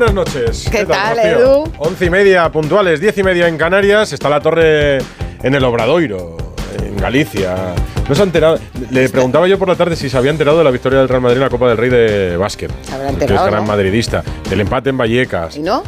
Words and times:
Buenas 0.00 0.12
noches. 0.14 0.68
¿Qué 0.72 0.84
tal, 0.84 1.16
Rocío? 1.16 1.38
Edu? 1.38 1.72
Once 1.78 2.04
y 2.04 2.10
media 2.10 2.50
puntuales, 2.50 3.00
diez 3.00 3.16
y 3.16 3.22
media 3.22 3.46
en 3.46 3.56
Canarias. 3.56 4.12
Está 4.12 4.28
la 4.28 4.40
torre 4.40 4.98
en 4.98 5.54
el 5.54 5.62
Obradoiro, 5.64 6.36
en 6.84 6.96
Galicia. 6.96 7.54
No 8.08 8.14
se 8.14 8.20
ha 8.20 8.24
enterado. 8.24 8.58
Le 8.90 9.08
preguntaba 9.08 9.46
yo 9.46 9.56
por 9.56 9.68
la 9.68 9.76
tarde 9.76 9.94
si 9.94 10.10
se 10.10 10.16
había 10.18 10.32
enterado 10.32 10.58
de 10.58 10.64
la 10.64 10.72
victoria 10.72 10.98
del 10.98 11.08
Real 11.08 11.20
Madrid 11.22 11.36
en 11.36 11.42
la 11.44 11.48
Copa 11.50 11.68
del 11.68 11.76
Rey 11.76 11.90
de 11.90 12.36
básquet. 12.36 12.72
Se 12.82 12.92
habrá 12.92 13.06
Que 13.06 13.12
enterado, 13.12 13.44
es 13.46 13.50
gran 13.52 13.62
¿no? 13.64 13.68
madridista. 13.68 14.24
Del 14.50 14.60
empate 14.62 14.90
en 14.90 14.98
Vallecas. 14.98 15.56
¿Y 15.56 15.60
no? 15.60 15.84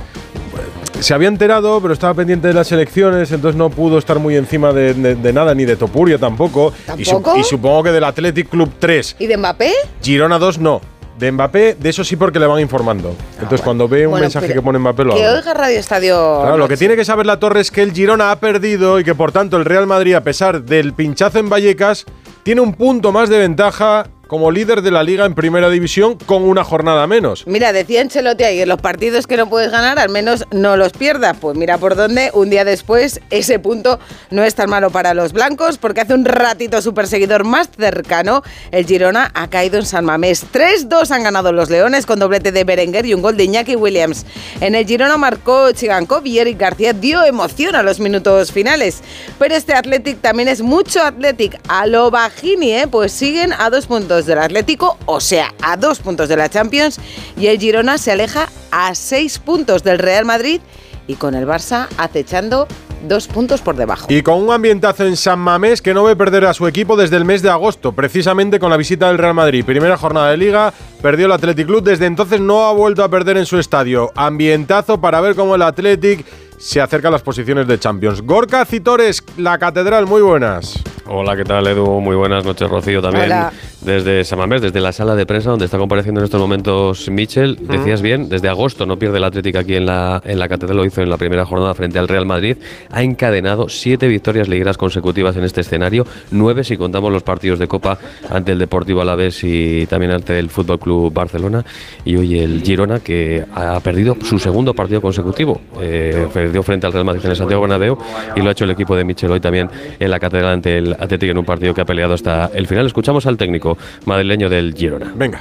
Se 1.00 1.12
había 1.12 1.26
enterado, 1.28 1.80
pero 1.82 1.92
estaba 1.92 2.14
pendiente 2.14 2.46
de 2.48 2.54
las 2.54 2.70
elecciones, 2.72 3.30
entonces 3.32 3.58
no 3.58 3.70
pudo 3.70 3.98
estar 3.98 4.18
muy 4.20 4.36
encima 4.36 4.72
de, 4.72 4.94
de- 4.94 5.14
de 5.16 5.32
nada, 5.32 5.52
ni 5.54 5.64
de 5.66 5.76
Topuria 5.76 6.16
tampoco. 6.16 6.72
Y, 6.96 7.04
su- 7.04 7.10
¿Tampoco? 7.10 7.36
y 7.38 7.42
supongo 7.44 7.82
que 7.82 7.90
del 7.90 8.04
Athletic 8.04 8.48
Club 8.48 8.70
3. 8.78 9.16
¿Y 9.18 9.26
de 9.26 9.36
Mbappé? 9.36 9.72
Girona 10.00 10.38
2 10.38 10.58
no. 10.58 10.80
De 11.18 11.32
Mbappé, 11.32 11.76
de 11.80 11.88
eso 11.88 12.04
sí 12.04 12.16
porque 12.16 12.38
le 12.38 12.46
van 12.46 12.60
informando. 12.60 13.14
Entonces 13.34 13.62
cuando 13.62 13.88
ve 13.88 14.06
un 14.06 14.10
Bueno, 14.12 14.24
mensaje 14.24 14.52
que 14.52 14.60
pone 14.60 14.78
Mbappé 14.78 15.04
lo 15.04 15.14
Que 15.14 15.26
oiga 15.28 15.54
Radio 15.54 15.78
Estadio. 15.78 16.40
Claro, 16.42 16.58
lo 16.58 16.68
que 16.68 16.76
tiene 16.76 16.94
que 16.94 17.04
saber 17.04 17.24
la 17.24 17.38
Torre 17.38 17.60
es 17.60 17.70
que 17.70 17.82
el 17.82 17.92
Girona 17.92 18.30
ha 18.30 18.38
perdido 18.38 19.00
y 19.00 19.04
que 19.04 19.14
por 19.14 19.32
tanto 19.32 19.56
el 19.56 19.64
Real 19.64 19.86
Madrid, 19.86 20.14
a 20.14 20.20
pesar 20.22 20.62
del 20.62 20.92
pinchazo 20.92 21.38
en 21.38 21.48
Vallecas, 21.48 22.04
tiene 22.42 22.60
un 22.60 22.74
punto 22.74 23.12
más 23.12 23.28
de 23.28 23.38
ventaja 23.38 24.06
como 24.26 24.50
líder 24.50 24.82
de 24.82 24.90
la 24.90 25.02
liga 25.02 25.24
en 25.24 25.34
primera 25.34 25.70
división 25.70 26.16
con 26.26 26.42
una 26.42 26.64
jornada 26.64 27.06
menos. 27.06 27.46
Mira, 27.46 27.72
decía 27.72 28.00
Ancelotti 28.00 28.44
ayer, 28.44 28.66
los 28.66 28.80
partidos 28.80 29.26
que 29.26 29.36
no 29.36 29.48
puedes 29.48 29.70
ganar, 29.70 29.98
al 29.98 30.08
menos 30.08 30.44
no 30.50 30.76
los 30.76 30.92
pierdas. 30.92 31.36
Pues 31.40 31.56
mira 31.56 31.78
por 31.78 31.94
dónde, 31.94 32.30
un 32.34 32.50
día 32.50 32.64
después, 32.64 33.20
ese 33.30 33.58
punto 33.58 33.98
no 34.30 34.42
es 34.42 34.54
tan 34.54 34.70
malo 34.70 34.90
para 34.90 35.14
los 35.14 35.32
blancos, 35.32 35.78
porque 35.78 36.00
hace 36.00 36.14
un 36.14 36.24
ratito 36.24 36.82
su 36.82 36.94
perseguidor 36.94 37.44
más 37.44 37.70
cercano, 37.76 38.42
el 38.70 38.86
Girona, 38.86 39.30
ha 39.34 39.48
caído 39.48 39.78
en 39.78 39.86
San 39.86 40.04
Mamés. 40.04 40.46
3-2 40.52 41.10
han 41.10 41.22
ganado 41.22 41.52
los 41.52 41.70
Leones 41.70 42.06
con 42.06 42.18
doblete 42.18 42.52
de 42.52 42.64
Berenguer 42.64 43.06
y 43.06 43.14
un 43.14 43.22
gol 43.22 43.36
de 43.36 43.44
Iñaki 43.44 43.76
Williams. 43.76 44.26
En 44.60 44.74
el 44.74 44.86
Girona 44.86 45.16
marcó 45.16 45.70
Chigankov 45.72 46.26
y 46.26 46.38
Eric 46.38 46.58
García 46.58 46.92
dio 46.92 47.22
emoción 47.24 47.76
a 47.76 47.82
los 47.82 48.00
minutos 48.00 48.52
finales. 48.52 49.02
Pero 49.38 49.54
este 49.54 49.74
Athletic 49.74 50.20
también 50.20 50.48
es 50.48 50.62
mucho 50.62 51.02
Athletic. 51.02 51.58
A 51.68 51.86
lo 51.86 52.10
bajini, 52.10 52.72
¿eh? 52.72 52.88
Pues 52.88 53.12
siguen 53.12 53.52
a 53.52 53.70
dos 53.70 53.86
puntos 53.86 54.15
del 54.24 54.38
Atlético, 54.38 54.96
o 55.04 55.20
sea, 55.20 55.52
a 55.60 55.76
dos 55.76 55.98
puntos 55.98 56.30
de 56.30 56.36
la 56.36 56.48
Champions. 56.48 56.98
Y 57.36 57.48
el 57.48 57.58
Girona 57.58 57.98
se 57.98 58.12
aleja 58.12 58.48
a 58.70 58.94
seis 58.94 59.38
puntos 59.38 59.84
del 59.84 59.98
Real 59.98 60.24
Madrid 60.24 60.60
y 61.06 61.16
con 61.16 61.34
el 61.34 61.46
Barça 61.46 61.88
acechando 61.98 62.66
dos 63.06 63.28
puntos 63.28 63.60
por 63.60 63.76
debajo. 63.76 64.06
Y 64.08 64.22
con 64.22 64.42
un 64.42 64.50
ambientazo 64.50 65.04
en 65.06 65.16
San 65.16 65.38
Mamés 65.38 65.82
que 65.82 65.94
no 65.94 66.04
ve 66.04 66.16
perder 66.16 66.46
a 66.46 66.54
su 66.54 66.66
equipo 66.66 66.96
desde 66.96 67.16
el 67.16 67.24
mes 67.24 67.42
de 67.42 67.50
agosto, 67.50 67.92
precisamente 67.92 68.58
con 68.58 68.70
la 68.70 68.76
visita 68.76 69.08
del 69.08 69.18
Real 69.18 69.34
Madrid. 69.34 69.64
Primera 69.64 69.96
jornada 69.96 70.30
de 70.30 70.36
liga, 70.36 70.72
perdió 71.02 71.26
el 71.26 71.32
Athletic 71.32 71.66
Club, 71.66 71.84
desde 71.84 72.06
entonces 72.06 72.40
no 72.40 72.64
ha 72.66 72.72
vuelto 72.72 73.04
a 73.04 73.08
perder 73.08 73.36
en 73.36 73.46
su 73.46 73.58
estadio. 73.58 74.12
Ambientazo 74.14 75.00
para 75.00 75.20
ver 75.20 75.34
cómo 75.34 75.54
el 75.54 75.62
Athletic 75.62 76.24
se 76.58 76.80
acerca 76.80 77.08
a 77.08 77.10
las 77.10 77.22
posiciones 77.22 77.66
de 77.66 77.78
Champions. 77.78 78.22
Gorka 78.22 78.64
Citores, 78.64 79.22
la 79.36 79.58
Catedral, 79.58 80.06
muy 80.06 80.22
buenas. 80.22 80.82
Hola, 81.08 81.36
¿qué 81.36 81.44
tal 81.44 81.64
Edu? 81.68 82.00
Muy 82.00 82.16
buenas 82.16 82.44
noches, 82.44 82.68
Rocío, 82.68 83.00
también 83.00 83.26
Hola. 83.26 83.52
desde 83.80 84.24
Samamés, 84.24 84.60
desde 84.60 84.80
la 84.80 84.90
sala 84.90 85.14
de 85.14 85.24
prensa 85.24 85.50
donde 85.50 85.66
está 85.66 85.78
compareciendo 85.78 86.20
en 86.20 86.24
estos 86.24 86.40
momentos 86.40 87.08
Michel. 87.08 87.58
Decías 87.60 88.02
bien, 88.02 88.28
desde 88.28 88.48
agosto 88.48 88.86
no 88.86 88.98
pierde 88.98 89.18
el 89.18 89.24
Atlético 89.24 89.60
aquí 89.60 89.76
en 89.76 89.86
la, 89.86 90.20
en 90.24 90.40
la 90.40 90.48
Catedral, 90.48 90.78
lo 90.78 90.84
hizo 90.84 91.02
en 91.02 91.08
la 91.08 91.16
primera 91.16 91.46
jornada 91.46 91.74
frente 91.74 92.00
al 92.00 92.08
Real 92.08 92.26
Madrid. 92.26 92.56
Ha 92.90 93.04
encadenado 93.04 93.68
siete 93.68 94.08
victorias 94.08 94.48
ligueras 94.48 94.76
consecutivas 94.76 95.36
en 95.36 95.44
este 95.44 95.60
escenario, 95.60 96.04
nueve 96.32 96.64
si 96.64 96.76
contamos 96.76 97.12
los 97.12 97.22
partidos 97.22 97.60
de 97.60 97.68
Copa 97.68 97.98
ante 98.28 98.50
el 98.50 98.58
Deportivo 98.58 99.00
Alavés 99.00 99.44
y 99.44 99.86
también 99.86 100.10
ante 100.10 100.36
el 100.40 100.50
Fútbol 100.50 100.80
Club 100.80 101.12
Barcelona. 101.12 101.64
Y 102.04 102.16
hoy 102.16 102.40
el 102.40 102.62
Girona, 102.62 102.98
que 102.98 103.44
ha 103.54 103.78
perdido 103.78 104.16
su 104.24 104.40
segundo 104.40 104.74
partido 104.74 105.00
consecutivo. 105.00 105.60
Eh, 105.80 106.26
perdió 106.34 106.64
frente 106.64 106.88
al 106.88 106.92
Real 106.92 107.04
Madrid 107.04 107.24
en 107.24 107.30
el 107.30 107.36
Santiago 107.36 107.62
Bernabéu 107.62 107.96
y 108.34 108.40
lo 108.40 108.48
ha 108.48 108.52
hecho 108.52 108.64
el 108.64 108.70
equipo 108.72 108.96
de 108.96 109.04
Michel 109.04 109.30
hoy 109.30 109.40
también 109.40 109.70
en 110.00 110.10
la 110.10 110.18
Catedral 110.18 110.54
ante 110.54 110.78
el 110.78 110.95
Atlético 110.98 111.30
en 111.32 111.38
un 111.38 111.44
partido 111.44 111.74
que 111.74 111.80
ha 111.80 111.84
peleado 111.84 112.14
hasta 112.14 112.46
el 112.46 112.66
final. 112.66 112.86
Escuchamos 112.86 113.26
al 113.26 113.36
técnico 113.36 113.76
madrileño 114.06 114.48
del 114.48 114.74
Girona. 114.74 115.12
Venga. 115.14 115.40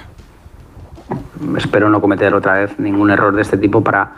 espero 1.58 1.90
no 1.90 2.02
cometer 2.02 2.34
otra 2.34 2.54
vez 2.62 2.80
ningún 2.80 3.10
error 3.12 3.36
de 3.36 3.42
este 3.42 3.58
tipo 3.58 3.84
para, 3.84 4.12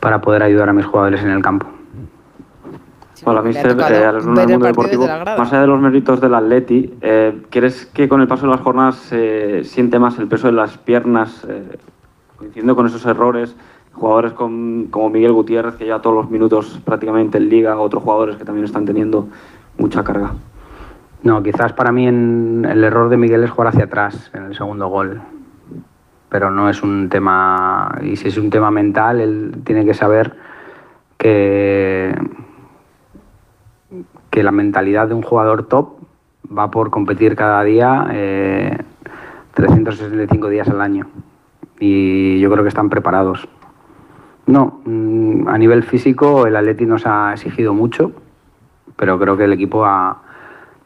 para 0.00 0.20
poder 0.20 0.42
ayudar 0.42 0.68
a 0.68 0.72
mis 0.72 0.86
jugadores 0.86 1.22
en 1.22 1.30
el 1.30 1.42
campo. 1.42 1.66
Hola, 3.24 3.42
mister. 3.42 3.76
Eh, 3.78 4.04
al 4.06 4.22
mundo 4.24 4.66
deportivo, 4.66 5.04
grada. 5.04 5.36
más 5.36 5.52
allá 5.52 5.60
de 5.62 5.66
los 5.66 5.78
méritos 5.80 6.20
del 6.22 6.34
Atleti, 6.34 6.94
eh, 7.02 7.42
¿crees 7.50 7.84
que 7.86 8.08
con 8.08 8.22
el 8.22 8.26
paso 8.26 8.46
de 8.46 8.52
las 8.52 8.60
jornadas 8.62 8.96
se 8.96 9.62
siente 9.64 9.98
más 9.98 10.18
el 10.18 10.26
peso 10.26 10.46
de 10.46 10.54
las 10.54 10.78
piernas, 10.78 11.44
eh, 11.46 11.76
coincidiendo 12.36 12.74
con 12.74 12.86
esos 12.86 13.04
errores? 13.04 13.54
Jugadores 13.92 14.32
con- 14.32 14.86
como 14.90 15.10
Miguel 15.10 15.32
Gutiérrez, 15.32 15.74
que 15.74 15.84
ya 15.86 15.98
todos 15.98 16.16
los 16.16 16.30
minutos 16.30 16.80
prácticamente 16.82 17.36
en 17.36 17.50
liga, 17.50 17.76
otros 17.78 18.02
jugadores 18.02 18.36
que 18.36 18.44
también 18.46 18.64
están 18.64 18.86
teniendo 18.86 19.28
mucha 19.76 20.02
carga. 20.02 20.32
No, 21.22 21.42
quizás 21.42 21.72
para 21.72 21.92
mí 21.92 22.06
en- 22.06 22.66
el 22.68 22.82
error 22.82 23.08
de 23.08 23.16
Miguel 23.16 23.44
es 23.44 23.50
jugar 23.50 23.68
hacia 23.68 23.84
atrás 23.84 24.30
en 24.34 24.44
el 24.44 24.54
segundo 24.56 24.88
gol. 24.88 25.20
Pero 26.28 26.50
no 26.50 26.68
es 26.70 26.82
un 26.82 27.08
tema. 27.08 27.98
Y 28.02 28.16
si 28.16 28.28
es 28.28 28.38
un 28.38 28.50
tema 28.50 28.70
mental, 28.70 29.20
él 29.20 29.62
tiene 29.64 29.84
que 29.84 29.94
saber 29.94 30.36
que, 31.18 32.14
que 34.30 34.42
la 34.42 34.52
mentalidad 34.52 35.08
de 35.08 35.14
un 35.14 35.22
jugador 35.22 35.64
top 35.64 35.98
va 36.56 36.70
por 36.70 36.90
competir 36.90 37.36
cada 37.36 37.62
día 37.64 38.08
eh, 38.12 38.78
365 39.54 40.48
días 40.48 40.68
al 40.68 40.80
año. 40.80 41.06
Y 41.80 42.38
yo 42.40 42.50
creo 42.50 42.62
que 42.62 42.68
están 42.68 42.88
preparados. 42.90 43.48
No, 44.46 44.80
mm, 44.84 45.48
a 45.48 45.58
nivel 45.58 45.82
físico 45.82 46.46
el 46.46 46.56
Atleti 46.56 46.86
nos 46.86 47.06
ha 47.06 47.32
exigido 47.32 47.74
mucho, 47.74 48.12
pero 48.96 49.18
creo 49.18 49.36
que 49.36 49.44
el 49.44 49.52
equipo 49.52 49.84
ha, 49.84 50.22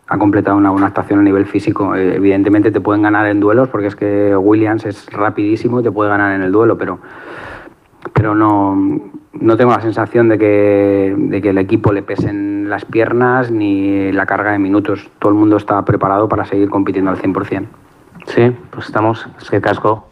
ha 0.07 0.19
completado 0.19 0.57
una 0.57 0.71
buena 0.71 0.89
actuación 0.89 1.21
a 1.21 1.23
nivel 1.23 1.47
físico. 1.47 1.95
Eh, 1.95 2.17
evidentemente 2.17 2.71
te 2.71 2.81
pueden 2.81 3.03
ganar 3.03 3.27
en 3.27 3.41
duelos, 3.41 3.69
porque 3.69 3.89
es 3.89 3.97
que 3.97 4.37
Williams 4.37 4.85
es 4.85 5.07
rapidísimo 5.11 5.81
y 5.81 5.83
te 5.83 5.91
puede 5.91 6.11
ganar 6.11 6.35
en 6.35 6.43
el 6.43 6.53
duelo, 6.53 6.77
pero, 6.77 6.99
pero 8.13 8.35
no, 8.35 8.77
no 9.33 9.57
tengo 9.57 9.73
la 9.73 9.81
sensación 9.81 10.29
de 10.29 10.39
que, 10.39 11.15
de 11.17 11.43
que 11.43 11.51
el 11.51 11.59
equipo 11.59 11.93
le 11.93 12.03
pesen 12.03 12.69
las 12.69 12.85
piernas 12.85 13.51
ni 13.51 14.13
la 14.13 14.27
carga 14.27 14.53
de 14.53 14.59
minutos. 14.59 15.11
Todo 15.19 15.33
el 15.33 15.39
mundo 15.39 15.57
está 15.57 15.85
preparado 15.85 16.29
para 16.29 16.45
seguir 16.45 16.69
compitiendo 16.69 17.11
al 17.11 17.19
100%. 17.19 17.67
Sí, 18.27 18.57
pues 18.71 18.87
estamos. 18.87 19.27
Es 19.41 19.51
que 19.51 19.61
casco. 19.61 20.09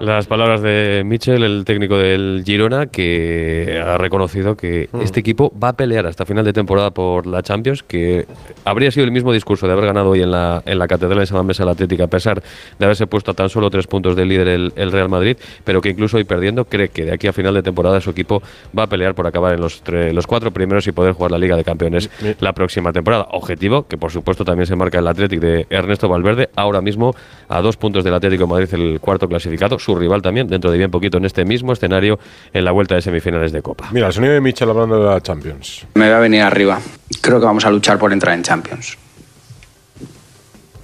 Las 0.00 0.26
palabras 0.26 0.62
de 0.62 1.02
Michel, 1.04 1.42
el 1.42 1.66
técnico 1.66 1.98
del 1.98 2.42
Girona, 2.46 2.86
que 2.86 3.78
ha 3.84 3.98
reconocido 3.98 4.56
que 4.56 4.88
este 5.02 5.20
equipo 5.20 5.52
va 5.62 5.68
a 5.68 5.72
pelear 5.74 6.06
hasta 6.06 6.24
final 6.24 6.42
de 6.42 6.54
temporada 6.54 6.90
por 6.90 7.26
la 7.26 7.42
Champions, 7.42 7.82
que 7.82 8.24
habría 8.64 8.90
sido 8.90 9.04
el 9.04 9.12
mismo 9.12 9.30
discurso 9.30 9.66
de 9.66 9.74
haber 9.74 9.84
ganado 9.84 10.08
hoy 10.08 10.22
en 10.22 10.30
la, 10.30 10.62
en 10.64 10.78
la 10.78 10.88
Catedral 10.88 11.18
de 11.18 11.26
San 11.26 11.36
Mamés 11.36 11.60
al 11.60 11.68
Atlético, 11.68 12.04
a 12.04 12.06
pesar 12.06 12.42
de 12.78 12.84
haberse 12.86 13.06
puesto 13.06 13.32
a 13.32 13.34
tan 13.34 13.50
solo 13.50 13.68
tres 13.68 13.86
puntos 13.86 14.16
del 14.16 14.28
líder 14.30 14.48
el, 14.48 14.72
el 14.74 14.90
Real 14.90 15.10
Madrid, 15.10 15.36
pero 15.64 15.82
que 15.82 15.90
incluso 15.90 16.16
hoy 16.16 16.24
perdiendo 16.24 16.64
cree 16.64 16.88
que 16.88 17.04
de 17.04 17.12
aquí 17.12 17.26
a 17.26 17.34
final 17.34 17.52
de 17.52 17.62
temporada 17.62 18.00
su 18.00 18.08
equipo 18.08 18.42
va 18.76 18.84
a 18.84 18.86
pelear 18.86 19.14
por 19.14 19.26
acabar 19.26 19.52
en 19.52 19.60
los, 19.60 19.84
tre- 19.84 20.14
los 20.14 20.26
cuatro 20.26 20.50
primeros 20.50 20.86
y 20.86 20.92
poder 20.92 21.12
jugar 21.12 21.30
la 21.32 21.38
Liga 21.38 21.56
de 21.56 21.64
Campeones 21.64 22.08
la 22.40 22.54
próxima 22.54 22.90
temporada. 22.94 23.26
Objetivo 23.32 23.86
que 23.86 23.98
por 23.98 24.10
supuesto 24.10 24.46
también 24.46 24.66
se 24.66 24.76
marca 24.76 24.98
el 24.98 25.06
Atlético 25.06 25.44
de 25.44 25.66
Ernesto 25.68 26.08
Valverde, 26.08 26.48
ahora 26.56 26.80
mismo 26.80 27.14
a 27.48 27.60
dos 27.60 27.76
puntos 27.76 28.02
del 28.02 28.14
Atlético 28.14 28.44
de 28.44 28.50
Madrid, 28.50 28.68
el 28.72 28.98
cuarto 28.98 29.28
clasificado, 29.28 29.78
su 29.78 29.89
rival 29.94 30.22
también, 30.22 30.48
dentro 30.48 30.70
de 30.70 30.78
bien 30.78 30.90
poquito 30.90 31.18
en 31.18 31.24
este 31.24 31.44
mismo 31.44 31.72
escenario 31.72 32.18
en 32.52 32.64
la 32.64 32.72
vuelta 32.72 32.94
de 32.94 33.02
semifinales 33.02 33.52
de 33.52 33.62
Copa. 33.62 33.88
Mira, 33.92 34.08
el 34.08 34.12
sonido 34.12 34.32
de 34.34 34.40
Michel 34.40 34.70
hablando 34.70 34.98
de 34.98 35.06
la 35.06 35.20
Champions. 35.20 35.86
Me 35.94 36.10
va 36.10 36.18
a 36.18 36.20
venir 36.20 36.42
arriba. 36.42 36.80
Creo 37.20 37.40
que 37.40 37.46
vamos 37.46 37.64
a 37.64 37.70
luchar 37.70 37.98
por 37.98 38.12
entrar 38.12 38.34
en 38.34 38.42
Champions. 38.42 38.96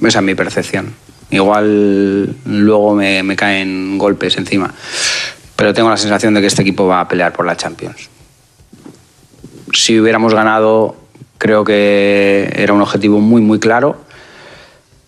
Esa 0.03 0.19
es 0.19 0.25
mi 0.25 0.35
percepción. 0.35 0.95
Igual 1.31 2.37
luego 2.45 2.95
me, 2.95 3.23
me 3.23 3.35
caen 3.35 3.99
golpes 3.99 4.37
encima. 4.37 4.73
Pero 5.57 5.73
tengo 5.73 5.89
la 5.89 5.97
sensación 5.97 6.35
de 6.35 6.41
que 6.41 6.47
este 6.47 6.63
equipo 6.63 6.87
va 6.87 7.01
a 7.01 7.09
pelear 7.09 7.33
por 7.33 7.47
la 7.47 7.57
Champions. 7.57 8.11
Si 9.73 9.99
hubiéramos 9.99 10.35
ganado, 10.35 10.97
creo 11.39 11.65
que 11.65 12.53
era 12.55 12.73
un 12.73 12.83
objetivo 12.83 13.21
muy, 13.21 13.41
muy 13.41 13.59
claro. 13.59 14.06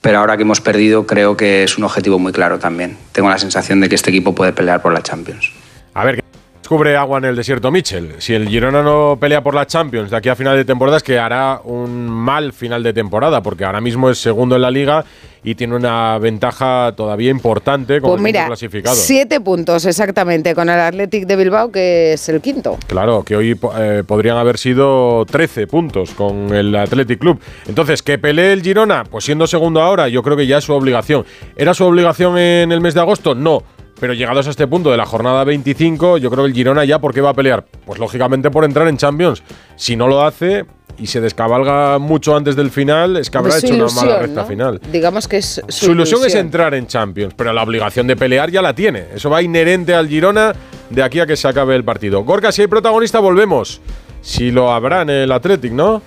Pero 0.00 0.18
ahora 0.18 0.36
que 0.36 0.42
hemos 0.42 0.60
perdido 0.60 1.06
creo 1.06 1.36
que 1.36 1.64
es 1.64 1.78
un 1.78 1.84
objetivo 1.84 2.18
muy 2.18 2.32
claro 2.32 2.58
también. 2.58 2.96
Tengo 3.12 3.28
la 3.28 3.38
sensación 3.38 3.80
de 3.80 3.88
que 3.88 3.94
este 3.94 4.10
equipo 4.10 4.34
puede 4.34 4.52
pelear 4.52 4.80
por 4.80 4.92
la 4.92 5.02
Champions. 5.02 5.50
A 5.94 6.04
ver, 6.04 6.22
descubre 6.68 6.98
agua 6.98 7.16
en 7.16 7.24
el 7.24 7.34
desierto 7.34 7.70
Mitchell. 7.70 8.16
Si 8.18 8.34
el 8.34 8.46
Girona 8.46 8.82
no 8.82 9.16
pelea 9.18 9.42
por 9.42 9.54
la 9.54 9.66
Champions 9.66 10.10
de 10.10 10.18
aquí 10.18 10.28
a 10.28 10.36
final 10.36 10.54
de 10.54 10.66
temporada 10.66 10.98
es 10.98 11.02
que 11.02 11.18
hará 11.18 11.62
un 11.64 12.06
mal 12.06 12.52
final 12.52 12.82
de 12.82 12.92
temporada, 12.92 13.42
porque 13.42 13.64
ahora 13.64 13.80
mismo 13.80 14.10
es 14.10 14.18
segundo 14.18 14.54
en 14.54 14.60
la 14.60 14.70
liga 14.70 15.02
y 15.42 15.54
tiene 15.54 15.74
una 15.74 16.18
ventaja 16.18 16.92
todavía 16.94 17.30
importante 17.30 18.02
como 18.02 18.12
Pues 18.12 18.22
mira, 18.22 18.44
clasificado. 18.44 18.94
siete 18.94 19.40
puntos 19.40 19.86
exactamente 19.86 20.54
con 20.54 20.68
el 20.68 20.78
Athletic 20.78 21.24
de 21.26 21.36
Bilbao, 21.36 21.72
que 21.72 22.12
es 22.12 22.28
el 22.28 22.42
quinto. 22.42 22.76
Claro, 22.86 23.22
que 23.22 23.34
hoy 23.34 23.58
eh, 23.78 24.02
podrían 24.06 24.36
haber 24.36 24.58
sido 24.58 25.24
13 25.24 25.68
puntos 25.68 26.10
con 26.10 26.54
el 26.54 26.76
Athletic 26.76 27.18
Club. 27.18 27.40
Entonces, 27.66 28.02
¿que 28.02 28.18
pelee 28.18 28.52
el 28.52 28.60
Girona? 28.60 29.04
Pues 29.04 29.24
siendo 29.24 29.46
segundo 29.46 29.80
ahora, 29.80 30.08
yo 30.08 30.22
creo 30.22 30.36
que 30.36 30.46
ya 30.46 30.58
es 30.58 30.64
su 30.64 30.74
obligación. 30.74 31.24
¿Era 31.56 31.72
su 31.72 31.86
obligación 31.86 32.36
en 32.36 32.72
el 32.72 32.82
mes 32.82 32.92
de 32.92 33.00
agosto? 33.00 33.34
No. 33.34 33.62
Pero 34.00 34.14
llegados 34.14 34.46
a 34.46 34.50
este 34.50 34.66
punto 34.66 34.90
de 34.90 34.96
la 34.96 35.06
jornada 35.06 35.44
25, 35.44 36.18
yo 36.18 36.30
creo 36.30 36.44
que 36.44 36.50
el 36.50 36.54
Girona 36.54 36.84
ya, 36.84 37.00
¿por 37.00 37.12
qué 37.12 37.20
va 37.20 37.30
a 37.30 37.34
pelear? 37.34 37.64
Pues 37.84 37.98
lógicamente 37.98 38.50
por 38.50 38.64
entrar 38.64 38.86
en 38.88 38.96
Champions. 38.96 39.42
Si 39.76 39.96
no 39.96 40.06
lo 40.06 40.22
hace 40.24 40.64
y 40.98 41.06
se 41.06 41.20
descabalga 41.20 41.98
mucho 41.98 42.36
antes 42.36 42.54
del 42.56 42.70
final, 42.70 43.16
es 43.16 43.30
que 43.30 43.38
habrá 43.38 43.58
hecho 43.58 43.74
una 43.74 43.86
mala 43.86 44.00
ilusión, 44.02 44.20
recta 44.20 44.42
¿no? 44.42 44.46
final. 44.46 44.80
Digamos 44.92 45.26
que 45.28 45.38
es 45.38 45.62
su, 45.68 45.86
Su 45.86 45.92
ilusión 45.92 46.24
es 46.24 46.34
entrar 46.34 46.74
en 46.74 46.86
Champions, 46.86 47.34
pero 47.36 47.52
la 47.52 47.62
obligación 47.62 48.06
de 48.06 48.16
pelear 48.16 48.50
ya 48.50 48.62
la 48.62 48.74
tiene. 48.74 49.06
Eso 49.14 49.30
va 49.30 49.42
inherente 49.42 49.94
al 49.94 50.08
Girona 50.08 50.52
de 50.90 51.02
aquí 51.02 51.20
a 51.20 51.26
que 51.26 51.36
se 51.36 51.48
acabe 51.48 51.74
el 51.74 51.84
partido. 51.84 52.22
Gorka, 52.24 52.52
si 52.52 52.62
hay 52.62 52.68
protagonista, 52.68 53.18
volvemos. 53.18 53.80
Si 54.20 54.50
lo 54.50 54.72
habrá 54.72 55.02
en 55.02 55.10
el 55.10 55.32
Athletic, 55.32 55.72
¿no? 55.72 56.02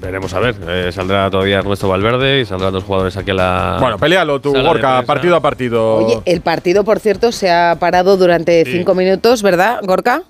Veremos 0.00 0.32
a 0.34 0.40
ver. 0.40 0.54
Eh, 0.68 0.90
saldrá 0.92 1.30
todavía 1.30 1.58
Ernesto 1.58 1.88
Valverde 1.88 2.40
y 2.40 2.44
saldrán 2.44 2.72
dos 2.72 2.84
jugadores 2.84 3.16
aquí 3.16 3.30
a 3.30 3.34
la. 3.34 3.76
Bueno, 3.80 3.98
pelealo 3.98 4.40
tú, 4.40 4.52
Gorka, 4.52 5.02
partido 5.02 5.36
a 5.36 5.40
partido. 5.40 5.96
Oye, 5.96 6.20
el 6.24 6.40
partido, 6.40 6.84
por 6.84 7.00
cierto, 7.00 7.32
se 7.32 7.50
ha 7.50 7.76
parado 7.80 8.16
durante 8.16 8.64
Sí. 8.64 8.72
cinco 8.72 8.94
minutos, 8.94 9.42
¿verdad, 9.42 9.80
Gorka? 9.82 10.22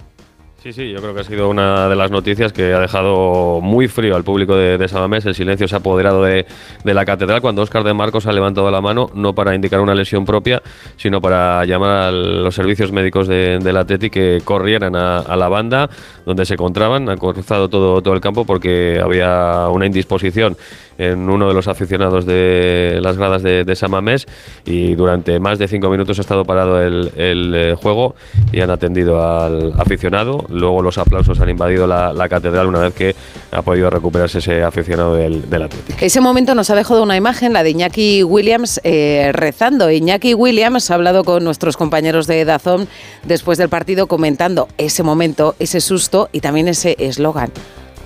Sí, 0.67 0.73
sí, 0.73 0.91
yo 0.91 1.01
creo 1.01 1.15
que 1.15 1.21
ha 1.21 1.25
sido 1.25 1.49
una 1.49 1.89
de 1.89 1.95
las 1.95 2.11
noticias 2.11 2.53
que 2.53 2.75
ha 2.75 2.81
dejado 2.81 3.61
muy 3.61 3.87
frío 3.87 4.17
al 4.17 4.25
público 4.25 4.57
de, 4.57 4.77
de 4.79 4.89
Samamés. 4.89 5.25
El 5.25 5.37
silencio 5.37 5.69
se 5.69 5.77
ha 5.77 5.79
apoderado 5.79 6.25
de, 6.25 6.45
de 6.83 6.93
la 6.93 7.05
catedral 7.05 7.41
cuando 7.41 7.63
Óscar 7.63 7.85
de 7.85 7.95
Marcos 7.95 8.27
ha 8.27 8.33
levantado 8.33 8.69
la 8.73 8.81
mano, 8.81 9.09
no 9.15 9.33
para 9.33 9.55
indicar 9.55 9.81
una 9.81 9.95
lesión 9.95 10.25
propia, 10.25 10.61
sino 10.97 11.21
para 11.21 11.65
llamar 11.67 11.91
a 11.91 12.11
los 12.11 12.53
servicios 12.53 12.91
médicos 12.91 13.29
de- 13.29 13.61
del 13.61 13.77
Atleti 13.77 14.11
que 14.11 14.41
corrieran 14.45 14.97
a, 14.97 15.19
a 15.19 15.37
la 15.37 15.47
banda 15.47 15.89
donde 16.25 16.45
se 16.45 16.55
encontraban. 16.55 17.09
Han 17.11 17.19
cruzado 17.19 17.69
todo 17.69 18.13
el 18.13 18.21
campo 18.21 18.45
porque 18.45 19.01
había 19.01 19.69
una 19.69 19.87
indisposición 19.87 20.57
en 20.99 21.29
uno 21.29 21.49
de 21.49 21.55
los 21.55 21.69
aficionados 21.69 22.27
de 22.27 22.99
las 23.03 23.17
gradas 23.17 23.43
de, 23.43 23.65
de 23.65 23.77
Samamés 23.77 24.27
y 24.65 24.95
durante 24.95 25.39
más 25.41 25.59
de 25.59 25.69
cinco 25.69 25.91
minutos 25.91 26.19
ha 26.19 26.23
estado 26.23 26.45
parado 26.45 26.81
el, 26.83 27.11
eh, 27.17 27.75
juego 27.81 28.15
y 28.53 28.61
han 28.61 28.71
atendido 28.71 29.23
al 29.23 29.75
aficionado. 29.79 30.45
Luego 30.49 30.83
los 30.83 30.99
aplausos 30.99 31.41
han 31.41 31.51
invadido 31.51 31.87
la, 31.87 32.29
catedral 32.29 32.67
una 32.67 32.81
vez 32.81 32.95
que 32.95 33.15
ha 33.53 33.63
podido 33.63 33.89
recuperarse 33.91 34.39
ese 34.39 34.63
aficionado 34.63 35.15
del, 35.15 35.45
Atlético. 35.57 35.99
Ese 36.01 36.21
momento 36.21 36.55
nos 36.55 36.71
ha 36.71 36.75
dejado 36.75 37.03
una 37.03 37.17
imagen, 37.17 37.53
la 37.53 37.63
de 37.63 37.71
Iñaki 37.71 38.23
Williams 38.25 38.81
eh, 38.85 39.31
rezando. 39.33 39.91
Iñaki 39.91 40.35
Williams 40.35 40.91
ha 40.91 40.95
hablado 40.95 41.25
con 41.25 41.45
nuestros 41.45 41.77
compañeros 41.77 42.27
de 42.27 42.45
Dazón 42.45 42.89
después 43.25 43.59
del 43.59 43.69
partido 43.69 44.07
comentando 44.07 44.69
ese 44.77 45.03
momento, 45.03 45.55
ese 45.59 45.81
susto 45.81 46.29
y 46.33 46.41
también 46.41 46.69
ese 46.69 46.97
eslogan. 46.99 47.51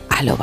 A 0.09 0.23
lo. 0.23 0.37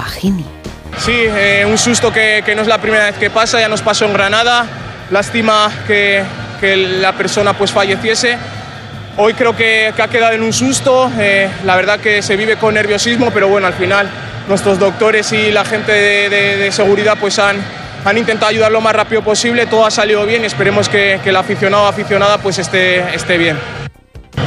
Sí, 1.00 1.14
eh, 1.16 1.66
un 1.66 1.78
susto 1.78 2.12
que, 2.12 2.42
que 2.46 2.56
no 2.56 2.62
es 2.64 2.68
la 2.68 2.80
primera 2.80 3.06
vez 3.06 3.16
que 3.18 3.30
pasa, 3.30 3.60
ya 3.60 3.70
nos 3.70 3.82
pasó 3.82 4.06
en 4.06 4.14
Granada. 4.14 4.66
Lástima 5.12 5.72
que, 5.86 6.24
que 6.60 6.76
la 6.76 7.14
persona 7.14 7.54
pues 7.54 7.72
falleciese. 7.72 8.38
Hoy 9.18 9.34
creo 9.34 9.56
que, 9.56 9.94
que 9.96 10.02
ha 10.02 10.08
quedado 10.08 10.34
en 10.34 10.44
un 10.44 10.54
susto. 10.54 11.10
eh, 11.20 11.50
la 11.66 11.76
verdad 11.76 12.00
que 12.00 12.22
se 12.22 12.36
vive 12.36 12.58
con 12.58 12.74
nerviosismo, 12.74 13.32
pero 13.32 13.48
bueno, 13.48 13.68
al 13.68 13.74
final 13.74 14.10
nuestros 14.48 14.80
doctores 14.80 15.32
y 15.34 15.52
la 15.52 15.66
gente 15.66 15.92
de, 15.92 16.30
de- 16.58 16.72
seguridad 16.72 17.18
pues 17.20 17.38
han, 17.40 17.58
han 18.06 18.18
intentado 18.18 18.50
ayudar 18.50 18.72
lo 18.72 18.82
más 18.82 18.94
rápido 18.96 19.22
posible. 19.22 19.66
Todo 19.66 19.86
ha 19.86 19.92
salido 19.92 20.26
bien 20.26 20.44
y 20.44 20.48
esperemos 20.48 20.90
que, 20.90 21.20
que 21.24 21.30
el 21.30 21.36
aficionado 21.36 21.84
o 21.84 21.88
aficionada 21.88 22.38
pues 22.40 22.58
esté, 22.60 23.00
esté 23.16 23.38
bien. 23.38 23.58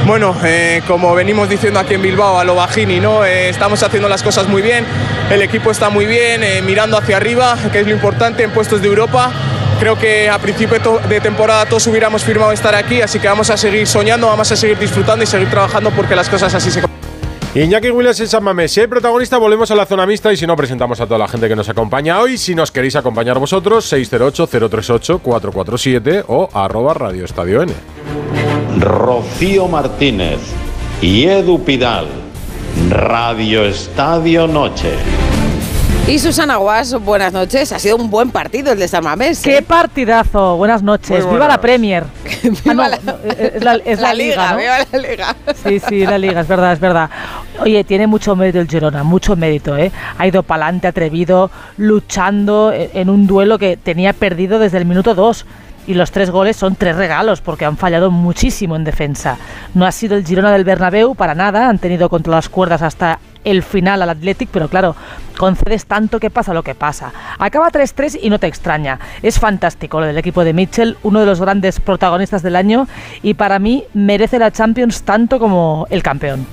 Bueno, 0.05 0.35
eh, 0.43 0.81
como 0.87 1.13
venimos 1.13 1.47
diciendo 1.47 1.79
aquí 1.79 1.93
en 1.93 2.01
Bilbao, 2.01 2.39
a 2.39 2.43
lo 2.43 2.55
bajini, 2.55 2.99
¿no? 2.99 3.23
Eh, 3.23 3.49
estamos 3.49 3.83
haciendo 3.83 4.09
las 4.09 4.23
cosas 4.23 4.47
muy 4.47 4.61
bien, 4.61 4.83
el 5.29 5.41
equipo 5.41 5.69
está 5.69 5.89
muy 5.89 6.05
bien, 6.05 6.43
eh, 6.43 6.61
mirando 6.63 6.97
hacia 6.97 7.17
arriba, 7.17 7.55
que 7.71 7.81
es 7.81 7.87
lo 7.87 7.93
importante 7.93 8.43
en 8.43 8.51
puestos 8.51 8.81
de 8.81 8.87
Europa. 8.87 9.31
Creo 9.79 9.97
que 9.97 10.29
a 10.29 10.37
principio 10.39 10.79
de 11.07 11.21
temporada 11.21 11.65
todos 11.65 11.85
hubiéramos 11.87 12.23
firmado 12.23 12.51
estar 12.51 12.75
aquí, 12.75 13.01
así 13.01 13.19
que 13.19 13.27
vamos 13.27 13.49
a 13.49 13.57
seguir 13.57 13.87
soñando, 13.87 14.27
vamos 14.27 14.51
a 14.51 14.55
seguir 14.55 14.77
disfrutando 14.77 15.23
y 15.23 15.27
seguir 15.27 15.49
trabajando 15.49 15.91
porque 15.91 16.15
las 16.15 16.29
cosas 16.29 16.53
así 16.53 16.71
se 16.71 16.81
Iñaki 17.53 17.89
Williams 17.89 18.19
en 18.21 18.29
San 18.29 18.43
Mamés. 18.43 18.71
Si 18.71 18.79
hay 18.79 18.87
protagonista, 18.87 19.37
volvemos 19.37 19.69
a 19.71 19.75
la 19.75 19.85
zona 19.85 20.05
mixta 20.05 20.31
y 20.31 20.37
si 20.37 20.47
no, 20.47 20.55
presentamos 20.55 21.01
a 21.01 21.05
toda 21.05 21.17
la 21.17 21.27
gente 21.27 21.49
que 21.49 21.55
nos 21.55 21.67
acompaña 21.67 22.17
hoy. 22.19 22.37
Si 22.37 22.55
nos 22.55 22.71
queréis 22.71 22.95
acompañar 22.95 23.39
vosotros, 23.39 23.91
608-038-447 23.91 26.23
o 26.27 26.49
arroba 26.53 26.93
Radio 26.93 27.25
Estadio 27.25 27.61
N. 27.61 27.73
Rocío 28.79 29.67
Martínez 29.67 30.39
y 31.01 31.25
Edu 31.25 31.63
Pidal. 31.63 32.05
Radio 32.89 33.65
Estadio 33.65 34.47
Noche. 34.47 34.93
Y 36.07 36.17
Susana 36.19 36.55
Guas, 36.55 36.93
buenas 37.03 37.31
noches. 37.33 37.71
Ha 37.71 37.79
sido 37.79 37.97
un 37.97 38.09
buen 38.09 38.31
partido 38.31 38.71
el 38.71 38.79
de 38.79 38.87
San 38.87 39.03
Mamés. 39.03 39.41
¡Qué 39.41 39.57
¿eh? 39.57 39.61
partidazo! 39.61 40.57
Buenas 40.57 40.81
noches. 40.81 41.29
¡Viva 41.29 41.47
la 41.47 41.59
Premier! 41.61 42.05
Viva 42.43 42.55
Ah, 42.69 42.73
no, 42.73 42.87
la- 42.87 42.99
no, 43.03 43.13
es 43.37 43.63
la, 43.63 43.75
es 43.75 43.99
la 43.99 44.13
liga, 44.13 44.51
¿no? 44.51 44.57
viva 44.57 44.77
la 44.91 44.97
liga. 44.99 45.35
Sí, 45.63 45.79
sí, 45.79 46.05
la 46.05 46.17
liga, 46.17 46.41
es 46.41 46.47
verdad, 46.47 46.73
es 46.73 46.79
verdad. 46.79 47.09
Oye, 47.59 47.83
tiene 47.83 48.07
mucho 48.07 48.35
mérito 48.35 48.59
el 48.59 48.67
Girona, 48.67 49.03
mucho 49.03 49.35
mérito, 49.35 49.77
¿eh? 49.77 49.91
Ha 50.17 50.27
ido 50.27 50.43
para 50.43 50.63
adelante, 50.65 50.87
atrevido, 50.87 51.51
luchando 51.77 52.71
en 52.73 53.09
un 53.09 53.27
duelo 53.27 53.59
que 53.59 53.77
tenía 53.77 54.13
perdido 54.13 54.57
desde 54.59 54.77
el 54.79 54.85
minuto 54.85 55.13
2. 55.13 55.45
Y 55.87 55.95
los 55.95 56.11
tres 56.11 56.29
goles 56.29 56.55
son 56.55 56.75
tres 56.75 56.95
regalos 56.95 57.41
porque 57.41 57.65
han 57.65 57.77
fallado 57.77 58.11
muchísimo 58.11 58.75
en 58.75 58.83
defensa. 58.83 59.37
No 59.73 59.85
ha 59.85 59.91
sido 59.91 60.15
el 60.15 60.25
Girona 60.25 60.51
del 60.51 60.63
Bernabéu 60.63 61.15
para 61.15 61.35
nada, 61.35 61.69
han 61.69 61.79
tenido 61.79 62.07
contra 62.09 62.35
las 62.35 62.49
cuerdas 62.49 62.81
hasta 62.81 63.19
el 63.43 63.63
final 63.63 64.01
al 64.01 64.09
Athletic, 64.11 64.49
pero 64.51 64.67
claro, 64.67 64.95
concedes 65.37 65.85
tanto 65.85 66.19
que 66.19 66.29
pasa 66.29 66.53
lo 66.53 66.63
que 66.63 66.75
pasa. 66.75 67.11
Acaba 67.39 67.71
3-3 67.71 68.19
y 68.21 68.29
no 68.29 68.39
te 68.39 68.47
extraña. 68.47 68.99
Es 69.23 69.39
fantástico 69.39 69.99
lo 69.99 70.05
del 70.05 70.17
equipo 70.17 70.43
de 70.43 70.53
Mitchell, 70.53 70.97
uno 71.03 71.19
de 71.19 71.25
los 71.25 71.41
grandes 71.41 71.79
protagonistas 71.79 72.43
del 72.43 72.55
año 72.55 72.87
y 73.23 73.33
para 73.33 73.59
mí 73.59 73.83
merece 73.93 74.37
la 74.39 74.51
Champions 74.51 75.03
tanto 75.03 75.39
como 75.39 75.87
el 75.89 76.03
campeón. 76.03 76.45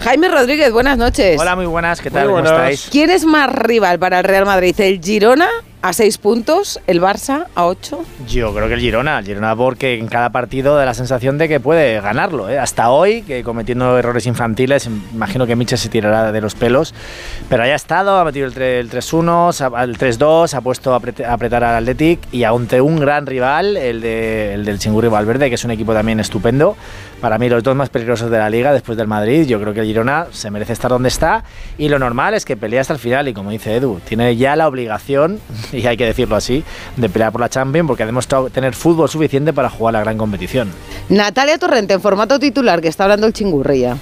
Jaime 0.00 0.28
Rodríguez, 0.28 0.72
buenas 0.72 0.96
noches. 0.96 1.40
Hola, 1.40 1.56
muy 1.56 1.66
buenas, 1.66 2.00
¿qué 2.00 2.10
Muy 2.10 2.20
tal? 2.20 2.28
¿Cómo 2.28 2.38
estáis? 2.40 2.88
¿Quién 2.90 3.10
es 3.10 3.24
más 3.24 3.50
rival 3.50 3.98
para 3.98 4.18
el 4.18 4.24
Real 4.24 4.46
Madrid? 4.46 4.74
¿El 4.80 5.00
Girona 5.00 5.48
a 5.80 5.92
seis 5.92 6.18
puntos? 6.18 6.80
¿El 6.86 7.00
Barça 7.00 7.46
a 7.54 7.66
ocho? 7.66 8.04
Yo 8.28 8.52
creo 8.52 8.66
que 8.68 8.74
el 8.74 8.80
Girona, 8.80 9.18
el 9.20 9.24
Girona 9.24 9.54
porque 9.54 9.98
en 9.98 10.08
cada 10.08 10.30
partido 10.30 10.74
da 10.76 10.84
la 10.84 10.94
sensación 10.94 11.38
de 11.38 11.48
que 11.48 11.60
puede 11.60 12.00
ganarlo. 12.00 12.48
¿eh? 12.50 12.58
Hasta 12.58 12.90
hoy, 12.90 13.22
que 13.22 13.44
cometiendo 13.44 13.96
errores 13.96 14.26
infantiles, 14.26 14.86
imagino 15.14 15.46
que 15.46 15.54
Mitchell 15.56 15.78
se 15.78 15.88
tirará 15.88 16.32
de 16.32 16.40
los 16.40 16.54
pelos, 16.54 16.94
pero 17.48 17.62
haya 17.62 17.76
estado, 17.76 18.18
ha 18.18 18.24
metido 18.24 18.46
el, 18.46 18.54
tre- 18.54 18.80
el 18.80 18.90
3-1, 18.90 19.52
se 19.52 19.64
ha- 19.64 19.84
el 19.84 19.96
3-2, 19.96 20.54
ha 20.54 20.60
puesto 20.60 20.92
a 20.92 20.96
apretar 21.32 21.62
al 21.64 21.76
Athletic 21.84 22.20
y 22.32 22.44
ante 22.44 22.80
un 22.80 22.98
gran 22.98 23.26
rival, 23.26 23.76
el, 23.76 24.00
de, 24.00 24.54
el 24.54 24.64
del 24.64 24.78
Chingurri 24.78 25.08
Valverde, 25.08 25.48
que 25.48 25.54
es 25.54 25.64
un 25.64 25.70
equipo 25.70 25.92
también 25.94 26.18
estupendo. 26.20 26.76
Para 27.20 27.36
mí 27.36 27.48
los 27.48 27.64
dos 27.64 27.74
más 27.74 27.88
peligrosos 27.88 28.30
de 28.30 28.38
la 28.38 28.48
liga 28.48 28.72
después 28.72 28.96
del 28.96 29.08
Madrid, 29.08 29.44
yo 29.46 29.60
creo 29.60 29.74
que 29.74 29.80
el 29.80 29.86
Girona 29.86 30.26
se 30.30 30.52
merece 30.52 30.72
estar 30.72 30.90
donde 30.90 31.08
está 31.08 31.42
y 31.76 31.88
lo 31.88 31.98
normal 31.98 32.34
es 32.34 32.44
que 32.44 32.56
pelee 32.56 32.78
hasta 32.78 32.92
el 32.92 33.00
final 33.00 33.26
y 33.26 33.34
como 33.34 33.50
dice 33.50 33.74
Edu, 33.74 34.00
tiene 34.06 34.36
ya 34.36 34.54
la 34.54 34.68
obligación, 34.68 35.40
y 35.72 35.84
hay 35.86 35.96
que 35.96 36.06
decirlo 36.06 36.36
así, 36.36 36.62
de 36.96 37.08
pelear 37.08 37.32
por 37.32 37.40
la 37.40 37.48
Champions 37.48 37.88
porque 37.88 38.04
ha 38.04 38.06
demostrado 38.06 38.50
tener 38.50 38.74
fútbol 38.74 39.08
suficiente 39.08 39.52
para 39.52 39.68
jugar 39.68 39.94
la 39.94 40.00
gran 40.00 40.16
competición. 40.16 40.70
Natalia 41.08 41.58
Torrente 41.58 41.94
en 41.94 42.00
formato 42.00 42.38
titular, 42.38 42.80
que 42.80 42.88
está 42.88 43.04
hablando 43.04 43.26
el 43.26 43.32
chingurría. 43.32 43.96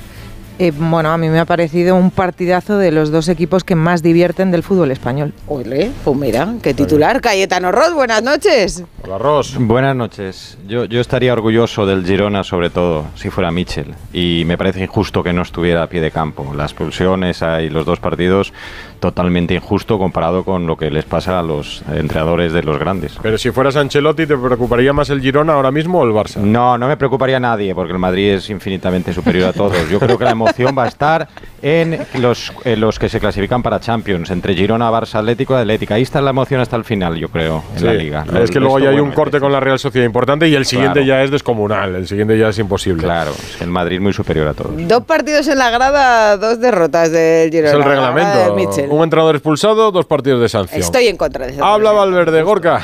Eh, 0.58 0.72
bueno, 0.75 1.10
a 1.10 1.18
mí 1.18 1.28
me 1.28 1.38
ha 1.38 1.44
parecido 1.44 1.96
un 1.96 2.10
partidazo 2.10 2.78
de 2.78 2.90
los 2.90 3.10
dos 3.10 3.28
equipos 3.28 3.62
que 3.62 3.75
más 3.75 4.02
divierten 4.02 4.50
del 4.50 4.62
fútbol 4.62 4.90
español. 4.90 5.34
Ole, 5.48 5.90
pues 6.02 6.16
mira, 6.16 6.54
qué 6.62 6.72
titular. 6.72 7.20
Cayetano 7.20 7.72
Ross, 7.72 7.92
buenas 7.92 8.22
noches. 8.22 8.82
Hola, 9.04 9.18
Ross. 9.18 9.56
Buenas 9.58 9.94
noches. 9.94 10.56
Yo, 10.66 10.86
yo 10.86 11.02
estaría 11.02 11.34
orgulloso 11.34 11.84
del 11.84 12.06
Girona, 12.06 12.42
sobre 12.42 12.70
todo, 12.70 13.04
si 13.16 13.28
fuera 13.28 13.50
Mitchell. 13.50 13.94
Y 14.14 14.44
me 14.46 14.56
parece 14.56 14.82
injusto 14.82 15.22
que 15.22 15.34
no 15.34 15.42
estuviera 15.42 15.82
a 15.82 15.88
pie 15.88 16.00
de 16.00 16.10
campo. 16.10 16.54
La 16.56 16.64
expulsión 16.64 17.25
esa 17.25 17.60
y 17.60 17.68
los 17.68 17.84
dos 17.84 18.00
partidos, 18.00 18.54
totalmente 19.00 19.55
injusto 19.55 19.99
comparado 19.99 20.45
con 20.45 20.67
lo 20.67 20.76
que 20.76 20.91
les 20.91 21.05
pasa 21.05 21.38
a 21.38 21.43
los 21.43 21.83
entrenadores 21.95 22.53
de 22.53 22.62
los 22.62 22.79
grandes. 22.79 23.19
Pero 23.23 23.38
si 23.38 23.50
fueras 23.50 23.76
Ancelotti, 23.76 24.26
¿te 24.26 24.37
preocuparía 24.37 24.93
más 24.93 25.11
el 25.11 25.21
Girona 25.21 25.55
ahora 25.55 25.71
mismo 25.71 26.00
o 26.00 26.05
el 26.05 26.11
Barça? 26.12 26.37
No, 26.37 26.76
no 26.79 26.88
me 26.88 26.97
preocuparía 26.97 27.37
a 27.37 27.41
nadie, 27.41 27.75
porque 27.75 27.93
el 27.93 27.99
Madrid 27.99 28.33
es 28.35 28.50
infinitamente 28.50 29.12
superior 29.12 29.49
a 29.49 29.53
todos. 29.53 29.88
Yo 29.91 29.99
creo 30.00 30.19
que 30.19 30.25
la 30.25 30.31
emoción 30.33 30.75
va 30.76 30.85
a 30.85 30.88
estar 30.88 31.29
en 31.62 31.99
los, 32.19 32.53
en 32.65 32.81
los 32.81 32.99
que 32.99 33.09
se 33.09 33.21
clasifican 33.21 33.62
para 33.62 33.81
Champions, 33.81 34.31
entre 34.31 34.55
Girona, 34.55 34.91
Barça, 34.91 35.17
Atlético 35.21 35.55
y 35.55 35.61
Atlética. 35.61 35.95
Ahí 35.95 36.03
está 36.03 36.21
la 36.21 36.31
emoción 36.31 36.61
hasta 36.61 36.76
el 36.76 36.85
final, 36.85 37.17
yo 37.17 37.29
creo, 37.29 37.62
en 37.76 37.85
la 37.87 37.95
liga. 37.95 38.25
Es 38.41 38.50
que 38.50 38.61
luego 38.61 38.79
ya 38.79 38.91
hay 38.91 39.00
un 39.00 39.12
corte 39.12 39.41
con 39.41 39.53
la 39.53 39.61
Real 39.61 39.79
Sociedad 39.79 40.07
importante 40.07 40.49
y 40.49 40.55
el 40.55 40.65
siguiente 40.67 41.00
Claro. 41.00 41.07
ya 41.07 41.23
es 41.25 41.31
descomunal. 41.31 41.95
El 41.97 42.07
siguiente 42.07 42.38
ya 42.38 42.49
es 42.49 42.59
imposible. 42.59 43.03
Claro, 43.03 43.31
es 43.33 43.57
que 43.57 43.65
el 43.65 43.71
Madrid 43.71 44.00
muy 44.00 44.12
superior 44.12 44.49
a 44.49 44.55
todos. 44.55 44.73
Dos 44.88 45.03
partidos 45.05 45.49
en 45.49 45.59
la 45.59 45.71
grada, 45.71 46.37
dos 46.37 46.61
derrotas 46.61 47.11
del 47.11 47.50
Girona. 47.50 47.71
Es 47.71 47.75
el 47.76 47.83
reglamento. 47.85 48.55
Un 48.88 49.02
entrenador 49.02 49.35
expulsado, 49.35 49.90
dos 49.90 50.07
partidos 50.07 50.40
de 50.40 50.49
sanción. 50.49 50.81
Estoy 50.81 51.07
en 51.07 51.16
contra 51.16 51.47
de 51.47 51.52
eso. 51.52 51.64
Habla 51.64 51.93
Valverde, 51.93 52.43
Gorka. 52.43 52.81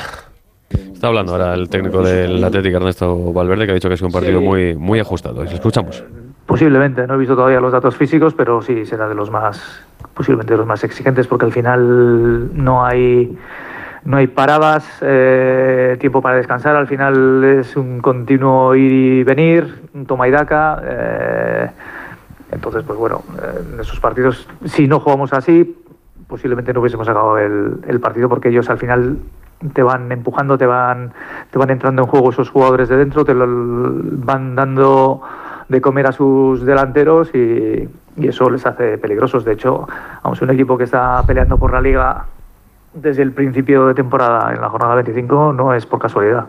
Está 0.69 1.07
hablando 1.07 1.33
ahora 1.33 1.53
el 1.53 1.69
técnico 1.69 2.01
del 2.01 2.43
Atlético, 2.43 2.77
Ernesto 2.77 3.33
Valverde, 3.33 3.65
que 3.65 3.71
ha 3.71 3.75
dicho 3.75 3.89
que 3.89 3.95
es 3.95 4.01
un 4.01 4.11
partido 4.11 4.41
muy, 4.41 4.75
muy 4.75 4.99
ajustado. 4.99 5.43
Escuchamos. 5.43 6.03
Posiblemente, 6.45 7.05
no 7.07 7.15
he 7.15 7.17
visto 7.17 7.35
todavía 7.35 7.59
los 7.59 7.71
datos 7.71 7.95
físicos, 7.95 8.33
pero 8.33 8.61
sí 8.61 8.85
será 8.85 9.07
de 9.07 9.15
los 9.15 9.29
más, 9.29 9.61
posiblemente 10.13 10.53
de 10.53 10.57
los 10.57 10.67
más 10.67 10.83
exigentes, 10.83 11.27
porque 11.27 11.45
al 11.45 11.51
final 11.51 12.55
no 12.55 12.85
hay, 12.85 13.37
no 14.03 14.17
hay 14.17 14.27
paradas, 14.27 14.85
eh, 15.01 15.97
tiempo 15.99 16.21
para 16.21 16.37
descansar, 16.37 16.75
al 16.75 16.87
final 16.87 17.43
es 17.43 17.75
un 17.75 17.99
continuo 18.01 18.75
ir 18.75 18.91
y 18.91 19.23
venir, 19.23 19.83
un 19.93 20.05
toma 20.05 20.27
y 20.27 20.31
daca. 20.31 20.81
eh, 20.85 21.69
entonces, 22.51 22.83
pues 22.85 22.99
bueno, 22.99 23.23
eh, 23.41 23.73
en 23.73 23.79
esos 23.79 23.99
partidos, 23.99 24.47
si 24.65 24.87
no 24.87 24.99
jugamos 24.99 25.33
así, 25.33 25.75
posiblemente 26.27 26.73
no 26.73 26.81
hubiésemos 26.81 27.07
el, 27.07 27.79
el 27.87 27.99
partido, 27.99 28.29
porque 28.29 28.49
ellos 28.49 28.69
al 28.69 28.77
final 28.77 29.17
te 29.73 29.83
van 29.83 30.11
empujando, 30.11 30.57
te 30.57 30.65
van, 30.65 31.13
te 31.51 31.57
van 31.57 31.69
entrando 31.69 32.01
en 32.01 32.07
juego 32.07 32.31
esos 32.31 32.49
jugadores 32.49 32.89
de 32.89 32.97
dentro, 32.97 33.23
te 33.23 33.33
lo, 33.33 33.45
van 33.47 34.55
dando 34.55 35.21
de 35.69 35.81
comer 35.81 36.07
a 36.07 36.11
sus 36.11 36.65
delanteros 36.65 37.33
y, 37.33 37.87
y 38.17 38.27
eso 38.27 38.49
les 38.49 38.65
hace 38.65 38.97
peligrosos. 38.97 39.45
De 39.45 39.53
hecho, 39.53 39.87
vamos, 40.23 40.41
un 40.41 40.49
equipo 40.49 40.77
que 40.77 40.83
está 40.83 41.23
peleando 41.25 41.57
por 41.57 41.71
la 41.71 41.81
liga 41.81 42.25
desde 42.93 43.23
el 43.23 43.31
principio 43.31 43.87
de 43.87 43.93
temporada 43.93 44.53
en 44.53 44.61
la 44.61 44.69
jornada 44.69 44.95
25 44.95 45.53
no 45.53 45.73
es 45.73 45.85
por 45.85 45.99
casualidad. 45.99 46.45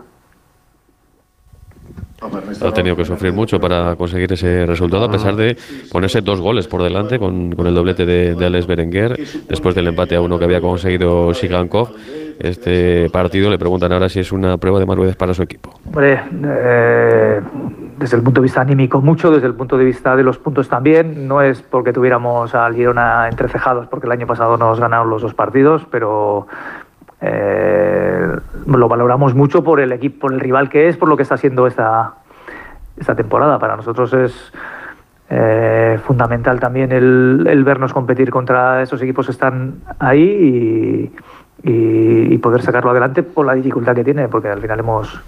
Ha 2.21 2.71
tenido 2.71 2.95
que 2.95 3.05
sufrir 3.05 3.33
mucho 3.33 3.59
para 3.59 3.95
conseguir 3.95 4.31
ese 4.31 4.65
resultado, 4.65 5.05
a 5.05 5.11
pesar 5.11 5.35
de 5.35 5.57
ponerse 5.91 6.21
dos 6.21 6.39
goles 6.39 6.67
por 6.67 6.81
delante 6.81 7.19
con, 7.19 7.51
con 7.51 7.67
el 7.67 7.75
doblete 7.75 8.05
de, 8.05 8.35
de 8.35 8.45
Alex 8.45 8.67
Berenguer, 8.67 9.19
después 9.47 9.75
del 9.75 9.87
empate 9.87 10.15
a 10.15 10.21
uno 10.21 10.39
que 10.39 10.45
había 10.45 10.61
conseguido 10.61 11.33
Sigankov. 11.33 11.89
Este 12.39 13.09
partido 13.11 13.49
le 13.49 13.57
preguntan 13.57 13.93
ahora 13.93 14.09
si 14.09 14.19
es 14.19 14.31
una 14.31 14.57
prueba 14.57 14.79
de 14.79 14.85
madurez 14.85 15.15
para 15.15 15.33
su 15.33 15.41
equipo. 15.41 15.79
Hombre, 15.85 16.21
eh, 16.43 17.41
desde 17.97 18.17
el 18.17 18.23
punto 18.23 18.41
de 18.41 18.43
vista 18.43 18.61
anímico 18.61 18.99
mucho, 18.99 19.31
desde 19.31 19.47
el 19.47 19.53
punto 19.53 19.77
de 19.77 19.85
vista 19.85 20.15
de 20.17 20.23
los 20.23 20.37
puntos 20.37 20.67
también. 20.67 21.27
No 21.27 21.41
es 21.41 21.61
porque 21.61 21.93
tuviéramos 21.93 22.53
al 22.53 22.75
Girona 22.75 23.29
entrecejados, 23.29 23.87
porque 23.87 24.07
el 24.07 24.11
año 24.11 24.27
pasado 24.27 24.57
nos 24.57 24.79
ganaron 24.79 25.09
los 25.09 25.21
dos 25.21 25.33
partidos, 25.33 25.83
pero 25.89 26.47
eh, 27.27 28.27
lo 28.67 28.87
valoramos 28.87 29.33
mucho 29.33 29.63
por 29.63 29.79
el 29.79 29.91
equipo, 29.91 30.21
por 30.21 30.33
el 30.33 30.39
rival 30.39 30.69
que 30.69 30.87
es, 30.87 30.97
por 30.97 31.09
lo 31.09 31.17
que 31.17 31.23
está 31.23 31.35
haciendo 31.35 31.65
esta, 31.65 32.13
esta 32.97 33.15
temporada. 33.15 33.57
Para 33.57 33.75
nosotros 33.75 34.13
es 34.13 34.53
eh, 35.29 35.99
fundamental 36.05 36.59
también 36.59 36.91
el, 36.91 37.63
vernos 37.65 37.93
competir 37.93 38.29
contra 38.29 38.83
esos 38.83 39.01
equipos 39.01 39.25
que 39.25 39.31
están 39.31 39.75
ahí 39.99 41.11
y, 41.63 42.37
poder 42.37 42.61
sacarlo 42.61 42.91
adelante 42.91 43.23
por 43.23 43.43
la 43.43 43.55
dificultad 43.55 43.95
que 43.95 44.03
tiene, 44.03 44.27
porque 44.27 44.49
al 44.49 44.61
final 44.61 44.79
hemos 44.81 45.19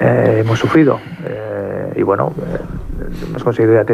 eh, 0.00 0.38
hemos 0.40 0.58
sufrido. 0.58 0.98
Eh, 1.26 1.92
y 1.96 2.02
bueno, 2.02 2.32
hemos 3.28 3.44
conseguido 3.44 3.74
ya 3.74 3.84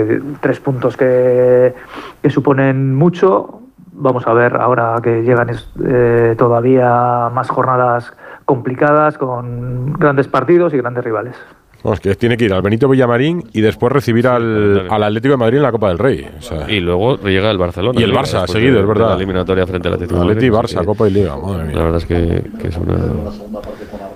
tres 0.41 0.61
puntos 0.61 0.97
que, 0.97 1.75
que 2.23 2.31
suponen 2.31 2.95
mucho. 2.95 3.68
Vamos 4.01 4.27
a 4.27 4.33
ver 4.33 4.57
ahora 4.57 4.97
que 5.03 5.23
llegan 5.23 5.51
eh, 5.85 6.35
todavía 6.39 7.29
más 7.33 7.49
jornadas 7.51 8.13
complicadas 8.45 9.19
con 9.19 9.93
grandes 9.95 10.29
partidos 10.29 10.73
y 10.73 10.79
grandes 10.79 11.05
rivales. 11.05 11.35
Vamos, 11.83 12.01
que 12.01 12.15
tiene 12.17 12.37
que 12.37 12.45
ir 12.45 12.53
al 12.53 12.63
Benito 12.63 12.89
Villamarín 12.89 13.45
y 13.53 13.61
después 13.61 13.93
recibir 13.93 14.27
al, 14.27 14.89
al 14.91 15.03
Atlético 15.03 15.33
de 15.33 15.37
Madrid 15.37 15.57
en 15.59 15.63
la 15.63 15.71
Copa 15.71 15.89
del 15.89 15.99
Rey. 15.99 16.29
O 16.39 16.43
sea, 16.43 16.69
Y 16.71 16.81
luego 16.81 17.19
llega 17.19 17.51
el 17.51 17.59
Barcelona. 17.59 18.01
Y 18.01 18.05
el 18.05 18.13
Barça, 18.13 18.47
seguido, 18.49 18.81
es 18.81 18.87
verdad. 18.87 19.11
La 19.11 19.15
eliminatoria 19.17 19.67
frente 19.67 19.87
al 19.89 19.95
Atlético 19.95 20.19
de 20.21 20.33
Atleti, 20.33 20.49
así 20.49 20.77
Barça, 20.77 20.85
Copa 20.85 21.09
y 21.09 21.13
Liga, 21.13 21.37
madre 21.37 21.65
mía. 21.65 21.77
La 21.77 21.83
verdad 21.83 21.99
es 21.99 22.07
que, 22.07 22.51
que 22.61 22.69
es 22.69 22.77
una... 22.77 22.97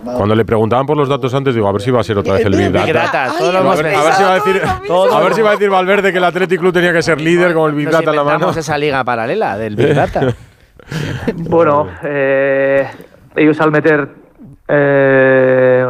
Cuando 0.05 0.35
le 0.35 0.45
preguntaban 0.45 0.85
por 0.87 0.97
los 0.97 1.09
datos 1.09 1.33
antes, 1.35 1.55
digo, 1.55 1.69
a 1.69 1.73
ver 1.73 1.81
si 1.81 1.91
va 1.91 2.01
a 2.01 2.05
ser 2.05 2.19
otra 2.19 2.35
vez 2.35 2.45
el 2.45 2.57
Big 2.57 2.73
Data. 2.73 2.85
Big 2.87 2.95
Data, 2.95 3.25
Ay, 3.25 3.31
todo 3.39 3.53
lo 3.53 3.59
a, 3.59 3.63
ver, 3.77 3.87
a 3.87 3.91
pensado. 3.91 4.05
ver 4.05 4.15
si 4.15 4.23
va 4.25 4.31
a 4.31 4.35
decir, 4.35 4.63
Todo 4.87 5.15
a 5.15 5.21
ver 5.21 5.29
lo- 5.31 5.35
si 5.37 5.43
va 5.43 5.49
a 5.49 5.53
decir 5.53 5.71
Valverde 5.71 6.13
que 6.13 6.19
el 6.19 6.25
Athletic 6.25 6.61
Club 6.61 6.73
tenía 6.73 6.93
que 6.93 7.03
ser 7.03 7.21
líder 7.21 7.55
con 7.55 7.71
el 7.71 7.77
Big 7.77 7.87
Nos 7.87 7.95
Data 7.95 8.11
en 8.11 8.17
la 8.17 8.25
mano. 8.25 8.51
esa 8.51 8.79
liga 8.79 9.05
paralela 9.05 9.57
del 9.57 9.77
Big 9.77 9.95
Data. 9.95 10.35
Bueno, 11.37 11.87
eh, 12.03 12.89
ellos 13.37 13.61
al 13.61 13.71
meter 13.71 14.09
eh, 14.69 15.87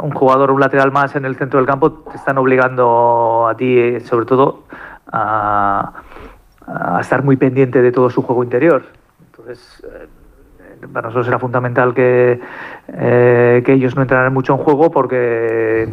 un 0.00 0.10
jugador, 0.10 0.50
un 0.50 0.60
lateral 0.60 0.90
más 0.92 1.14
en 1.16 1.24
el 1.24 1.36
centro 1.36 1.58
del 1.60 1.66
campo, 1.66 1.92
te 1.92 2.16
están 2.16 2.36
obligando 2.38 3.46
a 3.48 3.56
ti, 3.56 4.00
sobre 4.00 4.26
todo, 4.26 4.64
a, 5.12 5.92
a 6.66 7.00
estar 7.00 7.22
muy 7.22 7.36
pendiente 7.36 7.80
de 7.80 7.92
todo 7.92 8.10
su 8.10 8.22
juego 8.22 8.42
interior. 8.44 8.84
Entonces, 9.30 9.82
eh, 9.84 10.06
para 10.92 11.08
nosotros 11.08 11.28
era 11.28 11.38
fundamental 11.38 11.94
que, 11.94 12.40
eh, 12.88 13.62
que 13.64 13.72
ellos 13.72 13.96
no 13.96 14.02
entraran 14.02 14.32
mucho 14.32 14.54
en 14.54 14.58
juego 14.58 14.90
porque 14.90 15.88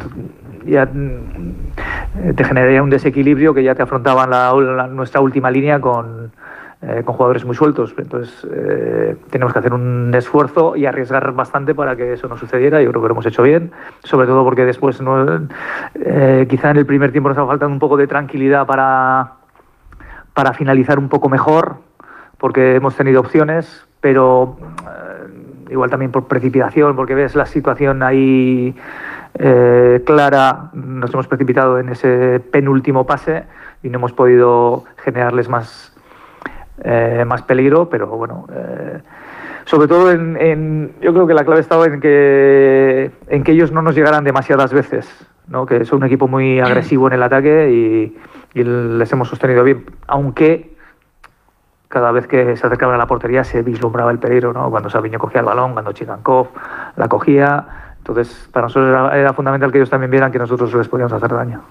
ya 0.65 0.85
mm, 0.85 2.33
te 2.35 2.43
generaría 2.43 2.83
un 2.83 2.89
desequilibrio 2.89 3.53
que 3.53 3.63
ya 3.63 3.75
te 3.75 3.81
afrontaban 3.81 4.29
la, 4.29 4.87
nuestra 4.87 5.21
última 5.21 5.49
línea 5.51 5.79
con, 5.79 6.31
eh, 6.81 7.01
con 7.03 7.15
jugadores 7.15 7.45
muy 7.45 7.55
sueltos. 7.55 7.93
Entonces, 7.97 8.47
eh, 8.51 9.15
tenemos 9.29 9.53
que 9.53 9.59
hacer 9.59 9.73
un 9.73 10.13
esfuerzo 10.13 10.75
y 10.75 10.85
arriesgar 10.85 11.31
bastante 11.33 11.73
para 11.73 11.95
que 11.95 12.13
eso 12.13 12.27
no 12.27 12.37
sucediera. 12.37 12.81
Yo 12.81 12.89
creo 12.89 13.01
que 13.01 13.07
lo 13.07 13.13
hemos 13.13 13.25
hecho 13.25 13.43
bien, 13.43 13.71
sobre 14.03 14.27
todo 14.27 14.43
porque 14.43 14.65
después, 14.65 14.97
quizá 16.49 16.71
en 16.71 16.77
el 16.77 16.85
primer 16.85 17.11
tiempo 17.11 17.29
nos 17.29 17.37
ha 17.37 17.45
faltado 17.45 17.71
un 17.71 17.79
poco 17.79 17.97
de 17.97 18.07
tranquilidad 18.07 18.65
para, 18.65 19.33
para 20.33 20.53
finalizar 20.53 20.99
un 20.99 21.09
poco 21.09 21.29
mejor, 21.29 21.77
porque 22.41 22.75
hemos 22.75 22.95
tenido 22.95 23.19
opciones, 23.21 23.85
pero 24.01 24.57
eh, 24.81 25.71
igual 25.71 25.91
también 25.91 26.11
por 26.11 26.25
precipitación, 26.27 26.95
porque 26.95 27.13
ves 27.13 27.35
la 27.35 27.45
situación 27.45 28.01
ahí 28.01 28.75
eh, 29.37 30.01
clara, 30.05 30.71
nos 30.73 31.13
hemos 31.13 31.27
precipitado 31.27 31.77
en 31.79 31.89
ese 31.89 32.39
penúltimo 32.51 33.05
pase 33.05 33.43
y 33.83 33.89
no 33.89 33.99
hemos 33.99 34.11
podido 34.11 34.85
generarles 35.03 35.49
más, 35.49 35.95
eh, 36.83 37.23
más 37.27 37.43
peligro, 37.43 37.89
pero 37.89 38.07
bueno. 38.07 38.47
sobre 39.65 39.87
todo 39.87 40.11
en, 40.11 40.35
en- 40.37 40.91
yo 40.99 41.13
creo 41.13 41.27
que 41.27 41.35
la 41.35 41.45
clave 41.45 41.61
estaba 41.61 41.85
en 41.85 41.99
que 42.01 43.11
en 43.29 43.43
que 43.43 43.51
ellos 43.51 43.71
no 43.71 43.83
nos 43.83 43.93
llegaran 43.95 44.23
demasiadas 44.23 44.73
veces 44.73 45.07
¿no? 45.47 45.67
que 45.67 45.85
son 45.85 45.99
un 45.99 46.05
equipo 46.05 46.27
muy 46.27 46.59
agresivo 46.67 47.05
en 47.07 47.13
el 47.13 47.21
ataque 47.23 47.69
y, 47.71 48.17
y 48.59 48.63
les 48.63 49.11
hemos 49.13 49.29
sostenido 49.29 49.63
bien 49.63 49.85
aunque 50.07 50.70
cada 51.91 52.11
vez 52.11 52.25
que 52.25 52.57
se 52.57 52.65
acercaban 52.65 52.95
a 52.95 52.97
la 52.97 53.05
portería 53.05 53.43
se 53.43 53.61
vislumbraba 53.61 54.11
el 54.11 54.17
peligro 54.17 54.53
¿no? 54.53 54.71
cuando 54.71 54.89
Sabiño 54.89 55.19
cogía 55.19 55.41
el 55.41 55.45
balón 55.45 55.73
cuando 55.73 55.91
Chigankov 55.91 56.47
la 56.95 57.07
cogía 57.07 57.65
entonces 57.97 58.49
para 58.51 58.67
nosotros 58.67 59.11
era, 59.13 59.33
fundamental 59.33 59.71
que 59.71 59.77
ellos 59.77 59.89
también 59.89 60.09
vieran 60.09 60.31
que 60.31 60.39
nosotros 60.39 60.73
les 60.73 60.87
podíamos 60.87 61.13
hacer 61.13 61.29
daño 61.29 61.61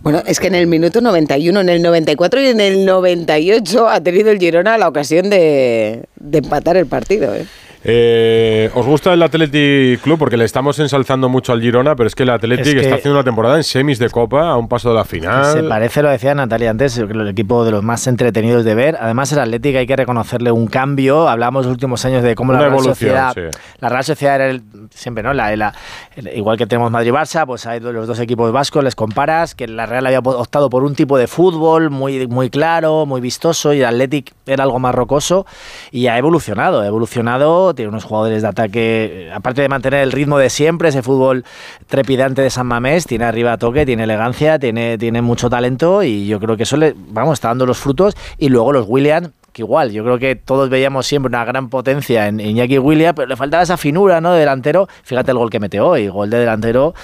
Bueno, 0.00 0.22
es 0.26 0.40
que 0.40 0.46
en 0.46 0.54
el 0.54 0.66
minuto 0.66 1.00
91, 1.00 1.60
en 1.60 1.68
el 1.68 1.82
94 1.82 2.40
y 2.40 2.46
en 2.46 2.60
el 2.60 2.86
98 2.86 3.88
ha 3.88 4.00
tenido 4.00 4.30
el 4.30 4.38
Girona 4.38 4.78
la 4.78 4.88
ocasión 4.88 5.28
de, 5.28 6.08
de 6.16 6.38
empatar 6.38 6.76
el 6.76 6.86
partido. 6.86 7.34
¿eh? 7.34 7.46
Eh, 7.88 8.68
¿Os 8.74 8.84
gusta 8.84 9.12
el 9.12 9.22
Athletic 9.22 10.00
Club? 10.00 10.18
Porque 10.18 10.36
le 10.36 10.44
estamos 10.44 10.76
ensalzando 10.80 11.28
mucho 11.28 11.52
al 11.52 11.60
Girona, 11.60 11.94
pero 11.94 12.08
es 12.08 12.16
que 12.16 12.24
el 12.24 12.30
Athletic 12.30 12.66
Es 12.66 12.74
que- 12.74 12.80
está 12.80 12.96
haciendo 12.96 13.16
una 13.20 13.24
temporada 13.24 13.56
en 13.56 13.62
semis 13.62 14.00
de 14.00 14.10
Copa 14.10 14.48
a 14.50 14.56
un 14.56 14.66
paso 14.66 14.88
de 14.88 14.96
la 14.96 15.04
final. 15.04 15.44
Se 15.52 15.62
parece, 15.62 16.02
lo 16.02 16.10
decía 16.10 16.34
Natalia 16.34 16.70
antes, 16.70 16.98
el 16.98 17.28
equipo 17.28 17.64
de 17.64 17.70
los 17.70 17.84
más 17.84 18.06
entretenidos 18.08 18.64
de 18.64 18.74
ver. 18.74 18.96
Además, 19.00 19.30
el 19.32 19.38
Atlético 19.38 19.78
hay 19.78 19.86
que 19.86 19.94
reconocerle 19.94 20.50
un 20.50 20.66
cambio. 20.66 21.28
Hablamos 21.28 21.64
los 21.64 21.72
últimos 21.72 22.04
años 22.04 22.24
de 22.24 22.34
cómo 22.34 22.50
Una 22.50 22.58
la 22.62 22.66
Real 22.68 22.78
evolución, 22.80 23.10
Sociedad, 23.16 23.32
sí. 23.52 23.58
la 23.78 23.88
Real 23.88 24.04
Sociedad 24.04 24.34
era 24.34 24.50
el- 24.50 24.62
siempre, 24.90 25.22
¿no? 25.22 25.32
La, 25.32 25.54
la- 25.54 25.72
el- 26.16 26.36
igual 26.36 26.58
que 26.58 26.66
tenemos 26.66 26.90
Madrid-Barça, 26.90 27.46
pues 27.46 27.66
hay 27.66 27.78
los 27.78 28.08
dos 28.08 28.18
equipos 28.18 28.50
vascos, 28.50 28.82
les 28.82 28.96
comparas, 28.96 29.54
que 29.54 29.68
la 29.68 29.86
Real 29.86 30.04
había 30.06 30.18
optado 30.18 30.70
por 30.70 30.82
un 30.82 30.96
tipo 30.96 31.16
de 31.18 31.28
fútbol 31.28 31.90
muy, 31.90 32.26
muy 32.26 32.50
claro, 32.50 33.06
muy 33.06 33.20
vistoso, 33.20 33.72
y 33.72 33.78
el 33.78 33.84
Athletic 33.86 34.32
era 34.44 34.64
algo 34.64 34.80
más 34.80 34.92
rocoso, 34.94 35.46
y 35.92 36.08
ha 36.08 36.18
evolucionado, 36.18 36.80
ha 36.80 36.86
evolucionado, 36.88 37.74
tiene 37.76 37.90
unos 37.90 38.04
jugadores 38.04 38.42
de 38.42 38.48
ataque, 38.48 39.26
eh, 39.28 39.32
aparte 39.32 39.62
de 39.62 39.68
mantener 39.68 40.02
el 40.02 40.10
ritmo 40.10 40.38
de 40.38 40.50
siempre, 40.50 40.88
ese 40.88 41.02
fútbol 41.02 41.44
trepidante 41.86 42.42
de 42.42 42.50
San 42.50 42.66
Mamés, 42.66 43.06
tiene 43.06 43.24
arriba 43.24 43.56
toque, 43.58 43.86
tiene 43.86 44.02
elegancia, 44.02 44.58
tiene, 44.58 44.98
tiene 44.98 45.22
mucho 45.22 45.48
talento, 45.48 46.02
y 46.02 46.26
yo 46.26 46.40
creo 46.40 46.56
que 46.56 46.64
eso 46.64 46.76
le, 46.76 46.94
vamos, 46.96 47.34
está 47.34 47.48
dando 47.48 47.66
los 47.66 47.78
frutos, 47.78 48.16
y 48.38 48.48
luego 48.48 48.72
los 48.72 48.86
Williams, 48.88 49.30
que 49.56 49.62
igual. 49.62 49.90
Yo 49.90 50.04
creo 50.04 50.18
que 50.18 50.36
todos 50.36 50.68
veíamos 50.68 51.06
siempre 51.06 51.28
una 51.28 51.44
gran 51.46 51.70
potencia 51.70 52.28
en 52.28 52.40
Iñaki 52.40 52.78
Williams, 52.78 53.14
pero 53.16 53.26
le 53.26 53.36
faltaba 53.36 53.62
esa 53.62 53.78
finura 53.78 54.20
¿no? 54.20 54.34
de 54.34 54.40
delantero. 54.40 54.86
Fíjate 55.02 55.30
el 55.30 55.38
gol 55.38 55.48
que 55.48 55.58
mete 55.58 55.80
hoy, 55.80 56.08
gol 56.08 56.28
de 56.28 56.38
delantero, 56.38 56.94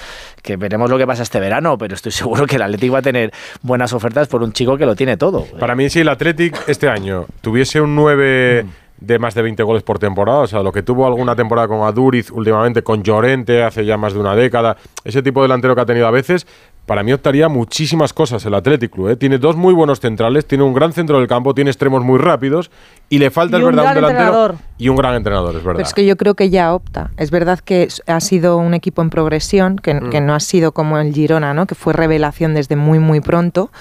que 0.43 0.55
veremos 0.55 0.87
lo 0.89 0.99
que 0.99 1.07
pasa 1.07 1.23
este 1.23 1.39
verano, 1.39 1.79
pero 1.79 1.95
estoy 1.95 2.11
seguro 2.11 2.45
que 2.45 2.57
el 2.57 2.61
Athletic 2.61 2.93
va 2.93 2.99
a 2.99 3.01
tener 3.01 3.33
buenas 3.63 3.91
ofertas 3.91 4.27
por 4.27 4.43
un 4.43 4.53
chico 4.53 4.77
que 4.77 4.85
lo 4.85 4.95
tiene 4.95 5.17
todo. 5.17 5.45
Para 5.59 5.75
mí, 5.75 5.89
si 5.89 6.01
el 6.01 6.09
Athletic 6.09 6.69
este 6.69 6.87
año 6.87 7.25
tuviese 7.41 7.81
un 7.81 7.95
9 7.95 8.65
de 9.05 9.19
más 9.19 9.33
de 9.35 9.41
20 9.41 9.61
goles 9.63 9.83
por 9.83 9.99
temporada, 9.99 10.39
o 10.39 10.47
sea, 10.47 10.63
lo 10.63 10.71
que 10.71 10.81
tuvo 10.83 11.05
alguna 11.05 11.35
temporada 11.35 11.67
con 11.67 11.81
Aduriz, 11.87 12.31
últimamente 12.31 12.83
con 12.83 13.03
Llorente, 13.03 13.63
hace 13.63 13.85
ya 13.85 13.97
más 13.97 14.13
de 14.13 14.19
una 14.19 14.35
década, 14.35 14.77
ese 15.03 15.21
tipo 15.21 15.41
de 15.41 15.45
delantero 15.49 15.75
que 15.75 15.81
ha 15.81 15.85
tenido 15.85 16.07
a 16.07 16.11
veces, 16.11 16.47
para 16.85 17.01
mí 17.03 17.13
optaría 17.13 17.47
muchísimas 17.47 18.11
cosas 18.11 18.45
el 18.45 18.53
Athletic 18.53 18.91
Club. 18.91 19.09
¿eh? 19.09 19.15
Tiene 19.15 19.37
dos 19.37 19.55
muy 19.55 19.73
buenos 19.73 20.01
centrales, 20.01 20.45
tiene 20.45 20.65
un 20.65 20.73
gran 20.73 20.91
centro 20.91 21.17
del 21.19 21.27
campo, 21.27 21.53
tiene 21.53 21.69
extremos 21.69 22.03
muy 22.03 22.17
rápidos 22.19 22.71
y 23.09 23.19
le 23.19 23.31
falta, 23.31 23.57
Y 23.57 23.61
es 23.61 23.65
un 23.67 23.75
verdad, 23.75 23.89
un 23.91 23.95
delantero 23.95 24.23
entrenador. 24.25 24.55
y 24.77 24.89
un 24.89 24.95
gran 24.97 25.15
entrenador, 25.15 25.49
es 25.55 25.63
verdad. 25.63 25.73
Pero 25.77 25.87
es 25.87 25.93
que 25.93 26.05
yo 26.05 26.17
creo 26.17 26.33
que 26.35 26.49
ya 26.49 26.73
opta. 26.73 27.11
Es 27.15 27.31
verdad 27.31 27.59
que 27.59 27.87
ha 28.07 28.19
sido 28.19 28.57
un 28.57 28.73
equipo 28.73 29.01
en 29.01 29.09
progresión, 29.09 29.77
que, 29.77 29.93
Mm. 29.93 30.09
que 30.09 30.19
no 30.19 30.33
ha 30.35 30.41
sido 30.41 30.73
como 30.73 30.97
el 30.97 31.13
Girona, 31.13 31.53
¿no? 31.53 31.67
que 31.67 31.75
fue 31.75 31.93
revelación 31.93 32.53
desde 32.53 32.75
muy, 32.75 32.99
muy 32.99 33.21
pronto, 33.21 33.71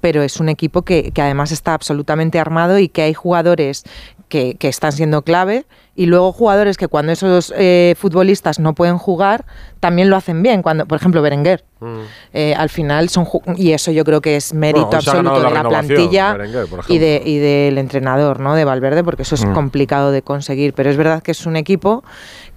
pero 0.00 0.22
es 0.22 0.38
un 0.38 0.48
equipo 0.48 0.82
que, 0.82 1.10
que 1.10 1.22
además 1.22 1.50
está 1.50 1.74
absolutamente 1.74 2.38
armado 2.38 2.78
y 2.78 2.88
que 2.88 3.02
hay 3.02 3.14
jugadores 3.14 3.82
que, 4.34 4.56
que 4.56 4.66
están 4.66 4.90
siendo 4.90 5.22
clave 5.22 5.64
y 5.94 6.06
luego 6.06 6.32
jugadores 6.32 6.76
que 6.76 6.88
cuando 6.88 7.12
esos 7.12 7.54
eh, 7.56 7.94
futbolistas 7.96 8.58
no 8.58 8.74
pueden 8.74 8.98
jugar, 8.98 9.44
también 9.78 10.10
lo 10.10 10.16
hacen 10.16 10.42
bien. 10.42 10.60
Cuando, 10.60 10.86
por 10.86 10.98
ejemplo, 10.98 11.22
Berenguer. 11.22 11.64
Eh, 12.32 12.54
al 12.56 12.70
final 12.70 13.10
son 13.10 13.28
y 13.56 13.72
eso 13.72 13.92
yo 13.92 14.04
creo 14.04 14.22
que 14.22 14.36
es 14.36 14.54
mérito 14.54 14.86
Bueno, 14.86 14.96
absoluto 14.96 15.40
de 15.42 15.50
la 15.50 15.68
plantilla 15.68 16.32
Berenguer, 16.32 16.66
y 16.88 16.96
de 16.98 17.22
y 17.24 17.36
del 17.36 17.76
entrenador 17.76 18.40
no 18.40 18.54
de 18.54 18.64
Valverde 18.64 19.04
porque 19.04 19.20
eso 19.22 19.34
es 19.34 19.44
Mm. 19.44 19.52
complicado 19.52 20.10
de 20.10 20.22
conseguir 20.22 20.72
pero 20.72 20.88
es 20.88 20.96
verdad 20.96 21.22
que 21.22 21.32
es 21.32 21.44
un 21.44 21.56
equipo 21.56 22.02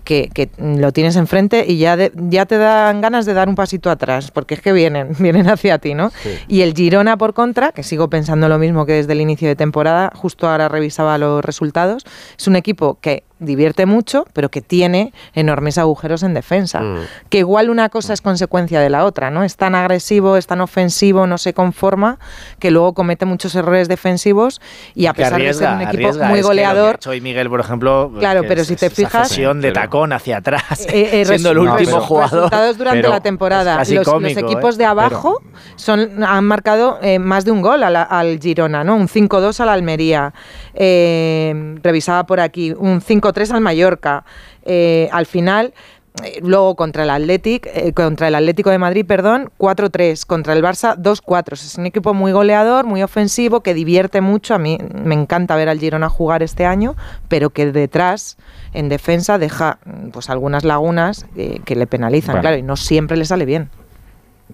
que, 0.08 0.30
que 0.34 0.50
lo 0.58 0.94
tienes 0.94 1.18
enfrente 1.18 1.66
y 1.68 1.78
ya 1.80 1.98
de- 1.98 2.14
ya 2.16 2.46
te 2.46 2.58
dan 2.58 3.02
ganas 3.02 3.26
de 3.26 3.34
dar 3.34 3.50
un 3.50 3.56
pasito 3.56 3.90
atrás 3.92 4.32
porque 4.32 4.54
es 4.54 4.62
que 4.62 4.72
vienen 4.72 5.10
vienen 5.20 5.50
hacia 5.50 5.80
ti 5.80 5.94
no 5.96 6.12
y 6.48 6.62
el 6.62 6.74
Girona 6.74 7.18
por 7.18 7.34
contra 7.34 7.74
que 7.74 7.84
sigo 7.84 8.10
pensando 8.10 8.48
lo 8.48 8.58
mismo 8.58 8.86
que 8.86 8.94
desde 8.94 9.12
el 9.12 9.20
inicio 9.20 9.50
de 9.50 9.58
temporada 9.58 10.10
justo 10.16 10.48
ahora 10.48 10.70
revisaba 10.70 11.18
los 11.18 11.44
resultados 11.44 12.06
es 12.38 12.48
un 12.48 12.56
equipo 12.56 12.98
que 13.02 13.24
divierte 13.40 13.86
mucho 13.86 14.26
pero 14.34 14.50
que 14.50 14.62
tiene 14.62 15.14
enormes 15.34 15.78
agujeros 15.78 16.24
en 16.24 16.34
defensa 16.34 16.80
Mm. 16.80 16.98
que 17.30 17.40
igual 17.40 17.70
una 17.70 17.90
cosa 17.90 18.14
es 18.14 18.22
consecuencia 18.22 18.80
de 18.80 18.90
la 18.90 19.04
otra, 19.04 19.30
¿no? 19.30 19.44
Es 19.44 19.58
tan 19.58 19.76
agresivo, 19.76 20.38
es 20.38 20.48
tan 20.48 20.62
ofensivo, 20.62 21.28
no 21.28 21.38
se 21.38 21.54
conforma, 21.54 22.18
que 22.60 22.72
luego 22.72 22.94
comete 22.94 23.26
muchos 23.26 23.54
errores 23.56 23.88
defensivos 23.88 24.62
y 24.96 25.06
a 25.08 25.14
pesar 25.14 25.34
de 25.42 25.54
ser 25.54 25.68
arriesga, 25.68 25.76
un 25.76 25.82
equipo 25.82 26.08
arriesga. 26.08 26.28
muy 26.30 26.42
goleador, 26.42 27.00
hoy 27.08 27.20
Miguel, 27.22 27.50
por 27.50 27.60
ejemplo, 27.60 28.12
Claro, 28.20 28.42
pero 28.48 28.62
es- 28.62 28.68
si 28.68 28.76
te 28.76 28.86
esa 28.88 28.96
fijas- 28.96 29.36
de 29.36 29.44
Pero- 29.62 29.74
hacia 30.06 30.38
atrás, 30.38 30.86
eh, 30.90 31.22
eh, 31.22 31.26
siendo 31.26 31.52
el 31.52 31.60
último 31.60 31.98
resu- 31.98 32.02
jugador. 32.02 32.32
resultados 32.34 32.78
durante 32.78 33.02
Pero 33.02 33.10
la 33.14 33.20
temporada. 33.22 33.78
Los, 33.80 33.90
los 33.90 34.06
cómico, 34.08 34.40
equipos 34.40 34.76
¿eh? 34.76 34.78
de 34.80 34.86
abajo 34.86 35.42
son, 35.76 36.24
han 36.24 36.46
marcado 36.46 37.00
eh, 37.02 37.20
más 37.20 37.44
de 37.46 37.52
un 37.52 37.62
gol 37.62 37.84
a 37.84 37.90
la- 37.90 38.04
al 38.04 38.40
Girona, 38.40 38.84
¿no? 38.84 38.96
Un 38.96 39.08
5-2 39.08 39.60
al 39.60 39.70
Almería, 39.70 40.34
eh, 40.74 41.76
revisaba 41.84 42.26
por 42.26 42.40
aquí, 42.40 42.74
un 42.78 43.02
5-3 43.02 43.52
al 43.52 43.62
Mallorca. 43.62 44.24
Eh, 44.70 45.08
al 45.14 45.26
final, 45.26 45.74
luego 46.42 46.76
contra 46.76 47.04
el 47.04 47.10
Athletic, 47.10 47.68
eh, 47.74 47.94
contra 47.94 48.28
el 48.28 48.36
Atlético 48.36 48.70
de 48.70 48.78
Madrid, 48.78 49.06
perdón, 49.06 49.52
4-3, 49.58 50.26
contra 50.26 50.54
el 50.54 50.64
Barça 50.64 50.96
2-4. 50.98 51.54
Es 51.54 51.78
un 51.78 51.86
equipo 51.86 52.14
muy 52.14 52.32
goleador, 52.32 52.86
muy 52.86 53.04
ofensivo, 53.04 53.62
que 53.62 53.74
divierte 53.74 54.22
mucho. 54.22 54.54
A 54.54 54.58
mí 54.58 54.78
me 55.04 55.16
encanta 55.16 55.56
ver 55.56 55.70
al 55.70 55.80
Girona 55.80 56.10
jugar 56.10 56.44
este 56.44 56.66
año, 56.66 56.96
pero 57.28 57.50
que 57.50 57.72
detrás, 57.72 58.38
en 58.74 58.90
defensa, 58.90 59.38
deja 59.38 59.80
pues 60.12 60.30
algunas 60.30 60.64
lagunas 60.64 61.26
eh, 61.36 61.60
que 61.66 61.76
le 61.76 61.88
penalizan, 61.88 62.34
Bueno. 62.34 62.42
claro, 62.42 62.58
y 62.58 62.64
no 62.64 62.76
siempre 62.76 63.18
le 63.18 63.26
sale 63.26 63.46
bien. 63.46 63.70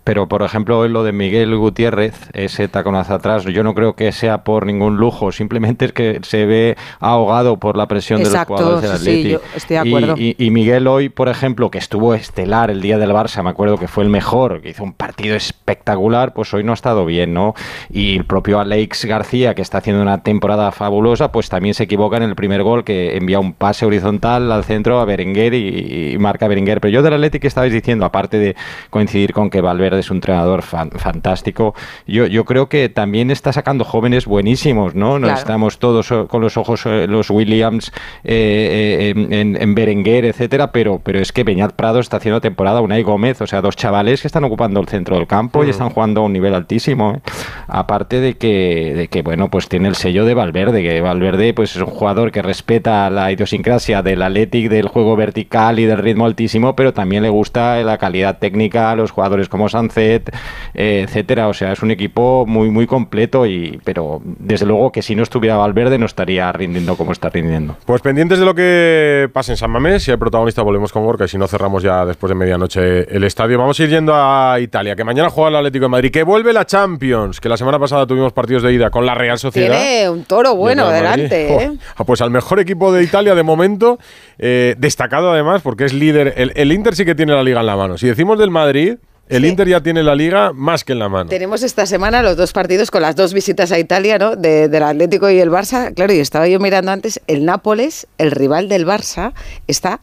Pero, 0.04 0.28
por 0.28 0.42
ejemplo, 0.42 0.88
lo 0.88 1.04
de 1.04 1.12
Miguel 1.14 1.56
Gutiérrez, 1.56 2.30
ese 2.34 2.68
taconazo 2.68 3.14
atrás, 3.14 3.44
yo 3.46 3.64
no 3.64 3.74
creo 3.76 3.94
que 3.96 4.12
sea 4.12 4.44
por 4.44 4.66
ningún 4.66 4.98
lujo, 4.98 5.32
simplemente 5.32 5.86
es 5.86 5.94
que 5.94 6.20
se 6.24 6.46
ve 6.46 6.76
ahogado 7.00 7.58
por 7.58 7.78
la 7.78 7.88
presión 7.88 8.20
Exacto, 8.20 8.56
de 8.56 8.60
los 8.62 8.70
jugadores 8.82 8.90
del 8.92 9.00
sí, 9.00 9.06
sí, 9.06 9.12
Atleti. 9.12 9.30
yo 9.32 9.58
estoy 9.58 9.78
de 9.78 9.84
Y- 9.86 9.88
acuerdo. 9.88 10.16
Y, 10.18 10.36
y 10.40 10.50
Miguel 10.50 10.88
hoy, 10.88 11.10
por 11.10 11.30
ejemplo, 11.30 11.70
que 11.70 11.78
estuvo 11.78 12.16
estelar 12.16 12.72
el 12.72 12.82
día 12.82 12.98
del 12.98 13.12
Barça, 13.12 13.44
me 13.44 13.52
acuerdo 13.52 13.78
que 13.78 13.88
fue 13.88 14.04
el 14.04 14.10
mejor, 14.10 14.62
que 14.62 14.70
hizo 14.72 14.84
un 14.84 14.94
partido 14.94 15.36
espectacular, 15.36 16.34
pues 16.34 16.52
hoy 16.56 16.64
no 16.64 16.72
ha 16.72 16.76
estado 16.76 17.06
bien, 17.06 17.34
¿no? 17.34 17.54
Y 17.92 18.18
el 18.18 18.26
propio 18.26 18.60
Alex 18.60 19.06
García, 19.06 19.54
que 19.54 19.62
está 19.62 19.78
haciendo 19.78 20.02
una 20.02 20.24
temporada 20.24 20.72
fabulosa, 20.72 21.32
pues 21.32 21.50
también 21.50 21.76
se 21.76 21.84
equivoca 21.84 22.18
en 22.18 22.24
el 22.24 22.36
primer 22.36 22.64
gol, 22.64 22.84
que 22.84 23.16
envía 23.16 23.40
un 23.40 23.54
pase 23.54 23.86
horizontal 23.86 24.52
al 24.52 24.64
centro 24.64 25.00
a 25.00 25.06
Berenguer 25.06 25.54
y, 25.54 26.14
y 26.14 26.18
marca 26.18 26.48
Berenguer. 26.48 26.82
Pero 26.82 26.92
yo 26.92 27.02
del 27.04 27.14
Atleti 27.14 27.40
que 27.40 27.48
estabais 27.48 27.72
diciendo, 27.72 28.06
aparte 28.06 28.40
de 28.40 28.56
coincidir 28.90 29.34
con 29.34 29.50
que 29.52 29.62
Valverde 29.62 29.83
es 29.94 30.10
un 30.10 30.18
entrenador 30.18 30.62
fan- 30.62 30.92
fantástico, 30.92 31.74
yo, 32.08 32.26
yo 32.28 32.46
creo 32.46 32.70
que 32.70 32.90
también 32.90 33.32
está 33.32 33.52
sacando 33.52 33.84
jóvenes 33.84 34.26
buenísimos, 34.26 34.96
¿no? 34.96 35.20
Nos 35.20 35.30
Claro. 35.30 35.40
estamos 35.40 35.80
todos 35.80 36.12
eh, 36.12 36.26
con 36.30 36.42
los 36.42 36.58
ojos, 36.58 36.86
eh, 36.86 37.08
los 37.08 37.30
Williams, 37.30 37.92
eh, 38.24 39.14
eh, 39.16 39.40
en, 39.42 39.62
en 39.62 39.76
Berenguer, 39.76 40.26
etcétera, 40.26 40.72
pero, 40.72 41.02
pero 41.04 41.20
es 41.20 41.32
que 41.32 41.44
Beñat 41.44 41.74
Prado 41.74 42.00
está 42.00 42.18
haciendo 42.18 42.40
temporada, 42.42 42.82
Unai 42.82 43.04
Gómez, 43.04 43.42
o 43.42 43.48
sea, 43.48 43.62
dos 43.62 43.76
chavales 43.76 44.22
que 44.22 44.28
están 44.28 44.44
ocupando 44.44 44.80
el 44.80 44.88
centro 44.88 45.16
del 45.18 45.28
campo 45.28 45.64
y 45.64 45.70
están 45.70 45.90
jugando 45.90 46.22
a 46.22 46.24
un 46.26 46.34
nivel 46.34 46.54
altísimo. 46.56 47.16
¿eh? 47.18 47.32
Aparte 47.68 48.20
de 48.20 48.36
que, 48.36 48.94
de 48.96 49.08
que, 49.08 49.22
bueno, 49.22 49.50
pues 49.50 49.68
tiene 49.68 49.88
el 49.88 49.96
sello 49.96 50.26
de 50.26 50.34
Valverde, 50.34 50.84
que 50.84 51.02
Valverde 51.02 51.54
pues 51.54 51.76
es 51.76 51.82
un 51.82 51.88
jugador 51.88 52.32
que 52.32 52.42
respeta 52.42 53.10
la 53.10 53.32
idiosincrasia 53.32 54.02
del 54.02 54.22
Athletic, 54.22 54.70
del 54.70 54.88
juego 54.88 55.16
vertical 55.16 55.80
y 55.80 55.86
del 55.86 55.98
ritmo 55.98 56.26
altísimo, 56.26 56.76
pero 56.76 56.94
también 56.94 57.24
le 57.24 57.30
gusta 57.30 57.82
la 57.84 57.98
calidad 57.98 58.38
técnica 58.40 58.92
a 58.92 58.96
los 58.96 59.12
jugadores 59.12 59.50
como 59.50 59.70
Sancet, 59.74 60.34
eh, 60.74 61.04
etcétera. 61.06 61.48
O 61.50 61.54
sea, 61.54 61.72
es 61.74 61.82
un 61.84 61.92
equipo 61.92 62.46
muy, 62.48 62.70
muy 62.70 62.88
completo, 62.88 63.46
y 63.46 63.80
pero 63.84 64.22
desde 64.24 64.66
luego 64.66 64.92
que 64.92 65.02
si 65.02 65.16
no 65.16 65.24
estuviera 65.24 65.58
Valverde 65.58 65.98
no 65.98 66.06
estaría 66.06 66.52
rindiendo 66.52 66.96
como 66.96 67.12
está 67.12 67.30
rindiendo. 67.30 67.76
Pues 67.86 68.02
pendientes 68.02 68.40
de 68.40 68.46
lo 68.46 68.56
que 68.56 69.30
pase 69.34 69.52
en 69.52 69.58
San 69.58 69.72
Mamés, 69.72 70.04
si 70.04 70.12
hay 70.12 70.18
protagonista 70.18 70.62
volvemos 70.62 70.92
con 70.94 71.04
Gorka 71.04 71.26
y 71.26 71.28
si 71.28 71.38
no 71.38 71.48
cerramos 71.48 71.84
ya 71.84 72.06
después 72.06 72.30
de 72.30 72.36
medianoche 72.36 73.16
el 73.16 73.24
estadio. 73.24 73.58
Vamos 73.58 73.80
a 73.80 73.84
ir 73.84 73.90
yendo 73.90 74.14
a 74.16 74.58
Italia, 74.62 74.96
que 74.96 75.04
mañana 75.04 75.30
juega 75.30 75.50
el 75.50 75.56
Atlético 75.58 75.86
de 75.86 75.90
Madrid, 75.90 76.12
que 76.12 76.24
vuelve 76.24 76.54
la 76.54 76.66
Champions, 76.66 77.42
que 77.42 77.50
la 77.50 77.58
semana 77.58 77.80
pasada 77.80 78.08
tuvimos 78.08 78.32
partidos 78.34 78.64
de 78.64 78.72
ida 78.74 78.90
con 78.90 79.06
la 79.06 79.14
Real 79.16 79.38
Sociedad. 79.38 79.78
Tiene 79.78 80.10
un 80.10 80.24
toro 80.24 80.56
bueno 80.56 80.84
Y 80.84 80.86
el 80.86 80.92
Real 80.92 81.04
Madrid. 81.04 81.30
delante, 81.30 81.64
¿eh? 81.66 81.72
Ah, 81.98 82.04
Pues 82.04 82.22
al 82.22 82.32
mejor 82.32 82.60
equipo 82.60 82.92
de 82.94 83.04
Italia 83.04 83.36
de 83.36 83.44
momento, 83.44 84.00
eh, 84.38 84.76
destacado 84.78 85.32
además 85.32 85.62
porque 85.62 85.86
es 85.86 85.94
líder. 85.94 86.34
El, 86.38 86.52
el 86.56 86.72
Inter 86.72 86.96
sí 86.96 87.06
que 87.06 87.16
tiene 87.16 87.34
la 87.34 87.44
liga 87.44 87.60
en 87.62 87.66
la 87.66 87.76
mano. 87.76 87.98
Si 87.98 88.08
decimos 88.08 88.38
del 88.40 88.52
Madrid, 88.52 88.96
el 89.30 89.46
Inter 89.46 89.68
ya 89.68 89.82
tiene 89.82 90.04
la 90.04 90.16
liga 90.16 90.52
más 90.54 90.84
que 90.84 90.94
en 90.94 91.00
la 91.00 91.10
mano. 91.10 91.30
Tenemos 91.30 91.64
esta 91.64 91.86
semana 91.86 92.22
los 92.22 92.36
dos 92.38 92.52
partidos 92.54 92.92
con 92.92 93.02
las 93.02 93.16
dos 93.16 93.34
visitas 93.34 93.72
a 93.72 93.80
Italia, 93.80 94.18
¿no? 94.18 94.36
De- 94.36 94.68
del 94.70 94.84
Atlético 94.84 95.30
y 95.30 95.40
el 95.40 95.50
Barça. 95.50 95.94
Claro, 95.94 96.14
y 96.14 96.20
estaba 96.20 96.48
yo 96.48 96.60
mirando 96.60 96.92
antes, 96.92 97.20
el 97.28 97.46
Nápoles, 97.46 98.08
el 98.18 98.32
rival 98.32 98.70
del 98.70 98.86
Barça, 98.86 99.34
está 99.68 100.02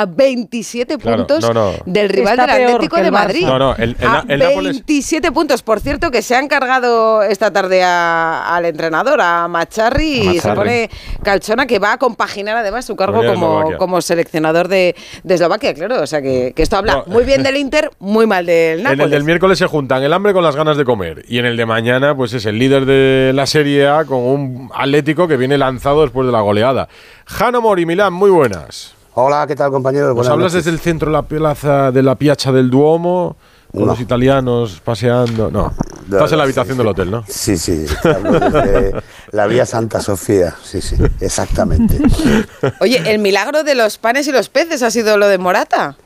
a 0.00 0.06
27 0.06 0.98
Claro, 0.98 1.26
puntos 1.26 1.42
no, 1.42 1.52
no. 1.54 1.72
del 1.86 2.08
rival 2.08 2.38
Está 2.38 2.54
del 2.54 2.66
Atlético 2.66 2.96
de. 2.96 3.10
Madrid. 3.10 3.46
No, 3.46 3.58
no, 3.58 3.74
el- 3.76 3.96
el 3.98 4.06
a 4.06 4.12
Na- 4.12 4.24
el 4.28 4.40
Nápoles- 4.40 4.72
27 4.72 5.32
puntos. 5.32 5.62
Por 5.62 5.80
cierto, 5.80 6.10
que 6.10 6.22
se 6.22 6.34
han 6.34 6.48
cargado 6.48 7.22
esta 7.22 7.50
tarde 7.52 7.82
a- 7.82 8.54
al 8.56 8.64
entrenador, 8.64 9.20
a 9.20 9.48
Macharri, 9.48 10.28
A 10.28 10.32
y 10.34 10.38
se 10.40 10.52
pone 10.52 10.90
Calchona, 11.22 11.66
que 11.66 11.78
va 11.78 11.92
a 11.92 11.98
compaginar 11.98 12.56
además 12.56 12.84
su 12.84 12.96
cargo 12.96 13.24
como, 13.24 13.76
como 13.78 14.00
seleccionador 14.00 14.68
de, 14.68 14.94
de 15.22 15.34
Eslovaquia, 15.34 15.74
claro. 15.74 16.02
O 16.02 16.06
sea, 16.06 16.20
que, 16.22 16.52
que 16.54 16.62
esto 16.62 16.76
habla 16.76 16.92
No. 16.96 17.04
muy 17.06 17.24
bien 17.24 17.42
del 17.42 17.56
Inter, 17.56 17.90
muy 17.98 18.26
mal 18.26 18.44
del 18.46 18.78
En 18.78 18.84
Nápoles. 18.84 19.04
el 19.04 19.10
del 19.10 19.24
miércoles 19.24 19.58
se 19.58 19.66
juntan 19.66 20.02
el 20.02 20.12
hambre 20.12 20.32
con 20.32 20.42
las 20.42 20.56
ganas 20.56 20.76
de 20.76 20.84
comer. 20.84 21.24
Y 21.28 21.38
en 21.38 21.46
el 21.46 21.56
de 21.56 21.66
mañana, 21.66 22.14
pues 22.16 22.32
es 22.32 22.44
el 22.46 22.58
líder 22.58 22.86
de 22.86 23.32
la 23.34 23.46
Serie 23.46 23.86
A 23.88 24.04
con 24.04 24.18
un 24.18 24.70
Atlético 24.74 25.28
que 25.28 25.36
viene 25.36 25.56
lanzado 25.58 26.02
después 26.02 26.26
de 26.26 26.32
la 26.32 26.40
goleada. 26.40 26.88
Jano 27.26 27.60
Mori, 27.60 27.86
Milán, 27.86 28.12
muy 28.12 28.30
buenas. 28.30 28.95
Hola, 29.18 29.46
¿qué 29.46 29.56
tal 29.56 29.70
compañeros? 29.70 30.08
Nos 30.08 30.16
Buenas 30.16 30.32
hablas 30.32 30.52
noches. 30.52 30.64
desde 30.66 30.76
el 30.76 30.78
centro 30.80 31.06
de 31.10 31.12
la 31.14 31.22
plaza 31.22 31.90
de 31.90 32.02
la 32.02 32.16
Piazza 32.16 32.52
del 32.52 32.68
Duomo, 32.68 33.36
con 33.72 33.80
No. 33.80 33.86
los 33.86 34.00
italianos 34.00 34.82
paseando. 34.84 35.50
No, 35.50 35.72
estás 36.04 36.32
en 36.32 36.38
la 36.38 36.44
habitación 36.44 36.76
del 36.76 36.88
hotel, 36.88 37.10
¿no? 37.10 37.24
Sí, 37.26 37.56
sí, 37.56 37.86
te 38.02 38.08
hablo 38.10 38.38
desde 38.38 38.92
la 39.32 39.46
vía 39.46 39.64
Santa 39.64 40.02
Sofía, 40.02 40.54
sí, 40.62 40.82
sí, 40.82 40.96
exactamente. 41.20 41.98
Oye, 42.80 43.10
el 43.10 43.18
milagro 43.18 43.64
de 43.64 43.74
los 43.74 43.96
panes 43.96 44.28
y 44.28 44.32
los 44.32 44.50
peces 44.50 44.82
ha 44.82 44.90
sido 44.90 45.16
lo 45.16 45.28
de 45.28 45.38
Morata. 45.38 45.96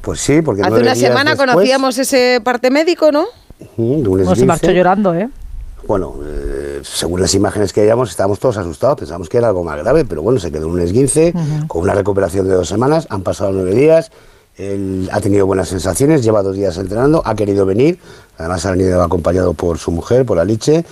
Pues 0.00 0.20
sí, 0.20 0.40
porque 0.40 0.62
Hace 0.62 0.70
nueve 0.70 0.84
una 0.84 0.94
días 0.94 1.08
semana 1.08 1.30
después, 1.32 1.50
conocíamos 1.50 1.98
ese 1.98 2.40
parte 2.42 2.70
médico, 2.70 3.12
¿no? 3.12 3.26
de 3.58 3.82
un 3.82 4.24
No 4.24 4.34
se 4.34 4.46
marchó 4.46 4.70
llorando, 4.70 5.14
¿eh? 5.14 5.28
Bueno, 5.86 6.16
eh, 6.24 6.80
según 6.82 7.20
las 7.20 7.34
imágenes 7.34 7.72
que 7.72 7.82
veíamos, 7.82 8.10
estábamos 8.10 8.38
todos 8.38 8.56
asustados, 8.56 8.98
pensamos 8.98 9.28
que 9.28 9.38
era 9.38 9.48
algo 9.48 9.62
más 9.62 9.78
grave, 9.78 10.04
pero 10.04 10.22
bueno, 10.22 10.40
se 10.40 10.50
quedó 10.50 10.66
en 10.66 10.72
un 10.72 10.80
esguince, 10.80 11.32
con 11.68 11.82
una 11.82 11.94
recuperación 11.94 12.48
de 12.48 12.54
dos 12.54 12.68
semanas, 12.68 13.06
han 13.08 13.22
pasado 13.22 13.52
nueve 13.52 13.74
días, 13.74 14.10
él 14.56 15.08
ha 15.12 15.20
tenido 15.20 15.46
buenas 15.46 15.68
sensaciones, 15.68 16.24
lleva 16.24 16.42
dos 16.42 16.56
días 16.56 16.76
entrenando, 16.78 17.22
ha 17.24 17.34
querido 17.34 17.66
venir, 17.66 17.98
además 18.38 18.64
ha 18.66 18.72
venido 18.72 19.02
acompañado 19.02 19.54
por 19.54 19.78
su 19.78 19.90
mujer, 19.92 20.26
por 20.26 20.38
Alice, 20.38 20.84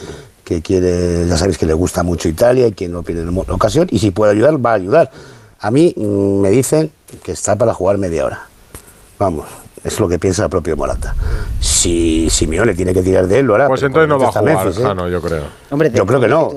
que 0.45 0.63
quiere, 0.63 1.27
ya 1.27 1.39
sabéis 1.39 1.59
que 1.59 1.67
le 1.67 1.75
gusta 1.75 2.03
mucho 2.03 2.29
Italia 2.29 2.67
y 2.69 2.73
que 2.73 2.89
no 2.89 3.03
pierde 3.03 3.27
ocasión, 3.49 3.89
y 3.91 3.99
si 3.99 4.11
puede 4.11 4.33
ayudar, 4.33 4.65
va 4.65 4.73
a 4.73 4.75
ayudar. 4.75 5.11
A 5.61 5.71
mí 5.71 5.95
mm, 5.97 6.41
me 6.41 6.51
dicen 6.51 6.93
que 7.23 7.33
está 7.33 7.57
para 7.57 7.73
jugar 7.73 7.97
media 7.99 8.27
hora. 8.27 8.49
Vamos, 9.19 9.47
es 9.85 10.01
lo 10.01 10.09
que 10.09 10.19
piensa 10.19 10.45
el 10.45 10.51
propio 10.51 10.77
Morata. 10.77 11.15
Si 11.61 12.29
Simeone 12.31 12.75
tiene 12.75 12.95
que 12.95 13.03
tirar 13.03 13.27
de 13.27 13.41
él, 13.41 13.47
lo 13.47 13.55
hará. 13.55 13.69
Pues 13.69 13.83
entonces 13.83 14.09
no 14.09 14.19
va 14.19 14.29
a 14.29 14.33
jugar, 14.33 14.45
Memphis, 14.57 14.79
¿eh? 14.79 14.83
Jano, 14.83 15.09
yo 15.09 15.21
creo. 15.21 15.45
Hombre, 15.71 15.91
Yo 15.95 16.07
creo 16.07 16.21
que 16.21 16.29
no. 16.29 16.53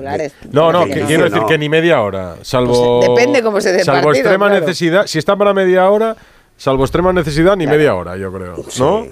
No, 0.50 0.72
no, 0.72 0.86
que 0.86 1.02
quiero 1.02 1.24
no. 1.24 1.30
decir 1.30 1.46
que 1.46 1.58
ni 1.58 1.68
media 1.68 2.00
hora. 2.00 2.36
Salvo. 2.42 3.00
Pues 3.00 3.10
depende 3.10 3.42
cómo 3.42 3.60
se 3.60 3.72
dé 3.72 3.84
Salvo 3.84 4.04
partido, 4.04 4.22
extrema 4.24 4.46
claro. 4.48 4.60
necesidad. 4.64 5.06
Si 5.06 5.18
está 5.18 5.36
para 5.36 5.52
media 5.52 5.88
hora, 5.90 6.16
salvo 6.56 6.84
extrema 6.84 7.12
necesidad, 7.12 7.54
ni 7.56 7.66
media 7.66 7.94
hora, 7.94 8.16
yo 8.16 8.32
creo. 8.32 8.56
Sí. 8.68 8.80
¿No? 8.80 9.06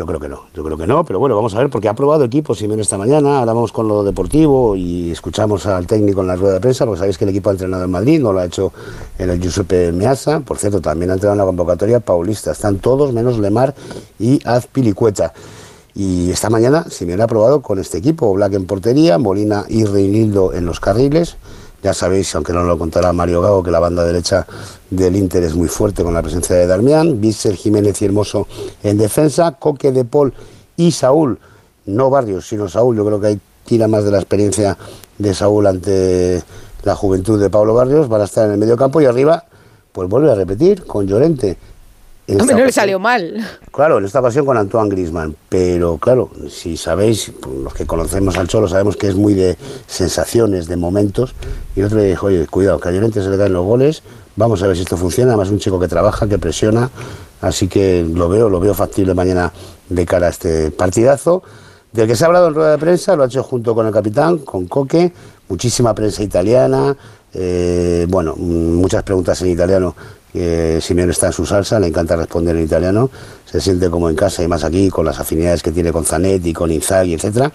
Yo 0.00 0.06
creo 0.06 0.18
que 0.18 0.30
no, 0.30 0.44
yo 0.54 0.64
creo 0.64 0.78
que 0.78 0.86
no, 0.86 1.04
pero 1.04 1.18
bueno, 1.18 1.36
vamos 1.36 1.54
a 1.54 1.58
ver, 1.58 1.68
porque 1.68 1.86
ha 1.86 1.94
probado 1.94 2.24
equipo 2.24 2.54
Simeone 2.54 2.80
esta 2.80 2.96
mañana, 2.96 3.40
ahora 3.40 3.52
vamos 3.52 3.70
con 3.70 3.86
lo 3.86 4.02
deportivo 4.02 4.74
y 4.74 5.10
escuchamos 5.10 5.66
al 5.66 5.86
técnico 5.86 6.22
en 6.22 6.28
la 6.28 6.36
rueda 6.36 6.54
de 6.54 6.60
prensa, 6.60 6.86
porque 6.86 7.00
sabéis 7.00 7.18
que 7.18 7.24
el 7.24 7.28
equipo 7.28 7.50
ha 7.50 7.52
entrenado 7.52 7.84
en 7.84 7.90
Madrid, 7.90 8.18
no 8.18 8.32
lo 8.32 8.38
ha 8.38 8.46
hecho 8.46 8.72
en 9.18 9.28
el 9.28 9.38
Giuseppe 9.38 9.92
Meazza, 9.92 10.40
por 10.40 10.56
cierto, 10.56 10.80
también 10.80 11.10
ha 11.10 11.12
entrenado 11.12 11.34
en 11.34 11.38
la 11.40 11.44
convocatoria 11.44 12.00
paulista, 12.00 12.52
están 12.52 12.78
todos 12.78 13.12
menos 13.12 13.38
Lemar 13.38 13.74
y 14.18 14.40
Azpilicueta. 14.48 15.34
Y 15.94 16.30
esta 16.30 16.48
mañana 16.48 16.86
Simeone 16.88 17.22
ha 17.22 17.26
probado 17.26 17.60
con 17.60 17.78
este 17.78 17.98
equipo, 17.98 18.32
Black 18.32 18.54
en 18.54 18.64
portería, 18.64 19.18
Molina 19.18 19.66
y 19.68 19.84
Reinildo 19.84 20.54
en 20.54 20.64
los 20.64 20.80
carriles, 20.80 21.36
ya 21.82 21.94
sabéis, 21.94 22.34
aunque 22.34 22.52
no 22.52 22.62
lo 22.64 22.78
contará 22.78 23.12
Mario 23.12 23.40
Gago, 23.40 23.62
que 23.62 23.70
la 23.70 23.80
banda 23.80 24.04
derecha 24.04 24.46
del 24.90 25.16
Inter 25.16 25.42
es 25.44 25.54
muy 25.54 25.68
fuerte 25.68 26.02
con 26.02 26.12
la 26.12 26.22
presencia 26.22 26.56
de 26.56 26.66
Darmian, 26.66 27.20
Vícer, 27.20 27.54
Jiménez 27.54 28.00
y 28.02 28.04
Hermoso 28.04 28.46
en 28.82 28.98
defensa, 28.98 29.52
Coque 29.52 29.92
de 29.92 30.04
Paul 30.04 30.32
y 30.76 30.92
Saúl, 30.92 31.38
no 31.86 32.10
Barrios, 32.10 32.46
sino 32.46 32.68
Saúl, 32.68 32.96
yo 32.96 33.04
creo 33.06 33.20
que 33.20 33.26
ahí 33.28 33.40
tira 33.64 33.88
más 33.88 34.04
de 34.04 34.10
la 34.10 34.18
experiencia 34.18 34.76
de 35.18 35.34
Saúl 35.34 35.66
ante 35.66 36.42
la 36.82 36.94
juventud 36.94 37.40
de 37.40 37.50
Pablo 37.50 37.74
Barrios, 37.74 38.08
van 38.08 38.22
a 38.22 38.24
estar 38.24 38.46
en 38.46 38.52
el 38.52 38.58
medio 38.58 38.76
campo 38.76 39.00
y 39.00 39.06
arriba, 39.06 39.44
pues 39.92 40.08
vuelve 40.08 40.30
a 40.30 40.34
repetir 40.34 40.84
con 40.84 41.06
Llorente. 41.06 41.56
Hombre, 42.38 42.56
no 42.56 42.64
le 42.64 42.72
salió 42.72 42.98
mal. 42.98 43.46
Claro, 43.72 43.98
en 43.98 44.04
esta 44.04 44.20
ocasión 44.20 44.46
con 44.46 44.56
Antoine 44.56 44.88
Grisman, 44.88 45.34
pero 45.48 45.98
claro, 45.98 46.30
si 46.48 46.76
sabéis, 46.76 47.32
pues, 47.40 47.56
los 47.56 47.74
que 47.74 47.86
conocemos 47.86 48.36
al 48.36 48.48
Cholo 48.48 48.68
sabemos 48.68 48.96
que 48.96 49.08
es 49.08 49.14
muy 49.14 49.34
de 49.34 49.56
sensaciones, 49.86 50.66
de 50.68 50.76
momentos, 50.76 51.34
y 51.74 51.80
el 51.80 51.86
otro 51.86 51.98
día 51.98 52.08
dijo, 52.08 52.26
oye, 52.26 52.46
cuidado, 52.46 52.78
que 52.78 52.88
a 52.88 52.92
Llorente 52.92 53.22
se 53.22 53.30
le 53.30 53.38
caen 53.38 53.52
los 53.52 53.64
goles, 53.64 54.02
vamos 54.36 54.62
a 54.62 54.66
ver 54.66 54.76
si 54.76 54.82
esto 54.82 54.96
funciona, 54.96 55.32
además 55.32 55.50
un 55.50 55.58
chico 55.58 55.80
que 55.80 55.88
trabaja, 55.88 56.28
que 56.28 56.38
presiona, 56.38 56.90
así 57.40 57.68
que 57.68 58.06
lo 58.08 58.28
veo, 58.28 58.48
lo 58.48 58.60
veo 58.60 58.74
factible 58.74 59.14
mañana 59.14 59.52
de 59.88 60.06
cara 60.06 60.28
a 60.28 60.30
este 60.30 60.70
partidazo, 60.70 61.42
del 61.92 62.06
que 62.06 62.14
se 62.14 62.24
ha 62.24 62.28
hablado 62.28 62.48
en 62.48 62.54
rueda 62.54 62.72
de 62.72 62.78
prensa, 62.78 63.16
lo 63.16 63.24
ha 63.24 63.26
hecho 63.26 63.42
junto 63.42 63.74
con 63.74 63.86
el 63.86 63.92
capitán, 63.92 64.38
con 64.38 64.66
Coque, 64.66 65.12
muchísima 65.48 65.94
prensa 65.94 66.22
italiana, 66.22 66.96
eh, 67.32 68.06
bueno, 68.08 68.34
mm, 68.36 68.74
muchas 68.74 69.02
preguntas 69.02 69.40
en 69.42 69.48
italiano. 69.48 69.94
Eh, 70.34 70.78
Simeone 70.80 71.12
está 71.12 71.26
en 71.28 71.32
su 71.32 71.44
salsa, 71.44 71.80
le 71.80 71.88
encanta 71.88 72.14
responder 72.16 72.54
en 72.56 72.64
italiano, 72.64 73.10
se 73.50 73.60
siente 73.60 73.90
como 73.90 74.08
en 74.08 74.16
casa 74.16 74.42
y 74.44 74.48
más 74.48 74.62
aquí 74.64 74.88
con 74.88 75.04
las 75.04 75.18
afinidades 75.18 75.62
que 75.62 75.72
tiene 75.72 75.90
con 75.92 76.04
Zanetti, 76.04 76.52
con 76.52 76.70
Inzaghi, 76.70 77.14
etcétera. 77.14 77.52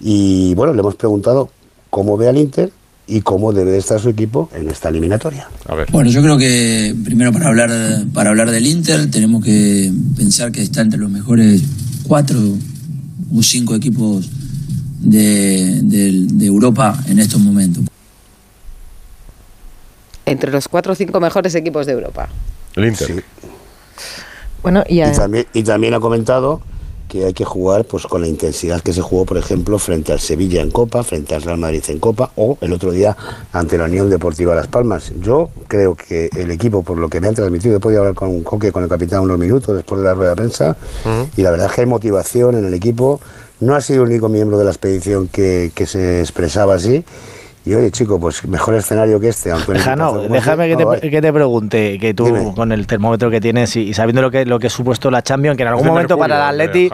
Y 0.00 0.54
bueno, 0.54 0.72
le 0.72 0.80
hemos 0.80 0.94
preguntado 0.94 1.50
cómo 1.90 2.16
ve 2.16 2.28
al 2.28 2.38
Inter 2.38 2.70
y 3.06 3.20
cómo 3.20 3.52
debe 3.52 3.70
de 3.70 3.78
estar 3.78 4.00
su 4.00 4.08
equipo 4.08 4.50
en 4.54 4.68
esta 4.68 4.88
eliminatoria. 4.88 5.48
A 5.68 5.74
ver. 5.74 5.88
Bueno, 5.92 6.10
yo 6.10 6.22
creo 6.22 6.36
que 6.38 6.94
primero 7.04 7.32
para 7.32 7.48
hablar, 7.48 7.70
para 8.12 8.30
hablar 8.30 8.50
del 8.50 8.66
Inter 8.66 9.10
tenemos 9.10 9.44
que 9.44 9.92
pensar 10.16 10.50
que 10.50 10.62
está 10.62 10.80
entre 10.80 10.98
los 10.98 11.10
mejores 11.10 11.62
cuatro 12.04 12.38
o 13.34 13.42
cinco 13.42 13.74
equipos 13.74 14.28
de, 15.00 15.80
de- 15.82 16.26
de 16.32 16.46
Europa 16.46 16.98
en 17.08 17.18
estos 17.18 17.40
momentos. 17.40 17.84
Entre 20.26 20.50
los 20.50 20.68
cuatro 20.68 20.92
o 20.92 20.94
cinco 20.94 21.18
mejores 21.20 21.54
equipos 21.54 21.86
de 21.86 21.92
Europa. 21.92 22.28
El 22.74 22.86
Inter. 22.86 23.24
Bueno, 24.62 24.84
y, 24.88 25.02
Y 25.02 25.12
también, 25.12 25.46
y 25.54 25.62
también 25.62 25.94
ha 25.94 26.00
comentado 26.00 26.60
que 27.08 27.24
hay 27.24 27.32
que 27.32 27.44
jugar 27.44 27.84
pues 27.84 28.04
con 28.04 28.20
la 28.20 28.26
intensidad 28.26 28.80
que 28.80 28.92
se 28.92 29.00
jugó, 29.00 29.24
por 29.24 29.38
ejemplo, 29.38 29.78
frente 29.78 30.12
al 30.12 30.20
Sevilla 30.20 30.60
en 30.60 30.70
Copa, 30.70 31.04
frente 31.04 31.34
al 31.34 31.42
Real 31.42 31.58
Madrid 31.58 31.82
en 31.88 31.98
Copa 31.98 32.32
o 32.36 32.58
el 32.60 32.72
otro 32.72 32.90
día 32.90 33.16
ante 33.52 33.78
la 33.78 33.84
Unión 33.84 34.10
Deportiva 34.10 34.54
Las 34.54 34.66
Palmas. 34.66 35.12
Yo 35.20 35.50
creo 35.68 35.94
que 35.94 36.28
el 36.36 36.50
equipo, 36.50 36.82
por 36.82 36.98
lo 36.98 37.08
que 37.08 37.20
me 37.20 37.28
han 37.28 37.34
transmitido, 37.34 37.76
he 37.76 37.80
podido 37.80 38.00
hablar 38.00 38.14
con 38.14 38.42
Coque, 38.42 38.72
con 38.72 38.82
el 38.82 38.88
capitán 38.88 39.20
unos 39.20 39.38
minutos 39.38 39.76
después 39.76 40.00
de 40.00 40.06
la 40.08 40.14
rueda 40.14 40.30
de 40.30 40.36
prensa, 40.36 40.76
y 41.36 41.42
la 41.42 41.50
verdad 41.50 41.68
es 41.68 41.72
que 41.72 41.82
hay 41.82 41.86
motivación 41.86 42.56
en 42.56 42.64
el 42.64 42.74
equipo. 42.74 43.20
No 43.60 43.74
ha 43.74 43.80
sido 43.80 44.02
el 44.02 44.10
único 44.10 44.28
miembro 44.28 44.58
de 44.58 44.64
la 44.64 44.70
expedición 44.70 45.28
que, 45.28 45.72
que 45.74 45.86
se 45.86 46.20
expresaba 46.20 46.74
así. 46.74 47.04
Y 47.66 47.74
oye, 47.74 47.90
chico, 47.90 48.20
pues 48.20 48.46
mejor 48.46 48.76
escenario 48.76 49.18
que 49.18 49.28
este, 49.28 49.50
aunque 49.50 49.72
un 49.72 49.78
Jano, 49.78 50.18
déjame 50.28 50.68
que 50.68 50.76
no, 50.76 50.92
te, 50.92 51.10
que 51.10 51.20
te 51.20 51.32
pregunte, 51.32 51.98
que 51.98 52.14
tú 52.14 52.26
Dime. 52.26 52.52
con 52.54 52.70
el 52.70 52.86
termómetro 52.86 53.28
que 53.28 53.40
tienes 53.40 53.74
y, 53.74 53.80
y 53.88 53.92
sabiendo 53.92 54.22
lo 54.22 54.30
que, 54.30 54.46
lo 54.46 54.60
que 54.60 54.68
ha 54.68 54.70
supuesto 54.70 55.10
la 55.10 55.20
Champions, 55.22 55.56
que 55.56 55.64
en 55.64 55.70
algún 55.70 55.84
momento 55.88 56.16
mercurio, 56.16 56.36
para 56.36 56.50
el 56.50 56.60
Atleti, 56.60 56.90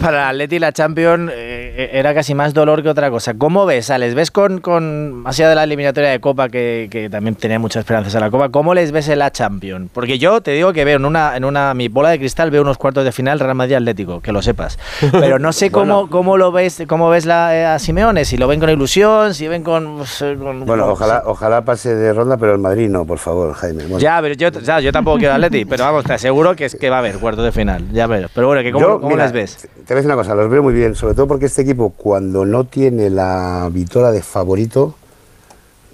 para 0.00 0.22
el 0.24 0.28
Atleti 0.30 0.58
la 0.58 0.72
Champions 0.72 1.30
eh, 1.32 1.90
era 1.92 2.12
casi 2.12 2.34
más 2.34 2.52
dolor 2.54 2.82
que 2.82 2.88
otra 2.88 3.08
cosa. 3.08 3.34
¿Cómo 3.34 3.66
ves? 3.66 3.88
¿Les 3.98 4.16
ves 4.16 4.32
con, 4.32 4.60
con 4.60 5.12
más 5.12 5.38
allá 5.38 5.48
de 5.50 5.54
la 5.54 5.62
eliminatoria 5.62 6.10
de 6.10 6.18
Copa, 6.18 6.48
que, 6.48 6.88
que 6.90 7.08
también 7.08 7.36
tenía 7.36 7.60
muchas 7.60 7.80
esperanzas 7.82 8.12
en 8.16 8.20
la 8.20 8.30
Copa, 8.30 8.48
cómo 8.48 8.74
les 8.74 8.90
ves 8.90 9.08
en 9.08 9.20
la 9.20 9.30
Champions? 9.30 9.90
Porque 9.92 10.18
yo 10.18 10.40
te 10.40 10.50
digo 10.50 10.72
que 10.72 10.84
veo 10.84 10.96
en 10.96 11.04
una, 11.04 11.36
en 11.36 11.44
una 11.44 11.72
mi 11.74 11.86
bola 11.86 12.08
de 12.10 12.18
cristal 12.18 12.50
veo 12.50 12.62
unos 12.62 12.78
cuartos 12.78 13.04
de 13.04 13.12
final 13.12 13.38
Real 13.38 13.54
Madrid 13.54 13.76
Atlético, 13.76 14.20
que 14.20 14.32
lo 14.32 14.42
sepas. 14.42 14.76
Pero 15.12 15.38
no 15.38 15.52
sé 15.52 15.70
cómo, 15.70 15.94
Bueno. 16.00 16.10
cómo 16.10 16.36
lo 16.36 16.50
ves, 16.50 16.82
cómo 16.88 17.10
ves 17.10 17.26
la, 17.26 17.56
eh, 17.56 17.64
a 17.64 17.78
Simeone, 17.78 18.24
si 18.24 18.36
lo 18.36 18.48
ven 18.48 18.58
con 18.58 18.70
ilusión, 18.70 19.32
si 19.32 19.46
ven 19.46 19.62
con, 19.62 20.04
con- 20.18 20.64
Bueno, 20.66 20.88
ojalá, 20.88 21.22
ojalá 21.26 21.62
pase 21.64 21.94
de 21.94 22.12
ronda, 22.12 22.36
pero 22.36 22.52
el 22.52 22.58
Madrid 22.58 22.88
no, 22.88 23.04
por 23.04 23.18
favor, 23.18 23.52
Jaime. 23.54 23.82
Bueno. 23.84 23.98
Ya, 23.98 24.20
pero 24.20 24.34
yo, 24.34 24.48
ya, 24.60 24.80
yo 24.80 24.92
tampoco 24.92 25.18
quiero 25.18 25.34
Atleti, 25.34 25.64
pero 25.64 25.84
vamos, 25.84 26.04
te 26.04 26.12
aseguro 26.14 26.54
que, 26.56 26.64
es, 26.66 26.74
que 26.76 26.90
va 26.90 26.96
a 26.96 26.98
haber 27.00 27.18
cuartos 27.18 27.44
de 27.44 27.52
final. 27.52 27.90
Ya 27.92 28.06
verás. 28.06 28.30
Pero 28.34 28.46
bueno, 28.48 28.62
que 28.62 28.72
¿cómo, 28.72 28.86
Yo, 28.86 28.94
cómo 29.00 29.10
mira, 29.10 29.24
les 29.24 29.32
ves? 29.32 29.56
Te 29.56 29.68
voy 29.68 29.84
a 29.90 29.94
decir 29.96 30.06
una 30.06 30.16
cosa, 30.16 30.34
los 30.34 30.48
veo 30.50 30.62
muy 30.62 30.74
bien, 30.74 30.94
sobre 30.94 31.14
todo 31.14 31.26
porque 31.26 31.46
este 31.46 31.62
equipo, 31.62 31.90
cuando 31.96 32.44
no 32.44 32.64
tiene 32.64 33.10
la 33.10 33.68
victoria 33.72 34.10
de 34.10 34.22
favorito, 34.22 34.94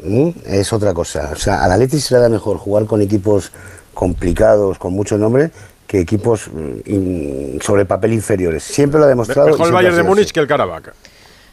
¿m? 0.04 0.34
es 0.46 0.72
otra 0.72 0.94
cosa. 0.94 1.30
O 1.32 1.36
sea, 1.36 1.62
al 1.64 1.72
Atleti 1.72 2.00
se 2.00 2.14
le 2.14 2.20
da 2.20 2.28
mejor 2.28 2.56
jugar 2.58 2.86
con 2.86 3.02
equipos 3.02 3.52
complicados, 3.94 4.78
con 4.78 4.92
mucho 4.92 5.18
nombre, 5.18 5.50
que 5.86 6.00
equipos 6.00 6.48
mm, 6.48 6.90
in- 6.90 7.58
sobre 7.62 7.84
papel 7.84 8.12
inferiores. 8.14 8.62
Siempre 8.62 8.98
lo 8.98 9.04
ha 9.06 9.08
demostrado. 9.08 9.48
Mejor 9.48 9.66
el 9.66 9.72
Bayern 9.72 9.96
de 9.96 10.02
Múnich 10.02 10.32
que 10.32 10.40
el 10.40 10.46
Karabakh. 10.46 10.92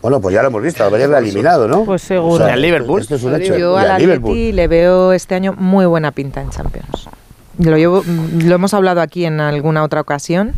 Bueno, 0.01 0.21
pues 0.21 0.33
ya 0.33 0.41
lo 0.41 0.47
hemos 0.47 0.61
visto, 0.63 0.89
Bayern 0.89 1.11
lo 1.11 1.17
ha 1.17 1.19
eliminado, 1.19 1.67
¿no? 1.67 1.83
Pues 1.83 2.01
seguro. 2.01 2.35
O 2.35 2.37
sea, 2.37 2.49
Y 2.49 2.51
al 2.51 2.61
Liverpool. 2.61 3.01
Esto 3.01 3.15
es 3.15 3.23
un 3.23 3.35
hecho. 3.35 3.57
yo 3.57 3.75
Y 3.75 3.81
al 3.81 3.91
al 3.91 4.01
Liverpool. 4.01 4.31
Atleti 4.31 4.51
le 4.53 4.67
veo 4.67 5.11
este 5.13 5.35
año 5.35 5.53
muy 5.57 5.85
buena 5.85 6.11
pinta 6.11 6.41
en 6.41 6.49
Champions. 6.49 7.09
Lo, 7.57 7.77
llevo- 7.77 8.03
lo 8.05 8.55
hemos 8.55 8.73
hablado 8.73 9.01
aquí 9.01 9.25
en 9.25 9.41
alguna 9.41 9.83
otra 9.83 9.99
ocasión. 9.99 10.53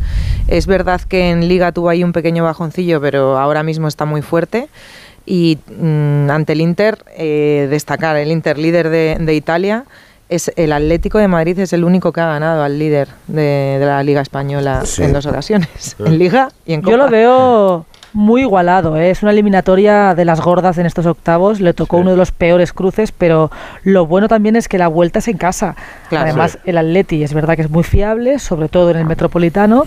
Es 0.46 0.66
verdad 0.68 1.00
que 1.00 1.30
en 1.30 1.48
Liga 1.48 1.72
tuvo 1.72 1.88
ahí 1.88 2.04
un 2.04 2.12
pequeño 2.12 2.44
bajoncillo, 2.44 3.00
pero 3.00 3.38
ahora 3.38 3.64
mismo 3.64 3.88
está 3.88 4.04
muy 4.04 4.22
fuerte. 4.22 4.68
Y 5.26 5.58
mm, 5.80 6.30
ante 6.30 6.52
el 6.52 6.60
Inter, 6.60 6.98
eh, 7.16 7.66
destacar, 7.70 8.16
el 8.16 8.30
Inter 8.30 8.58
líder 8.58 8.88
de, 8.90 9.16
de 9.20 9.34
Italia, 9.34 9.84
es 10.28 10.52
el 10.56 10.72
Atlético 10.72 11.18
de 11.18 11.28
Madrid 11.28 11.58
es 11.58 11.72
el 11.72 11.84
único 11.84 12.12
que 12.12 12.20
ha 12.20 12.26
ganado 12.26 12.62
al 12.62 12.78
líder 12.78 13.08
de, 13.26 13.76
de 13.80 13.84
la 13.86 14.02
Liga 14.02 14.20
Española 14.20 14.82
Sí. 14.86 15.02
en 15.02 15.12
dos 15.12 15.26
ocasiones, 15.26 15.96
en 15.98 16.18
Liga 16.18 16.48
y 16.64 16.72
en 16.74 16.82
Copa. 16.82 16.90
Yo 16.92 16.96
lo 16.96 17.08
veo 17.10 17.86
muy 18.12 18.42
igualado, 18.42 18.96
¿eh? 18.96 19.10
es 19.10 19.22
una 19.22 19.32
eliminatoria 19.32 20.14
de 20.14 20.24
las 20.24 20.40
gordas 20.40 20.78
en 20.78 20.86
estos 20.86 21.06
octavos, 21.06 21.60
le 21.60 21.72
tocó 21.72 21.96
uno 21.98 22.10
de 22.10 22.16
los 22.16 22.30
peores 22.30 22.72
cruces, 22.72 23.12
pero 23.12 23.50
lo 23.84 24.06
bueno 24.06 24.28
también 24.28 24.56
es 24.56 24.68
que 24.68 24.78
la 24.78 24.88
vuelta 24.88 25.20
es 25.20 25.28
en 25.28 25.38
casa. 25.38 25.76
Claro. 26.08 26.26
Además, 26.26 26.52
Sí. 26.52 26.58
el 26.70 26.78
Atleti 26.78 27.22
es 27.22 27.32
verdad 27.32 27.56
que 27.56 27.62
es 27.62 27.70
muy 27.70 27.84
fiable, 27.84 28.38
sobre 28.38 28.68
todo 28.68 28.90
en 28.90 28.98
el 28.98 29.06
Metropolitano, 29.06 29.86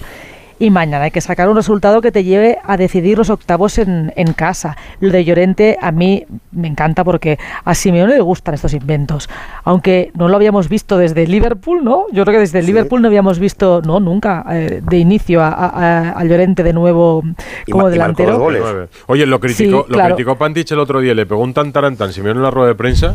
y 0.60 0.70
mañana 0.70 1.06
hay 1.06 1.12
que 1.12 1.22
sacar 1.22 1.50
un 1.50 1.56
resultado 1.56 2.02
que 2.02 2.12
te 2.12 2.24
lleve 2.24 2.58
a 2.64 2.78
decidir 2.78 3.18
los 3.18 3.30
octavos 3.30 3.78
en, 3.78 4.14
en 4.16 4.34
casa. 4.34 4.78
Lo 5.00 5.12
de 5.12 5.26
Llorente 5.26 5.78
a 5.82 5.92
mí 5.92 6.26
me 6.52 6.68
encanta 6.68 7.04
porque 7.04 7.38
a 7.64 7.76
Simeone 7.76 8.14
le 8.16 8.22
gustan 8.22 8.56
estos 8.56 8.74
inventos, 8.74 9.30
aunque 9.64 10.12
no 10.16 10.28
lo 10.30 10.36
habíamos 10.38 10.70
visto 10.70 10.98
desde 10.98 11.28
Liverpool, 11.28 11.84
¿no? 11.84 12.06
Yo 12.12 12.24
creo 12.24 12.36
que 12.36 12.40
desde 12.40 12.62
Liverpool 12.62 13.02
no 13.02 13.08
habíamos 13.08 13.40
visto, 13.40 13.82
no, 13.86 14.00
nunca, 14.00 14.46
eh, 14.52 14.82
de 14.84 14.98
inicio 14.98 15.42
a, 15.44 16.14
a- 16.18 16.24
Llorente 16.26 16.64
de 16.64 16.74
nuevo 16.74 17.24
como 17.70 17.88
y 17.88 17.92
delantero. 17.92 18.40
goles. 18.40 18.64
Oye, 19.08 19.26
lo 19.26 19.40
criticó, 19.40 19.84
Sí, 19.84 19.90
lo 19.90 19.96
claro. 19.96 20.16
criticó 20.16 20.38
Pantich 20.38 20.72
el 20.72 20.80
otro 20.80 21.00
día, 21.02 21.14
le 21.14 21.26
pegó 21.26 21.42
un 21.42 21.54
tantarantán 21.54 22.12
Simeone 22.14 22.40
en 22.40 22.44
la 22.44 22.50
rueda 22.52 22.70
de 22.70 22.76
prensa 22.76 23.14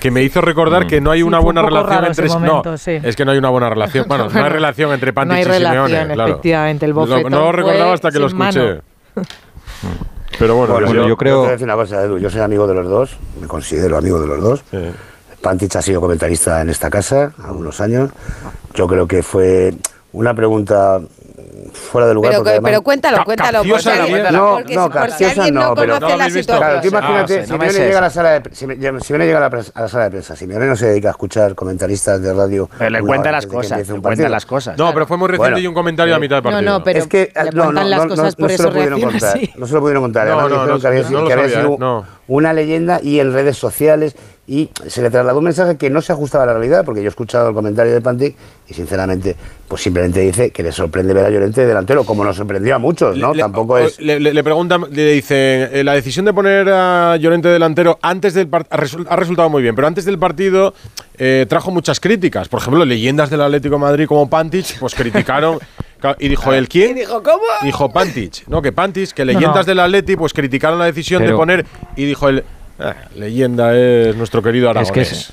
que 0.00 0.10
me 0.10 0.22
hizo 0.22 0.40
recordar 0.40 0.86
que 0.88 1.00
no 1.00 1.10
hay 1.12 1.22
una 1.22 1.38
buena 1.38 1.60
un 1.62 1.68
relación 1.68 2.04
entre 2.04 2.26
no, 2.28 2.34
momento, 2.40 2.76
sí. 2.76 2.98
es 3.02 3.14
que 3.16 3.24
no 3.24 3.30
hay 3.30 3.38
una 3.38 3.50
buena 3.50 3.70
relación. 3.70 4.04
Bueno, 4.12 4.28
no 4.28 4.44
hay 4.44 4.50
relación 4.50 4.92
entre 4.92 5.12
Pantich 5.12 5.46
No 5.46 5.52
hay 5.52 5.60
y 5.62 5.64
Simeone, 5.64 5.88
relación, 5.88 6.14
claro. 6.14 6.30
efectivamente, 6.32 6.71
el 6.86 6.92
No- 6.94 7.00
bofetón 7.00 7.30
no, 7.32 7.40
lo 7.40 7.52
recordaba 7.52 7.84
fue 7.86 7.94
hasta 7.94 8.10
que 8.10 8.18
lo 8.18 8.26
escuché. 8.26 8.60
mano. 8.60 8.80
Pero 10.38 10.56
bueno, 10.56 10.74
Bueno, 10.74 10.92
yo- 10.94 11.08
yo, 11.08 11.16
creo. 11.16 11.34
Te 11.34 11.38
voy 11.40 11.48
a 11.48 11.52
decir 11.52 11.64
una 11.66 11.74
cosa, 11.74 12.02
Edu. 12.02 12.18
Yo 12.18 12.30
soy 12.30 12.40
amigo 12.40 12.66
de 12.66 12.74
los 12.74 12.88
dos, 12.88 13.16
me 13.40 13.46
considero 13.46 13.96
amigo 13.98 14.18
de 14.20 14.26
los 14.26 14.40
dos. 14.40 14.64
Pantich 15.40 15.76
ha 15.76 15.82
sido 15.82 16.00
comentarista 16.00 16.60
en 16.62 16.70
esta 16.70 16.88
casa 16.88 17.32
algunos 17.44 17.80
años. 17.80 18.10
Yo 18.74 18.86
creo 18.86 19.06
que 19.06 19.22
fue 19.22 19.74
una 20.12 20.34
pregunta 20.34 21.00
fuera 21.72 22.06
de 22.08 22.14
lugar. 22.14 22.30
Pero, 22.30 22.40
porque 22.40 22.50
además- 22.50 22.68
pero 22.70 22.82
cuéntalo, 22.82 23.24
cuéntalo. 23.24 23.58
por 23.58 23.66
si 23.66 23.72
Capciosa 23.72 24.02
alguien- 24.02 24.32
no, 24.32 24.54
porque 24.56 24.74
no, 24.74 24.90
capciosa 24.90 25.50
no, 25.50 25.74
pero 25.74 25.94
conoce 25.94 26.16
la 26.16 26.30
situación. 26.30 26.58
Claro, 26.58 26.80
tú 26.80 26.88
imagínate, 26.88 27.34
No, 27.34 27.40
no 27.40 27.46
Simeone 27.46 27.72
llega 27.86 27.98
a 27.98 28.00
la 28.02 28.10
sala 28.10 28.40
de 28.40 28.54
Simeone 28.54 29.00
Simeone 29.00 29.26
llega 29.26 29.38
a 29.38 29.40
la, 29.40 29.50
pres- 29.50 29.72
a 29.74 29.80
la 29.82 29.88
sala 29.88 30.04
de 30.04 30.10
prensa. 30.10 30.36
Simeone 30.36 30.66
no 30.66 30.76
se 30.76 30.86
dedica 30.86 31.08
a 31.08 31.10
escuchar 31.12 31.54
comentaristas 31.54 32.22
de 32.22 32.32
radio. 32.34 32.68
Pero 32.78 32.90
le 32.90 32.98
una 33.00 33.06
cuenta 33.06 33.28
hora 33.28 33.38
las 33.38 33.46
cosas, 33.46 33.70
empiece 33.72 33.92
un 33.92 33.98
le 33.98 34.02
cuenta 34.02 34.08
partido. 34.22 34.28
las 34.28 34.46
cosas. 34.46 34.78
No, 34.78 34.92
pero 34.92 35.06
fue 35.06 35.16
muy 35.16 35.28
reciente 35.28 35.50
Bueno, 35.50 35.58
y 35.58 35.66
un 35.66 35.74
comentario 35.74 36.14
a 36.14 36.18
mitad 36.18 36.36
de 36.36 36.42
No, 36.42 36.50
partido. 36.56 36.72
no, 36.78 36.84
pero 36.84 36.98
es 36.98 37.06
que 37.06 37.32
le 37.34 37.50
no, 37.52 37.64
cuentan 37.64 37.74
no, 37.84 37.90
las 37.90 38.02
no, 38.02 38.08
cosas 38.08 38.24
no, 38.38 38.42
por 38.46 38.50
no 38.50 38.56
se 38.56 38.62
lo 38.62 38.72
pudieron 38.72 39.00
contar. 39.00 39.40
No 39.56 39.66
se 39.66 39.74
lo 39.74 39.80
pudieron 39.80 40.02
contar. 40.02 40.28
No, 40.28 40.48
no, 40.48 40.66
no, 40.66 40.78
que 40.80 40.86
había, 40.86 41.02
no 41.02 41.08
sido, 41.08 41.74
¿eh? 41.74 41.76
No. 41.78 42.04
una 42.28 42.52
leyenda 42.52 43.00
y 43.02 43.20
en 43.20 43.32
redes 43.32 43.56
sociales 43.58 44.16
y 44.44 44.68
se 44.88 45.02
le 45.02 45.08
trasladó 45.10 45.38
un 45.38 45.44
mensaje 45.44 45.76
que 45.76 45.88
no 45.88 46.00
se 46.02 46.12
ajustaba 46.12 46.42
a 46.42 46.46
la 46.48 46.54
realidad 46.54 46.84
porque 46.84 47.00
yo 47.00 47.06
he 47.06 47.08
escuchado 47.10 47.48
el 47.50 47.54
comentario 47.54 47.92
de 47.92 48.00
Pantic 48.00 48.34
y 48.68 48.74
sinceramente 48.74 49.36
pues 49.68 49.82
simplemente 49.82 50.18
dice 50.18 50.50
que 50.50 50.64
le 50.64 50.72
sorprende 50.72 51.14
ver 51.14 51.26
a 51.26 51.30
Llorente 51.30 51.64
delantero 51.64 52.02
como 52.04 52.24
nos 52.24 52.36
sorprendió 52.36 52.74
a 52.74 52.78
muchos, 52.78 53.16
¿no? 53.16 53.32
Le- 53.32 53.40
Tampoco 53.40 53.78
es... 53.78 54.00
Le, 54.00 54.18
le- 54.18 54.34
le 54.34 54.42
preguntan, 54.44 54.84
le 54.90 55.12
dicen, 55.12 55.68
eh, 55.72 55.82
la 55.84 55.92
decisión 55.94 56.24
de 56.26 56.32
poner 56.34 56.68
a 56.70 57.16
Llorente 57.18 57.48
delantero 57.48 57.98
antes 58.02 58.34
del 58.34 58.48
partido 58.48 58.76
ha 59.08 59.16
resultado 59.16 59.48
muy 59.48 59.62
bien, 59.62 59.76
pero 59.76 59.86
antes 59.86 60.04
del 60.04 60.18
partido 60.18 60.74
eh, 61.18 61.46
trajo 61.48 61.70
muchas 61.70 62.00
críticas. 62.00 62.48
Por 62.48 62.60
ejemplo, 62.60 62.84
leyendas 62.84 63.30
del 63.30 63.42
Atlético 63.42 63.76
de 63.76 63.80
Madrid 63.80 64.06
como 64.08 64.28
Pantic, 64.28 64.78
pues 64.80 64.94
criticaron. 64.96 65.60
y 66.18 66.28
dijo, 66.28 66.52
¿el 66.52 66.68
quién? 66.68 66.96
Dijo, 66.96 67.22
¿cómo? 67.22 67.44
Dijo 67.62 67.90
Pantic. 67.92 68.48
No, 68.48 68.60
que 68.60 68.72
Pantic, 68.72 69.12
que 69.12 69.24
leyendas 69.24 69.54
no. 69.66 69.70
del 69.70 69.78
Atleti, 69.80 70.16
pues 70.16 70.32
criticaron 70.32 70.80
la 70.80 70.86
decisión 70.86 71.24
de 71.24 71.32
poner. 71.32 71.64
Y 71.94 72.06
dijo 72.06 72.28
el. 72.28 72.42
"Ah, 72.82 72.96
leyenda 73.14 73.76
es 73.76 74.16
nuestro 74.16 74.42
querido 74.42 74.70
Es 74.70 74.76
Aragonés. 74.76 74.92
que 75.08 75.14
es- 75.14 75.32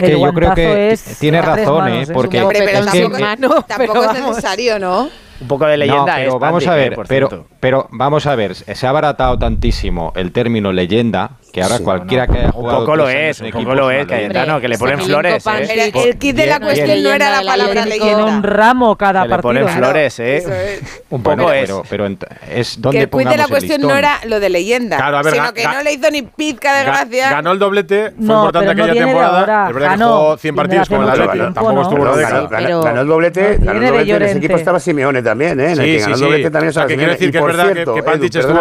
que 0.00 0.20
yo 0.20 0.32
creo 0.32 0.54
que 0.54 0.96
tiene 1.18 1.42
razón, 1.42 1.78
manos, 1.78 2.08
¿eh? 2.08 2.12
Porque 2.12 2.40
Hombre, 2.42 2.60
pero 2.64 2.78
es 2.78 2.86
que- 2.92 3.02
tampoco, 3.02 3.62
tampoco 3.66 4.00
pero 4.00 4.12
es 4.12 4.24
necesario, 4.28 4.78
¿no? 4.78 5.08
Un 5.40 5.48
poco 5.48 5.66
de 5.66 5.76
leyenda 5.76 6.00
no, 6.06 6.14
pero 6.14 6.34
es 6.34 6.38
vamos 6.40 6.66
a 6.68 6.76
eh, 6.76 6.80
ver, 6.80 6.94
por 6.94 7.08
pero, 7.08 7.46
pero 7.58 7.88
vamos 7.90 8.26
a 8.26 8.36
ver, 8.36 8.54
se 8.54 8.86
ha 8.86 8.90
abaratado 8.90 9.36
tantísimo 9.40 10.12
el 10.14 10.30
término 10.30 10.70
leyenda 10.72 11.32
que 11.52 11.62
ahora 11.62 11.76
Sí, 11.76 11.84
cualquiera 11.84 12.26
no, 12.26 12.32
que 12.32 12.38
haya 12.38 12.46
un 12.48 12.52
jugado 12.52 12.78
poco 12.80 12.96
lo 12.96 13.08
es, 13.10 13.40
un 13.40 13.50
poco 13.50 13.74
lo 13.74 13.90
es, 13.90 14.06
leyenda. 14.06 14.14
Cayetano, 14.16 14.60
que 14.60 14.68
le 14.68 14.78
ponen 14.78 15.00
flores, 15.00 15.46
¿eh? 15.46 15.50
Pero 15.92 16.04
el 16.06 16.18
kit 16.18 16.34
de 16.34 16.46
la 16.46 16.60
cuestión 16.60 16.86
bien. 16.88 17.02
no 17.02 17.12
era 17.12 17.30
la 17.30 17.40
Leyenda 17.42 17.42
la 17.44 17.50
palabra 17.52 17.80
Atlético, 17.82 18.04
Tiene 18.06 18.22
un 18.22 18.26
leyenda. 18.28 18.48
ramo 18.48 18.96
cada 18.96 19.22
Que 19.24 19.28
le 19.28 19.38
ponen 19.38 19.64
partido. 19.64 19.84
flores, 19.84 20.18
¿eh? 20.20 20.36
Es. 20.38 21.02
Un 21.10 21.22
Bueno, 21.22 21.42
poco 21.42 21.52
es. 21.52 21.60
pero, 21.62 21.82
pero 21.90 22.06
es 22.06 22.74
Que 22.76 22.80
donde 22.80 22.98
el 23.00 23.10
quiz 23.10 23.28
de 23.28 23.36
la 23.36 23.42
el 23.44 23.48
cuestión 23.50 23.80
no 23.82 23.94
era 23.96 24.18
lo 24.26 24.40
de 24.40 24.48
leyenda, 24.48 24.96
Claro, 24.96 25.18
a 25.18 25.22
ver, 25.22 25.34
sino 25.34 25.52
que 25.52 25.64
no 25.64 25.82
le 25.82 25.92
hizo 25.92 26.10
ni 26.10 26.22
pizca 26.22 26.74
de 26.78 26.84
gracia. 26.84 27.30
Ganó 27.30 27.52
el 27.52 27.58
doblete, 27.58 28.12
fue 28.12 28.14
No, 28.24 28.34
importante 28.46 28.68
pero 28.68 28.78
no 28.78 28.84
aquella 28.84 28.92
viene 28.92 29.06
de 29.06 29.12
temporada. 29.12 29.40
ahora, 29.40 29.68
es 29.68 29.74
verdad 29.74 29.88
que 29.90 29.98
ganó, 29.98 30.18
jugó 30.18 30.36
100 30.38 30.54
viene 30.54 30.62
de 30.62 30.68
partidos 30.68 30.88
con 30.88 31.02
el 31.02 31.10
Atleti, 31.10 31.32
tiempo, 31.32 31.54
tampoco 31.54 31.72
¿no? 31.74 31.82
estuvo 31.82 32.04
ganó, 32.82 33.00
el 33.02 33.06
doblete, 33.08 33.58
no, 33.58 33.66
ganó 33.66 33.80
el 33.82 33.86
doblete, 33.88 34.14
en 34.16 34.22
ese 34.22 34.38
equipo 34.38 34.56
estaba 34.56 34.80
Simeone 34.80 35.22
también, 35.22 35.60
¿eh? 35.60 35.64
En 35.64 35.70
el 35.72 35.76
Sí, 35.76 35.82
que 35.82 35.92
sí, 35.92 36.00
ganó 36.00 36.12
el 36.14 36.18
sí. 36.18 36.24
doblete 36.24 36.50
también 36.50 36.72
que 36.86 36.96
quiero 36.96 37.12
decir 37.12 37.30
que 37.30 37.38
es 37.38 37.44
verdad 37.44 37.66
que- 37.68 37.72
cierto, 37.74 37.94
que 37.94 38.02
Pantic 38.02 38.34
Edu, 38.34 38.40
estuvo- 38.40 38.58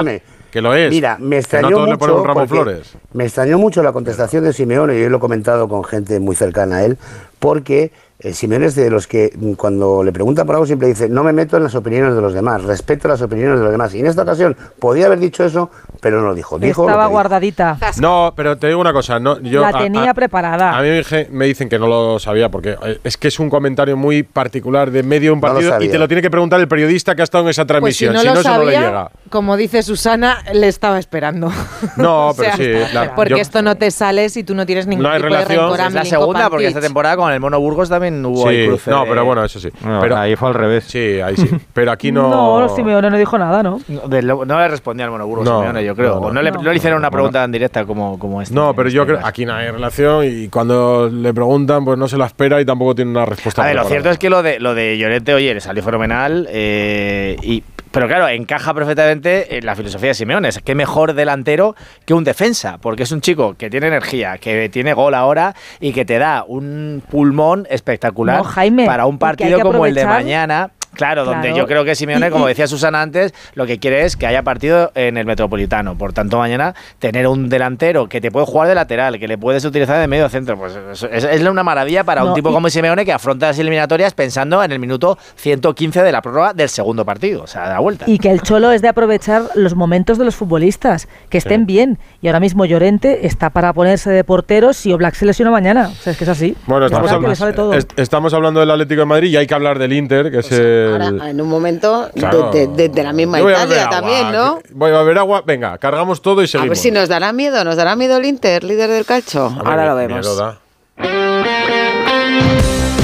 que 0.52 0.62
lo 0.62 0.76
es. 0.76 0.92
Mira, 0.92 1.18
me 1.18 1.36
no 1.36 1.36
extrañó 1.38 1.80
mucho. 1.80 2.66
Me 3.14 3.24
extrañó 3.24 3.58
mucho 3.58 3.82
la 3.82 3.92
contestación 3.92 4.44
de 4.44 4.54
Simeone, 4.54 4.98
y 4.98 5.02
yo 5.02 5.10
lo 5.10 5.18
he 5.18 5.20
comentado 5.20 5.68
con 5.68 5.84
gente 5.84 6.20
muy 6.20 6.36
cercana 6.36 6.78
a 6.78 6.84
él, 6.84 6.98
porque 7.42 7.92
eh, 8.24 8.34
Simeone 8.34 8.68
es 8.68 8.76
de 8.76 8.92
los 8.92 9.08
que 9.08 9.32
mm, 9.36 9.54
cuando 9.54 10.04
le 10.04 10.12
preguntan 10.12 10.46
por 10.46 10.54
algo 10.54 10.68
siempre 10.68 10.88
dice, 10.88 11.10
no 11.10 11.24
me 11.24 11.34
meto 11.34 11.58
en 11.58 11.64
las 11.64 11.74
opiniones 11.74 12.14
de 12.14 12.22
los 12.22 12.34
demás, 12.36 12.64
respeto 12.64 13.08
las 13.08 13.20
opiniones 13.24 13.58
de 13.58 13.64
los 13.64 13.72
demás. 13.72 13.96
Y 13.96 14.00
en 14.00 14.06
esta 14.06 14.22
ocasión 14.22 14.56
podía 14.78 15.08
haber 15.08 15.18
dicho 15.18 15.44
eso, 15.44 15.72
pero 16.02 16.22
no 16.22 16.28
lo 16.28 16.36
dijo. 16.36 16.60
Dijo 16.60 16.84
lo 16.84 16.90
Estaba 16.90 17.06
dijo. 17.06 17.12
guardadita. 17.14 17.78
No, 18.00 18.32
pero 18.36 18.60
te 18.60 18.68
digo 18.68 18.80
una 18.80 18.94
cosa. 18.94 19.20
No, 19.20 19.40
yo, 19.40 19.62
La 19.62 19.74
tenía 19.76 20.12
a- 20.12 20.14
preparada. 20.14 20.78
A 20.78 20.84
mí 20.84 20.90
me 20.90 20.98
dije- 20.98 21.28
me 21.32 21.48
dicen 21.48 21.68
que 21.68 21.80
no 21.80 21.88
lo 21.88 22.20
sabía 22.20 22.50
porque 22.50 22.78
eh, 22.84 23.00
es 23.04 23.18
que 23.18 23.28
es 23.30 23.40
un 23.40 23.50
comentario 23.50 23.98
muy 23.98 24.22
particular 24.22 24.92
de 24.92 25.02
medio 25.02 25.32
de 25.32 25.34
un 25.34 25.40
No 25.42 25.48
lo 25.48 25.54
partido 25.56 25.70
y 25.72 25.74
sabía. 25.74 25.92
te 25.92 25.98
lo 25.98 26.08
tiene 26.08 26.22
que 26.22 26.30
preguntar 26.30 26.60
el 26.60 26.68
periodista 26.68 27.16
que 27.16 27.22
ha 27.22 27.24
estado 27.24 27.46
en 27.46 27.50
esa 27.50 27.66
Pues 27.66 27.98
si 27.98 28.06
transmisión. 28.06 28.14
no 28.14 28.20
si 28.20 28.28
lo 28.28 28.34
no, 28.36 28.40
eso 28.42 28.50
no 28.50 28.64
le 28.66 28.74
sabía, 28.74 28.88
llega. 28.88 29.12
como 29.32 29.58
dice 29.58 29.82
Susana, 29.82 30.44
le 30.54 30.68
estaba 30.68 31.00
esperando. 31.00 31.52
No, 31.98 32.28
O 32.30 32.34
pero 32.36 32.56
sea, 32.56 32.86
sí. 32.88 32.94
la- 32.94 33.16
porque 33.16 33.32
yo- 33.32 33.38
esto 33.38 33.64
no 33.64 33.78
te 33.78 33.90
sale 33.90 34.30
si 34.30 34.44
tú 34.44 34.54
no 34.54 34.68
tienes 34.68 34.86
ningún 34.86 35.02
No 35.06 35.10
hay 35.10 35.18
tipo 35.18 35.26
relación. 35.30 35.50
de 35.50 35.56
rencor 35.64 35.82
a 35.82 35.88
Es 35.88 35.94
la 35.96 36.06
segunda, 36.06 36.50
porque 36.52 36.68
esta 36.68 36.82
temporada 36.82 37.16
con 37.18 37.31
el 37.34 37.40
Mono 37.40 37.60
Burgos 37.60 37.90
también 37.90 38.26
hubo 38.26 38.50
sí, 38.50 38.56
el 38.56 38.68
cruce. 38.68 38.92
no, 38.92 39.04
pero 39.06 39.26
bueno, 39.26 39.44
eso 39.44 39.60
sí. 39.60 39.70
No, 39.84 40.00
pero, 40.02 40.18
ahí 40.18 40.36
fue 40.36 40.50
al 40.50 40.54
revés. 40.56 40.84
sí, 40.86 41.20
ahí 41.22 41.36
sí. 41.38 41.50
Pero 41.74 41.92
aquí 41.92 42.12
no. 42.12 42.30
No, 42.62 42.70
Simeone 42.76 43.10
no 43.10 43.18
dijo 43.18 43.38
nada, 43.38 43.64
¿no? 43.64 43.80
No, 43.88 44.02
de 44.08 44.22
lo- 44.22 44.46
no 44.46 44.60
le 44.60 44.68
respondía 44.68 45.06
al 45.06 45.12
Mono 45.12 45.26
Burgos, 45.28 45.46
No, 45.46 45.60
Simeone, 45.60 45.84
yo 45.86 45.96
creo. 45.96 46.16
no, 46.16 46.22
no. 46.22 46.28
O 46.28 46.32
no, 46.34 46.42
le, 46.42 46.52
No. 46.52 46.62
no 46.62 46.70
le 46.72 46.76
hicieron 46.78 46.98
una 47.00 47.10
Bueno. 47.10 47.18
pregunta 47.24 47.40
tan 47.42 47.52
directa 47.52 47.86
como, 47.86 48.18
como 48.20 48.42
esta. 48.42 48.54
No, 48.56 48.74
pero 48.76 48.90
en 48.90 48.96
yo 48.96 49.02
este 49.02 49.08
creo 49.14 49.18
caso. 49.20 49.28
aquí 49.30 49.46
no 49.46 49.54
hay 49.54 49.72
relación 49.72 50.26
y 50.26 50.48
cuando 50.50 51.10
le 51.10 51.34
preguntan, 51.34 51.84
pues 51.86 51.98
no 51.98 52.08
se 52.08 52.18
la 52.18 52.26
espera 52.26 52.60
y 52.62 52.66
tampoco 52.66 52.96
tiene 52.96 53.12
una 53.12 53.26
respuesta. 53.26 53.64
A 53.64 53.68
ver, 53.68 53.76
lo 53.76 53.84
cierto 53.86 54.10
es 54.10 54.18
que 54.18 54.30
lo 54.30 54.44
de, 54.44 54.60
lo 54.60 54.74
de 54.76 54.98
Llorente, 54.98 55.34
oye, 55.34 55.54
le 55.54 55.62
salió 55.62 55.82
fenomenal. 55.84 56.48
eh, 56.50 57.38
y, 57.42 57.64
pero 57.92 58.08
claro, 58.08 58.28
encaja 58.28 58.74
perfectamente 58.74 59.58
en 59.58 59.66
la 59.66 59.76
filosofía 59.76 60.10
de 60.10 60.14
Simeone. 60.14 60.48
Es 60.50 60.60
que 60.60 60.76
mejor 60.76 61.14
delantero 61.14 61.76
que 62.06 62.14
un 62.14 62.24
defensa, 62.24 62.78
porque 62.78 63.04
es 63.04 63.12
un 63.12 63.22
chico 63.22 63.56
que 63.58 63.70
tiene 63.70 63.88
energía, 63.88 64.38
que 64.38 64.70
tiene 64.70 64.94
gol 64.94 65.14
ahora 65.14 65.56
y 65.80 65.92
que 65.92 66.06
te 66.06 66.18
da 66.18 66.44
un 66.48 67.04
pulmón 67.10 67.68
espectacular 67.70 68.38
No, 68.38 68.44
Jaime, 68.44 68.86
para 68.86 69.06
un 69.06 69.18
partido 69.18 69.60
como 69.60 69.86
el 69.86 69.94
de 69.94 70.06
mañana. 70.06 70.72
Claro, 70.94 71.24
donde 71.26 71.48
Claro. 71.50 71.58
yo 71.58 71.68
creo 71.68 71.86
que 71.86 71.96
Simeone, 71.96 72.30
como 72.32 72.48
decía 72.48 72.68
Susana 72.68 73.02
antes, 73.02 73.34
lo 73.56 73.66
que 73.66 73.80
quiere 73.80 74.04
es 74.06 74.16
que 74.18 74.28
haya 74.28 74.44
partido 74.44 74.92
en 74.96 75.18
el 75.18 75.26
Metropolitano. 75.26 75.98
Por 75.98 76.14
tanto, 76.14 76.38
mañana 76.38 76.76
tener 77.00 77.28
un 77.28 77.50
delantero 77.50 78.08
que 78.08 78.20
te 78.22 78.30
puede 78.32 78.46
jugar 78.46 78.68
de 78.68 78.76
lateral, 78.76 79.18
que 79.20 79.28
le 79.28 79.38
puedes 79.38 79.64
utilizar 79.66 80.00
de 80.00 80.08
medio 80.08 80.28
centro, 80.30 80.58
pues 80.58 80.78
es, 81.12 81.24
es 81.24 81.42
una 81.48 81.64
maravilla 81.64 82.04
para 82.04 82.24
un 82.24 82.34
tipo 82.34 82.50
y- 82.50 82.54
como 82.54 82.70
Simeone 82.70 83.06
que 83.06 83.14
afronta 83.14 83.48
las 83.48 83.60
eliminatorias 83.60 84.14
pensando 84.14 84.64
en 84.64 84.72
el 84.72 84.80
minuto 84.80 85.18
115 85.36 86.04
de 86.04 86.12
la 86.12 86.22
prórroga 86.22 86.54
del 86.54 86.70
segundo 86.70 87.06
partido, 87.06 87.44
o 87.44 87.48
sea, 87.48 87.64
de 87.64 87.74
la 87.74 87.80
vuelta. 87.80 88.06
Y 88.08 88.20
que 88.20 88.30
el 88.32 88.42
cholo 88.42 88.72
es 88.72 88.82
de 88.82 88.88
aprovechar 88.90 89.44
los 89.56 89.76
momentos 89.76 90.18
de 90.18 90.26
los 90.26 90.36
futbolistas, 90.36 91.08
que 91.30 91.38
estén 91.38 91.66
bien. 91.66 91.98
Y 92.22 92.28
ahora 92.28 92.40
mismo 92.40 92.66
Llorente 92.66 93.26
está 93.26 93.50
para 93.50 93.74
ponerse 93.74 94.10
de 94.12 94.24
portero 94.24 94.74
si 94.74 94.92
Oblak 94.94 95.16
se 95.16 95.26
lesiona 95.26 95.52
mañana. 95.52 95.90
O 95.92 95.96
sea, 95.96 96.12
es 96.12 96.18
que 96.18 96.24
es 96.26 96.30
así. 96.30 96.56
Bueno, 96.68 96.86
estamos, 96.86 97.06
está, 97.06 97.14
que 97.14 97.16
hablando, 97.16 97.30
le 97.30 97.36
sale 97.36 97.54
todo. 97.54 97.74
est- 97.74 97.98
estamos 98.00 98.34
hablando 98.34 98.60
del 98.60 98.72
Atlético 98.72 99.02
de 99.02 99.06
Madrid 99.06 99.30
y 99.30 99.38
hay 99.38 99.48
que 99.48 99.54
hablar 99.54 99.80
del 99.80 99.94
Inter, 99.94 100.32
que 100.32 100.40
es 100.40 100.52
el. 100.82 100.98
Pues 100.98 101.12
Ahora, 101.12 101.30
en 101.30 101.42
un 101.42 101.48
momento 101.50 102.10
Claro. 102.16 102.52
de, 102.52 102.68
de- 102.68 102.90
de 102.90 103.04
la 103.04 103.14
misma 103.14 103.38
a 103.38 103.42
Italia 103.42 103.84
agua, 103.84 103.90
también, 103.90 104.32
¿no? 104.32 104.60
que- 104.60 104.74
Voy 104.74 104.92
a 104.92 104.98
beber 105.00 105.18
agua. 105.20 105.44
Venga, 105.46 105.78
cargamos 105.78 106.22
todo 106.22 106.42
y 106.42 106.46
A 106.46 106.48
seguimos. 106.48 106.70
ver 106.70 106.78
si 106.78 106.92
nos 106.92 107.08
dará 107.10 107.32
miedo, 107.34 107.64
nos 107.64 107.76
dará 107.76 107.96
miedo 107.96 108.18
el 108.18 108.26
Inter, 108.26 108.64
líder 108.64 108.90
del 108.90 109.06
calcio. 109.06 109.48
Hombre, 109.48 109.64
Ahora 109.70 109.86
lo 109.88 109.96
miedo 109.96 110.08
vemos. 110.10 110.38
da. 110.38 110.60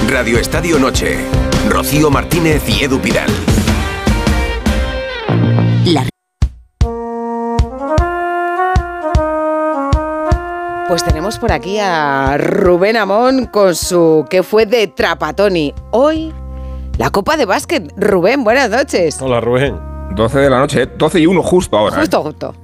Radio 0.09 0.37
Estadio 0.39 0.79
Noche. 0.79 1.17
Rocío 1.69 2.09
Martínez 2.09 2.63
y 2.69 2.83
Edu 2.83 2.99
Pidal. 2.99 3.29
Pues 10.87 11.03
tenemos 11.03 11.37
por 11.37 11.51
aquí 11.51 11.79
a 11.79 12.37
Rubén 12.37 12.95
Amón 12.95 13.45
con 13.47 13.75
su 13.75 14.25
que 14.29 14.41
fue 14.41 14.65
de 14.65 14.87
Trapatoni. 14.87 15.73
Hoy, 15.91 16.33
la 16.97 17.09
Copa 17.09 17.37
de 17.37 17.45
Básquet. 17.45 17.91
Rubén, 17.97 18.43
buenas 18.43 18.69
noches. 18.69 19.21
Hola, 19.21 19.39
Rubén. 19.39 19.75
12 20.15 20.39
de 20.39 20.49
la 20.49 20.59
noche, 20.59 20.83
¿eh? 20.83 20.89
12 20.97 21.19
y 21.19 21.27
1 21.27 21.43
justo 21.43 21.77
ahora. 21.77 21.97
¿eh? 21.97 21.99
Justo, 21.99 22.23
justo. 22.23 22.55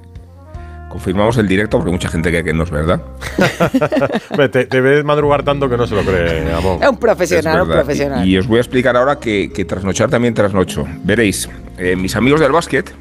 Confirmamos 0.88 1.36
el 1.38 1.48
directo 1.48 1.78
porque 1.78 1.90
mucha 1.90 2.08
gente 2.08 2.30
cree 2.30 2.44
que 2.44 2.52
no 2.54 2.62
es 2.62 2.70
verdad. 2.70 3.00
Te, 4.52 4.66
te 4.66 4.80
ves 4.80 5.04
madrugar 5.04 5.42
tanto 5.42 5.68
que 5.68 5.76
no 5.76 5.86
se 5.88 5.94
lo 5.96 6.02
cree. 6.02 6.44
Es 6.48 6.88
un 6.88 6.96
profesional, 6.98 7.56
Es 7.56 7.62
un 7.62 7.68
profesional. 7.68 8.26
Y, 8.28 8.32
y 8.34 8.38
os 8.38 8.46
voy 8.46 8.58
a 8.58 8.60
explicar 8.60 8.96
ahora 8.96 9.18
que, 9.18 9.50
que 9.52 9.64
trasnochar 9.64 10.08
también 10.08 10.34
trasnocho. 10.34 10.86
Veréis, 11.02 11.48
eh, 11.78 11.96
mis 11.96 12.14
amigos 12.14 12.40
del 12.40 12.52
básquet, 12.52 12.94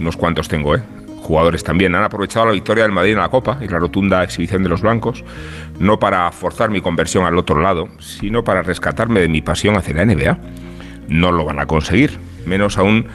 unos 0.00 0.16
cuantos 0.16 0.48
tengo, 0.48 0.74
¿eh? 0.74 0.82
Jugadores 1.26 1.64
también, 1.64 1.94
han 1.94 2.04
aprovechado 2.04 2.46
la 2.46 2.52
victoria 2.52 2.84
del 2.84 2.92
Madrid 2.92 3.12
en 3.12 3.18
la 3.18 3.28
Copa 3.28 3.58
y 3.60 3.68
la 3.68 3.78
rotunda 3.78 4.22
exhibición 4.22 4.62
de 4.62 4.68
los 4.68 4.80
blancos, 4.80 5.24
no 5.78 5.98
para 5.98 6.30
forzar 6.32 6.70
mi 6.70 6.80
conversión 6.80 7.26
al 7.26 7.36
otro 7.36 7.60
lado, 7.60 7.88
sino 7.98 8.44
para 8.44 8.62
rescatarme 8.62 9.20
de 9.20 9.28
mi 9.28 9.42
pasión 9.42 9.76
hacia 9.76 9.94
la 9.94 10.04
NBA. 10.04 10.38
No 11.08 11.32
lo 11.32 11.44
van 11.44 11.58
a 11.58 11.66
conseguir, 11.66 12.18
menos 12.46 12.78
aún 12.78 13.08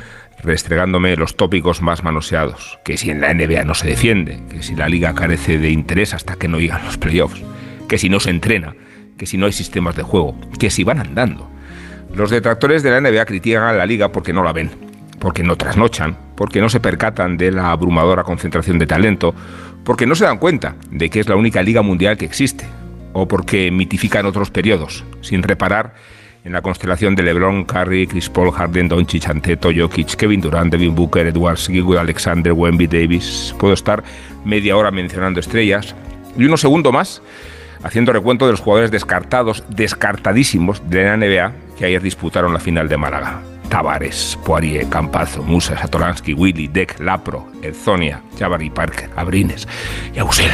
restregándome 0.43 1.15
los 1.15 1.35
tópicos 1.35 1.81
más 1.81 2.03
manoseados, 2.03 2.79
que 2.83 2.97
si 2.97 3.11
en 3.11 3.21
la 3.21 3.33
NBA 3.33 3.63
no 3.63 3.75
se 3.75 3.87
defiende, 3.87 4.41
que 4.49 4.63
si 4.63 4.75
la 4.75 4.89
liga 4.89 5.13
carece 5.13 5.57
de 5.57 5.69
interés 5.69 6.13
hasta 6.13 6.35
que 6.35 6.47
no 6.47 6.59
llegan 6.59 6.83
los 6.85 6.97
playoffs, 6.97 7.41
que 7.87 7.97
si 7.97 8.09
no 8.09 8.19
se 8.19 8.31
entrena, 8.31 8.75
que 9.17 9.25
si 9.25 9.37
no 9.37 9.45
hay 9.45 9.51
sistemas 9.51 9.95
de 9.95 10.03
juego, 10.03 10.35
que 10.59 10.69
si 10.69 10.83
van 10.83 10.99
andando. 10.99 11.49
Los 12.13 12.29
detractores 12.29 12.83
de 12.83 12.91
la 12.91 13.01
NBA 13.01 13.25
critican 13.25 13.63
a 13.63 13.73
la 13.73 13.85
liga 13.85 14.11
porque 14.11 14.33
no 14.33 14.43
la 14.43 14.51
ven, 14.51 14.71
porque 15.19 15.43
no 15.43 15.55
trasnochan, 15.55 16.17
porque 16.41 16.59
no 16.59 16.69
se 16.69 16.79
percatan 16.79 17.37
de 17.37 17.51
la 17.51 17.69
abrumadora 17.69 18.23
concentración 18.23 18.79
de 18.79 18.87
talento, 18.87 19.35
porque 19.83 20.07
no 20.07 20.15
se 20.15 20.25
dan 20.25 20.39
cuenta 20.39 20.75
de 20.89 21.07
que 21.11 21.19
es 21.19 21.29
la 21.29 21.35
única 21.35 21.61
liga 21.61 21.83
mundial 21.83 22.17
que 22.17 22.25
existe, 22.25 22.65
o 23.13 23.27
porque 23.27 23.69
mitifican 23.69 24.25
otros 24.25 24.49
periodos, 24.49 25.05
sin 25.21 25.43
reparar 25.43 25.93
en 26.43 26.53
la 26.53 26.63
constelación 26.63 27.13
de 27.13 27.21
LeBron, 27.21 27.65
Curry, 27.65 28.07
Chris 28.07 28.27
Paul, 28.27 28.51
Harden, 28.51 28.87
Doncic, 28.87 29.29
Anteto, 29.29 29.69
Jokic, 29.71 30.15
Kevin 30.15 30.41
Durant, 30.41 30.71
Devin 30.71 30.95
Booker, 30.95 31.27
Edwards, 31.27 31.67
Gilwood, 31.67 31.97
Alexander, 31.97 32.53
Wemby, 32.53 32.87
Davis. 32.87 33.53
Puedo 33.59 33.75
estar 33.75 34.03
media 34.43 34.75
hora 34.75 34.89
mencionando 34.89 35.39
estrellas 35.39 35.93
y 36.35 36.45
unos 36.45 36.61
segundo 36.61 36.91
más 36.91 37.21
haciendo 37.83 38.13
recuento 38.13 38.47
de 38.47 38.53
los 38.53 38.61
jugadores 38.61 38.89
descartados, 38.89 39.63
descartadísimos 39.69 40.89
de 40.89 41.03
la 41.03 41.17
NBA 41.17 41.51
que 41.77 41.85
ayer 41.85 42.01
disputaron 42.01 42.51
la 42.51 42.59
final 42.59 42.89
de 42.89 42.97
Málaga. 42.97 43.50
Tavares, 43.71 44.37
Poirier, 44.43 44.89
Campazo, 44.89 45.43
Musa, 45.43 45.77
Satolansky, 45.77 46.33
Willy, 46.33 46.67
Deck, 46.67 46.99
Lapro, 46.99 47.47
Erzonia, 47.61 48.21
Jabari, 48.37 48.69
Parker, 48.69 49.09
Abrines 49.15 49.65
y 50.13 50.19
Ausel. 50.19 50.51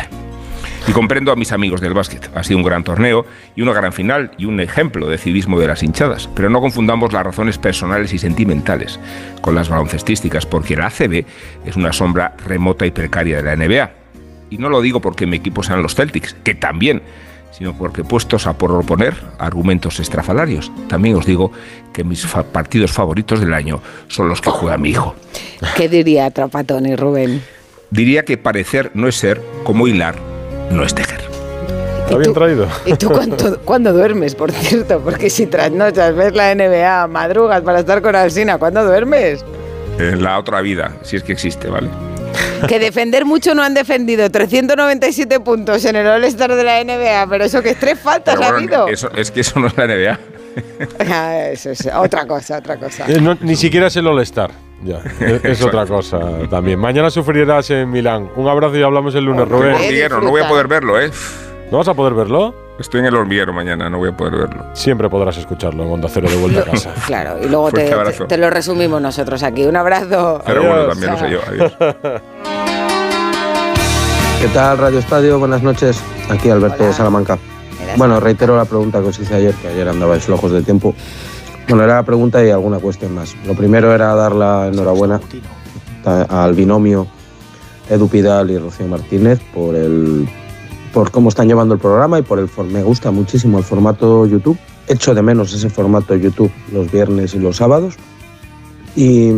Y 0.88 0.92
comprendo 0.92 1.32
a 1.32 1.36
mis 1.36 1.52
amigos 1.52 1.82
del 1.82 1.96
básquet. 1.96 2.30
Ha 2.36 2.44
sido 2.44 2.60
un 2.60 2.64
gran 2.64 2.84
torneo 2.84 3.26
y 3.56 3.64
una 3.64 3.74
gran 3.74 3.92
final 3.92 4.32
y 4.38 4.46
un 4.46 4.60
ejemplo 4.60 5.10
de 5.10 5.18
civismo 5.18 5.60
de 5.60 5.66
las 5.66 5.82
hinchadas. 5.82 6.30
Pero 6.36 6.52
no 6.52 6.62
confundamos 6.62 7.12
las 7.12 7.26
razones 7.26 7.58
personales 7.58 8.14
y 8.14 8.20
sentimentales 8.20 9.00
con 9.42 9.56
las 9.56 9.68
baloncestísticas, 9.68 10.46
porque 10.46 10.76
la 10.76 10.86
ACB 10.86 11.26
es 11.66 11.76
una 11.76 11.94
sombra 11.94 12.36
remota 12.46 12.86
y 12.86 12.92
precaria 12.92 13.42
de 13.42 13.44
la 13.44 13.56
NBA. 13.56 13.92
Y 14.52 14.60
no 14.60 14.70
lo 14.70 14.80
digo 14.80 15.02
porque 15.02 15.26
mi 15.26 15.38
equipo 15.38 15.64
sean 15.64 15.82
los 15.82 15.96
Celtics, 15.96 16.36
que 16.44 16.54
también, 16.54 17.02
sino 17.58 17.74
porque 17.78 18.04
puestos 18.04 18.46
a 18.48 18.58
proponer 18.58 19.16
argumentos 19.40 20.00
estrafalarios, 20.00 20.72
también 20.88 21.16
os 21.16 21.26
digo 21.26 21.52
que 21.94 22.04
mis 22.04 22.26
fa- 22.26 22.44
partidos 22.44 22.92
favoritos 22.92 23.40
del 23.40 23.54
año 23.54 23.82
son 24.08 24.30
los 24.30 24.42
que 24.42 24.50
juega 24.50 24.78
mi 24.78 24.90
hijo. 24.92 25.16
¿Qué 25.76 25.90
diría 25.90 26.30
Trapatoni, 26.30 26.96
Rubén? 26.96 27.42
Diría 27.90 28.24
que 28.26 28.38
parecer 28.38 28.92
no 28.94 29.08
es 29.08 29.16
ser, 29.16 29.42
como 29.64 29.88
hilar 29.88 30.16
no 30.72 30.84
es 30.84 30.94
tejer. 30.94 31.22
Está 32.04 32.18
bien 32.18 32.34
traído. 32.34 32.68
¿Y 32.86 32.94
tú 32.94 33.10
cuánto- 33.10 33.60
cuándo 33.66 33.92
duermes, 33.94 34.36
por 34.36 34.52
cierto? 34.52 35.00
Porque 35.00 35.30
si 35.30 35.46
trasnochas, 35.48 36.16
ves 36.16 36.34
la 36.36 36.54
NBA, 36.54 37.08
madrugas 37.08 37.62
para 37.62 37.80
estar 37.80 38.02
con 38.02 38.16
Alsina, 38.16 38.58
¿cuándo 38.58 38.84
duermes? 38.86 39.44
En 39.98 40.22
la 40.22 40.38
otra 40.38 40.62
vida, 40.62 40.94
si 41.02 41.16
es 41.16 41.24
que 41.24 41.32
existe, 41.34 41.70
¿vale? 41.70 41.90
Que 42.68 42.80
defender 42.80 43.26
mucho 43.26 43.54
no 43.56 43.62
han 43.64 43.74
defendido. 43.74 44.30
397 44.30 45.40
puntos 45.40 45.84
en 45.86 45.96
el 45.96 46.08
All-Star 46.08 46.56
de 46.56 46.64
la 46.64 46.84
NBA, 46.84 47.28
pero 47.30 47.44
eso 47.46 47.62
que 47.62 47.70
es 47.72 47.80
tres 47.80 48.00
faltas 48.00 48.36
Pero 48.36 48.48
ha 48.48 48.52
bueno, 48.52 48.84
habido. 48.84 48.88
eso, 48.88 49.10
es 49.16 49.32
que 49.32 49.42
eso 49.42 49.60
no 49.60 49.68
es 49.68 49.78
la 49.78 49.86
NBA. 49.88 50.20
Ah, 51.08 51.50
Eso 51.52 51.70
es 51.70 51.88
otra 51.96 52.26
cosa, 52.26 52.58
otra 52.58 52.78
cosa. 52.78 53.06
Eh, 53.08 53.22
no- 53.22 53.38
ni 53.42 53.56
siquiera 53.56 53.88
es 53.88 53.96
el 53.96 54.08
All-Star. 54.08 54.50
Ya, 54.84 55.02
es, 55.44 55.62
otra 55.62 55.86
cosa 55.86 56.20
también. 56.50 56.80
Mañana 56.80 57.12
sufrirás 57.12 57.70
en 57.70 57.92
Milán. 57.92 58.30
Un 58.36 58.48
abrazo 58.48 58.76
y 58.76 58.82
hablamos 58.82 59.14
el 59.14 59.26
lunes, 59.26 59.48
Rubén. 59.48 59.76
no 60.10 60.30
voy 60.32 60.42
a 60.42 60.48
poder 60.48 60.68
verlo, 60.68 61.00
¿eh? 61.00 61.12
¿No 61.72 61.78
vas 61.78 61.88
a 61.88 61.94
poder 61.94 62.14
verlo? 62.16 62.67
Estoy 62.80 63.00
en 63.00 63.08
el 63.08 63.16
hormiguero 63.16 63.54
mañana, 63.54 63.90
no 63.90 63.98
voy 63.98 64.10
a 64.10 64.16
poder 64.16 64.36
verlo. 64.36 64.66
Siempre 64.74 65.10
podrás 65.10 65.36
escucharlo 65.38 65.84
en 65.84 65.90
Onda 65.94 66.08
Cero 66.12 66.30
de 66.30 66.36
vuelta 66.36 66.62
a 66.62 66.64
casa. 66.72 66.94
Claro, 67.08 67.38
y 67.44 67.48
luego 67.50 67.72
te, 67.72 68.38
lo 68.38 68.50
resumimos 68.52 69.02
nosotros 69.02 69.42
aquí. 69.42 69.66
Un 69.66 69.76
abrazo. 69.76 70.42
Pero 70.46 70.64
bueno, 70.64 70.88
también 70.90 71.12
lo 71.12 71.18
sé 71.20 71.30
yo. 71.32 71.40
Adiós. 71.48 71.74
¿Qué 74.42 74.48
tal, 74.54 74.78
Radio 74.78 75.00
Estadio? 75.00 75.40
Buenas 75.40 75.64
noches. 75.64 76.00
Aquí 76.30 76.50
Alberto 76.50 76.84
de 76.86 76.94
Salamanca. 76.94 77.40
Bueno, 77.98 78.20
reitero 78.20 78.56
la 78.56 78.66
pregunta 78.66 79.02
que 79.02 79.08
os 79.08 79.18
hice 79.20 79.34
ayer, 79.34 79.56
que 79.56 79.70
ayer 79.70 79.88
andabais 79.90 80.24
flojos 80.24 80.52
de 80.52 80.62
tiempo. 80.62 80.94
Bueno, 81.68 81.84
era 81.84 81.96
la 81.96 82.04
pregunta 82.04 82.46
y 82.46 82.52
alguna 82.52 82.78
cuestión 82.78 83.16
más. 83.16 83.36
Lo 83.46 83.56
primero 83.56 83.92
era 83.94 84.14
dar 84.14 84.34
la 84.36 84.68
enhorabuena 84.68 85.20
a- 86.06 86.44
al 86.44 86.54
binomio 86.54 87.08
Edu 87.90 88.08
Pidal 88.08 88.52
y 88.52 88.58
Rocío 88.60 88.86
Martínez 88.88 89.40
por 89.54 89.74
el 89.74 90.30
por 90.98 91.12
cómo 91.12 91.30
están 91.30 91.48
llevando 91.48 91.76
el 91.76 91.80
programa 91.80 92.18
y 92.18 92.24
por 92.24 92.40
el 92.40 92.50
me 92.72 92.82
gusta 92.82 93.12
muchísimo 93.12 93.60
el 93.60 93.64
formato 93.64 94.26
YouTube. 94.26 94.58
Echo 94.88 95.14
de 95.14 95.22
menos 95.22 95.54
ese 95.54 95.70
formato 95.70 96.16
YouTube 96.16 96.52
los 96.74 96.92
viernes 96.92 97.36
y 97.36 97.40
los 97.40 97.58
sábados. 97.58 97.94
Y, 98.96 99.30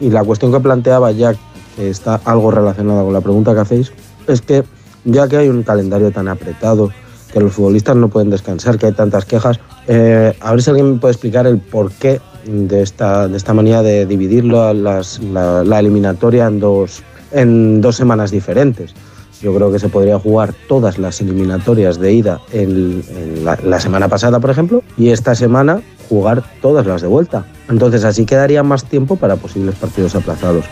y 0.00 0.08
la 0.08 0.24
cuestión 0.24 0.50
que 0.50 0.58
planteaba 0.58 1.12
ya, 1.12 1.34
que 1.76 1.90
está 1.90 2.18
algo 2.24 2.50
relacionada 2.50 3.02
con 3.02 3.12
la 3.12 3.20
pregunta 3.20 3.52
que 3.52 3.60
hacéis, 3.60 3.92
es 4.26 4.40
que 4.40 4.64
ya 5.04 5.28
que 5.28 5.36
hay 5.36 5.50
un 5.50 5.64
calendario 5.64 6.12
tan 6.12 6.28
apretado, 6.28 6.90
que 7.30 7.40
los 7.40 7.52
futbolistas 7.52 7.96
no 7.96 8.08
pueden 8.08 8.30
descansar, 8.30 8.78
que 8.78 8.86
hay 8.86 8.92
tantas 8.92 9.26
quejas, 9.26 9.60
eh, 9.86 10.34
a 10.40 10.50
ver 10.52 10.62
si 10.62 10.70
alguien 10.70 10.94
me 10.94 10.98
puede 10.98 11.12
explicar 11.12 11.46
el 11.46 11.58
porqué 11.58 12.22
de 12.46 12.80
esta, 12.80 13.28
de 13.28 13.36
esta 13.36 13.52
manía 13.52 13.82
de 13.82 14.06
dividirlo 14.06 14.62
a 14.62 14.72
las- 14.72 15.20
la, 15.22 15.62
la 15.62 15.78
eliminatoria 15.78 16.46
en 16.46 16.58
dos, 16.58 17.02
en 17.32 17.82
dos 17.82 17.96
semanas 17.96 18.30
diferentes. 18.30 18.94
Yo 19.42 19.54
creo 19.54 19.72
que 19.72 19.78
se 19.78 19.88
podría 19.88 20.18
jugar 20.18 20.54
todas 20.68 20.98
las 20.98 21.20
eliminatorias 21.20 21.98
de 21.98 22.12
ida 22.12 22.40
en, 22.52 23.02
la 23.44 23.80
semana 23.80 24.08
pasada, 24.08 24.38
por 24.38 24.50
ejemplo, 24.50 24.82
y 24.98 25.10
esta 25.10 25.34
semana 25.34 25.80
jugar 26.08 26.42
todas 26.60 26.86
las 26.86 27.00
de 27.00 27.08
vuelta. 27.08 27.46
Entonces 27.68 28.04
así 28.04 28.26
quedaría 28.26 28.62
más 28.62 28.84
tiempo 28.84 29.16
para 29.16 29.36
posibles 29.36 29.76
partidos 29.76 30.14
aplazados. 30.14 30.66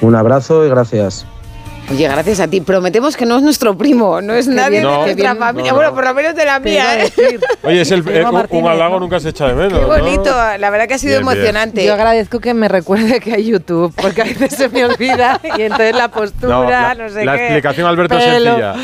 Un 0.00 0.14
abrazo 0.14 0.64
y 0.64 0.68
gracias. 0.68 1.26
Oye, 1.90 2.08
gracias 2.08 2.40
a 2.40 2.48
ti. 2.48 2.60
Prometemos 2.62 3.16
que 3.16 3.26
no 3.26 3.36
es 3.36 3.42
nuestro 3.42 3.76
primo, 3.76 4.22
no 4.22 4.32
es 4.34 4.46
nadie 4.46 4.80
No. 4.80 4.90
de 4.92 4.96
nuestra 5.14 5.36
familia. 5.36 5.72
No, 5.72 5.76
no. 5.78 5.82
Bueno, 5.90 5.94
por 5.94 6.04
lo 6.04 6.14
menos 6.14 6.34
de 6.34 6.44
la 6.46 6.58
mía, 6.58 7.04
¿eh? 7.04 7.12
Oye, 7.62 7.82
es 7.82 7.90
el, 7.90 8.02
eh, 8.08 8.24
un- 8.24 8.66
halago 8.66 8.98
nunca 8.98 9.20
se 9.20 9.28
echa 9.30 9.48
de 9.48 9.54
menos. 9.54 9.74
Qué 9.74 9.80
¿no? 9.80 9.88
bonito, 9.88 10.30
la 10.58 10.70
verdad 10.70 10.86
que 10.88 10.94
ha 10.94 10.98
sido 10.98 11.18
Bien, 11.18 11.26
bien. 11.26 11.36
emocionante. 11.38 11.84
Yo 11.84 11.92
agradezco 11.92 12.40
que 12.40 12.54
me 12.54 12.68
recuerde 12.68 13.20
que 13.20 13.34
hay 13.34 13.44
YouTube, 13.44 13.92
porque 14.00 14.22
a 14.22 14.24
veces 14.24 14.54
se 14.54 14.68
me 14.70 14.84
olvida 14.86 15.38
y 15.58 15.62
entonces 15.62 15.94
la 15.94 16.08
postura, 16.08 16.48
No, 16.48 16.64
no, 16.64 16.70
la, 16.70 17.08
sé 17.10 17.24
la 17.26 17.36
qué. 17.36 17.42
explicación, 17.46 17.86
Alberto, 17.86 18.16
es 18.16 18.24
sencilla. 18.24 18.74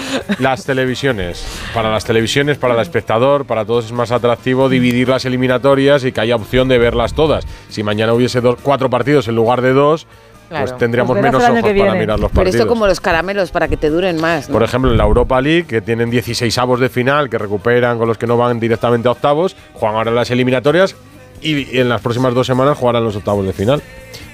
Las 0.40 0.64
televisiones. 0.64 1.46
Para 1.72 1.90
las 1.90 2.04
televisiones, 2.04 2.58
para 2.58 2.74
el 2.74 2.80
espectador, 2.80 3.46
para 3.46 3.64
todos 3.64 3.86
es 3.86 3.92
más 3.92 4.10
atractivo 4.12 4.68
dividir 4.68 5.08
las 5.08 5.24
eliminatorias 5.24 6.04
y 6.04 6.12
que 6.12 6.20
haya 6.20 6.36
opción 6.36 6.68
de 6.68 6.76
verlas 6.76 7.14
todas. 7.14 7.46
Si 7.70 7.82
mañana 7.82 8.12
hubiese 8.12 8.40
dos, 8.42 8.58
cuatro 8.62 8.90
partidos 8.90 9.28
en 9.28 9.36
lugar 9.36 9.62
de 9.62 9.72
dos, 9.72 10.06
Claro. 10.48 10.66
pues 10.66 10.78
tendríamos 10.78 11.12
Pues 11.12 11.22
menos 11.22 11.42
ojos 11.42 11.60
para 11.60 11.72
viene. 11.72 11.98
mirar 11.98 12.18
los 12.18 12.30
Pero 12.30 12.42
partidos. 12.44 12.54
esto 12.56 12.66
como 12.68 12.86
los 12.86 13.00
caramelos, 13.00 13.50
para 13.50 13.68
que 13.68 13.76
te 13.76 13.90
duren 13.90 14.20
más. 14.20 14.48
¿no? 14.48 14.54
Por 14.54 14.62
ejemplo, 14.62 14.90
en 14.90 14.96
la 14.96 15.04
Europa 15.04 15.40
League, 15.40 15.66
que 15.66 15.80
tienen 15.82 16.10
16 16.10 16.56
avos 16.58 16.80
de 16.80 16.88
final, 16.88 17.28
que 17.28 17.36
recuperan 17.38 17.98
con 17.98 18.08
los 18.08 18.16
que 18.18 18.26
no 18.26 18.36
van 18.36 18.58
directamente 18.58 19.08
a 19.08 19.12
octavos, 19.12 19.56
juegan 19.74 19.96
ahora 19.96 20.10
las 20.10 20.30
eliminatorias 20.30 20.96
y 21.42 21.78
en 21.78 21.88
las 21.88 22.00
próximas 22.00 22.34
dos 22.34 22.46
semanas 22.46 22.76
jugarán 22.78 23.04
los 23.04 23.14
octavos 23.16 23.44
de 23.46 23.52
final. 23.52 23.82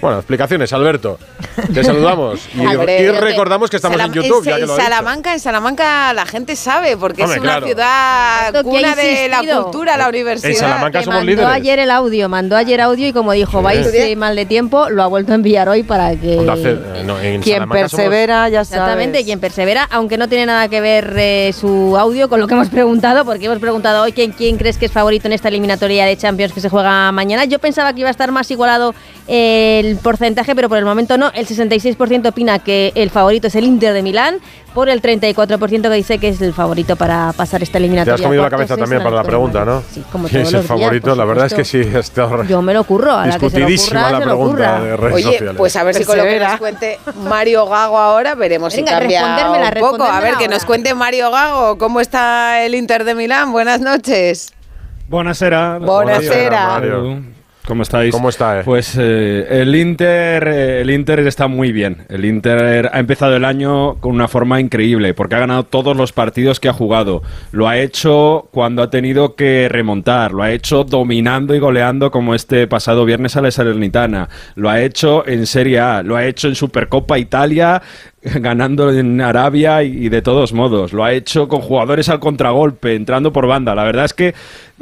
Bueno, 0.00 0.18
explicaciones, 0.18 0.72
Alberto. 0.72 1.18
Te 1.72 1.82
saludamos. 1.82 2.40
Y, 2.54 3.08
recordamos 3.08 3.70
que 3.70 3.76
estamos 3.76 3.98
Salam- 3.98 4.06
en 4.06 4.12
YouTube, 4.22 4.44
ya 4.44 4.56
que 4.56 4.62
en 4.62 4.66
lo. 4.68 4.76
Salamanca, 4.76 5.32
en 5.32 5.40
Salamanca 5.40 6.12
la 6.12 6.26
gente 6.26 6.56
sabe, 6.56 6.96
porque 6.96 7.22
Hombre, 7.22 7.36
es 7.38 7.42
una 7.42 7.52
claro. 7.52 7.66
ciudad 7.66 8.62
cuna 8.62 8.94
de 8.94 9.28
la 9.28 9.62
cultura, 9.62 9.96
la 9.96 10.08
universidad. 10.08 10.50
En 10.52 10.56
Salamanca 10.58 10.98
Que 10.98 11.04
somos 11.06 11.20
mandó 11.20 11.30
líderes. 11.30 11.50
ayer 11.54 11.78
el 11.78 11.90
audio, 11.90 12.28
mandó 12.28 12.56
ayer 12.56 12.80
audio 12.80 13.08
y 13.08 13.12
como 13.12 13.32
dijo, 13.32 13.58
Sí. 13.58 13.64
vais 13.64 13.86
eh, 13.94 14.16
mal 14.16 14.36
de 14.36 14.46
tiempo, 14.46 14.90
lo 14.90 15.02
ha 15.02 15.06
vuelto 15.06 15.32
a 15.32 15.34
enviar 15.36 15.68
hoy 15.68 15.82
para 15.82 16.10
que... 16.16 16.34
Eh, 16.34 17.02
no, 17.04 17.18
en 17.20 17.40
Quien 17.40 17.54
Salamanca 17.56 17.88
somos- 17.88 17.90
persevera, 17.90 18.48
ya 18.48 18.64
sabes. 18.64 18.72
Exactamente, 18.82 19.24
quien 19.24 19.40
persevera, 19.40 19.88
aunque 19.90 20.18
no 20.18 20.28
tiene 20.28 20.46
nada 20.46 20.68
que 20.68 20.80
ver 20.80 21.14
eh, 21.16 21.52
su 21.58 21.96
audio 21.98 22.28
con 22.28 22.40
lo 22.40 22.46
que 22.46 22.54
hemos 22.54 22.68
preguntado, 22.68 23.24
porque 23.24 23.46
hemos 23.46 23.58
preguntado 23.58 24.02
hoy 24.02 24.12
quién, 24.12 24.32
quién 24.32 24.56
crees 24.58 24.76
que 24.78 24.86
es 24.86 24.92
favorito 24.92 25.26
en 25.28 25.32
esta 25.32 25.48
eliminatoria 25.48 26.04
de 26.06 26.16
Champions 26.16 26.52
que 26.52 26.60
se 26.60 26.68
juega 26.68 27.10
mañana. 27.12 27.44
Yo 27.46 27.58
pensaba 27.58 27.92
que 27.94 28.00
iba 28.00 28.08
a 28.08 28.12
estar 28.12 28.30
más 28.32 28.50
igualado 28.50 28.94
el 29.80 29.96
porcentaje, 29.96 30.54
pero 30.54 30.68
por 30.68 30.78
el 30.78 30.84
momento 30.84 31.16
no. 31.18 31.30
El 31.34 31.46
66% 31.46 32.28
opina 32.28 32.58
que 32.58 32.92
el 32.94 33.10
favorito 33.10 33.46
es 33.48 33.54
el 33.54 33.64
Inter 33.64 33.92
de 33.92 34.02
Milán, 34.02 34.36
por 34.74 34.88
el 34.88 35.00
34% 35.00 35.82
que 35.82 35.90
dice 35.90 36.18
que 36.18 36.28
es 36.28 36.40
el 36.40 36.52
favorito 36.52 36.96
para 36.96 37.32
pasar 37.36 37.62
esta 37.62 37.74
Te 37.74 37.78
eliminatoria. 37.78 38.14
has 38.14 38.20
comido 38.22 38.42
la 38.42 38.50
cabeza 38.50 38.76
también 38.76 39.02
para 39.02 39.14
la 39.16 39.22
pregunta, 39.22 39.64
¿no? 39.64 39.82
Sí, 39.92 40.02
como 40.10 40.26
¿Quién 40.28 40.42
todos 40.42 40.48
es 40.48 40.54
el 40.54 40.60
los 40.60 40.66
favorito? 40.66 41.14
la 41.14 41.24
verdad 41.24 41.46
es 41.46 41.54
que 41.54 41.64
sí, 41.64 41.80
está 41.80 42.42
Yo 42.44 42.60
me 42.60 42.74
lo 42.74 42.82
curro, 42.84 43.12
a 43.12 43.26
la 43.26 43.38
que 43.38 43.50
se 43.50 43.60
lo 43.60 43.66
discutidísima 43.66 44.00
ocurra, 44.00 44.10
la 44.12 44.18
se 44.18 44.24
lo 44.24 44.30
pregunta 44.30 44.80
de 44.82 44.96
redes 44.96 45.14
Oye, 45.14 45.24
sociales. 45.24 45.54
pues 45.56 45.76
a 45.76 45.84
ver 45.84 45.94
si 45.94 46.04
con 46.04 46.16
lo 46.18 46.24
que 46.24 46.40
nos 46.40 46.58
cuente 46.58 46.98
Mario 47.28 47.66
Gago 47.66 47.98
ahora 47.98 48.34
veremos 48.34 48.74
Venga, 48.74 48.88
si 48.92 48.98
cambia 48.98 49.20
respondérmela, 49.20 49.72
un 49.86 49.90
poco. 49.90 50.04
A 50.04 50.20
ver, 50.20 50.34
que 50.34 50.48
nos 50.48 50.64
cuente 50.64 50.94
Mario 50.94 51.30
Gago 51.30 51.78
cómo 51.78 52.00
está 52.00 52.64
el 52.64 52.74
Inter 52.74 53.04
de 53.04 53.14
Milán. 53.14 53.52
Buenas 53.52 53.80
noches. 53.80 54.52
Buonasera. 55.08 55.78
Buonasera. 55.78 56.66
Mario. 56.66 57.33
¿Cómo 57.66 57.82
estáis? 57.82 58.12
¿Cómo 58.12 58.28
está? 58.28 58.60
eh? 58.60 58.62
Pues 58.62 58.94
eh, 59.00 59.46
el 59.48 59.74
Inter, 59.74 60.46
eh, 60.48 60.80
el 60.82 60.90
Inter 60.90 61.20
está 61.20 61.48
muy 61.48 61.72
bien. 61.72 62.04
El 62.10 62.26
Inter 62.26 62.90
ha 62.92 63.00
empezado 63.00 63.36
el 63.36 63.44
año 63.44 63.94
con 64.00 64.14
una 64.14 64.28
forma 64.28 64.60
increíble 64.60 65.14
porque 65.14 65.36
ha 65.36 65.38
ganado 65.38 65.64
todos 65.64 65.96
los 65.96 66.12
partidos 66.12 66.60
que 66.60 66.68
ha 66.68 66.74
jugado. 66.74 67.22
Lo 67.52 67.66
ha 67.66 67.78
hecho 67.78 68.48
cuando 68.50 68.82
ha 68.82 68.90
tenido 68.90 69.34
que 69.34 69.68
remontar. 69.70 70.32
Lo 70.32 70.42
ha 70.42 70.52
hecho 70.52 70.84
dominando 70.84 71.54
y 71.54 71.58
goleando 71.58 72.10
como 72.10 72.34
este 72.34 72.66
pasado 72.66 73.06
viernes 73.06 73.34
a 73.36 73.40
la 73.40 73.50
Salernitana. 73.50 74.28
Lo 74.56 74.68
ha 74.68 74.82
hecho 74.82 75.26
en 75.26 75.46
Serie 75.46 75.80
A. 75.80 76.02
Lo 76.02 76.16
ha 76.16 76.26
hecho 76.26 76.48
en 76.48 76.56
Supercopa 76.56 77.18
Italia 77.18 77.80
ganando 78.40 78.90
en 78.92 79.20
Arabia 79.20 79.82
y, 79.82 80.06
y 80.06 80.08
de 80.08 80.22
todos 80.22 80.52
modos. 80.52 80.92
Lo 80.92 81.04
ha 81.04 81.12
hecho 81.12 81.46
con 81.48 81.60
jugadores 81.60 82.08
al 82.08 82.20
contragolpe, 82.20 82.94
entrando 82.94 83.32
por 83.32 83.46
banda. 83.46 83.74
La 83.74 83.84
verdad 83.84 84.06
es 84.06 84.14
que 84.14 84.34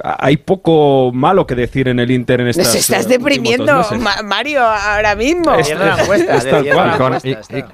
hay 0.02 0.36
poco 0.36 1.10
malo 1.12 1.46
que 1.46 1.54
decir 1.54 1.88
en 1.88 1.98
el 2.00 2.10
Inter 2.10 2.40
en 2.40 2.48
estas 2.48 2.66
Nos 2.68 2.76
estás 2.76 3.08
deprimiendo, 3.08 3.84
Mario, 4.24 4.62
ahora 4.62 5.14
mismo. 5.16 5.52
Es- 5.54 5.70
es 5.70 6.50
tal 6.50 6.64
cual. 6.72 6.92
Y 6.94 6.98
con, 6.98 7.58
y- 7.58 7.64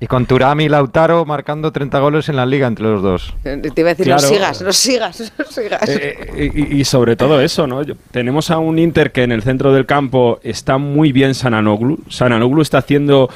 y- 0.00 0.06
con 0.06 0.26
Turami 0.26 0.64
y 0.64 0.68
Lautaro 0.68 1.24
marcando 1.24 1.72
30 1.72 1.98
goles 2.00 2.28
en 2.28 2.36
la 2.36 2.46
liga 2.46 2.66
entre 2.66 2.84
los 2.84 3.02
dos. 3.02 3.34
Te 3.42 3.58
iba 3.76 3.90
a 3.90 3.94
decir, 3.94 4.06
Claro. 4.06 4.22
no 4.22 4.28
sigas, 4.28 4.62
no 4.62 4.72
sigas, 4.72 5.32
no 5.38 5.44
sigas. 5.44 5.88
Eh, 5.88 6.52
y, 6.54 6.76
y 6.80 6.84
sobre 6.84 7.16
todo 7.16 7.40
eso, 7.40 7.66
¿no? 7.66 7.82
Yo- 7.82 7.94
tenemos 8.10 8.50
a 8.50 8.58
un 8.58 8.78
Inter 8.78 9.12
que 9.12 9.22
en 9.22 9.32
el 9.32 9.42
centro 9.42 9.72
del 9.72 9.86
campo 9.86 10.40
está 10.42 10.78
muy 10.78 11.12
bien 11.12 11.34
Sananoglu. 11.34 11.98
Sananoglu 12.08 12.62
está 12.62 12.78
haciendo 12.78 13.28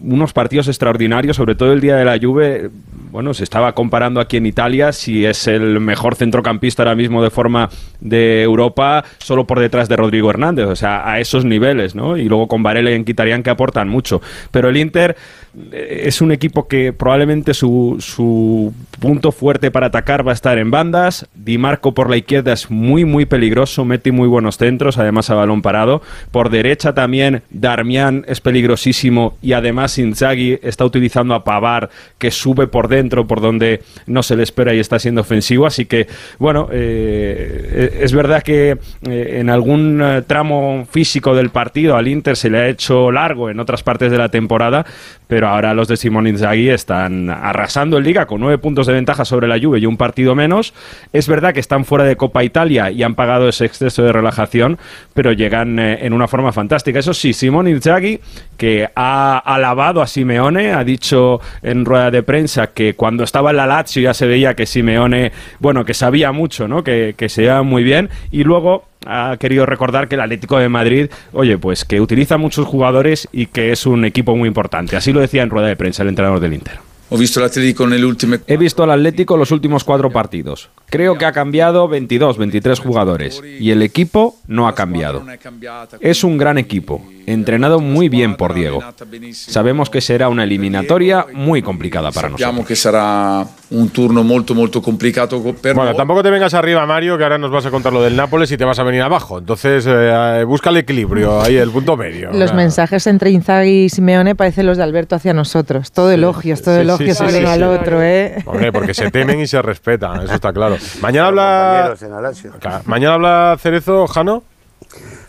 unos 0.00 0.32
partidos 0.32 0.68
extraordinarios, 0.68 1.36
sobre 1.36 1.54
todo 1.54 1.72
el 1.72 1.80
día 1.80 1.96
de 1.96 2.04
la 2.04 2.18
Juve. 2.20 2.70
bueno, 3.10 3.32
se 3.32 3.42
estaba 3.42 3.72
comparando 3.74 4.20
aquí 4.20 4.36
en 4.36 4.44
Italia 4.44 4.92
si 4.92 5.24
es 5.24 5.46
el 5.46 5.80
mejor 5.80 6.14
centrocampista 6.14 6.82
ahora 6.82 6.94
mismo 6.94 7.22
de 7.22 7.30
forma 7.30 7.70
de 8.00 8.42
Europa, 8.42 9.02
solo 9.16 9.46
por 9.46 9.60
detrás 9.60 9.88
de 9.88 9.96
Rodrigo 9.96 10.28
Hernández, 10.28 10.66
o 10.66 10.76
sea, 10.76 11.10
a 11.10 11.18
esos 11.18 11.44
niveles, 11.46 11.94
¿no? 11.94 12.18
Y 12.18 12.24
luego 12.28 12.48
con 12.48 12.62
Varela 12.62 12.90
y 12.90 12.94
Enquitarían 12.94 13.42
que 13.42 13.48
aportan 13.48 13.88
mucho. 13.88 14.20
Pero 14.50 14.68
el 14.68 14.76
Inter 14.76 15.16
eh, 15.16 15.47
es 15.72 16.20
un 16.20 16.32
equipo 16.32 16.68
que 16.68 16.92
probablemente 16.92 17.54
su, 17.54 17.96
su 18.00 18.72
punto 19.00 19.32
fuerte 19.32 19.70
para 19.70 19.86
atacar 19.86 20.26
va 20.26 20.32
a 20.32 20.34
estar 20.34 20.58
en 20.58 20.70
bandas. 20.70 21.26
Di 21.34 21.58
Marco 21.58 21.94
por 21.94 22.10
la 22.10 22.16
izquierda 22.16 22.52
es 22.52 22.70
muy, 22.70 23.04
muy 23.04 23.26
peligroso, 23.26 23.84
mete 23.84 24.12
muy 24.12 24.28
buenos 24.28 24.58
centros, 24.58 24.98
además 24.98 25.30
a 25.30 25.34
balón 25.34 25.62
parado. 25.62 26.02
Por 26.30 26.50
derecha 26.50 26.94
también 26.94 27.42
Darmian 27.50 28.24
es 28.28 28.40
peligrosísimo 28.40 29.36
y 29.42 29.52
además 29.52 29.98
Inzaghi 29.98 30.58
está 30.62 30.84
utilizando 30.84 31.34
a 31.34 31.44
Pavar 31.44 31.90
que 32.18 32.30
sube 32.30 32.66
por 32.66 32.88
dentro, 32.88 33.26
por 33.26 33.40
donde 33.40 33.82
no 34.06 34.22
se 34.22 34.36
le 34.36 34.42
espera 34.42 34.74
y 34.74 34.78
está 34.78 34.98
siendo 34.98 35.20
ofensivo. 35.20 35.66
Así 35.66 35.86
que, 35.86 36.06
bueno, 36.38 36.68
eh, 36.72 37.98
es 38.00 38.12
verdad 38.12 38.42
que 38.42 38.78
eh, 39.08 39.36
en 39.38 39.50
algún 39.50 40.00
eh, 40.02 40.22
tramo 40.26 40.86
físico 40.90 41.34
del 41.34 41.50
partido 41.50 41.96
al 41.96 42.08
Inter 42.08 42.36
se 42.36 42.50
le 42.50 42.58
ha 42.58 42.68
hecho 42.68 43.10
largo 43.12 43.50
en 43.50 43.60
otras 43.60 43.82
partes 43.82 44.10
de 44.10 44.18
la 44.18 44.28
temporada, 44.28 44.84
pero 45.26 45.47
ahora 45.48 45.74
los 45.74 45.88
de 45.88 45.96
Simón 45.96 46.26
Inzaghi 46.26 46.68
están 46.70 47.30
arrasando 47.30 47.98
en 47.98 48.04
liga 48.04 48.26
con 48.26 48.40
nueve 48.40 48.58
puntos 48.58 48.86
de 48.86 48.92
ventaja 48.92 49.24
sobre 49.24 49.48
la 49.48 49.58
Juve 49.58 49.78
y 49.78 49.86
un 49.86 49.96
partido 49.96 50.34
menos. 50.34 50.74
Es 51.12 51.28
verdad 51.28 51.54
que 51.54 51.60
están 51.60 51.84
fuera 51.84 52.04
de 52.04 52.16
Copa 52.16 52.44
Italia 52.44 52.90
y 52.90 53.02
han 53.02 53.14
pagado 53.14 53.48
ese 53.48 53.64
exceso 53.64 54.02
de 54.02 54.12
relajación, 54.12 54.78
pero 55.14 55.32
llegan 55.32 55.78
eh, 55.78 56.06
en 56.06 56.12
una 56.12 56.28
forma 56.28 56.52
fantástica. 56.52 56.98
Eso 56.98 57.14
sí, 57.14 57.32
Simón 57.32 57.68
Inzaghi, 57.68 58.20
que 58.56 58.88
ha 58.94 59.38
alabado 59.38 60.02
a 60.02 60.06
Simeone, 60.06 60.72
ha 60.72 60.84
dicho 60.84 61.40
en 61.62 61.84
rueda 61.84 62.10
de 62.10 62.22
prensa 62.22 62.68
que 62.68 62.94
cuando 62.94 63.24
estaba 63.24 63.50
en 63.50 63.56
la 63.56 63.66
Lazio 63.66 64.02
ya 64.02 64.14
se 64.14 64.26
veía 64.26 64.54
que 64.54 64.66
Simeone, 64.66 65.32
bueno, 65.58 65.84
que 65.84 65.94
sabía 65.94 66.32
mucho, 66.32 66.68
¿no? 66.68 66.82
Que, 66.82 67.14
que 67.16 67.28
se 67.28 67.42
llevaba 67.42 67.62
muy 67.62 67.82
bien. 67.82 68.10
Y 68.30 68.44
luego 68.44 68.87
ha 69.06 69.36
querido 69.38 69.66
recordar 69.66 70.08
que 70.08 70.14
el 70.16 70.20
Atlético 70.20 70.58
de 70.58 70.68
Madrid, 70.68 71.10
oye, 71.32 71.58
pues 71.58 71.84
que 71.84 72.00
utiliza 72.00 72.36
muchos 72.38 72.66
jugadores 72.66 73.28
y 73.32 73.46
que 73.46 73.72
es 73.72 73.86
un 73.86 74.04
equipo 74.04 74.36
muy 74.36 74.48
importante. 74.48 74.96
Así 74.96 75.12
lo 75.12 75.20
decía 75.20 75.42
en 75.42 75.50
rueda 75.50 75.68
de 75.68 75.76
prensa 75.76 76.02
el 76.02 76.10
entrenador 76.10 76.40
del 76.40 76.54
Inter. 76.54 76.78
He 78.46 78.56
visto 78.58 78.82
al 78.82 78.90
Atlético 78.90 79.38
los 79.38 79.50
últimos 79.50 79.82
cuatro 79.82 80.10
partidos. 80.10 80.68
Creo 80.90 81.16
que 81.16 81.24
ha 81.24 81.32
cambiado 81.32 81.88
22, 81.88 82.36
23 82.36 82.78
jugadores 82.78 83.42
y 83.58 83.70
el 83.70 83.82
equipo 83.82 84.36
no 84.46 84.68
ha 84.68 84.74
cambiado. 84.74 85.24
Es 86.00 86.22
un 86.22 86.36
gran 86.36 86.58
equipo, 86.58 87.02
entrenado 87.32 87.80
muy 87.80 88.08
bien 88.08 88.36
por 88.36 88.54
Diego. 88.54 88.82
Sabemos 89.32 89.90
que 89.90 90.00
será 90.00 90.28
una 90.28 90.44
eliminatoria 90.44 91.26
muy 91.32 91.62
complicada 91.62 92.10
para 92.10 92.28
nosotros. 92.28 92.48
Sappiamo 92.48 92.64
che 92.64 92.74
sarà 92.74 93.46
un 93.68 93.90
turno 93.90 94.22
molto 94.22 94.80
complicato 94.80 95.40
per 95.60 95.74
Bueno, 95.74 95.94
tampoco 95.94 96.22
te 96.22 96.30
vengas 96.30 96.54
arriba, 96.54 96.86
Mario, 96.86 97.18
que 97.18 97.24
ahora 97.24 97.38
nos 97.38 97.50
vas 97.50 97.66
a 97.66 97.70
contar 97.70 97.92
lo 97.92 98.02
del 98.02 98.16
Nápoles 98.16 98.50
y 98.50 98.56
te 98.56 98.64
vas 98.64 98.78
a 98.78 98.82
venir 98.82 99.02
abajo. 99.02 99.38
Entonces, 99.38 99.84
eh, 99.86 100.44
busca 100.46 100.70
el 100.70 100.78
equilibrio, 100.78 101.40
ahí 101.40 101.56
el 101.56 101.70
punto 101.70 101.96
medio. 101.96 102.32
Los 102.32 102.54
mensajes 102.54 103.06
entre 103.06 103.30
Inzaghi 103.30 103.84
y 103.84 103.88
Simeone 103.88 104.34
parecen 104.34 104.66
los 104.66 104.76
de 104.78 104.84
Alberto 104.84 105.16
hacia 105.16 105.34
nosotros. 105.34 105.92
Todo 105.92 106.10
elogios, 106.10 106.62
todo 106.62 106.76
sí, 106.76 106.80
elogios 106.80 107.18
sí, 107.18 107.24
al 107.24 107.30
sí, 107.30 107.36
uno 107.38 107.46
sí, 107.46 107.52
al 107.52 107.60
sí. 107.60 107.64
otro, 107.64 108.02
¿eh? 108.02 108.42
Hombre, 108.46 108.72
porque 108.72 108.94
se 108.94 109.10
temen 109.10 109.40
y 109.40 109.46
se 109.46 109.60
respetan, 109.60 110.22
eso 110.22 110.34
está 110.34 110.52
claro. 110.52 110.76
Mañana 111.00 111.28
habla. 111.28 111.94
Claro, 112.60 112.82
Mañana 112.86 113.14
habla 113.14 113.56
Cerezo, 113.60 114.06
Jano. 114.06 114.42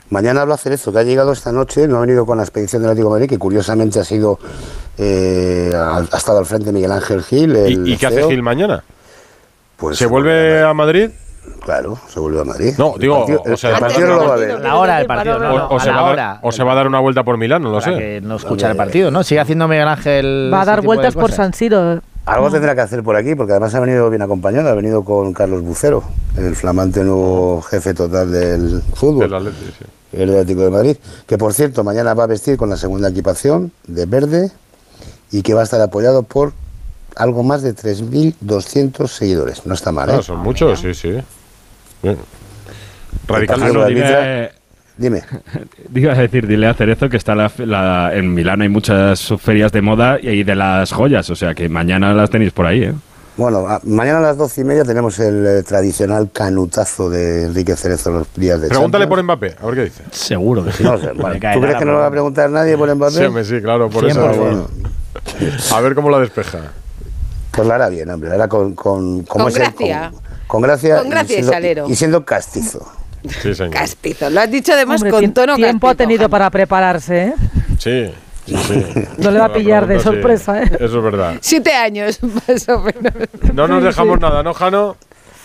Mañana 0.10 0.41
habla 0.41 0.57
Cerezo, 0.57 0.91
que 0.91 0.99
ha 0.99 1.03
llegado 1.03 1.32
esta 1.32 1.51
noche, 1.51 1.88
no 1.88 1.97
ha 1.97 2.01
venido 2.01 2.26
con 2.26 2.38
la 2.38 2.43
expedición 2.43 2.82
del 2.82 2.91
Atlético 2.91 3.10
de 3.10 3.14
Madrid, 3.20 3.30
que 3.30 3.38
curiosamente 3.38 3.99
ha 3.99 4.03
sido, 4.03 4.39
eh, 4.97 5.72
ha, 5.76 5.97
ha 5.97 6.18
estado 6.18 6.39
al 6.39 6.45
frente 6.45 6.66
de 6.68 6.72
Miguel 6.74 6.91
Ángel 6.91 7.22
Gil. 7.24 7.55
el 7.55 7.88
¿Y, 7.88 7.93
y 7.93 7.97
qué 7.97 8.07
hace. 8.07 8.24
Gil 8.24 8.41
mañana? 8.41 8.84
Pues 9.78 9.97
¿Se 9.97 10.07
vuelve 10.07 10.62
a 10.64 10.74
Madrid? 10.74 11.12
Claro, 11.64 11.97
se 12.07 12.20
vuelve 12.20 12.41
a 12.41 12.43
Madrid. 12.43 12.74
No, 12.78 12.95
El 12.95 13.01
digo, 13.01 13.20
partido- 13.20 13.43
o 13.53 13.57
sea, 13.57 13.72
el 13.76 13.80
partido 13.80 14.07
no 14.07 14.16
lo 14.16 14.28
va 14.28 14.34
a 14.34 14.38
ver. 14.38 14.60
La 14.60 14.76
hora 14.78 14.97
del 14.97 15.07
partido, 15.07 15.39
no, 15.39 15.53
O, 15.53 15.57
no, 15.57 15.68
o 15.68 15.78
a 15.78 15.80
se 15.80 15.89
va 15.89 15.99
a 15.99 16.01
dar- 16.03 16.12
hora. 16.12 16.39
o 16.43 16.51
se 16.51 16.64
va 16.64 16.72
a 16.72 16.76
dar 16.76 16.88
una 16.88 16.99
vuelta 16.99 17.24
por 17.24 17.38
Milán, 17.38 17.62
no 17.64 17.70
lo 17.72 17.80
Para 17.80 17.93
sé. 17.93 17.97
que 17.99 18.22
no 18.22 18.36
escucha 18.36 18.70
el 18.72 18.76
partido, 18.78 19.10
¿no? 19.12 19.24
Sigue 19.24 19.39
haciendo 19.41 19.68
Miguel 19.68 19.88
Ángel. 19.88 20.49
Va 20.53 20.62
a 20.62 20.66
dar 20.66 20.82
vueltas 20.82 21.14
por. 21.14 21.32
San 21.32 21.53
Siro. 21.53 22.01
Algo 22.26 22.51
tendrá 22.51 22.76
que 22.76 22.82
hacer 22.82 23.01
por 23.03 23.16
aquí, 23.16 23.34
porque 23.36 23.53
además 23.53 23.74
ha 23.74 23.80
venido 23.80 24.10
bien 24.10 24.22
acompañado, 24.22 24.70
ha 24.70 24.74
venido 24.76 25.03
con 25.03 25.34
Carlos 25.34 25.62
Bucero, 25.64 26.03
el 26.38 26.55
flamante 26.55 27.03
nuevo 27.03 27.62
jefe 27.64 27.93
total 27.93 28.32
del 28.32 28.82
fútbol. 28.93 29.22
Del 29.22 29.34
Atleti, 29.34 29.66
sí. 29.80 29.86
El 30.14 30.30
Atlético 30.30 30.62
de 30.62 30.70
Madrid, 30.72 30.97
que 31.28 31.38
por 31.38 31.53
cierto 31.53 31.84
mañana 31.84 32.14
va 32.14 32.24
a 32.24 32.28
vestir 32.28 32.57
con 32.57 32.70
la 32.70 32.78
segunda 32.78 33.10
equipación 33.10 33.72
de 33.88 34.05
verde 34.05 34.51
y 35.32 35.41
que 35.41 35.53
va 35.53 35.62
a 35.62 35.64
estar 35.64 35.80
apoyado 35.82 36.24
por 36.24 36.53
algo 37.16 37.43
más 37.43 37.62
de 37.62 37.76
3.200 37.76 39.07
seguidores. 39.07 39.66
No 39.66 39.74
está 39.74 39.91
mal, 39.91 40.10
¿eh? 40.10 40.14
Ah, 40.20 40.24
son 40.24 40.39
muchos, 40.39 40.80
sí, 40.80 40.93
sí. 40.93 41.12
Bien. 42.01 42.18
Radical 43.28 43.74
no, 43.74 43.86
dime- 43.88 44.51
Dime. 44.99 45.24
Iba 45.95 46.12
a 46.12 46.16
decir, 46.18 46.45
dile 46.45 46.68
a 46.68 46.74
Cerezo 46.74 47.07
que 47.07 47.16
está 47.16 47.34
la, 47.34 47.49
la- 47.60 48.12
en 48.14 48.34
Milán 48.34 48.62
hay 48.62 48.68
muchas 48.68 49.34
ferias 49.39 49.72
de 49.72 49.82
moda 49.82 50.18
y 50.22 50.43
de 50.43 50.55
las 50.55 50.91
joyas, 50.91 51.30
o 51.30 51.36
sea 51.38 51.55
que 51.55 51.70
mañana 51.70 52.14
las 52.14 52.30
tenéis 52.30 52.51
por 52.51 52.66
ahí, 52.66 52.84
¿eh? 52.84 52.93
Bueno, 53.39 53.65
mañana 53.85 54.17
a 54.17 54.21
las 54.21 54.35
doce 54.37 54.59
y 54.59 54.63
media 54.65 54.83
tenemos 54.83 55.17
el 55.19 55.47
eh, 55.47 55.63
tradicional 55.63 56.29
canutazo 56.29 57.09
de 57.09 57.43
Enrique 57.45 57.73
Cerezo 57.77 58.09
en 58.09 58.17
los 58.17 58.33
días 58.35 58.59
de 58.59 58.67
Pregúntale 58.67 59.07
por. 59.07 59.23
Mbappé, 59.23 59.55
a 59.61 59.65
ver 59.67 59.75
qué 59.75 59.83
dice. 59.85 60.03
Seguro 60.11 60.65
que 60.65 60.73
sí. 60.73 60.83
No 60.83 60.97
sé, 60.99 61.07
¿Tú 61.07 61.61
crees 61.61 61.77
que 61.77 61.85
no 61.85 61.93
lo 61.93 61.99
va 61.99 62.07
a 62.07 62.11
preguntar 62.11 62.49
nadie 62.49 62.77
por 62.77 62.93
Mbappé? 62.93 63.13
Sí, 63.15 63.23
hombre, 63.23 63.45
sí, 63.45 63.61
claro, 63.61 63.89
por 63.89 64.03
eso. 64.05 64.19
100%. 64.29 64.35
bueno. 64.37 64.67
A 65.71 65.79
ver 65.79 65.95
cómo 65.95 66.09
la 66.09 66.19
despeja. 66.19 66.59
Pues 67.51 67.65
la 67.65 67.75
hará 67.75 67.87
bien, 67.87 68.09
hombre, 68.09 68.27
la 68.27 68.35
hará 68.35 68.47
con, 68.49 68.73
con, 68.75 69.23
como 69.23 69.45
Con 69.45 69.51
es 69.53 69.55
él, 69.57 69.61
gracia. 69.63 70.11
con, 70.11 70.21
con 70.47 70.61
gracia. 70.61 70.97
Con 70.97 71.07
y 71.07 71.09
gracia 71.09 71.33
y 71.33 71.35
siendo- 71.37 71.51
salero. 71.53 71.85
Y 71.89 71.95
siendo 71.95 72.25
castizo. 72.25 72.91
Sí, 73.41 73.53
señor. 73.55 73.71
Castizo. 73.73 74.29
Lo 74.29 74.41
has 74.41 74.51
dicho 74.51 74.73
además 74.73 75.01
Hombre, 75.01 75.11
con 75.11 75.33
tono 75.33 75.55
tiempo 75.55 75.87
ha 75.87 75.91
castizo, 75.91 76.07
tenido 76.07 76.21
Jano. 76.23 76.29
para 76.29 76.49
prepararse, 76.49 77.23
¿eh? 77.27 77.33
Sí, 77.77 78.11
sí, 78.58 78.84
sí. 78.93 79.02
No 79.18 79.32
le 79.32 79.39
va 79.39 79.45
a 79.45 79.47
La 79.50 79.54
pillar 79.54 79.88
de 79.88 79.97
sí. 79.97 80.04
sorpresa, 80.04 80.62
¿eh? 80.64 80.72
Eso 80.80 80.97
es 80.97 81.04
verdad. 81.04 81.36
Siete 81.41 81.74
años, 81.74 82.20
más 82.47 82.68
o 82.70 82.80
menos. 82.82 83.14
No 83.54 83.68
nos 83.68 83.84
dejamos 83.84 84.20
nada, 84.20 84.43
¿no, 84.43 84.54
Jano? 84.54 84.97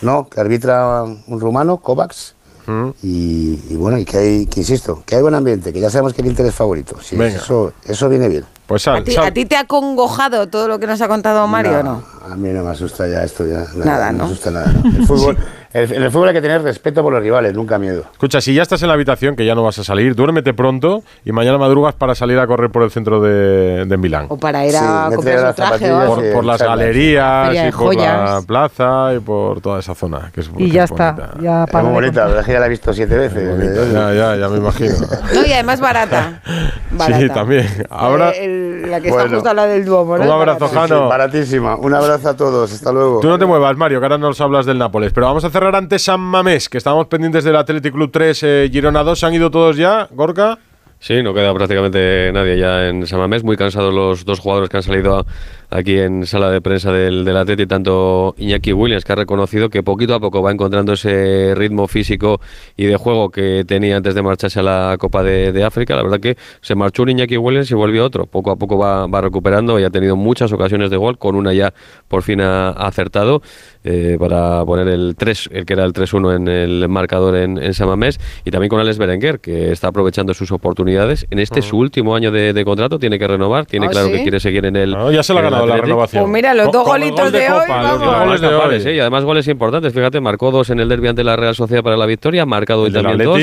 No, 0.02 0.28
que 0.28 0.40
arbitra 0.40 1.02
un 1.02 1.40
rumano, 1.40 1.78
Kovacs. 1.78 2.34
Mm. 2.66 2.88
Y, 3.02 3.60
y 3.70 3.76
bueno, 3.76 3.98
y 3.98 4.04
que 4.06 4.16
hay, 4.16 4.46
que 4.46 4.60
insisto, 4.60 5.02
que 5.04 5.16
hay 5.16 5.22
buen 5.22 5.34
ambiente, 5.34 5.72
que 5.72 5.80
ya 5.80 5.90
sabemos 5.90 6.14
que 6.14 6.22
el 6.22 6.28
Inter 6.28 6.46
es 6.46 6.54
favorito. 6.54 6.96
Sí. 7.02 7.20
Eso, 7.20 7.74
eso 7.84 8.08
viene 8.08 8.28
bien. 8.28 8.44
Pues 8.66 8.82
sal, 8.82 8.96
¿A 8.96 9.04
ti, 9.04 9.12
sal. 9.12 9.24
a 9.26 9.30
ti 9.32 9.44
te 9.44 9.56
ha 9.56 9.64
congojado 9.66 10.48
todo 10.48 10.66
lo 10.68 10.78
que 10.78 10.86
nos 10.86 11.00
ha 11.02 11.08
contado 11.08 11.46
Mario 11.46 11.80
o 11.80 11.82
no? 11.82 12.02
A 12.30 12.34
mí 12.36 12.48
no 12.48 12.64
me 12.64 12.70
asusta 12.70 13.06
ya 13.06 13.22
esto, 13.22 13.46
ya. 13.46 13.66
Nada, 13.76 14.10
no 14.12 14.18
¿no? 14.18 14.24
me 14.24 14.30
asusta 14.32 14.50
nada. 14.50 14.72
no. 14.72 14.98
El 14.98 15.06
fútbol, 15.06 15.36
el- 15.74 15.92
en 15.92 16.02
el 16.02 16.10
fútbol 16.10 16.28
hay 16.28 16.34
que 16.34 16.40
tener 16.40 16.62
respeto 16.62 17.02
por 17.02 17.12
los 17.12 17.22
rivales, 17.22 17.52
nunca 17.54 17.78
miedo. 17.78 18.04
Escucha, 18.12 18.40
si 18.40 18.54
ya 18.54 18.62
estás 18.62 18.80
en 18.82 18.88
la 18.88 18.94
habitación, 18.94 19.36
que 19.36 19.44
ya 19.44 19.54
no 19.54 19.62
vas 19.62 19.78
a 19.78 19.84
salir, 19.84 20.14
duérmete 20.14 20.54
pronto 20.54 21.02
y 21.24 21.32
mañana 21.32 21.58
madrugas 21.58 21.94
para 21.94 22.14
salir 22.14 22.38
a 22.38 22.46
correr 22.46 22.70
por 22.70 22.82
el 22.82 22.90
centro 22.90 23.20
de, 23.20 23.84
de 23.84 23.96
Milán. 23.98 24.26
O 24.30 24.36
para 24.38 24.64
ir 24.64 24.72
Sí, 24.72 24.78
a 24.80 25.08
me 25.10 25.16
comprar 25.16 25.40
las 25.40 25.54
traje 25.56 25.92
o. 25.92 26.06
Por, 26.06 26.20
sí, 26.22 26.26
por 26.32 26.44
las 26.44 26.62
galerías 26.62 27.68
y 27.68 27.72
por 27.72 27.94
la 27.96 28.40
plaza 28.46 29.14
y 29.14 29.18
por 29.20 29.60
toda 29.60 29.80
esa 29.80 29.94
zona. 29.94 30.30
Que 30.32 30.40
es, 30.40 30.48
que 30.48 30.62
Y 30.62 30.66
es 30.68 30.72
ya 30.72 30.84
está. 30.84 31.12
bonita. 31.12 31.34
Ya 31.42 31.64
Es 31.64 31.70
para 31.70 31.84
muy 31.84 31.90
de 31.90 31.94
bonita, 31.94 32.20
la 32.20 32.26
contar. 32.26 32.28
verdad 32.28 32.40
es 32.40 32.46
que 32.46 32.52
ya 32.52 32.60
la 32.60 32.66
he 32.66 32.68
visto 32.70 32.92
siete 32.94 33.16
veces. 33.16 33.50
Bonita, 33.50 33.92
Ya, 33.92 34.14
ya, 34.14 34.36
ya 34.36 34.48
me 34.48 34.58
imagino. 34.58 34.94
No, 35.34 35.44
y 35.46 35.52
además 35.52 35.80
barata. 35.80 36.40
barata. 36.92 37.20
Sí, 37.20 37.28
también. 37.28 37.66
Ahora, 37.90 38.30
Eh, 38.30 38.44
el- 38.44 38.90
la 38.90 39.00
que 39.00 39.08
está 39.08 39.22
Bueno. 39.22 39.36
justo 39.36 39.50
a 39.50 39.54
la 39.54 39.66
del 39.66 39.84
Duomo, 39.84 40.18
¿no? 40.18 40.24
Un 40.24 40.30
abrazo, 40.30 40.66
Barata. 40.68 40.80
Jano. 40.80 41.02
Sí, 41.04 41.08
baratísima. 41.08 41.76
Un 41.76 41.94
abrazo 41.94 42.28
a 42.28 42.36
todos. 42.36 42.72
Hasta 42.72 42.92
luego. 42.92 43.20
tú 43.20 43.28
no 43.28 43.38
te 43.38 43.46
muevas, 43.46 43.76
Mario, 43.76 43.98
que 43.98 44.04
ahora 44.06 44.18
nos 44.18 44.40
hablas 44.40 44.66
del 44.66 44.78
Nápoles. 44.78 45.12
Pero 45.12 45.26
vamos 45.26 45.42
a 45.44 45.50
cerrar 45.64 45.76
antes 45.76 46.02
San 46.02 46.20
Mamés, 46.20 46.68
que 46.68 46.76
estábamos 46.76 47.06
pendientes 47.06 47.42
del 47.42 47.56
Athletic 47.56 47.92
Club 47.94 48.10
3, 48.12 48.42
eh, 48.42 48.68
Girona 48.70 49.02
2. 49.02 49.18
¿Se 49.18 49.24
han 49.24 49.32
ido 49.32 49.50
todos 49.50 49.76
ya, 49.78 50.06
Gorka? 50.10 50.58
Sí, 50.98 51.22
no 51.22 51.32
queda 51.32 51.52
prácticamente 51.54 52.30
nadie 52.34 52.58
ya 52.58 52.86
en 52.88 53.06
Samamés. 53.06 53.42
Muy 53.42 53.56
cansados 53.56 53.92
los 53.94 54.24
dos 54.26 54.40
jugadores 54.40 54.68
que 54.68 54.76
han 54.76 54.82
salido 54.82 55.18
a- 55.18 55.26
aquí 55.74 55.98
en 55.98 56.24
sala 56.24 56.50
de 56.50 56.60
prensa 56.60 56.92
del, 56.92 57.24
del 57.24 57.36
Atleti, 57.36 57.66
tanto 57.66 58.34
Iñaki 58.38 58.72
Williams, 58.72 59.04
que 59.04 59.12
ha 59.12 59.16
reconocido 59.16 59.68
que 59.68 59.82
poquito 59.82 60.14
a 60.14 60.20
poco 60.20 60.40
va 60.40 60.52
encontrando 60.52 60.92
ese 60.92 61.52
ritmo 61.56 61.88
físico 61.88 62.40
y 62.76 62.86
de 62.86 62.96
juego 62.96 63.30
que 63.30 63.64
tenía 63.66 63.96
antes 63.96 64.14
de 64.14 64.22
marcharse 64.22 64.60
a 64.60 64.62
la 64.62 64.96
Copa 64.98 65.24
de, 65.24 65.50
de 65.50 65.64
África. 65.64 65.96
La 65.96 66.04
verdad 66.04 66.20
que 66.20 66.36
se 66.60 66.76
marchó 66.76 67.02
un 67.02 67.10
Iñaki 67.10 67.36
Williams 67.36 67.70
y 67.72 67.74
volvió 67.74 68.04
otro. 68.04 68.26
Poco 68.26 68.52
a 68.52 68.56
poco 68.56 68.78
va, 68.78 69.08
va 69.08 69.20
recuperando 69.20 69.80
y 69.80 69.82
ha 69.82 69.90
tenido 69.90 70.14
muchas 70.14 70.52
ocasiones 70.52 70.90
de 70.90 70.96
gol, 70.96 71.18
con 71.18 71.34
una 71.34 71.52
ya 71.52 71.74
por 72.06 72.22
fin 72.22 72.40
ha, 72.40 72.68
ha 72.68 72.86
acertado 72.86 73.42
eh, 73.82 74.16
para 74.18 74.64
poner 74.64 74.86
el 74.86 75.16
3, 75.18 75.50
el 75.52 75.66
que 75.66 75.72
era 75.72 75.84
el 75.84 75.92
3-1 75.92 76.36
en 76.36 76.48
el 76.48 76.88
marcador 76.88 77.36
en, 77.36 77.58
en 77.58 77.74
Samamés, 77.74 78.20
y 78.44 78.52
también 78.52 78.68
con 78.68 78.78
Alex 78.78 78.96
Berenguer, 78.96 79.40
que 79.40 79.72
está 79.72 79.88
aprovechando 79.88 80.34
sus 80.34 80.52
oportunidades. 80.52 81.26
En 81.30 81.40
este 81.40 81.62
su 81.62 81.78
último 81.78 82.14
año 82.14 82.30
de, 82.30 82.52
de 82.52 82.64
contrato, 82.64 82.98
tiene 82.98 83.18
que 83.18 83.26
renovar, 83.26 83.66
tiene 83.66 83.86
¿Ah, 83.86 83.90
claro 83.90 84.06
sí? 84.06 84.12
que 84.12 84.22
quiere 84.22 84.38
seguir 84.38 84.66
en 84.66 84.76
el. 84.76 84.92
No, 84.92 85.10
ya 85.10 85.22
se 85.22 85.34
le 85.34 85.42
la 85.66 85.76
renovación. 85.78 86.22
Pues 86.24 86.32
mira, 86.32 86.54
los 86.54 86.70
dos 86.72 86.84
golitos 86.84 87.20
gol 87.20 87.32
de 87.32 87.50
hoy, 87.50 87.66
goles 87.68 88.40
de 88.40 88.48
Capales, 88.50 88.86
hoy. 88.86 88.92
Y 88.92 89.00
además 89.00 89.24
goles 89.24 89.48
importantes, 89.48 89.92
fíjate, 89.92 90.20
marcó 90.20 90.50
dos 90.50 90.70
en 90.70 90.80
el 90.80 90.88
derbi 90.88 91.08
ante 91.08 91.24
la 91.24 91.36
Real 91.36 91.54
Sociedad 91.54 91.82
para 91.82 91.96
la 91.96 92.06
victoria, 92.06 92.42
ha 92.42 92.46
marcado 92.46 92.82
hoy 92.82 92.92
también 92.92 93.18
dos. 93.18 93.40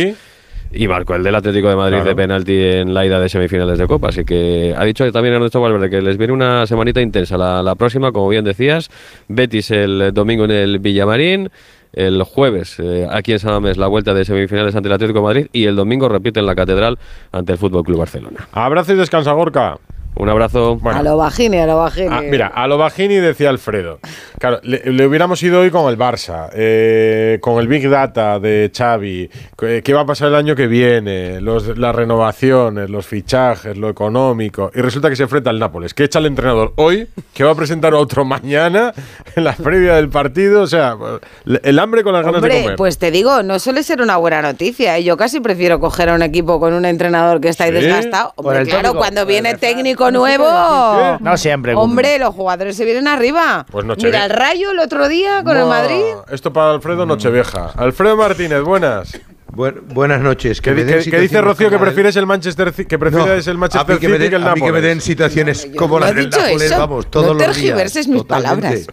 Y 0.73 0.87
marcó 0.87 1.15
el 1.15 1.23
del 1.23 1.35
Atlético 1.35 1.67
de 1.67 1.75
Madrid 1.75 1.95
Claro. 1.97 2.09
de 2.11 2.15
penalti 2.15 2.53
en 2.63 2.93
la 2.93 3.05
ida 3.05 3.19
de 3.19 3.27
semifinales 3.27 3.77
de 3.77 3.87
Copa. 3.87 4.07
Así 4.07 4.23
que 4.23 4.73
ha 4.77 4.85
dicho 4.85 5.09
también 5.11 5.35
Ernesto 5.35 5.59
Valverde 5.59 5.89
que 5.89 6.01
les 6.01 6.17
viene 6.17 6.31
una 6.31 6.65
semanita 6.65 7.01
intensa. 7.01 7.37
La, 7.37 7.61
la 7.61 7.75
próxima, 7.75 8.13
como 8.13 8.29
bien 8.29 8.45
decías, 8.45 8.89
Betis 9.27 9.69
el 9.71 10.11
domingo 10.13 10.45
en 10.45 10.51
el 10.51 10.79
Villamarín. 10.79 11.49
El 11.93 12.23
jueves, 12.23 12.77
eh, 12.79 13.05
aquí 13.11 13.33
en 13.33 13.39
San 13.39 13.51
Mamés, 13.51 13.75
la 13.75 13.87
vuelta 13.87 14.13
de 14.13 14.23
semifinales 14.23 14.73
ante 14.73 14.87
el 14.87 14.93
Atlético 14.93 15.19
de 15.19 15.25
Madrid. 15.25 15.47
Y 15.51 15.65
el 15.65 15.75
domingo 15.75 16.07
repite 16.07 16.39
en 16.39 16.45
la 16.45 16.55
Catedral 16.55 16.97
ante 17.33 17.51
el 17.51 17.57
Fútbol 17.57 17.83
Club 17.83 17.97
Barcelona. 17.99 18.47
Abrazo 18.53 18.93
y 18.93 18.95
descansa, 18.95 19.33
Gorka. 19.33 19.77
Un 20.15 20.29
abrazo. 20.29 20.79
A 20.83 21.01
lo 21.01 21.17
bajini, 21.17 21.57
a 21.57 21.65
lo 21.65 21.77
bajini. 21.77 22.09
Ah, 22.11 22.21
mira, 22.21 22.47
a 22.47 22.67
lo 22.67 22.77
Bajini 22.77 23.15
decía 23.15 23.49
Alfredo. 23.49 23.99
Claro, 24.39 24.59
le, 24.63 24.81
le 24.91 25.07
hubiéramos 25.07 25.41
ido 25.41 25.61
hoy 25.61 25.71
con 25.71 25.89
el 25.89 25.97
Barça, 25.97 26.49
eh, 26.53 27.37
con 27.41 27.59
el 27.59 27.67
Big 27.67 27.87
Data 27.89 28.39
de 28.39 28.71
Xavi, 28.75 29.29
qué 29.57 29.93
va 29.93 30.01
a 30.01 30.05
pasar 30.05 30.29
el 30.29 30.35
año 30.35 30.55
que 30.55 30.67
viene, 30.67 31.39
los, 31.39 31.77
las 31.77 31.95
renovaciones, 31.95 32.89
los 32.89 33.05
fichajes, 33.05 33.77
lo 33.77 33.87
económico. 33.87 34.71
Y 34.75 34.81
resulta 34.81 35.09
que 35.09 35.15
se 35.15 35.23
enfrenta 35.23 35.49
al 35.49 35.59
Nápoles, 35.59 35.93
que 35.93 36.03
echa 36.03 36.19
al 36.19 36.25
entrenador 36.25 36.73
hoy, 36.75 37.07
que 37.33 37.43
va 37.43 37.51
a 37.51 37.55
presentar 37.55 37.93
otro 37.93 38.25
mañana 38.25 38.93
en 39.35 39.43
la 39.43 39.53
previa 39.53 39.95
del 39.95 40.09
partido. 40.09 40.61
O 40.63 40.67
sea, 40.67 40.97
el 41.45 41.79
hambre 41.79 42.03
con 42.03 42.13
las 42.13 42.25
ganas 42.25 42.41
de 42.41 42.49
comer. 42.49 42.75
pues 42.75 42.97
te 42.97 43.11
digo, 43.11 43.43
no 43.43 43.59
suele 43.59 43.83
ser 43.83 44.01
una 44.01 44.17
buena 44.17 44.41
noticia. 44.41 44.97
¿eh? 44.97 45.03
Yo 45.03 45.15
casi 45.15 45.39
prefiero 45.39 45.79
coger 45.79 46.09
a 46.09 46.15
un 46.15 46.21
equipo 46.21 46.59
con 46.59 46.73
un 46.73 46.85
entrenador 46.85 47.39
que 47.39 47.49
está 47.49 47.63
ahí 47.65 47.71
¿Sí? 47.71 47.77
desgastado. 47.77 48.33
Por 48.35 48.47
Hombre, 48.47 48.61
el 48.63 48.67
claro, 48.67 48.89
tópico, 48.89 48.99
cuando 48.99 49.25
viene 49.25 49.51
el 49.51 49.59
nuevo. 50.11 51.17
No 51.19 51.37
siempre. 51.37 51.73
Hombre, 51.75 52.19
los 52.19 52.33
jugadores 52.35 52.75
se 52.75 52.85
vienen 52.85 53.07
arriba. 53.07 53.65
Pues 53.71 53.85
Nochevieja. 53.85 54.17
Mira 54.19 54.25
el 54.33 54.39
Rayo 54.39 54.71
el 54.71 54.79
otro 54.79 55.07
día 55.07 55.43
con 55.43 55.57
el 55.57 55.65
Madrid. 55.65 56.03
Esto 56.31 56.51
para 56.53 56.71
Alfredo 56.71 57.05
Nochevieja. 57.05 57.71
Alfredo 57.77 58.15
Martínez, 58.17 58.61
buenas. 58.61 59.19
buenas 59.53 60.21
noches. 60.21 60.61
¿Qué, 60.61 60.73
dice 60.73 61.41
Rocío 61.41 61.69
que 61.69 61.77
prefieres 61.77 62.15
el 62.15 62.25
Manchester 62.25 62.71
que 62.73 62.97
prefieres 62.97 63.47
el 63.47 63.55
a 63.55 63.59
Manchester 63.59 63.99
que 63.99 64.07
me 64.07 64.13
City 64.15 64.23
den, 64.23 64.29
que 64.29 64.35
el 64.37 64.43
a 64.47 64.53
mí 64.55 64.61
que 64.61 64.61
me 64.61 64.67
Nápoles? 64.71 64.83
den 64.83 65.01
situaciones 65.01 65.67
como 65.77 65.99
no 65.99 66.05
las 66.05 66.15
del 66.15 66.29
Nápoles, 66.29 66.61
eso. 66.63 66.77
vamos, 66.79 67.05
No 67.05 67.11
todos 67.11 67.27
los 67.29 67.37
días. 67.37 67.53
tergiverses 67.53 68.07
mis 68.07 68.23
palabras. 68.23 68.87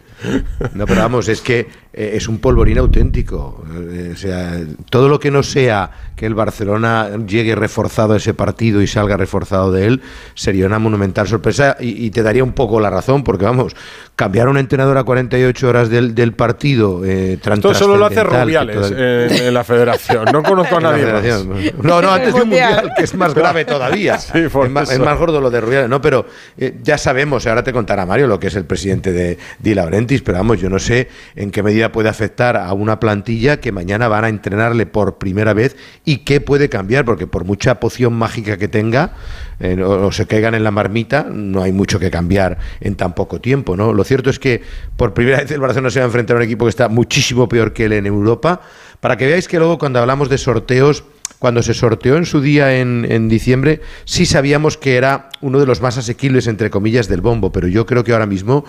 No, 0.75 0.85
pero 0.87 1.01
vamos, 1.03 1.29
es 1.29 1.41
que 1.41 1.69
eh, 1.99 2.12
es 2.14 2.28
un 2.28 2.38
polvorín 2.38 2.78
auténtico. 2.78 3.64
Eh, 3.90 4.12
o 4.14 4.16
sea, 4.16 4.57
todo 4.88 5.09
lo 5.09 5.18
que 5.18 5.32
no 5.32 5.42
sea 5.42 5.90
que 6.14 6.26
el 6.26 6.34
Barcelona 6.34 7.11
llegue 7.26 7.55
reforzado 7.55 8.14
a 8.14 8.16
ese 8.16 8.34
partido 8.34 8.80
y 8.82 8.86
salga 8.86 9.16
reforzado 9.16 9.70
de 9.72 9.86
él 9.86 10.03
sería 10.34 10.66
una 10.66 10.78
monumental 10.78 11.28
sorpresa 11.28 11.76
y, 11.78 12.07
y 12.07 12.11
te 12.11 12.22
daría 12.22 12.42
un 12.42 12.53
poco 12.53 12.80
la 12.80 12.90
razón, 12.90 13.22
porque 13.22 13.44
vamos, 13.44 13.74
cambiar 14.16 14.49
a 14.49 14.51
un 14.51 14.59
entrenador 14.59 14.96
a 14.99 15.05
48 15.05 15.68
horas 15.68 15.88
del, 15.90 16.14
del 16.14 16.32
partido. 16.32 17.05
Eh, 17.05 17.38
Esto 17.44 17.72
solo 17.74 17.96
lo 17.96 18.07
hace 18.07 18.22
Rubiales 18.24 18.76
todavía- 18.76 19.26
en, 19.26 19.32
en 19.46 19.55
la 19.55 19.62
federación. 19.64 20.24
No 20.32 20.42
conozco 20.42 20.76
a 20.76 20.80
nadie 20.80 21.05
más. 21.07 21.18
No, 21.82 22.03
no, 22.03 22.12
antes 22.12 22.34
de 22.34 22.42
un 22.42 22.49
mundial, 22.49 22.90
que 22.96 23.05
es 23.05 23.14
más 23.14 23.34
grave 23.34 23.64
todavía. 23.64 24.18
Sí, 24.28 24.42
por 24.53 24.66
es, 24.66 24.72
más, 24.72 24.90
es 24.90 24.99
más 24.99 25.18
gordo 25.18 25.40
lo 25.40 25.51
de 25.51 25.61
Rubiales. 25.61 25.88
No, 25.88 26.01
pero 26.01 26.26
eh, 26.57 26.76
ya 26.82 26.99
sabemos, 26.99 27.46
ahora 27.46 27.62
te 27.62 27.72
contará 27.72 28.05
Mario 28.07 28.26
lo 28.26 28.38
que 28.40 28.49
es 28.49 28.57
el 28.57 28.64
presidente 28.64 29.12
de 29.12 29.38
Di 29.59 29.74
Laurentiis, 29.74 30.22
pero 30.22 30.38
vamos, 30.38 30.61
yo 30.61 30.68
no 30.68 30.78
sé 30.78 31.09
en 31.36 31.51
qué 31.51 31.62
medida 31.62 31.88
puede 31.91 32.09
afectar 32.09 32.57
a 32.57 32.72
una 32.72 33.01
plantilla 33.01 33.61
que 33.61 33.72
mañana 33.72 34.09
van 34.09 34.24
a 34.24 34.28
entrenarle 34.28 34.86
por 34.86 35.18
primera 35.18 35.55
vez 35.55 35.76
y 36.05 36.18
qué 36.18 36.41
puede 36.41 36.68
cambiar, 36.68 37.05
porque 37.05 37.26
por 37.26 37.45
mucha 37.45 37.80
poción 37.80 38.14
mágica 38.14 38.57
que 38.57 38.68
tenga 38.68 39.12
eh, 39.61 39.82
o, 39.82 40.11
se 40.12 40.26
caigan 40.26 40.55
en 40.55 40.64
la 40.64 40.70
marmita, 40.70 41.26
no 41.30 41.62
hay 41.62 41.72
mucho 41.72 41.99
que 41.99 42.11
cambiar 42.11 42.59
en 42.80 42.95
tan 42.95 43.14
poco 43.14 43.41
tiempo, 43.41 43.76
¿no? 43.76 43.93
Lo 43.93 44.05
cierto 44.05 44.30
es 44.30 44.39
que 44.39 44.62
por 44.97 45.14
primera 45.14 45.39
vez 45.39 45.51
el 45.51 45.61
Barcelona 45.61 45.91
se 45.91 46.01
va 46.01 46.05
a 46.05 46.09
enfrentar 46.09 46.36
a 46.36 46.39
un 46.39 46.45
equipo 46.45 46.64
que 46.64 46.70
está 46.70 46.89
muchísimo 46.89 47.49
peor 47.49 47.72
que 47.72 47.86
él 47.86 47.93
en 47.93 48.07
Europa, 48.07 48.61
para 49.01 49.16
que 49.16 49.26
veáis 49.26 49.49
que 49.49 49.59
luego 49.59 49.78
cuando 49.78 49.99
hablamos 50.01 50.28
de 50.28 50.39
sorteos 50.39 51.05
cuando 51.39 51.62
se 51.62 51.74
sorteó 51.74 52.16
en 52.16 52.26
su 52.26 52.41
día 52.41 52.79
en, 52.79 53.07
en 53.09 53.29
diciembre, 53.29 53.81
sí 54.05 54.26
sabíamos 54.26 54.76
que 54.76 54.97
era 54.97 55.31
uno 55.41 55.61
de 55.61 55.66
los 55.66 55.81
más 55.81 55.97
asequibles, 55.97 56.47
entre 56.47 56.70
comillas, 56.70 57.09
del 57.09 57.20
bombo, 57.20 57.53
pero 57.53 57.68
yo 57.68 57.87
creo 57.87 58.03
que 58.03 58.12
ahora 58.12 58.26
mismo, 58.26 58.64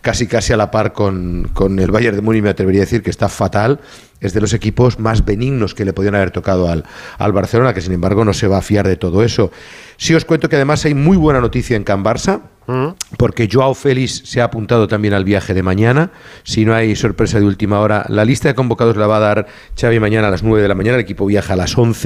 casi 0.00 0.26
casi 0.26 0.52
a 0.52 0.56
la 0.56 0.70
par 0.70 0.92
con, 0.92 1.50
con 1.52 1.78
el 1.78 1.90
Bayern 1.90 2.16
de 2.16 2.22
Múnich, 2.22 2.42
me 2.42 2.48
atrevería 2.48 2.82
a 2.82 2.86
decir 2.86 3.02
que 3.02 3.10
está 3.10 3.28
fatal, 3.28 3.80
es 4.20 4.32
de 4.32 4.40
los 4.40 4.54
equipos 4.54 4.98
más 4.98 5.24
benignos 5.24 5.74
que 5.74 5.84
le 5.84 5.92
podían 5.92 6.14
haber 6.14 6.30
tocado 6.30 6.70
al, 6.70 6.84
al 7.18 7.32
Barcelona, 7.32 7.74
que 7.74 7.82
sin 7.82 7.92
embargo 7.92 8.24
no 8.24 8.32
se 8.32 8.48
va 8.48 8.58
a 8.58 8.62
fiar 8.62 8.88
de 8.88 8.96
todo 8.96 9.22
eso. 9.22 9.50
Sí 9.98 10.14
os 10.14 10.24
cuento 10.24 10.48
que 10.48 10.56
además 10.56 10.84
hay 10.86 10.94
muy 10.94 11.18
buena 11.18 11.40
noticia 11.40 11.76
en 11.76 11.84
Can 11.84 12.02
Barça, 12.02 12.40
porque 13.18 13.48
Joao 13.52 13.74
Félix 13.74 14.22
se 14.24 14.40
ha 14.40 14.44
apuntado 14.44 14.88
también 14.88 15.12
al 15.12 15.24
viaje 15.24 15.52
de 15.52 15.62
mañana. 15.62 16.10
Si 16.44 16.64
no 16.64 16.74
hay 16.74 16.96
sorpresa 16.96 17.38
de 17.38 17.44
última 17.44 17.80
hora, 17.80 18.06
la 18.08 18.24
lista 18.24 18.48
de 18.48 18.54
convocados 18.54 18.96
la 18.96 19.06
va 19.06 19.18
a 19.18 19.20
dar 19.20 19.46
Xavi 19.78 20.00
mañana 20.00 20.28
a 20.28 20.30
las 20.30 20.42
9 20.42 20.62
de 20.62 20.68
la 20.68 20.74
mañana. 20.74 20.96
El 20.96 21.02
equipo 21.02 21.26
viaja 21.26 21.52
a 21.52 21.56
las 21.56 21.76
11 21.76 22.03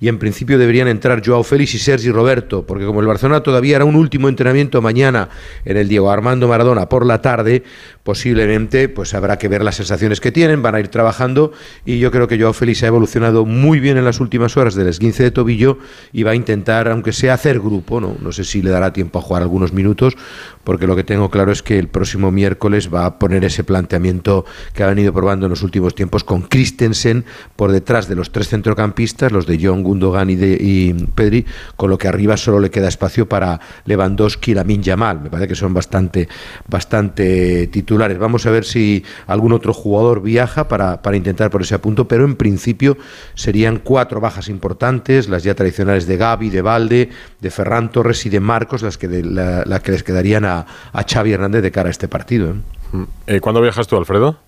y 0.00 0.08
en 0.08 0.18
principio 0.18 0.58
deberían 0.58 0.88
entrar 0.88 1.22
Joao 1.24 1.42
Félix 1.42 1.74
y 1.74 1.78
Sergi 1.78 2.10
Roberto, 2.10 2.66
porque 2.66 2.84
como 2.84 3.00
el 3.00 3.06
Barcelona 3.06 3.42
todavía 3.42 3.76
era 3.76 3.84
un 3.84 3.96
último 3.96 4.28
entrenamiento 4.28 4.82
mañana 4.82 5.28
en 5.64 5.76
el 5.76 5.88
Diego 5.88 6.10
Armando 6.10 6.48
Maradona 6.48 6.88
por 6.88 7.06
la 7.06 7.20
tarde, 7.20 7.62
posiblemente 8.06 8.88
pues 8.88 9.14
habrá 9.14 9.36
que 9.36 9.48
ver 9.48 9.64
las 9.64 9.74
sensaciones 9.74 10.20
que 10.20 10.30
tienen, 10.30 10.62
van 10.62 10.76
a 10.76 10.80
ir 10.80 10.86
trabajando 10.86 11.50
y 11.84 11.98
yo 11.98 12.12
creo 12.12 12.28
que 12.28 12.38
Joao 12.38 12.52
Félix 12.52 12.84
ha 12.84 12.86
evolucionado 12.86 13.44
muy 13.44 13.80
bien 13.80 13.98
en 13.98 14.04
las 14.04 14.20
últimas 14.20 14.56
horas 14.56 14.76
del 14.76 14.86
esguince 14.86 15.24
de 15.24 15.32
tobillo 15.32 15.78
y 16.12 16.22
va 16.22 16.30
a 16.30 16.34
intentar, 16.36 16.86
aunque 16.86 17.12
sea 17.12 17.34
hacer 17.34 17.58
grupo, 17.58 18.00
no, 18.00 18.16
no 18.22 18.30
sé 18.30 18.44
si 18.44 18.62
le 18.62 18.70
dará 18.70 18.92
tiempo 18.92 19.18
a 19.18 19.22
jugar 19.22 19.42
algunos 19.42 19.72
minutos, 19.72 20.16
porque 20.62 20.86
lo 20.86 20.94
que 20.94 21.02
tengo 21.02 21.30
claro 21.30 21.50
es 21.50 21.64
que 21.64 21.80
el 21.80 21.88
próximo 21.88 22.30
miércoles 22.30 22.94
va 22.94 23.06
a 23.06 23.18
poner 23.18 23.44
ese 23.44 23.64
planteamiento 23.64 24.44
que 24.72 24.84
ha 24.84 24.86
venido 24.86 25.12
probando 25.12 25.46
en 25.46 25.50
los 25.50 25.64
últimos 25.64 25.96
tiempos 25.96 26.22
con 26.22 26.42
Christensen 26.42 27.24
por 27.56 27.72
detrás 27.72 28.08
de 28.08 28.14
los 28.14 28.30
tres 28.30 28.48
centrocampistas, 28.48 29.32
los 29.32 29.46
de 29.46 29.58
John, 29.60 29.82
Gundogan 29.82 30.30
y, 30.30 30.36
de, 30.36 31.06
Pedri, 31.16 31.44
con 31.74 31.90
lo 31.90 31.98
que 31.98 32.06
arriba 32.06 32.36
solo 32.36 32.60
le 32.60 32.70
queda 32.70 32.86
espacio 32.86 33.28
para 33.28 33.58
Lewandowski 33.84 34.52
y 34.52 34.54
Lamin 34.54 34.84
Yamal. 34.84 35.22
Me 35.22 35.30
parece 35.30 35.48
que 35.48 35.56
son 35.56 35.74
bastante, 35.74 36.28
bastante 36.68 37.66
titulares. 37.66 37.95
Vamos 37.96 38.46
a 38.46 38.50
ver 38.50 38.64
si 38.64 39.04
algún 39.26 39.52
otro 39.52 39.72
jugador 39.72 40.22
viaja 40.22 40.68
para, 40.68 41.02
para 41.02 41.16
intentar 41.16 41.50
por 41.50 41.62
ese 41.62 41.78
punto, 41.78 42.06
pero 42.08 42.24
en 42.24 42.36
principio 42.36 42.96
serían 43.34 43.78
cuatro 43.78 44.20
bajas 44.20 44.48
importantes, 44.48 45.28
las 45.28 45.42
ya 45.42 45.54
tradicionales 45.54 46.06
de 46.06 46.16
Gaby, 46.16 46.50
de 46.50 46.62
Valde, 46.62 47.08
de 47.40 47.50
Ferran 47.50 47.90
Torres 47.92 48.24
y 48.26 48.28
de 48.30 48.40
Marcos, 48.40 48.82
las 48.82 48.98
que, 48.98 49.08
de- 49.08 49.24
la, 49.24 49.62
la 49.64 49.80
que 49.80 49.92
les 49.92 50.02
quedarían 50.02 50.44
a, 50.44 50.66
a 50.92 51.02
Xavi 51.02 51.32
Hernández 51.32 51.62
de 51.62 51.70
cara 51.70 51.88
a 51.88 51.90
este 51.90 52.08
partido. 52.08 52.50
¿eh? 52.50 53.04
Eh, 53.26 53.40
¿Cuándo 53.40 53.60
viajas 53.60 53.86
tú, 53.86 53.96
Alfredo? 53.96 54.38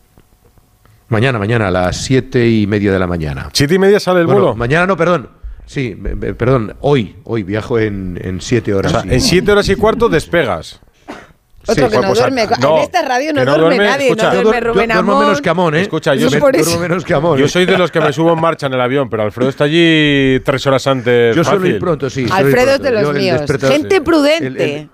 Mañana, 1.08 1.38
mañana, 1.38 1.68
a 1.68 1.70
las 1.70 1.96
siete 1.96 2.48
y 2.48 2.66
media 2.66 2.92
de 2.92 2.98
la 2.98 3.06
mañana. 3.06 3.48
¿Siete 3.52 3.74
y 3.74 3.78
media 3.78 3.98
sale 3.98 4.20
el 4.20 4.26
Bueno, 4.26 4.40
vuelo? 4.40 4.56
Mañana 4.56 4.86
no, 4.86 4.96
perdón. 4.96 5.30
Sí, 5.64 5.94
perdón, 6.38 6.76
hoy, 6.80 7.16
hoy 7.24 7.42
viajo 7.42 7.78
en, 7.78 8.18
en 8.22 8.40
siete 8.40 8.72
horas. 8.74 8.92
O 8.94 9.00
sea, 9.02 9.10
y- 9.10 9.14
en 9.14 9.20
siete 9.20 9.52
horas 9.52 9.68
y 9.68 9.74
cuarto 9.76 10.08
despegas. 10.08 10.80
Otro 11.68 11.90
que 11.90 11.98
no 11.98 12.14
duerme. 12.14 12.46
no, 12.60 12.76
en 12.78 12.82
esta 12.82 13.02
radio 13.02 13.32
no, 13.32 13.44
duerme, 13.44 13.76
duerme, 13.76 13.86
nadie. 13.86 14.04
escucha. 14.06 14.28
no 14.28 14.34
duerme 14.42 14.50
duer- 14.50 14.62
Rubén 14.72 14.88
yo 14.88 14.94
duermo 14.94 15.12
Amón. 15.12 15.24
menos 15.26 15.40
que 15.42 15.48
Amón, 15.50 15.74
¿eh? 15.74 15.80
Escucha, 15.82 16.14
yo, 16.14 16.20
Yo 16.22 16.30
soy- 16.30 16.40
por 16.40 16.56
eso. 16.56 16.64
duermo 16.64 16.82
menos 16.82 17.04
que 17.04 17.14
Amón, 17.14 17.38
yo 17.38 17.48
soy 17.48 17.66
de 17.66 17.76
los 17.78 17.90
que 17.90 18.00
me 18.00 18.12
subo 18.12 18.32
en 18.32 18.40
marcha 18.40 18.66
en 18.66 18.74
el 18.74 18.80
avión, 18.80 19.08
pero 19.10 19.22
Alfredo 19.22 19.48
está 19.50 19.64
allí 19.64 20.40
tres 20.44 20.66
horas 20.66 20.86
antes. 20.86 21.34
Yo 21.36 21.44
suelo 21.44 21.60
fácil. 21.60 21.74
ir 21.74 21.80
pronto, 21.80 22.10
sí. 22.10 22.26
suelo 22.26 22.34
Alfredo 22.46 22.70
es 22.74 22.82
de 22.82 22.90
los 22.90 23.14
míos. 23.14 23.40
Gente 23.60 24.00
prudente. 24.00 24.46
el- 24.46 24.60
el- 24.60 24.90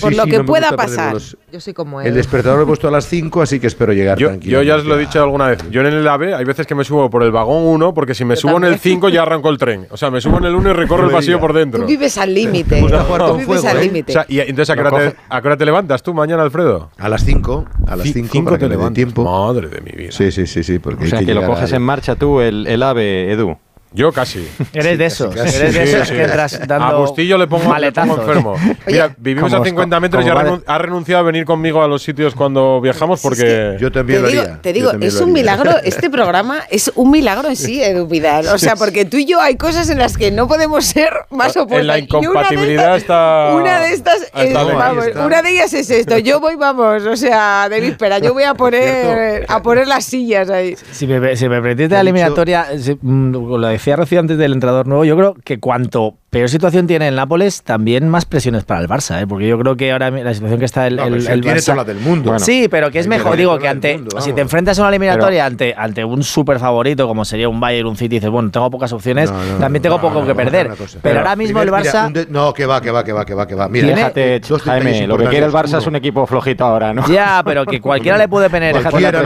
por 0.00 0.10
Sí, 0.12 0.16
lo 0.16 0.24
sí, 0.24 0.30
que 0.30 0.38
no 0.38 0.46
pueda 0.46 0.72
pasar. 0.76 1.12
los- 1.12 1.36
Yo 1.52 1.60
soy 1.60 1.74
como 1.74 2.00
él. 2.00 2.06
El 2.08 2.14
despertador 2.14 2.56
lo 2.58 2.64
he 2.64 2.66
puesto 2.66 2.88
a 2.88 2.90
las 2.90 3.06
5, 3.06 3.42
así 3.42 3.60
que 3.60 3.66
espero 3.66 3.92
llegar 3.92 4.16
Yo, 4.18 4.28
tranquilo. 4.28 4.58
yo 4.58 4.62
ya 4.62 4.76
os 4.76 4.84
lo 4.86 4.96
he 4.96 5.00
dicho 5.00 5.22
alguna 5.22 5.48
vez. 5.48 5.58
Yo 5.70 5.82
en 5.82 5.88
el 5.88 6.08
AVE 6.08 6.34
hay 6.34 6.44
veces 6.44 6.66
que 6.66 6.74
me 6.74 6.84
subo 6.84 7.10
por 7.10 7.22
el 7.22 7.30
vagón 7.30 7.64
1 7.66 7.92
porque 7.92 8.14
si 8.14 8.24
me 8.24 8.34
Yo 8.34 8.40
subo 8.40 8.52
en 8.56 8.64
el 8.64 8.72
también. 8.76 8.80
5 8.96 9.08
ya 9.10 9.22
arranco 9.22 9.50
el 9.50 9.58
tren. 9.58 9.86
O 9.90 9.96
sea, 9.98 10.10
me 10.10 10.20
subo 10.22 10.38
en 10.38 10.44
el 10.46 10.54
1 10.54 10.70
y 10.70 10.72
recorro 10.72 11.04
el 11.06 11.12
pasillo 11.12 11.38
por 11.38 11.52
dentro. 11.52 11.82
Tú 11.82 11.86
vives 11.86 12.16
al 12.18 12.32
límite. 12.34 12.80
Tú 12.80 12.88
con 12.88 13.32
vives 13.38 13.46
fuego, 13.46 13.68
al 13.68 13.76
¿eh? 13.76 13.82
límite. 13.84 14.12
O 14.12 14.14
sea, 14.14 14.26
y 14.28 14.40
entonces 14.40 14.70
¿a 14.70 14.74
qué, 14.74 14.80
hora 14.80 14.90
te, 14.90 14.96
coge- 14.96 15.16
a 15.28 15.40
qué 15.42 15.48
hora 15.48 15.56
te 15.58 15.64
levantas 15.66 16.02
tú 16.02 16.14
mañana, 16.14 16.42
Alfredo? 16.42 16.90
A 16.98 17.08
las 17.08 17.24
5, 17.24 17.66
a 17.86 17.96
las 17.96 18.06
Ci- 18.06 18.12
5 18.14 18.28
cinco 18.32 18.44
para 18.46 18.56
te 18.56 18.60
que 18.60 18.64
me 18.66 18.70
dé 18.70 18.76
levantas. 18.78 18.94
tiempo. 18.94 19.24
Madre 19.24 19.68
de 19.68 19.80
mi 19.82 19.90
vida. 19.92 20.12
Sí, 20.12 20.32
sí, 20.32 20.46
sí, 20.46 20.62
sí, 20.62 20.78
porque 20.78 21.04
O 21.04 21.08
sea, 21.08 21.20
que 21.24 21.34
lo 21.34 21.44
coges 21.46 21.72
en 21.72 21.82
marcha 21.82 22.16
tú, 22.16 22.40
el, 22.40 22.66
el 22.66 22.82
AVE, 22.82 23.32
Edu. 23.32 23.58
Yo 23.94 24.12
casi. 24.12 24.46
Eres 24.72 24.98
de 24.98 25.06
esos. 25.06 25.34
casi. 25.34 25.56
Eres 25.56 25.72
de 25.74 25.82
esos 25.84 26.08
sí. 26.08 26.14
que 26.14 26.22
entras 26.24 26.60
dando. 26.66 26.84
A 26.84 26.94
Bustillo 26.98 27.38
le 27.38 27.46
pongo, 27.46 27.74
le 27.78 27.92
pongo 27.92 28.20
enfermo. 28.20 28.56
Mira, 28.86 29.14
vivimos 29.16 29.52
a 29.52 29.62
50 29.62 30.00
metros 30.00 30.26
y 30.26 30.28
ha, 30.28 30.34
va 30.34 30.42
de- 30.44 30.50
renun- 30.50 30.64
ha 30.66 30.78
renunciado 30.78 31.20
a 31.20 31.22
venir 31.22 31.44
conmigo 31.44 31.82
a 31.82 31.86
los 31.88 32.02
sitios 32.02 32.34
cuando 32.34 32.80
viajamos 32.80 33.22
porque... 33.22 33.76
Yo 33.80 33.92
también 33.92 34.18
Te 34.18 34.22
lo 34.22 34.28
digo, 34.28 34.56
te 34.60 34.72
digo, 34.72 34.90
es 35.00 35.20
un 35.20 35.32
milagro, 35.32 35.70
este 35.84 36.10
programa 36.10 36.60
es 36.70 36.90
un 36.96 37.10
milagro 37.10 37.48
en 37.48 37.56
sí, 37.56 37.82
Edu 37.82 38.06
Vidal. 38.06 38.46
O 38.48 38.58
sea, 38.58 38.74
porque 38.76 39.04
tú 39.04 39.16
y 39.16 39.26
yo 39.26 39.40
hay 39.40 39.56
cosas 39.56 39.88
en 39.90 39.98
las 39.98 40.16
que 40.16 40.30
no 40.30 40.48
podemos 40.48 40.84
ser 40.84 41.12
más 41.30 41.56
opuestos. 41.56 41.80
En 41.80 41.86
la 41.86 41.94
de 41.94 42.00
incompatibilidad 42.00 42.96
estas- 42.96 43.02
está... 43.02 43.54
Una 43.54 43.80
de 43.80 43.92
estas, 43.94 44.22
está 44.22 44.42
es, 44.42 44.52
vamos, 44.54 45.04
una 45.24 45.40
de 45.42 45.50
ellas 45.50 45.72
es 45.72 45.88
esto. 45.90 46.18
Yo 46.18 46.40
voy, 46.40 46.56
vamos, 46.56 47.04
o 47.04 47.16
sea, 47.16 47.68
de 47.68 47.80
víspera, 47.80 48.18
yo 48.18 48.32
voy 48.32 48.42
a 48.42 48.54
poner, 48.54 49.46
a 49.48 49.62
poner 49.62 49.86
las 49.86 50.04
sillas 50.04 50.50
ahí. 50.50 50.76
Si 50.90 51.06
me, 51.06 51.36
si 51.36 51.48
me 51.48 51.74
Te 51.74 51.88
la 51.88 52.00
eliminatoria, 52.00 52.66
si- 52.78 52.98
mm, 53.00 53.56
lo 53.56 53.68
decía 53.84 53.96
Rocío 53.96 54.18
antes 54.18 54.38
del 54.38 54.54
entrenador 54.54 54.88
nuevo, 54.88 55.04
yo 55.04 55.14
creo 55.14 55.34
que 55.34 55.60
cuanto 55.60 56.16
peor 56.34 56.48
situación 56.48 56.88
tiene 56.88 57.06
el 57.06 57.14
Nápoles, 57.14 57.62
también 57.62 58.08
más 58.08 58.24
presiones 58.24 58.64
para 58.64 58.80
el 58.80 58.88
Barça, 58.88 59.22
¿eh? 59.22 59.26
porque 59.26 59.46
yo 59.46 59.56
creo 59.56 59.76
que 59.76 59.92
ahora 59.92 60.10
la 60.10 60.34
situación 60.34 60.58
que 60.58 60.64
está 60.64 60.86
el, 60.88 60.96
No, 60.96 61.04
el, 61.04 61.10
pero 61.12 61.22
si 61.22 61.30
el 61.30 61.40
tiene 61.42 61.58
Barça. 61.58 61.64
toda 61.64 61.76
la 61.76 61.84
del 61.84 61.98
mundo. 62.00 62.30
Bueno. 62.30 62.44
sí, 62.44 62.66
pero 62.68 62.90
que 62.90 62.98
es 62.98 63.06
mejor, 63.06 63.36
digo, 63.36 63.56
que 63.58 63.68
ante 63.68 63.96
mundo, 63.98 64.20
si 64.20 64.32
te 64.32 64.40
enfrentas 64.40 64.76
a 64.78 64.82
una 64.82 64.88
eliminatoria 64.88 65.46
ante, 65.46 65.74
ante 65.76 66.04
un 66.04 66.24
super 66.24 66.58
favorito 66.58 67.06
como 67.06 67.24
sería 67.24 67.48
un 67.48 67.60
Bayern, 67.60 67.86
un 67.86 67.96
City, 67.96 68.16
dices, 68.16 68.30
bueno, 68.30 68.50
tengo 68.50 68.68
pocas 68.68 68.92
opciones, 68.92 69.30
No, 69.30 69.44
no, 69.44 69.58
también 69.58 69.80
tengo 69.82 69.96
no, 69.96 70.02
poco 70.02 70.20
no, 70.22 70.26
que 70.26 70.34
perder. 70.34 70.70
Pero 71.00 71.20
ahora 71.20 71.36
mismo 71.36 71.62
el 71.62 71.70
Barça. 71.70 72.26
no, 72.28 72.52
que 72.52 72.66
va, 72.66 72.80
que 72.80 72.90
va, 72.90 73.04
que 73.04 73.12
va, 73.12 73.24
que 73.24 73.34
va, 73.34 73.46
que 73.46 73.54
va. 73.54 73.68
Mira, 73.68 73.86
Tiene- 73.86 74.00
Déjate, 74.00 74.40
Jaime, 74.64 75.06
lo 75.06 75.16
que 75.16 75.26
quiere 75.26 75.46
el. 75.46 75.52
Barça 75.52 75.78
es 75.78 75.86
un 75.86 75.94
equipo 75.94 76.26
flojito 76.26 76.64
ahora, 76.64 76.92
¿no? 76.92 77.06
Ya, 77.06 77.42
pero 77.44 77.64
que 77.64 77.80
cualquiera 77.80 78.18
le 78.18 78.26
puede 78.26 78.48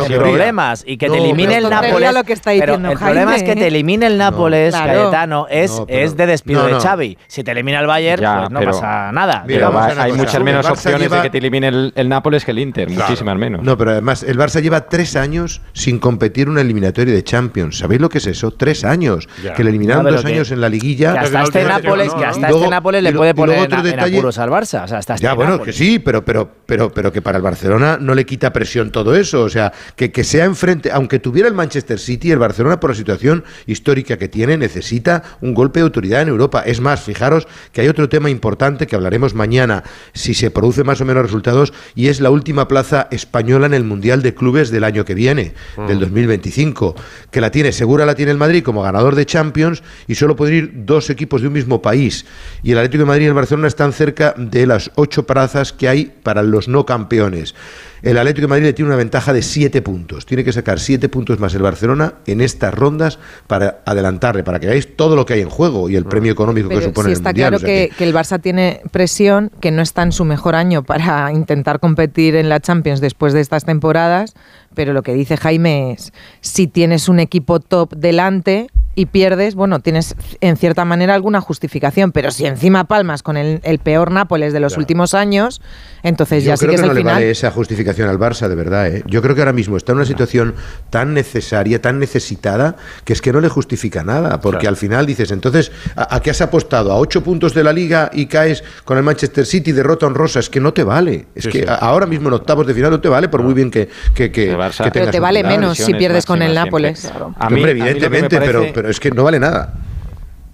querría. 0.09 0.19
problemas 0.19 0.85
y 0.87 0.97
que 0.97 1.09
te 1.09 1.17
elimine 1.19 1.57
el 1.57 1.71
Nápoles. 1.71 2.13
lo 2.13 2.25
que 2.25 2.33
está 2.33 2.51
pero 2.51 2.77
diciendo 2.77 2.91
el 2.93 2.99
problema 2.99 3.37
es 3.37 3.43
que 3.43 3.55
te 3.55 3.65
¿eh? 3.65 3.69
elimine 3.69 4.07
el 4.07 4.19
Nápoles. 4.19 4.75
Cayetano, 4.75 5.47
es, 5.49 5.73
de 5.89 6.27
despido 6.27 6.67
de 6.67 6.73
no. 6.73 6.81
Xavi. 6.99 7.17
Si 7.29 7.45
te 7.45 7.53
elimina 7.53 7.81
el 7.81 7.87
Bayern, 7.87 8.21
Ya, 8.23 8.39
pues 8.41 8.51
no 8.51 8.59
pero- 8.61 8.73
pasa 8.73 9.13
nada. 9.13 9.45
Mira, 9.47 9.69
hay 9.69 10.11
cosa. 10.11 10.23
muchas 10.23 10.43
menos 10.43 10.67
opciones 10.69 11.03
lleva- 11.03 11.17
de 11.19 11.23
que 11.23 11.31
te 11.31 11.39
elimine 11.39 11.69
el, 11.69 11.93
el 11.95 12.09
Nápoles 12.09 12.45
que 12.45 12.51
el 12.51 12.59
Inter, 12.59 12.91
muchísimas 12.91 13.37
menos. 13.39 13.63
No, 13.63 13.77
pero 13.79 13.93
además 13.93 14.23
el 14.23 14.37
Barça 14.39 14.61
lleva 14.61 14.87
tres 14.89 15.17
años 15.17 15.61
sin 15.73 15.99
competir 15.99 16.49
una 16.49 16.61
eliminatoria 16.61 17.15
de 17.15 17.23
Champions. 17.23 17.79
¿Sabéis 17.79 18.01
lo 18.01 18.09
que 18.09 18.19
es 18.19 18.27
eso? 18.27 18.51
Tres 18.51 18.85
años. 18.85 19.29
Ya. 19.43 19.55
Que 19.55 19.63
le 19.65 19.71
eliminaron 19.71 20.05
No, 20.05 20.11
dos 20.13 20.23
que- 20.23 20.29
años 20.33 20.51
en 20.51 20.61
la 20.61 20.69
liguilla. 20.69 21.13
Que 21.13 21.19
hasta 21.21 21.43
este 21.45 21.65
Nápoles, 21.65 22.13
que 22.15 22.25
hasta 22.25 22.49
este 22.49 22.69
Nápoles 22.69 23.03
le 23.03 23.13
puede 23.13 23.35
poner 23.35 23.71
en, 23.71 23.87
en 23.87 24.01
apuros 24.01 24.39
al 24.39 24.51
Barça. 24.51 24.85
O 24.85 24.89
sea, 24.89 24.99
hasta 24.99 25.15
este 25.15 25.23
Ya, 25.25 25.35
bueno, 25.35 25.53
Nápoles. 25.53 25.75
que 25.77 25.79
sí, 25.85 25.99
pero, 25.99 26.25
pero, 26.25 26.51
pero, 26.67 26.91
pero 26.93 27.13
que 27.13 27.23
para 27.23 27.37
el 27.37 27.43
Barcelona 27.43 27.99
no 28.01 28.15
le 28.15 28.27
quita 28.27 28.53
presión 28.53 28.91
todo 28.91 29.15
eso. 29.15 29.43
O 29.43 29.49
sea, 29.49 29.73
que, 29.97 30.11
que 30.11 30.25
sea 30.25 30.45
enfrente, 30.45 30.91
aunque 30.93 31.19
tuviera 31.19 31.49
el 31.49 31.55
Manchester 31.55 31.99
City, 31.99 32.31
el 32.33 32.39
Barcelona, 32.39 32.81
por 32.81 32.91
la 32.91 32.97
situación 32.97 33.45
histórica 33.67 34.17
que 34.17 34.29
tiene, 34.29 34.57
necesita 34.57 35.23
un 35.41 35.55
golpe 35.55 35.81
de 35.81 35.85
autoridad 35.85 36.23
en 36.23 36.29
Europa. 36.29 36.63
Es 36.65 36.81
más, 36.81 36.88
fijaros 36.97 37.47
que 37.73 37.81
hay 37.81 37.89
otro 37.89 38.09
tema 38.09 38.31
importante 38.31 38.87
que 38.87 38.97
hablaremos 38.97 39.35
mañana, 39.35 39.85
si 40.13 40.35
se 40.35 40.51
produce 40.51 40.85
más 40.85 41.01
o 41.01 41.05
menos 41.05 41.23
resultados, 41.23 41.73
y 41.95 42.09
es 42.09 42.21
la 42.21 42.31
última 42.31 42.69
plaza 42.69 43.09
española 43.11 43.67
en 43.67 43.75
el 43.75 43.85
Mundial 43.85 44.23
de 44.23 44.35
Clubes 44.35 44.71
del 44.71 44.85
año 44.85 45.05
que 45.05 45.15
viene, 45.15 45.55
del 45.87 46.01
2025, 46.01 46.95
que 47.31 47.41
la 47.41 47.51
tiene, 47.51 47.73
segura 47.73 48.07
la 48.07 48.15
tiene 48.15 48.33
el 48.33 48.39
Madrid 48.39 48.63
como 48.63 48.83
ganador 48.83 49.15
de 49.15 49.27
Champions, 49.27 49.83
y 50.07 50.15
solo 50.15 50.37
pueden 50.37 50.55
ir 50.55 50.73
dos 50.87 51.11
equipos 51.11 51.43
de 51.43 51.49
un 51.49 51.55
mismo 51.55 51.83
país. 51.83 52.27
Y 52.63 52.73
el 52.73 52.79
Atlético 52.79 53.03
de 53.03 53.09
Madrid 53.09 53.25
y 53.25 53.29
el 53.29 53.35
Barcelona 53.35 53.69
están 53.69 53.93
cerca 53.93 54.35
de 54.37 54.67
las 54.67 54.91
ocho 54.95 55.27
plazas 55.27 55.73
que 55.73 55.89
hay 55.89 56.13
para 56.23 56.43
los 56.43 56.69
no 56.69 56.87
campeones. 56.87 57.55
El 58.03 58.19
Atlético 58.19 58.43
de 58.43 58.49
Madrid 58.49 58.65
le 58.65 58.73
tiene 58.73 58.89
una 58.89 58.97
ventaja 58.97 59.33
de 59.33 59.43
siete 59.43 59.83
puntos. 59.83 60.27
Tiene 60.27 60.45
que 60.45 60.53
sacar 60.53 60.79
siete 60.79 61.09
puntos 61.09 61.39
más 61.39 61.55
el 61.55 61.63
Barcelona 61.63 62.15
en 62.27 62.41
estas 62.41 62.73
rondas 62.75 63.19
para 63.47 63.83
adelantarle, 63.85 64.45
para 64.45 64.61
que 64.61 64.67
veáis 64.67 64.97
todo 64.97 65.17
lo 65.17 65.27
que 65.27 65.35
hay 65.35 65.41
en 65.41 65.51
juego 65.51 65.89
y 65.89 65.97
el 65.97 66.05
premio 66.05 66.33
económico 66.33 66.69
que 66.69 66.83
supone 66.83 67.07
sí 67.07 67.13
el 67.13 67.17
está 67.17 67.31
Mundial. 67.31 67.51
claro 67.51 67.57
o 67.57 67.61
sea 67.61 67.69
que, 67.69 67.95
que 67.97 68.05
el 68.05 68.15
Barça 68.15 68.41
tiene 68.41 68.81
presión, 68.91 69.51
que 69.61 69.71
no 69.71 69.83
está 69.83 70.03
en 70.03 70.13
su 70.13 70.25
mejor 70.25 70.55
año 70.55 70.83
para 70.83 71.33
intentar 71.35 71.81
competir 71.81 72.37
en 72.37 72.49
la 72.49 72.61
Champions 72.61 73.01
después 73.01 73.33
de 73.33 73.41
estas 73.41 73.65
temporadas, 73.65 74.35
pero 74.75 74.93
lo 74.93 75.03
que 75.03 75.15
dice 75.15 75.37
Jaime 75.37 75.93
es, 75.93 76.13
si 76.41 76.67
tienes 76.67 77.09
un 77.09 77.21
equipo 77.21 77.61
top 77.61 77.95
delante 77.95 78.69
y 78.99 79.07
pierdes, 79.07 79.55
bueno, 79.55 79.79
tienes 79.79 80.17
en 80.41 80.57
cierta 80.57 80.85
manera 80.85 81.15
alguna 81.15 81.41
justificación, 81.41 82.11
pero 82.11 82.33
si 82.33 82.47
encima 82.47 82.85
palmas 82.85 83.23
con 83.23 83.37
el, 83.37 83.61
el 83.63 83.79
peor 83.79 84.11
Nápoles 84.11 84.53
de 84.53 84.59
los 84.59 84.77
últimos 84.77 85.15
años, 85.15 85.61
entonces 86.03 86.43
Yo 86.43 86.49
ya 86.49 86.57
sí 86.57 86.67
creo 86.67 86.71
que 86.73 86.77
que, 86.77 86.81
es 86.83 86.87
no 86.87 86.91
el 86.93 86.95
le 86.97 87.01
final. 87.03 87.15
vale 87.15 87.31
esa 87.31 87.51
justificación 87.53 88.09
al 88.09 88.19
Barça, 88.19 88.49
de 88.49 88.55
verdad. 88.57 88.89
¿eh? 88.89 89.03
Yo 89.07 89.23
creo 89.23 89.35
que 89.37 89.41
ahora 89.41 89.53
mismo 89.53 89.77
está 89.77 89.93
en 89.93 89.99
una 89.99 90.05
situación 90.07 90.55
tan 90.91 91.15
necesaria, 91.15 91.81
tan 91.81 92.01
necesitada, 92.01 92.75
que 93.05 93.13
es 93.13 93.21
que 93.23 93.33
no 93.33 93.41
le 93.41 93.49
justifica 93.49 94.03
nada. 94.03 94.41
Porque 94.41 94.59
Claro. 94.61 94.71
al 94.71 94.77
final 94.77 95.07
dices, 95.07 95.31
entonces, 95.31 95.71
¿a, 95.95 96.17
a 96.17 96.21
qué 96.21 96.31
has 96.31 96.41
apostado? 96.41 96.91
¿A 96.93 96.97
ocho 96.97 97.23
puntos 97.23 97.55
de 97.55 97.63
la 97.63 97.73
liga 97.73 98.11
y 98.13 98.27
caes 98.27 98.65
con 98.85 98.97
el 98.99 99.05
Manchester 99.05 99.47
City 99.47 99.71
derrota 99.73 100.07
honrosa? 100.07 100.41
Es 100.41 100.51
que 100.51 100.59
no 100.61 100.73
te 100.73 100.83
vale. 100.83 101.27
Es 101.37 101.45
Sí, 101.45 101.51
que 101.51 101.59
sí. 101.61 101.65
ahora 101.69 102.07
mismo 102.07 102.29
en 102.29 102.35
octavos 102.35 102.67
de 102.67 102.75
final 102.75 102.91
no 102.91 103.01
te 103.01 103.09
vale, 103.09 103.29
por 103.29 103.43
muy 103.43 103.55
bien 103.55 103.71
que, 103.71 103.89
que, 104.15 104.33
que, 104.33 104.57
que 104.83 104.91
Pero 104.93 105.11
te 105.11 105.21
vale 105.21 105.41
final. 105.41 105.59
menos 105.61 105.79
si 105.79 105.95
pierdes 105.95 106.27
con 106.27 106.43
el 106.43 106.53
Nápoles. 106.55 107.05
A 107.39 107.49
mí- 107.51 107.57
Hombre, 107.59 107.73
a 107.73 107.75
mí 107.75 107.81
evidentemente, 107.83 108.37
parece- 108.37 108.53
pero, 108.61 108.73
pero 108.75 108.88
es 108.89 109.01
que 109.01 109.11
no 109.11 109.25
vale 109.25 109.39
nada. 109.41 109.75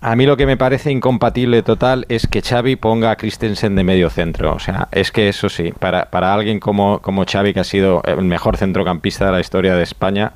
A 0.01 0.17
mí 0.17 0.27
lo 0.27 0.37
que 0.37 0.45
me 0.45 0.59
parece 0.59 0.91
incompatible 0.91 1.63
total 1.63 2.05
es 2.11 2.27
que 2.27 2.43
Xavi 2.43 2.77
ponga 2.77 3.11
a 3.11 3.17
Christensen 3.17 3.75
de 3.75 3.85
medio 3.85 4.11
centro. 4.11 4.55
O 4.55 4.59
sea, 4.59 4.87
es 4.93 5.11
que 5.11 5.31
eso 5.31 5.49
sí, 5.49 5.73
para, 5.79 6.11
para 6.11 6.35
alguien 6.35 6.61
como, 6.61 6.99
como 7.01 7.25
Xavi, 7.25 7.55
que 7.55 7.61
ha 7.61 7.65
sido 7.65 8.03
el 8.05 8.21
mejor 8.23 8.59
centrocampista 8.59 9.25
de 9.25 9.33
la 9.33 9.41
historia 9.41 9.75
de 9.77 9.83
España, 9.83 10.33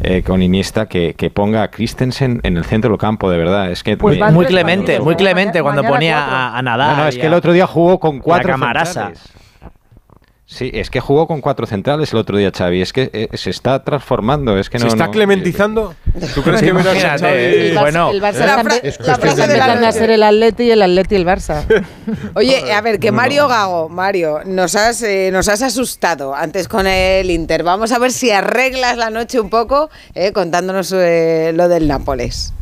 eh, 0.00 0.22
con 0.22 0.40
Iniesta, 0.40 0.86
que, 0.86 1.14
que 1.14 1.30
ponga 1.30 1.64
a 1.64 1.68
Christensen 1.72 2.38
en 2.44 2.56
el 2.56 2.64
centro 2.64 2.90
del 2.90 2.98
campo, 3.00 3.28
de 3.28 3.38
verdad. 3.38 3.72
Es 3.72 3.82
que 3.82 3.96
Pues 3.96 4.20
me- 4.20 4.30
muy 4.30 4.46
clemente, 4.46 5.00
muy 5.00 5.16
clemente 5.16 5.62
cuando 5.62 5.82
ponía 5.82 6.24
a, 6.24 6.56
a 6.56 6.62
Nadal. 6.62 6.96
No, 6.96 7.02
no, 7.02 7.08
es 7.08 7.18
que 7.18 7.26
el 7.26 7.34
otro 7.34 7.52
día 7.52 7.66
jugó 7.66 7.98
con 7.98 8.20
cuatro 8.20 8.50
Camarasa. 8.52 9.06
centrales. 9.06 9.32
Sí, 10.50 10.70
es 10.72 10.88
que 10.88 11.00
jugó 11.00 11.26
con 11.26 11.42
cuatro 11.42 11.66
centrales 11.66 12.10
el 12.14 12.18
otro 12.20 12.38
día 12.38 12.50
Xavi. 12.56 12.80
Es 12.80 12.94
que 12.94 13.10
eh, 13.12 13.28
se 13.34 13.50
está 13.50 13.84
transformando. 13.84 14.58
Es 14.58 14.70
que 14.70 14.78
¿Se 14.78 14.86
no, 14.86 14.88
está 14.90 15.04
no- 15.04 15.10
clementizando? 15.12 15.94
¿Tú 16.34 16.42
crees 16.42 16.62
que 16.62 16.72
verás 16.72 17.04
a 17.04 17.18
Xavi? 17.18 17.36
El 17.38 17.76
Barça- 17.76 17.80
bueno, 17.80 18.10
el 18.12 18.22
Barça 18.22 18.32
La 18.38 18.46
está, 18.46 18.62
fra- 18.64 18.76
empe- 18.80 19.06
la 19.06 19.14
frase 19.18 19.46
de 19.46 19.56
la 19.58 19.88
a 19.88 19.92
ser 19.92 20.10
el 20.10 20.22
Atleti 20.22 20.62
y 20.62 20.70
el 20.70 20.80
Atleti 20.80 21.16
el 21.16 21.26
Barça. 21.26 21.64
Oye, 22.34 22.72
a 22.72 22.80
ver, 22.80 22.98
que 22.98 23.12
Mario 23.12 23.46
Gago, 23.46 23.90
Mario, 23.90 24.40
nos 24.46 24.74
has, 24.74 25.02
eh, 25.02 25.28
nos 25.34 25.48
has 25.48 25.60
asustado 25.60 26.34
antes 26.34 26.66
con 26.66 26.86
el 26.86 27.30
Inter. 27.30 27.62
Vamos 27.62 27.92
a 27.92 27.98
ver 27.98 28.10
si 28.10 28.30
arreglas 28.30 28.96
la 28.96 29.10
noche 29.10 29.40
un 29.40 29.50
poco 29.50 29.90
eh, 30.14 30.32
contándonos 30.32 30.92
eh, 30.96 31.52
lo 31.54 31.68
del 31.68 31.86
Nápoles. 31.88 32.54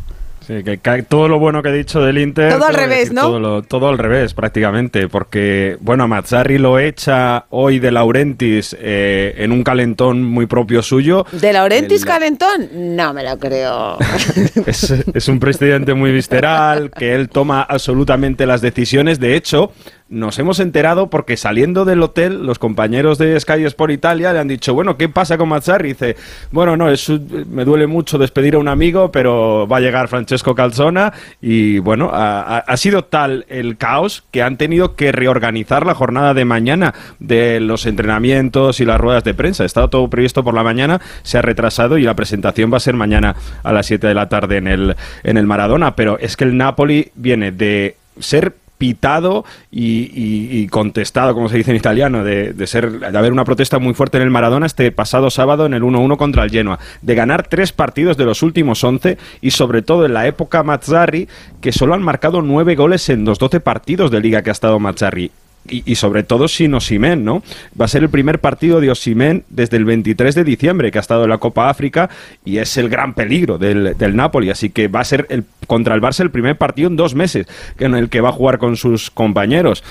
Sí, 0.46 0.62
que, 0.62 1.02
todo 1.08 1.26
lo 1.26 1.38
bueno 1.40 1.60
que 1.62 1.70
he 1.70 1.72
dicho 1.72 2.00
del 2.00 2.18
Inter. 2.18 2.52
Todo 2.52 2.66
al 2.66 2.74
que 2.74 2.80
revés, 2.82 2.98
decir 3.00 3.14
¿no? 3.14 3.20
Todo, 3.22 3.40
lo- 3.40 3.62
todo 3.62 3.88
al 3.88 3.98
revés, 3.98 4.32
prácticamente. 4.32 5.08
Porque, 5.08 5.76
bueno, 5.80 6.06
Mazzarri 6.06 6.58
lo 6.58 6.78
echa 6.78 7.46
hoy 7.50 7.80
de 7.80 7.90
Laurentis 7.90 8.76
eh, 8.78 9.34
en 9.38 9.50
un 9.50 9.64
calentón 9.64 10.22
muy 10.22 10.46
propio 10.46 10.82
suyo. 10.82 11.26
¿De 11.32 11.52
Laurentis 11.52 12.02
El- 12.02 12.06
Calentón? 12.08 12.68
No 12.96 13.12
me 13.12 13.24
lo 13.24 13.36
creo. 13.38 13.98
es, 14.66 14.90
es 15.12 15.28
un 15.28 15.40
presidente 15.40 15.94
muy 15.94 16.12
visceral, 16.12 16.90
que 16.96 17.14
él 17.14 17.28
toma 17.28 17.62
absolutamente 17.62 18.46
las 18.46 18.60
decisiones. 18.60 19.18
De 19.18 19.34
hecho, 19.34 19.72
nos 20.08 20.38
hemos 20.38 20.60
enterado 20.60 21.10
porque 21.10 21.36
saliendo 21.36 21.84
del 21.84 22.02
hotel, 22.02 22.46
los 22.46 22.58
compañeros 22.58 23.18
de 23.18 23.38
Sky 23.40 23.64
Sport 23.64 23.92
Italia 23.92 24.32
le 24.32 24.38
han 24.38 24.48
dicho, 24.48 24.72
bueno, 24.72 24.96
¿qué 24.96 25.08
pasa 25.08 25.36
con 25.36 25.48
Mazzarri? 25.48 25.90
Dice, 25.90 26.16
bueno, 26.52 26.76
no, 26.76 26.88
es, 26.88 27.10
me 27.10 27.64
duele 27.64 27.86
mucho 27.86 28.16
despedir 28.16 28.54
a 28.54 28.58
un 28.58 28.68
amigo, 28.68 29.10
pero 29.10 29.66
va 29.66 29.78
a 29.78 29.80
llegar 29.80 30.08
Francesco 30.08 30.54
Calzona 30.54 31.12
y 31.40 31.78
bueno, 31.80 32.10
ha 32.12 32.76
sido 32.76 33.04
tal 33.04 33.46
el 33.48 33.76
caos 33.76 34.24
que 34.30 34.42
han 34.42 34.56
tenido 34.56 34.94
que 34.94 35.10
reorganizar 35.10 35.84
la 35.84 35.94
jornada 35.94 36.34
de 36.34 36.44
mañana 36.44 36.94
de 37.18 37.60
los 37.60 37.86
entrenamientos 37.86 38.80
y 38.80 38.84
las 38.84 39.00
ruedas 39.00 39.24
de 39.24 39.34
prensa. 39.34 39.64
Estaba 39.64 39.88
todo 39.88 40.08
previsto 40.08 40.44
por 40.44 40.54
la 40.54 40.62
mañana, 40.62 41.00
se 41.22 41.38
ha 41.38 41.42
retrasado 41.42 41.98
y 41.98 42.02
la 42.02 42.14
presentación 42.14 42.72
va 42.72 42.76
a 42.76 42.80
ser 42.80 42.94
mañana 42.94 43.34
a 43.62 43.72
las 43.72 43.86
7 43.86 44.06
de 44.06 44.14
la 44.14 44.28
tarde 44.28 44.58
en 44.58 44.68
el, 44.68 44.96
en 45.24 45.36
el 45.36 45.46
Maradona, 45.46 45.96
pero 45.96 46.18
es 46.18 46.36
que 46.36 46.44
el 46.44 46.56
Napoli 46.56 47.10
viene 47.14 47.50
de 47.50 47.96
ser 48.18 48.54
pitado 48.78 49.44
y, 49.70 50.10
y- 50.14 50.66
contestado, 50.68 51.32
como 51.34 51.48
se 51.48 51.56
dice 51.56 51.70
en 51.70 51.76
italiano, 51.76 52.24
de, 52.24 52.52
de 52.52 52.66
ser 52.66 52.98
de 52.98 53.18
haber 53.18 53.32
una 53.32 53.44
protesta 53.44 53.78
muy 53.78 53.94
fuerte 53.94 54.18
en 54.18 54.24
el 54.24 54.30
Maradona 54.30 54.66
este 54.66 54.90
pasado 54.92 55.30
sábado 55.30 55.66
en 55.66 55.74
el 55.74 55.82
1-1 55.82 56.16
contra 56.16 56.44
el 56.44 56.50
Genoa, 56.50 56.78
de 57.02 57.14
ganar 57.14 57.46
tres 57.48 57.72
partidos 57.72 58.16
de 58.16 58.24
los 58.24 58.42
últimos 58.42 58.82
11 58.84 59.16
y 59.40 59.50
sobre 59.52 59.82
todo 59.82 60.04
en 60.06 60.14
la 60.14 60.26
época 60.26 60.62
Mazzarri, 60.62 61.28
que 61.60 61.72
solo 61.72 61.94
han 61.94 62.02
marcado 62.02 62.42
nueve 62.42 62.74
goles 62.74 63.08
en 63.08 63.24
los 63.24 63.38
12 63.38 63.60
partidos 63.60 64.10
de 64.10 64.20
liga 64.20 64.42
que 64.42 64.50
ha 64.50 64.52
estado 64.52 64.78
Mazzarri. 64.78 65.30
Y, 65.68 65.94
sobre 65.94 66.22
todo 66.22 66.48
sin 66.48 66.74
Osimen, 66.74 67.24
¿no? 67.24 67.42
Va 67.78 67.86
a 67.86 67.88
ser 67.88 68.02
el 68.02 68.08
primer 68.08 68.40
partido 68.40 68.80
de 68.80 68.90
Osimen 68.90 69.44
desde 69.48 69.76
el 69.76 69.84
23 69.84 70.34
de 70.34 70.44
diciembre 70.44 70.90
que 70.90 70.98
ha 70.98 71.00
estado 71.00 71.24
en 71.24 71.30
la 71.30 71.38
Copa 71.38 71.68
África 71.68 72.10
y 72.44 72.58
es 72.58 72.76
el 72.76 72.88
gran 72.88 73.14
peligro 73.14 73.58
del, 73.58 73.96
del 73.96 74.16
Napoli. 74.16 74.50
Así 74.50 74.70
que 74.70 74.88
va 74.88 75.00
a 75.00 75.04
ser 75.04 75.26
el, 75.30 75.44
contra 75.66 75.94
el 75.94 76.00
Barça 76.00 76.20
el 76.20 76.30
primer 76.30 76.56
partido 76.56 76.88
en 76.88 76.96
dos 76.96 77.14
meses 77.14 77.46
en 77.78 77.94
el 77.94 78.08
que 78.08 78.20
va 78.20 78.30
a 78.30 78.32
jugar 78.32 78.58
con 78.58 78.76
sus 78.76 79.10
compañeros. 79.10 79.84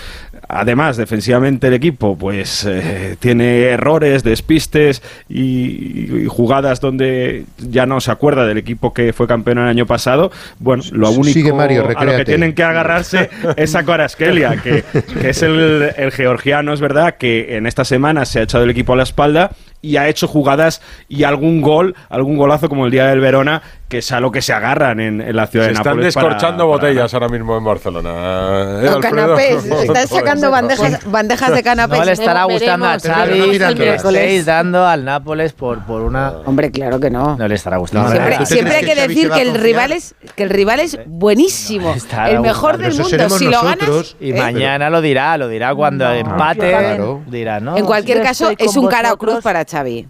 Además, 0.48 0.98
defensivamente 0.98 1.68
el 1.68 1.74
equipo 1.74 2.18
pues 2.18 2.66
eh, 2.66 3.16
tiene 3.20 3.64
errores, 3.64 4.24
despistes 4.24 5.02
y, 5.28 6.24
y 6.24 6.26
jugadas 6.28 6.82
donde 6.82 7.46
ya 7.58 7.86
no 7.86 8.00
se 8.02 8.12
acuerda 8.12 8.46
del 8.46 8.58
equipo 8.58 8.94
que 8.94 9.14
fue 9.14 9.28
campeón 9.28 9.60
el 9.60 9.68
año 9.68 9.86
pasado. 9.86 10.32
Bueno, 10.60 10.84
lo 10.92 11.10
único 11.12 11.34
Sigue, 11.34 11.54
Mario, 11.54 11.88
a 11.96 12.06
lo 12.06 12.16
que 12.16 12.26
tienen 12.26 12.54
que 12.54 12.64
agarrarse 12.64 13.30
es 13.56 13.76
a 13.76 13.84
Kvaratskhelia, 13.84 14.62
que, 14.62 14.84
que 15.20 15.30
es 15.30 15.42
el, 15.42 15.92
el 15.98 16.12
georgiano, 16.12 16.74
es 16.74 16.82
verdad, 16.82 17.16
que 17.16 17.58
en 17.58 17.66
esta 17.68 17.86
semana 17.86 18.26
se 18.26 18.40
ha 18.40 18.44
echado 18.44 18.64
el 18.64 18.70
equipo 18.70 18.94
a 18.94 18.96
la 18.96 19.04
espalda 19.04 19.52
y 19.82 19.98
ha 19.98 20.08
hecho 20.10 20.28
jugadas 20.28 20.82
y 21.08 21.24
algún 21.24 21.62
gol, 21.62 21.96
algún 22.10 22.38
golazo 22.38 22.70
como 22.70 22.86
el 22.86 22.92
día 22.92 23.08
del 23.08 23.20
Verona, 23.20 23.62
que 23.88 24.00
es 24.00 24.12
a 24.12 24.20
lo 24.20 24.32
que 24.32 24.42
se 24.42 24.52
agarran 24.52 25.00
en, 25.00 25.22
en 25.22 25.36
la 25.36 25.46
ciudad 25.46 25.66
Se 25.66 25.70
de 25.70 25.74
están 25.76 25.96
Nápoles. 25.98 26.14
para- 26.16 26.28
descorchando 26.28 26.58
para 26.58 26.66
botellas 26.66 27.14
ahora 27.14 27.30
mismo 27.30 27.56
en 27.58 27.64
Barcelona. 27.64 28.80
¿Eh, 28.82 28.90
canapés, 29.00 29.64
están 29.84 30.08
sacando 30.08 30.50
bandejas, 30.50 31.00
bandejas 31.12 31.52
de 31.54 31.62
canapés. 31.64 32.00
No 32.00 32.06
le 32.06 32.12
estará 32.14 32.44
gustando 32.46 32.86
a 32.88 32.98
Veremos. 32.98 33.16
Xavi 33.16 33.40
El 33.40 33.76
que 33.76 33.84
miércoles. 33.84 34.22
estéis 34.22 34.46
dando 34.48 34.86
al 34.88 35.06
Nápoles 35.06 35.54
por, 35.54 35.86
por 35.86 36.02
una... 36.02 36.32
Hombre, 36.46 36.72
claro 36.72 37.00
que 37.00 37.12
no. 37.12 37.36
No 37.38 37.48
le 37.48 37.54
estará 37.56 37.78
gustando. 37.78 38.10
Siempre, 38.10 38.46
siempre 38.48 38.76
hay 38.78 38.86
que 38.86 38.96
decir 38.96 39.30
que 39.30 39.42
el 39.42 39.54
rival 39.54 39.92
es 39.92 40.16
que 40.36 40.44
el 40.44 40.50
rival 40.50 40.80
es 40.80 40.98
buenísimo, 41.06 41.94
el 42.28 42.40
mejor 42.40 42.78
del 42.78 42.94
mundo. 42.96 43.30
Si 43.30 43.46
lo 43.46 43.62
ganas, 43.62 44.16
Y 44.20 44.32
¿eh? 44.32 44.34
mañana 44.34 44.90
lo 44.90 45.02
dirá, 45.02 45.38
lo 45.38 45.48
dirá 45.48 45.76
cuando 45.76 46.10
empate. 46.12 46.70
claro. 46.72 47.22
Dirá, 47.28 47.60
¿no? 47.60 47.78
en 47.78 47.86
cualquier 47.86 48.24
caso 48.24 48.52
es 48.58 48.76
un 48.78 48.88
cara 48.88 49.14
o 49.14 49.18
cruz 49.18 49.44
para 49.44 49.64
Xavi. 49.64 50.08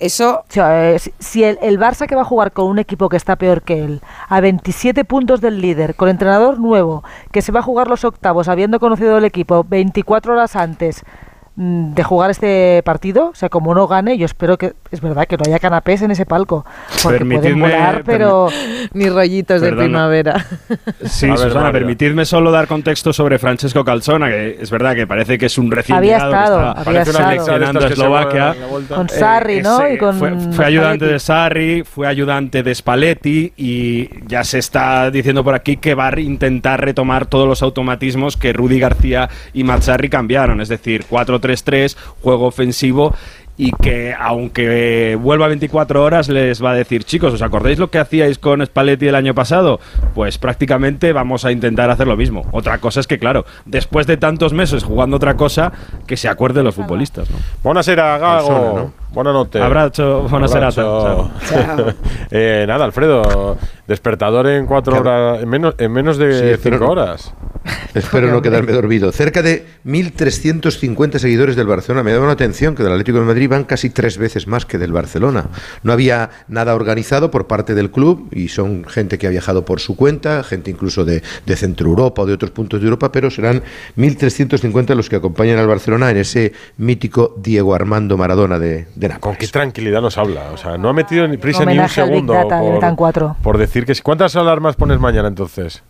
Eso 0.00 0.44
si- 0.48 1.12
si 1.18 1.44
el, 1.44 1.58
el 1.60 1.78
Barça 1.78 2.06
que 2.06 2.14
va 2.14 2.22
a 2.22 2.24
jugar 2.24 2.52
con 2.52 2.66
un 2.66 2.78
equipo 2.78 3.08
que 3.08 3.16
está 3.16 3.36
peor 3.36 3.62
que 3.62 3.82
él, 3.84 4.00
a 4.28 4.40
27 4.40 5.04
puntos 5.04 5.40
del 5.40 5.60
líder, 5.60 5.94
con 5.96 6.08
entrenador 6.08 6.60
nuevo, 6.60 7.02
que 7.32 7.42
se 7.42 7.50
va 7.52 7.60
a 7.60 7.64
jugar 7.64 7.88
los 7.88 8.04
octavos 8.04 8.48
habiendo 8.48 8.78
conocido 8.78 9.18
el 9.18 9.24
equipo 9.24 9.64
24 9.68 10.32
horas 10.34 10.54
antes 10.56 11.04
de 11.60 12.04
jugar 12.04 12.30
este 12.30 12.82
partido, 12.84 13.30
o 13.30 13.34
sea, 13.34 13.48
como 13.48 13.74
no 13.74 13.88
gane, 13.88 14.16
yo 14.16 14.26
espero 14.26 14.56
que, 14.56 14.74
es 14.92 15.00
verdad, 15.00 15.26
que 15.26 15.36
no 15.36 15.42
haya 15.44 15.58
canapés 15.58 16.02
en 16.02 16.12
ese 16.12 16.24
palco, 16.24 16.64
porque 17.02 17.24
pueden 17.24 17.60
volar, 17.60 18.02
pero... 18.06 18.48
Ni 18.92 19.08
rollitos 19.08 19.60
de 19.60 19.70
Perdona. 19.70 19.84
primavera. 19.84 20.46
Sí, 21.04 21.26
A 21.26 21.30
ver, 21.30 21.38
Susana, 21.38 21.72
permitidme 21.72 22.24
solo 22.24 22.52
dar 22.52 22.68
contexto 22.68 23.12
sobre 23.12 23.38
Francesco 23.40 23.84
Calzona, 23.84 24.28
que 24.28 24.58
es 24.60 24.70
verdad 24.70 24.94
que 24.94 25.06
parece 25.06 25.36
que 25.36 25.46
es 25.46 25.58
un 25.58 25.70
recién 25.72 25.98
Había 25.98 26.18
llegado 26.18 26.32
estado, 26.32 26.74
que 26.74 26.88
había 26.90 27.02
está 27.02 27.10
estado. 27.10 27.28
seleccionando 27.30 27.80
a 27.80 27.88
Eslovaquia. 27.88 28.56
Con 28.94 29.08
Sarri, 29.08 29.60
¿no? 29.62 29.82
ese 29.84 29.94
Y 29.94 29.98
con 29.98 30.14
fue, 30.16 30.36
fue 30.52 30.64
ayudante 30.64 31.06
de 31.06 31.18
Sarri, 31.18 31.82
fue 31.82 32.06
ayudante 32.06 32.62
de 32.62 32.74
Spalletti 32.74 33.52
y 33.56 34.08
ya 34.28 34.44
se 34.44 34.58
está 34.58 35.10
diciendo 35.10 35.42
por 35.42 35.54
aquí 35.54 35.76
que 35.76 35.94
va 35.94 36.08
a 36.08 36.20
intentar 36.20 36.80
retomar 36.80 37.26
todos 37.26 37.48
los 37.48 37.62
automatismos 37.62 38.36
que 38.36 38.52
Rudy 38.52 38.78
García 38.78 39.28
y 39.52 39.64
Mazzarri 39.64 40.08
cambiaron, 40.08 40.60
es 40.60 40.68
decir, 40.68 41.04
4-3-3, 41.48 41.96
juego 42.22 42.46
ofensivo 42.46 43.14
y 43.58 43.72
que 43.72 44.14
aunque 44.18 45.18
vuelva 45.20 45.46
a 45.46 45.48
24 45.48 46.02
horas 46.02 46.28
les 46.28 46.64
va 46.64 46.70
a 46.70 46.74
decir, 46.74 47.02
chicos, 47.02 47.34
¿os 47.34 47.42
acordáis 47.42 47.78
lo 47.78 47.90
que 47.90 47.98
hacíais 47.98 48.38
con 48.38 48.64
Spalletti 48.64 49.08
el 49.08 49.16
año 49.16 49.34
pasado? 49.34 49.80
Pues 50.14 50.38
prácticamente 50.38 51.12
vamos 51.12 51.44
a 51.44 51.50
intentar 51.50 51.90
hacer 51.90 52.06
lo 52.06 52.16
mismo. 52.16 52.46
Otra 52.52 52.78
cosa 52.78 53.00
es 53.00 53.08
que, 53.08 53.18
claro, 53.18 53.44
después 53.66 54.06
de 54.06 54.16
tantos 54.16 54.52
meses 54.52 54.84
jugando 54.84 55.16
otra 55.16 55.36
cosa, 55.36 55.72
que 56.06 56.16
se 56.16 56.28
acuerden 56.28 56.64
los 56.64 56.76
futbolistas, 56.76 57.28
¿no? 57.30 57.36
Buonasera, 57.64 58.16
Gago. 58.18 58.92
Buenas 59.10 59.32
noches. 59.34 59.60
Abrazo, 59.60 60.28
Abrazo. 60.30 61.30
chao. 61.48 61.88
Eh, 62.30 62.64
nada, 62.68 62.84
Alfredo, 62.84 63.56
despertador 63.88 64.46
en 64.48 64.66
cuatro 64.66 64.92
Claro. 65.02 65.30
horas, 65.30 65.42
en 65.42 65.48
menos, 65.48 65.74
en 65.78 65.90
menos 65.92 66.16
Sí, 66.16 66.22
de 66.24 66.52
espero 66.52 66.78
cinco 66.78 66.92
horas. 66.92 67.34
Espero 67.94 68.30
no 68.30 68.40
quedarme 68.40 68.72
dormido. 68.72 69.10
Cerca 69.12 69.42
de 69.42 69.66
1.350 69.84 71.18
seguidores 71.18 71.56
del 71.56 71.66
Barcelona. 71.66 72.02
Me 72.02 72.12
da 72.12 72.20
una 72.20 72.32
atención 72.32 72.74
que 72.74 72.82
del 72.82 72.92
Atlético 72.92 73.18
de 73.18 73.24
Madrid 73.24 73.48
van 73.48 73.64
casi 73.64 73.90
tres 73.90 74.18
veces 74.18 74.46
más 74.46 74.64
que 74.64 74.78
del 74.78 74.92
Barcelona. 74.92 75.46
No 75.82 75.92
había 75.92 76.30
nada 76.48 76.74
organizado 76.74 77.30
por 77.30 77.46
parte 77.46 77.74
del 77.74 77.90
club 77.90 78.28
y 78.32 78.48
son 78.48 78.84
gente 78.84 79.18
que 79.18 79.26
ha 79.26 79.30
viajado 79.30 79.64
por 79.64 79.80
su 79.80 79.96
cuenta, 79.96 80.42
gente 80.44 80.70
incluso 80.70 81.04
de, 81.04 81.22
de 81.46 81.56
Centro 81.56 81.88
Europa 81.88 82.22
o 82.22 82.26
de 82.26 82.34
otros 82.34 82.50
puntos 82.50 82.80
de 82.80 82.86
Europa, 82.86 83.10
pero 83.12 83.30
serán 83.30 83.62
1.350 83.96 84.94
los 84.94 85.08
que 85.08 85.16
acompañan 85.16 85.58
al 85.58 85.66
Barcelona 85.66 86.10
en 86.10 86.18
ese 86.18 86.52
mítico 86.76 87.34
Diego 87.38 87.74
Armando 87.74 88.16
Maradona 88.16 88.58
de, 88.58 88.86
de 88.94 89.08
Nápoles. 89.08 89.20
Con 89.20 89.36
qué 89.36 89.46
tranquilidad 89.48 90.00
nos 90.00 90.16
habla. 90.18 90.50
O 90.52 90.56
sea, 90.56 90.78
no 90.78 90.88
ha 90.88 90.92
metido 90.92 91.26
ni 91.28 91.36
prisa 91.36 91.60
ni 91.60 91.72
un 91.72 91.78
Homenaje 91.78 92.00
al 92.00 92.06
Big 92.08 92.14
segundo. 92.14 92.32
Data 92.34 92.56
de 92.60 92.64
por, 92.66 92.74
Metan 92.74 92.96
4. 92.96 93.36
por 93.42 93.58
decir 93.58 93.77
que 93.86 93.94
sí. 93.94 94.02
¿Cuántas 94.02 94.34
alarmas 94.36 94.76
pones 94.76 94.98
mañana 94.98 95.28
entonces? 95.28 95.82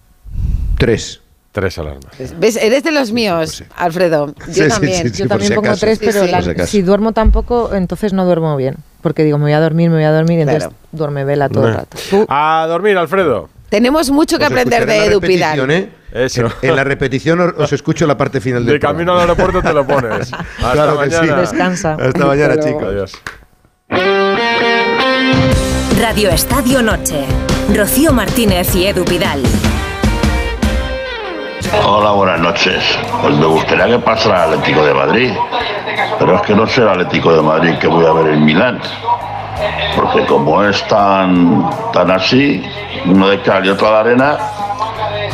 Tres. 0.76 1.20
Tres 1.52 1.78
alarmas. 1.78 2.04
¿Ves? 2.38 2.56
Eres 2.56 2.84
de 2.84 2.92
los 2.92 3.10
míos, 3.10 3.64
Alfredo. 3.76 4.34
Yo 4.48 4.52
Sí, 4.52 4.62
sí, 4.62 4.68
también. 4.68 5.02
sí, 5.02 5.08
sí, 5.08 5.22
Yo 5.22 5.28
también 5.28 5.48
si 5.48 5.54
pongo 5.54 5.68
acaso. 5.68 5.80
tres, 5.80 5.98
Sí, 5.98 6.04
pero 6.06 6.24
sí. 6.26 6.30
la- 6.30 6.40
Por 6.54 6.66
si 6.66 6.82
duermo 6.82 7.12
tampoco, 7.12 7.74
entonces 7.74 8.12
no 8.12 8.24
duermo 8.26 8.54
bien. 8.56 8.76
Porque 9.00 9.24
digo, 9.24 9.38
me 9.38 9.44
voy 9.44 9.52
a 9.52 9.60
dormir, 9.60 9.88
me 9.90 9.96
voy 9.96 10.04
a 10.04 10.12
dormir, 10.12 10.38
y 10.38 10.42
entonces 10.42 10.64
Claro. 10.64 10.76
duerme 10.92 11.24
vela 11.24 11.48
todo 11.48 11.66
el 11.68 11.74
rato. 11.74 11.96
Tú, 12.10 12.26
A 12.28 12.66
dormir, 12.68 12.96
Alfredo. 12.98 13.48
Tenemos 13.70 14.10
mucho 14.10 14.38
que 14.38 14.44
Os 14.44 14.50
aprender 14.50 14.86
de 14.86 15.06
Edu 15.06 15.20
Pidal. 15.20 15.70
¿eh? 15.70 15.90
Eso. 16.12 16.46
En, 16.62 16.70
en 16.70 16.76
la 16.76 16.84
repetición 16.84 17.40
os, 17.40 17.52
os 17.56 17.72
escucho 17.72 18.06
la 18.06 18.16
parte 18.16 18.40
final 18.40 18.64
del 18.64 18.74
De 18.74 18.80
camino 18.80 19.12
programa. 19.14 19.22
al 19.22 19.28
aeropuerto 19.38 19.62
te 19.68 19.74
lo 19.74 19.86
pones. 19.86 20.32
Hasta 20.58 20.72
Claro 20.72 21.00
que 21.00 21.10
sí. 21.10 21.16
mañana. 21.16 21.40
descansa. 21.40 21.94
Hasta 21.94 22.26
mañana, 22.26 22.58
chicos. 22.60 22.82
Adiós. 22.84 23.12
Radio 26.00 26.30
Estadio 26.30 26.82
Noche. 26.82 27.26
Rocío 27.74 28.14
Martínez 28.14 28.74
y 28.74 28.86
Edu 28.86 29.04
Pidal. 29.04 29.42
Hola, 31.84 32.12
buenas 32.12 32.40
noches. 32.40 32.82
Pues 33.20 33.34
me 33.34 33.44
gustaría 33.44 33.86
que 33.86 33.98
pasara 33.98 34.46
el 34.46 34.54
Atlético 34.54 34.86
de 34.86 34.94
Madrid. 34.94 35.32
Pero 36.18 36.36
es 36.36 36.42
que 36.42 36.54
no 36.54 36.66
será 36.66 36.94
el 36.94 37.00
Atlético 37.02 37.34
de 37.34 37.42
Madrid 37.42 37.74
que 37.78 37.86
voy 37.86 38.06
a 38.06 38.12
ver 38.12 38.32
en 38.32 38.44
Milán. 38.44 38.80
Porque 39.94 40.24
como 40.24 40.64
es 40.64 40.82
tan, 40.88 41.68
tan 41.92 42.10
así, 42.10 42.64
uno 43.04 43.28
de 43.28 43.42
cal 43.42 43.66
y 43.66 43.68
otro 43.68 43.90
de 43.90 43.96
arena, 43.98 44.38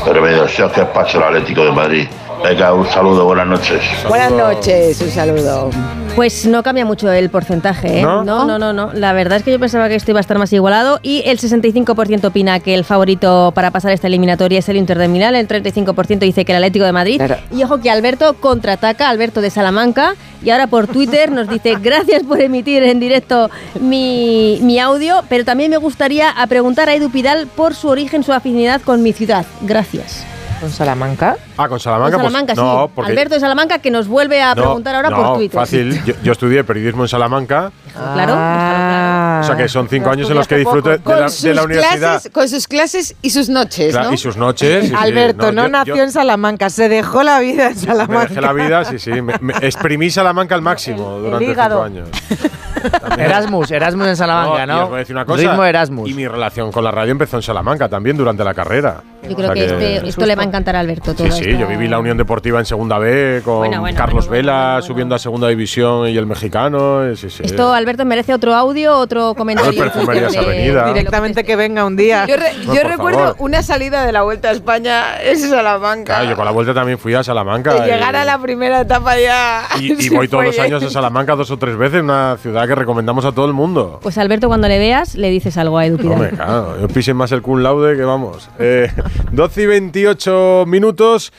pero 0.04 0.20
me 0.20 0.30
deseo 0.30 0.72
que 0.72 0.84
pase 0.86 1.18
el 1.18 1.22
Atlético 1.22 1.64
de 1.64 1.70
Madrid. 1.70 2.08
Venga, 2.42 2.74
un 2.74 2.86
saludo, 2.86 3.24
buenas 3.24 3.46
noches. 3.46 3.82
Buenas 4.08 4.32
noches, 4.32 5.00
un 5.00 5.10
saludo. 5.10 5.70
Pues 6.14 6.46
no 6.46 6.62
cambia 6.62 6.84
mucho 6.84 7.10
el 7.10 7.30
porcentaje, 7.30 8.00
¿eh? 8.00 8.02
¿No? 8.02 8.22
¿No? 8.22 8.44
no, 8.44 8.58
no, 8.58 8.72
no, 8.72 8.92
La 8.92 9.12
verdad 9.12 9.38
es 9.38 9.44
que 9.44 9.50
yo 9.50 9.58
pensaba 9.58 9.88
que 9.88 9.94
esto 9.94 10.10
iba 10.10 10.20
a 10.20 10.22
estar 10.22 10.38
más 10.38 10.52
igualado 10.52 11.00
y 11.02 11.22
el 11.26 11.38
65% 11.38 12.24
opina 12.26 12.60
que 12.60 12.74
el 12.74 12.84
favorito 12.84 13.52
para 13.54 13.70
pasar 13.70 13.92
esta 13.92 14.06
eliminatoria 14.06 14.58
es 14.58 14.68
el 14.68 14.76
Inter 14.76 14.98
de 14.98 15.08
Milán, 15.08 15.34
el 15.34 15.48
35% 15.48 16.20
dice 16.20 16.44
que 16.44 16.52
el 16.52 16.56
Atlético 16.56 16.84
de 16.84 16.92
Madrid. 16.92 17.16
Claro. 17.16 17.36
Y 17.50 17.64
ojo 17.64 17.80
que 17.80 17.90
Alberto 17.90 18.34
contraataca, 18.34 19.08
Alberto 19.08 19.40
de 19.40 19.50
Salamanca, 19.50 20.14
y 20.42 20.50
ahora 20.50 20.66
por 20.66 20.86
Twitter 20.86 21.32
nos 21.32 21.48
dice 21.48 21.76
gracias 21.82 22.22
por 22.22 22.40
emitir 22.40 22.82
en 22.82 23.00
directo 23.00 23.50
mi, 23.80 24.58
mi 24.62 24.78
audio, 24.78 25.22
pero 25.28 25.44
también 25.44 25.70
me 25.70 25.78
gustaría 25.78 26.30
a 26.30 26.46
preguntar 26.46 26.88
a 26.88 26.94
Edu 26.94 27.10
Pidal 27.10 27.46
por 27.48 27.74
su 27.74 27.88
origen, 27.88 28.22
su 28.22 28.32
afinidad 28.32 28.82
con 28.82 29.02
mi 29.02 29.12
ciudad. 29.12 29.46
Gracias. 29.62 30.24
Con 30.64 30.72
Salamanca. 30.72 31.36
Ah, 31.58 31.68
con 31.68 31.78
Salamanca. 31.78 32.16
Con 32.16 32.24
Salamanca, 32.24 32.54
pues, 32.54 32.66
sí. 32.66 32.72
no, 32.72 32.90
porque 32.94 33.10
Alberto 33.10 33.34
de 33.34 33.40
Salamanca 33.40 33.78
que 33.80 33.90
nos 33.90 34.08
vuelve 34.08 34.40
a 34.40 34.54
no, 34.54 34.62
preguntar 34.62 34.94
ahora 34.94 35.10
no, 35.10 35.16
por 35.16 35.36
Twitter. 35.36 35.60
fácil. 35.60 36.02
Yo, 36.04 36.14
yo 36.22 36.32
estudié 36.32 36.64
periodismo 36.64 37.02
en 37.04 37.08
Salamanca. 37.08 37.70
Claro. 37.94 38.34
Ah. 38.36 39.40
O 39.42 39.46
sea 39.46 39.56
que 39.56 39.68
son 39.68 39.88
cinco 39.88 40.10
años 40.10 40.28
en 40.28 40.36
los 40.36 40.48
que 40.48 40.56
disfruto 40.56 40.96
poco. 40.98 41.10
de 41.14 41.20
la, 41.20 41.26
de 41.30 41.54
la 41.54 41.62
universidad. 41.62 41.98
clases- 42.20 42.32
con 42.32 42.48
sus 42.48 42.66
clases 42.68 43.14
y 43.22 43.30
sus 43.30 43.48
noches, 43.48 43.94
Cla- 43.94 44.04
¿no? 44.04 44.12
Y 44.12 44.16
sus 44.16 44.36
noches. 44.36 44.84
sí, 44.84 44.88
sí. 44.90 44.94
Alberto 44.96 45.52
no, 45.52 45.64
yo- 45.64 45.68
nació 45.68 45.96
yo 45.96 46.02
en 46.02 46.10
Salamanca, 46.12 46.70
se 46.70 46.88
dejó 46.88 47.22
la 47.22 47.38
vida 47.40 47.68
en 47.68 47.74
Me 47.74 47.80
Salamanca. 47.80 48.26
dejé 48.28 48.40
la 48.40 48.52
vida, 48.52 48.84
sí, 48.84 48.98
sí. 48.98 49.10
Me, 49.22 49.34
me 49.40 49.54
exprimí 49.62 50.10
Salamanca 50.10 50.54
al 50.54 50.62
máximo 50.62 51.18
durante 51.18 51.44
hígado. 51.44 51.84
cinco 51.86 52.00
años. 52.00 52.08
Erasmus, 53.18 53.70
Erasmus 53.70 54.06
en 54.08 54.16
Salamanca, 54.16 54.66
¿no? 54.66 54.82
os 54.84 54.88
voy 54.90 54.96
a 54.96 54.98
decir 54.98 55.16
una 55.16 55.24
cosa. 55.24 55.42
Ritmo 55.42 55.64
Erasmus. 55.64 56.10
Y 56.10 56.14
mi 56.14 56.26
relación 56.28 56.70
con 56.72 56.84
la 56.84 56.90
radio 56.90 57.12
empezó 57.12 57.36
en 57.36 57.42
Salamanca 57.42 57.88
también 57.88 58.16
durante 58.16 58.44
la 58.44 58.52
carrera. 58.54 59.02
Yo 59.26 59.34
creo 59.36 59.50
O 59.52 59.54
sea 59.54 59.66
que, 59.78 59.94
este- 59.96 60.08
esto 60.08 60.26
le 60.26 60.34
va 60.36 60.42
a 60.42 60.46
encantar 60.46 60.76
a 60.76 60.80
Alberto. 60.80 61.14
Todo 61.14 61.30
Sí, 61.30 61.44
sí, 61.44 61.56
yo 61.56 61.66
viví 61.66 61.88
la 61.88 61.98
Unión 61.98 62.18
Deportiva 62.18 62.58
en 62.58 62.66
Segunda 62.66 62.98
B 62.98 63.40
con 63.42 63.58
Bueno, 63.58 63.80
bueno, 63.80 63.96
Carlos 63.96 64.26
bueno, 64.28 64.48
Vela 64.48 64.80
subiendo 64.82 65.14
a 65.14 65.18
Segunda 65.18 65.48
División 65.48 66.08
y 66.08 66.16
el 66.18 66.26
mexicano. 66.26 67.14
Sí, 67.16 67.30
sí. 67.30 67.42
Esto, 67.44 67.72
Alberto, 67.84 68.04
merece 68.06 68.32
otro 68.32 68.54
audio, 68.54 68.96
otro 68.96 69.34
comentario. 69.34 69.72
De- 69.72 70.38
Avenida. 70.38 70.86
Directamente 70.88 71.44
que 71.44 71.54
venga 71.56 71.84
un 71.84 71.96
día. 71.96 72.24
Yo, 72.26 72.36
re- 72.36 72.54
No, 72.64 72.74
yo 72.74 72.80
por 72.82 72.90
recuerdo 72.90 73.18
favor. 73.18 73.36
una 73.40 73.62
salida 73.62 74.04
de 74.06 74.12
la 74.12 74.22
Vuelta 74.22 74.48
a 74.48 74.52
España 74.52 75.22
en 75.22 75.38
Salamanca. 75.38 76.14
Claro, 76.16 76.30
yo 76.30 76.36
con 76.36 76.44
la 76.46 76.50
vuelta 76.50 76.72
también 76.74 76.98
fui 76.98 77.12
a 77.14 77.22
Salamanca. 77.22 77.74
de 77.74 77.86
llegar 77.92 78.16
a 78.16 78.24
la 78.24 78.38
primera 78.38 78.80
etapa 78.80 79.18
ya. 79.18 79.64
Y, 79.78 80.08
voy 80.14 80.28
todos 80.28 80.44
los 80.46 80.58
años 80.58 80.82
a 80.82 80.88
Salamanca 80.90 81.36
dos 81.36 81.50
o 81.50 81.58
tres 81.58 81.76
veces, 81.76 82.00
una 82.00 82.36
ciudad 82.40 82.66
que 82.66 82.74
recomendamos 82.74 83.24
a 83.26 83.32
todo 83.32 83.44
el 83.46 83.52
mundo. 83.52 84.00
Pues 84.02 84.16
Alberto, 84.18 84.48
cuando 84.48 84.66
le 84.68 84.78
veas, 84.78 85.14
le 85.14 85.28
dices 85.30 85.56
algo 85.58 85.76
a 85.78 85.84
Edu 85.86 85.98
Pidal. 85.98 86.12
Hombre, 86.12 86.30
claro, 86.30 86.80
yo 86.80 86.88
pisen 86.88 87.16
más 87.16 87.30
el 87.32 87.42
cum 87.42 87.58
laude 87.60 87.96
que 87.96 88.02
vamos. 88.04 88.48
Eh, 88.58 88.90
12 89.32 89.62
y 89.62 89.66
28 89.66 90.64
minutos 90.66 91.32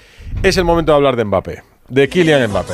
es 0.44 0.58
el 0.58 0.64
momento 0.64 0.92
de 0.92 0.96
hablar 0.98 1.16
de 1.16 1.26
Mbappé, 1.26 1.64
de 1.90 2.08
Kylian 2.10 2.50
Mbappé. 2.52 2.74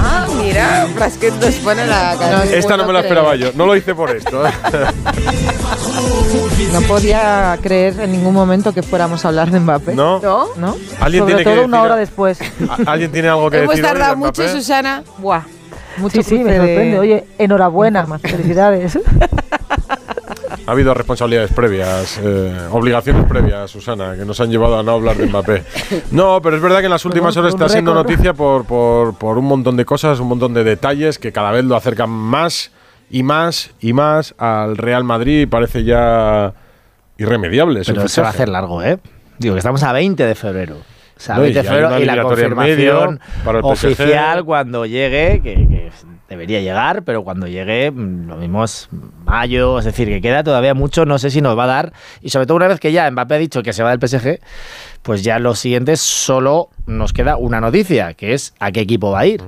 Ah, 0.00 0.26
mira, 0.56 0.86
Frasquet 0.94 1.34
nos 1.34 1.54
pone 1.56 1.86
la 1.86 2.16
canción. 2.18 2.58
Esta 2.58 2.76
no 2.76 2.86
me 2.86 2.92
la 2.92 3.00
esperaba 3.00 3.36
yo, 3.36 3.50
no 3.54 3.66
lo 3.66 3.76
hice 3.76 3.94
por 3.94 4.10
esto. 4.10 4.42
No 6.72 6.80
podía 6.82 7.58
creer 7.62 7.98
en 8.00 8.12
ningún 8.12 8.34
momento 8.34 8.72
que 8.72 8.82
fuéramos 8.82 9.24
a 9.24 9.28
hablar 9.28 9.50
de 9.50 9.60
Mbappé. 9.60 9.94
¿No? 9.94 10.20
¿No? 10.20 10.46
¿No? 10.56 10.76
¿Alguien 11.00 11.22
Sobre 11.22 11.34
tiene 11.36 11.44
que 11.50 11.56
todo 11.56 11.64
una 11.64 11.78
decir- 11.78 11.84
hora 11.86 11.96
después. 11.96 12.38
¿A- 12.68 12.90
¿Alguien 12.92 13.12
tiene 13.12 13.28
algo 13.28 13.50
que 13.50 13.58
Hemos 13.58 13.70
decir? 13.70 13.84
de 13.84 13.88
tardado 13.88 14.16
mucho, 14.16 14.42
Mbappé? 14.42 14.52
Susana. 14.58 15.02
Buah. 15.18 15.42
Mucho 15.98 16.22
Sí, 16.22 16.28
sí, 16.36 16.38
me 16.44 16.52
de- 16.52 16.56
sorprende. 16.58 16.98
Oye, 16.98 17.24
enhorabuena. 17.38 18.06
Felicidades. 18.18 18.98
Ha 20.66 20.72
habido 20.72 20.92
responsabilidades 20.94 21.52
previas, 21.52 22.20
eh, 22.22 22.52
obligaciones 22.72 23.24
previas, 23.26 23.70
Susana, 23.70 24.16
que 24.16 24.24
nos 24.24 24.40
han 24.40 24.50
llevado 24.50 24.78
a 24.78 24.82
no 24.82 24.92
hablar 24.92 25.16
de 25.16 25.26
Mbappé. 25.26 25.62
No, 26.10 26.42
pero 26.42 26.56
es 26.56 26.62
verdad 26.62 26.80
que 26.80 26.86
en 26.86 26.90
las 26.90 27.04
últimas 27.04 27.36
horas 27.36 27.54
está 27.54 27.68
siendo 27.68 27.94
noticia 27.94 28.34
por, 28.34 28.64
por, 28.64 29.14
por 29.16 29.38
un 29.38 29.44
montón 29.44 29.76
de 29.76 29.84
cosas, 29.84 30.18
un 30.18 30.26
montón 30.28 30.54
de 30.54 30.64
detalles 30.64 31.20
que 31.20 31.30
cada 31.30 31.52
vez 31.52 31.64
lo 31.64 31.76
acercan 31.76 32.10
más 32.10 32.72
y 33.10 33.22
más 33.22 33.70
y 33.80 33.92
más 33.92 34.34
al 34.38 34.76
Real 34.76 35.04
Madrid 35.04 35.42
y 35.42 35.46
parece 35.46 35.84
ya 35.84 36.52
irremediable. 37.16 37.82
Pero 37.86 38.08
se 38.08 38.20
va 38.20 38.26
a 38.26 38.30
hacer 38.30 38.48
largo, 38.48 38.82
¿eh? 38.82 38.98
Digo 39.38 39.54
que 39.54 39.58
estamos 39.58 39.84
a 39.84 39.92
20 39.92 40.24
de 40.24 40.34
febrero. 40.34 40.78
O 40.78 41.20
sea, 41.20 41.36
No, 41.36 41.42
y 41.42 41.52
20 41.52 41.62
de 41.62 41.68
febrero 41.68 42.00
y 42.00 42.04
la 42.04 42.22
confirmación 42.22 42.76
medio 42.76 43.18
para 43.44 43.58
el 43.60 43.64
PSG. 43.64 43.86
oficial 43.86 44.44
cuando 44.44 44.84
llegue, 44.84 45.40
que, 45.42 45.54
que 45.54 45.90
debería 46.28 46.60
llegar, 46.60 47.04
pero 47.04 47.22
cuando 47.22 47.46
llegue, 47.46 47.90
mm, 47.90 48.28
lo 48.28 48.36
mismo 48.36 48.64
es 48.64 48.88
mayo, 49.24 49.78
es 49.78 49.84
decir, 49.84 50.08
que 50.08 50.20
queda 50.20 50.42
todavía 50.42 50.74
mucho, 50.74 51.04
no 51.04 51.18
sé 51.18 51.30
si 51.30 51.40
nos 51.40 51.56
va 51.56 51.64
a 51.64 51.68
dar. 51.68 51.92
Y 52.20 52.30
sobre 52.30 52.46
todo 52.46 52.56
una 52.56 52.68
vez 52.68 52.80
que 52.80 52.92
ya 52.92 53.10
Mbappé 53.10 53.34
ha 53.34 53.38
dicho 53.38 53.62
que 53.62 53.72
se 53.72 53.82
va 53.82 53.94
del 53.94 54.00
PSG, 54.00 54.40
pues 55.02 55.22
ya 55.22 55.38
los 55.38 55.58
siguientes 55.58 56.00
solo 56.00 56.70
nos 56.86 57.12
queda 57.12 57.36
una 57.36 57.60
noticia, 57.60 58.14
que 58.14 58.34
es 58.34 58.54
a 58.58 58.72
qué 58.72 58.80
equipo 58.80 59.10
va 59.10 59.20
a 59.20 59.26
ir. 59.26 59.42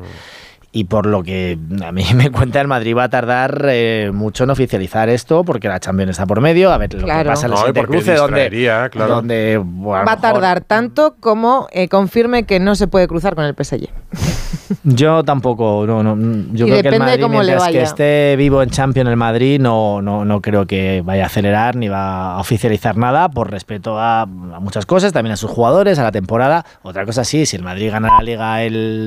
Y 0.70 0.84
por 0.84 1.06
lo 1.06 1.22
que 1.22 1.58
a 1.82 1.92
mí 1.92 2.04
me 2.14 2.30
cuenta, 2.30 2.60
el 2.60 2.68
Madrid 2.68 2.94
va 2.96 3.04
a 3.04 3.08
tardar 3.08 3.64
eh, 3.70 4.10
mucho 4.12 4.44
en 4.44 4.50
oficializar 4.50 5.08
esto, 5.08 5.42
porque 5.42 5.66
la 5.66 5.80
Champions 5.80 6.10
está 6.10 6.26
por 6.26 6.42
medio, 6.42 6.70
a 6.70 6.76
ver 6.78 6.92
lo 6.92 7.04
Claro. 7.04 7.22
que 7.24 7.28
pasa 7.30 7.46
en 7.46 7.52
el 7.54 7.74
No, 7.74 7.82
cruce, 7.88 8.14
donde, 8.14 8.50
claro. 8.92 9.14
donde 9.16 9.56
bueno, 9.64 10.04
Va 10.04 10.12
a 10.12 10.16
mejor- 10.16 10.20
tardar 10.20 10.60
tanto 10.60 11.16
como 11.20 11.68
eh, 11.72 11.88
confirme 11.88 12.42
que 12.44 12.60
no 12.60 12.74
se 12.74 12.86
puede 12.86 13.08
cruzar 13.08 13.34
con 13.34 13.44
el 13.44 13.54
PSG. 13.54 13.88
Yo 14.84 15.24
tampoco, 15.24 15.84
no, 15.86 16.02
no, 16.02 16.14
yo 16.52 16.66
Y 16.66 16.70
creo 16.70 16.82
que 16.82 16.88
el 16.88 16.92
depende 16.92 16.98
Madrid, 17.06 17.22
cómo 17.22 17.42
le 17.42 17.46
mientras 17.52 17.70
que 17.72 17.82
esté 17.82 18.36
vivo 18.36 18.62
en 18.62 18.68
Champions 18.70 19.08
el 19.08 19.16
Madrid, 19.16 19.58
no, 19.60 20.02
no, 20.02 20.24
no 20.26 20.42
creo 20.42 20.66
que 20.66 21.02
vaya 21.04 21.24
a 21.24 21.26
acelerar 21.26 21.74
ni 21.76 21.88
va 21.88 22.34
a 22.34 22.38
oficializar 22.40 22.96
nada 22.96 23.30
por 23.30 23.50
respeto 23.50 23.98
a, 23.98 24.22
a 24.22 24.26
muchas 24.26 24.84
cosas, 24.84 25.12
también 25.12 25.32
a 25.32 25.36
sus 25.36 25.50
jugadores, 25.50 25.98
a 25.98 26.02
la 26.02 26.12
temporada. 26.12 26.64
Otra 26.82 27.06
cosa 27.06 27.24
sí, 27.24 27.46
si 27.46 27.56
el 27.56 27.62
Madrid 27.62 27.90
gana 27.90 28.08
la 28.18 28.22
Liga 28.22 28.62
el 28.62 29.06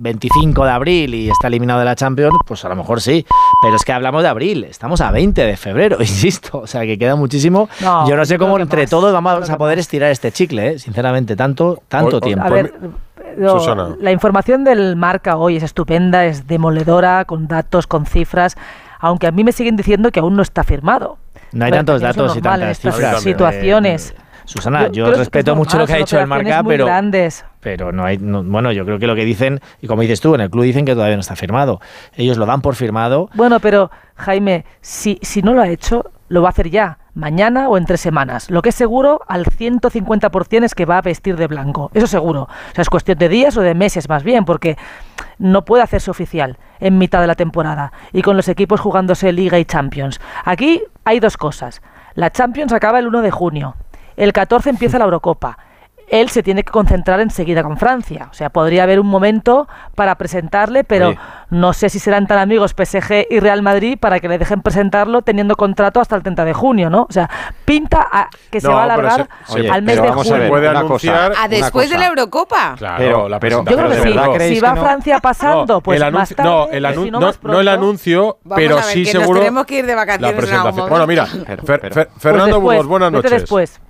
25 0.00 0.64
de 0.64 0.70
abril 0.70 1.14
y 1.14 1.30
está 1.30 1.48
eliminado 1.48 1.78
de 1.80 1.84
la 1.84 1.94
Champions, 1.94 2.34
pues 2.46 2.64
a 2.64 2.68
lo 2.70 2.74
mejor 2.76 3.00
sí. 3.00 3.24
Pero 3.62 3.76
es 3.76 3.84
que 3.84 3.92
hablamos 3.92 4.22
de 4.22 4.28
abril, 4.30 4.64
estamos 4.64 5.00
a 5.02 5.10
20 5.10 5.44
de 5.46 5.56
febrero, 5.56 5.96
insisto. 6.00 6.58
O 6.58 6.66
sea 6.66 6.82
que 6.82 6.98
queda 6.98 7.14
muchísimo. 7.16 7.68
No, 7.82 8.08
yo 8.08 8.16
no 8.16 8.24
sé 8.24 8.38
cómo 8.38 8.58
entre 8.58 8.82
más, 8.82 8.90
todos 8.90 9.12
vamos 9.12 9.48
a 9.50 9.58
poder 9.58 9.78
estirar 9.78 10.10
este 10.10 10.32
chicle, 10.32 10.68
¿eh? 10.72 10.78
sinceramente, 10.78 11.36
tanto, 11.36 11.82
tanto 11.88 12.16
O- 12.16 12.18
o- 12.18 12.20
tiempo. 12.20 12.44
A 12.46 12.48
ver, 12.50 12.72
la 14.00 14.10
información 14.12 14.64
del 14.64 14.96
marca 14.96 15.36
hoy 15.36 15.56
es 15.56 15.62
estupenda, 15.62 16.24
es 16.26 16.46
demoledora, 16.46 17.24
con 17.26 17.46
datos, 17.46 17.86
con 17.86 18.06
cifras, 18.06 18.56
aunque 18.98 19.26
a 19.26 19.30
mí 19.30 19.44
me 19.44 19.52
siguen 19.52 19.76
diciendo 19.76 20.10
que 20.10 20.20
aún 20.20 20.34
no 20.36 20.42
está 20.42 20.64
firmado. 20.64 21.18
No 21.52 21.64
hay 21.64 21.70
Pero 21.72 21.78
tantos 21.84 22.00
datos 22.00 22.36
y 22.36 22.40
tantas 22.40 22.78
cifras. 22.78 23.22
situaciones. 23.22 24.14
Susana, 24.50 24.88
yo, 24.88 25.12
respeto 25.12 25.52
es 25.52 25.56
mucho 25.56 25.78
lo 25.78 25.86
que 25.86 25.92
ha 25.92 25.96
dicho 25.96 26.18
el 26.18 26.26
marca, 26.26 26.62
muy 26.62 26.74
pero, 26.74 26.86
grandes. 26.86 27.44
pero 27.60 27.92
no 27.92 28.04
hay. 28.04 28.18
no- 28.18 28.42
bueno, 28.42 28.72
yo 28.72 28.84
creo 28.84 28.98
que 28.98 29.06
lo 29.06 29.14
que 29.14 29.24
dicen, 29.24 29.60
y 29.80 29.86
como 29.86 30.02
dices 30.02 30.20
tú, 30.20 30.34
en 30.34 30.40
el 30.40 30.50
club 30.50 30.64
dicen 30.64 30.84
que 30.84 30.94
todavía 30.94 31.16
no 31.16 31.20
está 31.20 31.36
firmado. 31.36 31.80
Ellos 32.14 32.36
lo 32.36 32.46
dan 32.46 32.60
por 32.60 32.74
firmado. 32.74 33.30
Bueno, 33.34 33.60
pero 33.60 33.90
Jaime, 34.16 34.64
si, 34.80 35.18
si 35.22 35.42
no 35.42 35.54
lo 35.54 35.62
ha 35.62 35.68
hecho, 35.68 36.10
lo 36.28 36.42
va 36.42 36.48
a 36.48 36.50
hacer 36.50 36.70
ya, 36.70 36.98
mañana 37.14 37.68
o 37.68 37.76
en 37.76 37.86
tres 37.86 38.00
semanas. 38.00 38.50
Lo 38.50 38.62
que 38.62 38.68
es 38.70 38.74
seguro 38.74 39.20
al 39.28 39.44
150% 39.44 40.64
es 40.64 40.74
que 40.74 40.84
va 40.84 40.98
a 40.98 41.02
vestir 41.02 41.36
de 41.36 41.46
blanco. 41.46 41.90
Eso 41.94 42.06
seguro. 42.06 42.42
O 42.42 42.74
sea, 42.74 42.82
es 42.82 42.90
cuestión 42.90 43.18
de 43.18 43.28
días 43.28 43.56
o 43.56 43.62
de 43.62 43.74
meses 43.74 44.08
más 44.08 44.22
bien, 44.24 44.44
porque 44.44 44.76
no 45.38 45.64
puede 45.64 45.82
hacerse 45.82 46.10
oficial 46.10 46.58
en 46.80 46.98
mitad 46.98 47.20
de 47.20 47.26
la 47.26 47.34
temporada 47.34 47.92
y 48.12 48.22
con 48.22 48.36
los 48.36 48.48
equipos 48.48 48.80
jugándose 48.80 49.32
Liga 49.32 49.58
y 49.58 49.64
Champions. 49.64 50.20
Aquí 50.44 50.82
hay 51.04 51.20
dos 51.20 51.36
cosas. 51.36 51.82
La 52.14 52.30
Champions 52.30 52.72
acaba 52.72 52.98
el 52.98 53.06
1 53.06 53.22
de 53.22 53.30
junio. 53.30 53.74
El 54.20 54.32
14 54.32 54.70
empieza 54.70 54.98
la 54.98 55.04
Eurocopa. 55.06 55.56
Él 56.08 56.28
se 56.28 56.42
tiene 56.42 56.64
que 56.64 56.72
concentrar 56.72 57.20
enseguida 57.20 57.62
con 57.62 57.76
Francia. 57.76 58.26
O 58.32 58.34
sea, 58.34 58.50
podría 58.50 58.82
haber 58.82 58.98
un 58.98 59.06
momento 59.06 59.68
para 59.94 60.16
presentarle, 60.16 60.82
pero 60.82 61.14
no 61.50 61.72
sé 61.72 61.88
si 61.88 62.00
serán 62.00 62.26
tan 62.26 62.38
amigos 62.38 62.74
PSG 62.76 63.26
y 63.30 63.38
Real 63.38 63.62
Madrid 63.62 63.96
para 63.96 64.18
que 64.18 64.26
le 64.28 64.36
dejen 64.36 64.60
presentarlo 64.60 65.22
teniendo 65.22 65.54
contrato 65.54 66.00
hasta 66.00 66.16
el 66.16 66.22
30 66.24 66.44
de 66.44 66.52
junio, 66.52 66.90
¿no? 66.90 67.02
O 67.08 67.12
sea, 67.12 67.30
pinta 67.64 68.08
a 68.10 68.28
que 68.50 68.60
se 68.60 68.66
No, 68.66 68.74
va 68.74 68.80
a 68.80 68.84
alargar 68.86 69.28
se- 69.46 69.70
al 69.70 69.82
mes 69.82 70.02
de 70.02 70.08
vamos 70.08 70.26
a 70.26 70.30
junio. 70.30 70.40
ver, 70.40 70.48
puede 70.48 70.68
una 70.70 70.80
anunciar 70.80 71.28
cosa. 71.30 71.42
¿A 71.44 71.48
después 71.48 71.88
de 71.90 71.98
la 71.98 72.06
Eurocopa? 72.08 72.74
Claro, 72.76 72.96
Pero- 72.98 73.28
la 73.28 73.38
pero- 73.38 73.58
Yo 73.58 73.64
creo 73.76 73.88
que 73.88 73.94
¿de 73.94 74.02
sí. 74.02 74.08
verdad 74.18 74.38
Si 74.48 74.60
va 74.60 74.74
no? 74.74 74.82
Francia 74.82 75.18
pasando, 75.20 75.74
No, 75.74 75.80
pues 75.80 76.00
el 76.02 76.12
más 76.12 76.32
anuncio- 76.32 76.36
tarde. 76.36 76.50
no, 76.50 76.68
el 76.70 76.82
y 76.82 76.86
anu- 76.86 77.04
si 77.04 77.10
no, 77.12 77.20
más 77.20 77.40
no 77.44 77.60
el 77.60 77.64
pronto. 77.66 77.70
anuncio, 77.70 78.38
Vamos 78.42 78.56
pero 78.56 78.74
a 78.74 78.80
ver, 78.84 78.84
sí 78.86 79.04
que 79.04 79.14
nos 79.14 79.22
seguro 79.22 79.38
tenemos 79.38 79.64
que 79.64 79.78
ir 79.78 79.86
de 79.86 79.94
la 79.94 80.00
vacaciones 80.00 80.20
en 80.20 80.26
algún 80.26 80.40
presentación. 80.48 80.88
Bueno, 80.90 81.06
mira, 81.06 81.26
pero- 81.46 81.62
Fer- 81.62 81.80
Pues 81.92 82.08
Fernando 82.18 82.46
después, 82.56 82.62
Burgos, 82.78 82.86
buenas 82.88 83.12
noches. 83.12 83.30
después. 83.30 83.80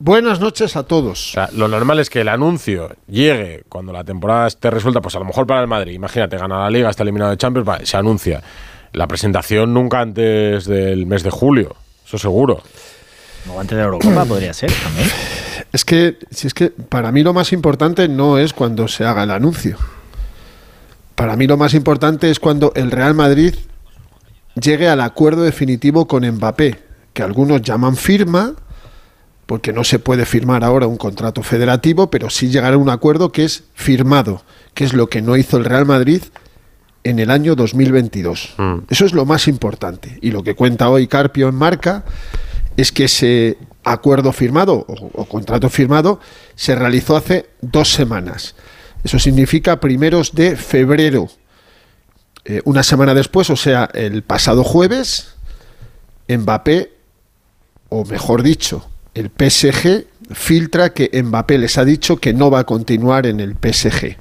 Buenas 0.00 0.38
noches 0.38 0.76
a 0.76 0.84
todos. 0.84 1.30
O 1.30 1.32
sea, 1.32 1.48
lo 1.52 1.66
normal 1.66 1.98
es 1.98 2.08
que 2.08 2.20
el 2.20 2.28
anuncio 2.28 2.94
llegue 3.08 3.64
cuando 3.68 3.92
la 3.92 4.04
temporada 4.04 4.46
esté 4.46 4.70
resuelta, 4.70 5.00
pues 5.00 5.16
a 5.16 5.18
lo 5.18 5.24
mejor 5.24 5.44
para 5.44 5.60
el 5.60 5.66
Madrid. 5.66 5.92
Imagínate, 5.92 6.36
gana 6.36 6.60
la 6.60 6.70
Liga, 6.70 6.88
está 6.88 7.02
eliminado 7.02 7.32
de 7.32 7.36
Champions, 7.36 7.68
se 7.82 7.96
anuncia. 7.96 8.40
La 8.92 9.08
presentación 9.08 9.74
nunca 9.74 10.00
antes 10.00 10.66
del 10.66 11.06
mes 11.06 11.24
de 11.24 11.30
julio, 11.30 11.74
eso 12.06 12.16
seguro. 12.16 12.62
O 13.52 13.58
antes 13.58 13.76
de 13.76 13.82
la 13.82 13.86
Eurocopa 13.86 14.24
podría 14.24 14.52
ser 14.52 14.70
también. 14.72 15.08
Es 15.70 15.84
que, 15.84 16.16
si 16.30 16.46
es 16.46 16.54
que 16.54 16.70
para 16.70 17.12
mí 17.12 17.22
lo 17.22 17.34
más 17.34 17.52
importante 17.52 18.08
no 18.08 18.38
es 18.38 18.54
cuando 18.54 18.88
se 18.88 19.04
haga 19.04 19.24
el 19.24 19.30
anuncio. 19.30 19.76
Para 21.14 21.36
mí 21.36 21.46
lo 21.46 21.58
más 21.58 21.74
importante 21.74 22.30
es 22.30 22.40
cuando 22.40 22.72
el 22.74 22.90
Real 22.90 23.12
Madrid 23.12 23.54
llegue 24.54 24.88
al 24.88 25.02
acuerdo 25.02 25.42
definitivo 25.42 26.06
con 26.06 26.26
Mbappé, 26.26 26.78
que 27.12 27.22
algunos 27.22 27.60
llaman 27.60 27.96
firma, 27.96 28.54
porque 29.48 29.72
no 29.72 29.82
se 29.82 29.98
puede 29.98 30.26
firmar 30.26 30.62
ahora 30.62 30.86
un 30.86 30.98
contrato 30.98 31.42
federativo, 31.42 32.10
pero 32.10 32.28
sí 32.28 32.50
llegar 32.50 32.74
a 32.74 32.76
un 32.76 32.90
acuerdo 32.90 33.32
que 33.32 33.44
es 33.46 33.64
firmado, 33.72 34.42
que 34.74 34.84
es 34.84 34.92
lo 34.92 35.08
que 35.08 35.22
no 35.22 35.38
hizo 35.38 35.56
el 35.56 35.64
Real 35.64 35.86
Madrid 35.86 36.22
en 37.02 37.18
el 37.18 37.30
año 37.30 37.56
2022. 37.56 38.56
Eso 38.90 39.06
es 39.06 39.14
lo 39.14 39.24
más 39.24 39.48
importante. 39.48 40.18
Y 40.20 40.32
lo 40.32 40.42
que 40.42 40.54
cuenta 40.54 40.90
hoy 40.90 41.06
Carpio 41.06 41.48
en 41.48 41.54
Marca 41.54 42.04
es 42.76 42.92
que 42.92 43.04
ese 43.04 43.56
acuerdo 43.84 44.32
firmado 44.32 44.84
o, 44.86 45.10
o 45.14 45.24
contrato 45.24 45.70
firmado 45.70 46.20
se 46.54 46.74
realizó 46.74 47.16
hace 47.16 47.48
dos 47.62 47.90
semanas. 47.90 48.54
Eso 49.02 49.18
significa 49.18 49.80
primeros 49.80 50.34
de 50.34 50.56
febrero. 50.56 51.26
Eh, 52.44 52.60
una 52.66 52.82
semana 52.82 53.14
después, 53.14 53.48
o 53.48 53.56
sea, 53.56 53.88
el 53.94 54.22
pasado 54.24 54.62
jueves, 54.62 55.36
Mbappé, 56.28 56.92
o 57.88 58.04
mejor 58.04 58.42
dicho, 58.42 58.86
el 59.18 59.30
PSG 59.30 60.06
filtra 60.32 60.92
que 60.92 61.10
Mbappé 61.22 61.58
les 61.58 61.78
ha 61.78 61.84
dicho 61.84 62.18
que 62.18 62.32
no 62.34 62.50
va 62.50 62.60
a 62.60 62.64
continuar 62.64 63.26
en 63.26 63.40
el 63.40 63.54
PSG, 63.54 64.16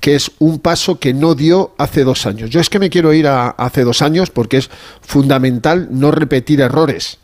que 0.00 0.14
es 0.14 0.30
un 0.38 0.58
paso 0.58 0.98
que 0.98 1.14
no 1.14 1.34
dio 1.34 1.74
hace 1.78 2.04
dos 2.04 2.26
años. 2.26 2.50
Yo 2.50 2.60
es 2.60 2.68
que 2.68 2.78
me 2.78 2.90
quiero 2.90 3.12
ir 3.12 3.26
a 3.26 3.48
hace 3.50 3.84
dos 3.84 4.02
años 4.02 4.30
porque 4.30 4.58
es 4.58 4.70
fundamental 5.00 5.88
no 5.90 6.10
repetir 6.10 6.60
errores. 6.60 7.18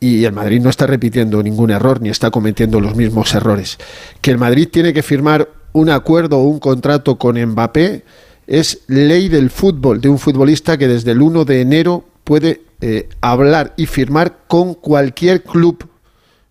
Y 0.00 0.24
el 0.24 0.32
Madrid 0.32 0.60
no 0.60 0.70
está 0.70 0.86
repitiendo 0.86 1.42
ningún 1.42 1.70
error 1.70 2.00
ni 2.00 2.08
está 2.08 2.30
cometiendo 2.30 2.80
los 2.80 2.94
mismos 2.94 3.34
errores. 3.34 3.78
Que 4.20 4.30
el 4.30 4.38
Madrid 4.38 4.68
tiene 4.70 4.92
que 4.92 5.02
firmar 5.02 5.48
un 5.72 5.90
acuerdo 5.90 6.38
o 6.38 6.44
un 6.44 6.60
contrato 6.60 7.18
con 7.18 7.40
Mbappé 7.40 8.04
es 8.46 8.80
ley 8.86 9.28
del 9.28 9.50
fútbol, 9.50 10.00
de 10.00 10.08
un 10.08 10.18
futbolista 10.18 10.78
que 10.78 10.88
desde 10.88 11.12
el 11.12 11.20
1 11.20 11.44
de 11.44 11.60
enero 11.60 12.04
puede 12.24 12.62
eh, 12.80 13.08
hablar 13.20 13.74
y 13.76 13.86
firmar 13.86 14.38
con 14.46 14.74
cualquier 14.74 15.42
club. 15.42 15.88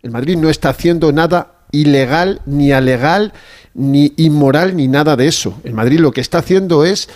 El 0.04 0.12
Madrid 0.12 0.38
no 0.38 0.50
está 0.50 0.70
haciendo 0.70 1.12
nada 1.12 1.54
ilegal, 1.72 2.42
ni 2.46 2.72
alegal, 2.72 3.34
ni 3.74 4.14
inmoral, 4.18 4.76
ni 4.76 4.88
nada 4.88 5.16
de 5.16 5.28
eso. 5.28 5.60
El 5.64 5.74
Madrid 5.74 6.00
lo 6.00 6.12
que 6.12 6.22
está 6.22 6.40
haciendo 6.40 6.86
es 6.86 7.10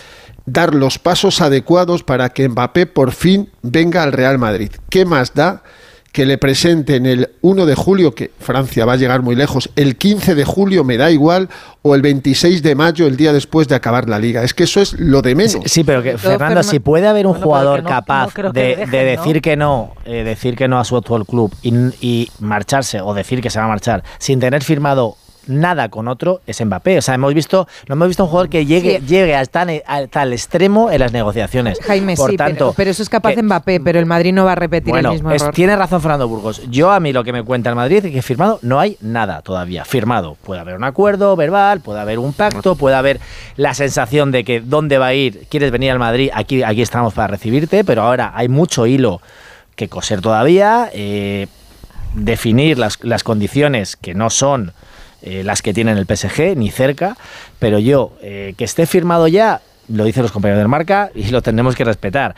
dar 0.46 0.74
los 0.74 1.00
pasos 1.00 1.42
adecuados 1.42 2.04
para 2.04 2.30
que 2.30 2.48
Mbappé 2.50 2.86
por 2.88 3.12
fin 3.12 3.50
venga 3.62 4.04
al 4.04 4.12
Real 4.12 4.38
Madrid. 4.38 4.72
¿Qué 4.90 5.06
más 5.06 5.34
da? 5.34 5.64
Que 6.12 6.26
le 6.26 6.38
presenten 6.38 7.06
el 7.06 7.30
1 7.42 7.66
de 7.66 7.74
julio, 7.76 8.14
que 8.14 8.32
Francia 8.40 8.84
va 8.86 8.94
a 8.94 8.98
llegar 8.98 9.22
muy 9.22 9.36
lejos, 9.36 9.70
el 9.78 9.96
15 9.96 10.36
de 10.36 10.44
julio 10.44 10.84
me 10.84 10.98
da 10.98 11.10
igual, 11.10 11.48
o 11.84 11.96
el 11.96 12.02
26 12.02 12.62
de 12.64 12.76
mayo, 12.76 13.08
el 13.08 13.16
día 13.16 13.32
después 13.32 13.68
de 13.70 13.76
acabar 13.76 14.10
la 14.10 14.20
liga. 14.20 14.44
Es 14.44 14.54
que 14.54 14.66
eso 14.66 14.82
es 14.82 14.94
lo 15.00 15.22
de 15.22 15.36
menos. 15.36 15.58
Sí, 15.66 15.84
pero 15.86 16.04
que, 16.04 16.18
Fernando, 16.18 16.60
Fernan- 16.62 16.64
si 16.70 16.80
puede 16.80 17.08
haber 17.08 17.26
un 17.28 17.32
Bueno, 17.34 17.46
jugador 17.46 17.84
no- 17.84 17.90
capaz 17.90 18.26
no 18.26 18.32
creo 18.32 18.52
que 18.54 18.60
de, 18.60 18.68
dejen, 18.76 18.92
de 18.92 19.16
¿no? 19.16 19.22
decir 19.24 19.42
que 19.42 19.56
no, 19.56 19.94
eh, 20.06 20.24
decir 20.26 20.56
que 20.58 20.68
no 20.68 20.80
a 20.80 20.84
su 20.84 20.98
actual 20.98 21.26
club 21.26 21.54
y, 21.62 21.74
y 22.02 22.32
marcharse 22.40 23.00
o 23.02 23.14
decir 23.14 23.42
que 23.42 23.50
se 23.50 23.60
va 23.60 23.66
a 23.66 23.70
marchar 23.70 24.04
sin 24.20 24.40
tener 24.42 24.64
firmado 24.64 25.16
nada 25.52 25.90
con 25.90 26.08
otro 26.08 26.42
es 26.48 26.64
Mbappé. 26.66 26.98
O 26.98 27.02
sea, 27.02 27.16
hemos 27.16 27.34
visto, 27.34 27.68
no 27.88 27.94
hemos 27.94 28.08
visto 28.08 28.24
un 28.24 28.30
jugador 28.30 28.50
que 28.50 28.66
llegue, 28.66 29.00
Sí. 29.00 29.06
llegue 29.08 29.36
hasta, 29.36 29.66
hasta 29.86 30.24
el 30.24 30.34
extremo 30.34 30.90
en 30.92 31.00
las 31.00 31.12
negociaciones. 31.14 31.80
Jaime, 31.86 32.16
Por 32.16 32.32
sí, 32.32 32.38
pero- 32.38 32.50
tanto, 32.50 32.74
pero, 32.76 32.92
eso 32.92 33.04
es 33.04 33.10
capaz 33.10 33.34
que- 33.36 33.44
Mbappé, 33.44 33.80
pero 33.80 34.00
el 34.00 34.06
Madrid 34.06 34.34
no 34.34 34.46
va 34.46 34.54
a 34.54 34.56
repetir 34.56 34.92
bueno, 34.92 35.10
el 35.10 35.16
mismo 35.16 35.32
es- 35.32 35.42
error. 35.42 35.54
tiene 35.54 35.76
razón 35.76 36.02
Fernando 36.02 36.28
Burgos. 36.28 36.62
Yo 36.70 36.92
a 36.92 37.00
mí 37.00 37.14
lo 37.14 37.24
que 37.24 37.34
me 37.34 37.44
cuenta 37.44 37.70
el 37.70 37.76
Madrid 37.76 38.06
es 38.06 38.12
que 38.12 38.22
firmado 38.22 38.60
no 38.62 38.80
hay 38.80 38.98
nada 39.02 39.42
todavía. 39.42 39.86
Firmado. 39.86 40.38
Puede 40.44 40.62
haber 40.62 40.76
un 40.76 40.84
acuerdo 40.84 41.36
verbal, 41.36 41.82
puede 41.82 42.00
haber 42.00 42.20
un 42.20 42.34
pacto, 42.34 42.76
puede 42.76 42.96
haber 42.96 43.20
la 43.58 43.74
sensación 43.74 44.32
de 44.32 44.44
que 44.44 44.62
dónde 44.62 44.98
va 44.98 45.08
a 45.08 45.14
ir, 45.14 45.46
quieres 45.50 45.72
venir 45.72 45.92
al 45.92 46.00
Madrid, 46.00 46.30
aquí, 46.34 46.64
aquí 46.64 46.82
estamos 46.82 47.14
para 47.14 47.28
recibirte, 47.28 47.84
pero 47.84 48.04
ahora 48.04 48.32
hay 48.36 48.48
mucho 48.50 48.86
hilo 48.88 49.22
que 49.76 49.88
coser 49.90 50.22
todavía, 50.22 50.90
eh, 50.94 51.48
definir 52.14 52.78
las, 52.78 53.00
las 53.04 53.24
condiciones 53.24 53.96
que 53.96 54.14
no 54.14 54.30
son 54.30 54.74
eh, 55.22 55.44
las 55.44 55.62
que 55.62 55.74
tienen 55.74 55.98
el 55.98 56.06
PSG, 56.06 56.56
ni 56.56 56.72
cerca, 56.72 57.18
pero 57.60 57.80
yo, 57.80 58.14
eh, 58.22 58.54
que 58.58 58.64
esté 58.64 58.86
firmado 58.86 59.28
ya, 59.28 59.62
lo 59.88 60.04
dicen 60.04 60.24
los 60.24 60.32
compañeros 60.32 60.60
del 60.60 60.68
marca 60.68 61.12
y 61.14 61.30
lo 61.30 61.42
tenemos 61.42 61.76
que 61.76 61.84
respetar. 61.84 62.36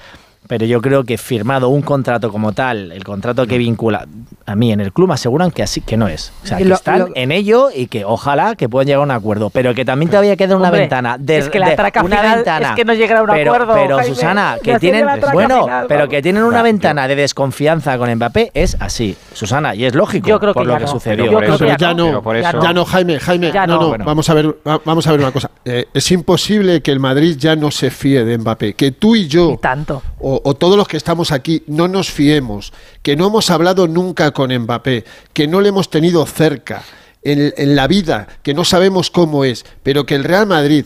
Pero 0.47 0.65
yo 0.65 0.81
creo 0.81 1.03
que 1.05 1.17
firmado 1.17 1.69
un 1.69 1.81
contrato 1.81 2.29
como 2.31 2.51
tal, 2.51 2.91
el 2.91 3.03
contrato 3.03 3.47
que 3.47 3.57
vincula 3.57 4.05
a 4.45 4.55
mí 4.55 4.73
en 4.73 4.81
el 4.81 4.91
club 4.91 5.07
me 5.07 5.13
aseguran 5.13 5.51
que 5.51 5.63
así 5.63 5.79
que 5.79 5.95
no 5.95 6.07
es. 6.09 6.33
O 6.43 6.47
sea, 6.47 6.57
que 6.57 6.65
lo- 6.65 6.75
están 6.75 6.99
lo- 6.99 7.09
en 7.15 7.31
ello 7.31 7.69
y 7.73 7.87
que 7.87 8.03
ojalá 8.03 8.55
que 8.55 8.67
puedan 8.67 8.87
llegar 8.87 8.99
a 8.99 9.03
un 9.03 9.11
acuerdo, 9.11 9.49
pero 9.49 9.73
que 9.73 9.85
también 9.85 10.09
todavía 10.09 10.35
queda 10.35 10.55
una 10.57 10.67
Hombre, 10.67 10.81
ventana 10.81 11.17
de, 11.17 11.37
es 11.37 11.49
que 11.49 11.59
la 11.59 11.69
de- 11.69 11.75
traca 11.77 12.03
una 12.03 12.17
final 12.17 12.35
ventana. 12.35 12.69
es 12.69 12.75
que 12.75 12.83
no 12.85 12.93
llegará 12.93 13.19
a 13.21 13.23
un 13.23 13.29
pero, 13.29 13.53
acuerdo, 13.53 13.73
Pero 13.73 13.97
Jaime. 13.97 14.15
Susana, 14.15 14.55
Ya 14.57 14.73
que 14.73 14.79
tienen 14.79 15.07
bueno, 15.31 15.61
final, 15.63 15.85
pero 15.87 16.09
que 16.09 16.21
tienen 16.21 16.43
una 16.43 16.61
ventana 16.61 17.07
de 17.07 17.15
desconfianza 17.15 17.97
con 17.97 18.13
Mbappé 18.13 18.51
es 18.53 18.75
así, 18.81 19.15
Susana, 19.33 19.73
y 19.75 19.85
es 19.85 19.95
lógico 19.95 20.27
Yo 20.27 20.39
creo 20.41 20.53
por 20.53 20.63
que 20.63 20.67
lo 20.67 20.73
ya 20.73 20.79
que 20.79 20.85
no. 20.85 20.91
sucedió. 20.91 21.25
Yo 21.31 21.37
creo 21.37 21.57
que 21.57 21.67
ya 21.67 21.77
ya 21.77 21.93
no. 21.93 22.21
no, 22.21 22.33
Ya 22.35 22.51
ya 22.59 22.73
no. 22.73 22.83
Jaime, 22.85 23.19
Jaime, 23.19 23.51
Ya 23.53 23.65
no, 23.65 23.75
no. 23.75 23.81
no, 23.81 23.87
Bueno. 23.89 24.05
vamos 24.05 24.29
a 24.29 24.33
ver, 24.33 24.47
va- 24.67 24.81
vamos 24.83 25.07
a 25.07 25.11
ver 25.11 25.19
una 25.21 25.31
cosa. 25.31 25.49
Eh, 25.65 25.85
es 25.93 26.11
imposible 26.11 26.81
que 26.81 26.91
el 26.91 26.99
Madrid 26.99 27.37
ya 27.39 27.55
no 27.55 27.71
se 27.71 27.89
fíe 27.89 28.25
de 28.25 28.37
Mbappé, 28.37 28.73
que 28.73 28.91
tú 28.91 29.15
y 29.15 29.27
yo, 29.27 29.57
tanto. 29.61 30.01
O, 30.25 30.41
o 30.43 30.53
todos 30.55 30.77
los 30.77 30.87
que 30.87 30.95
estamos 30.95 31.33
aquí, 31.33 31.63
no 31.67 31.89
nos 31.89 32.09
fiemos, 32.09 32.71
que 33.01 33.17
no 33.17 33.27
hemos 33.27 33.49
hablado 33.49 33.87
nunca 33.87 34.31
con 34.31 34.57
Mbappé, 34.57 35.03
que 35.33 35.47
no 35.47 35.59
le 35.59 35.69
hemos 35.69 35.89
tenido 35.89 36.25
cerca 36.25 36.83
en, 37.23 37.53
en 37.57 37.75
la 37.75 37.87
vida, 37.87 38.27
que 38.41 38.53
no 38.53 38.63
sabemos 38.63 39.11
cómo 39.11 39.43
es, 39.43 39.65
pero 39.83 40.05
que 40.05 40.15
el 40.15 40.23
Real 40.23 40.47
Madrid, 40.47 40.85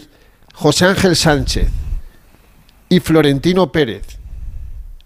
José 0.56 0.86
Ángel 0.86 1.16
Sánchez 1.16 1.70
y 2.90 3.00
Florentino 3.00 3.72
Pérez 3.72 4.18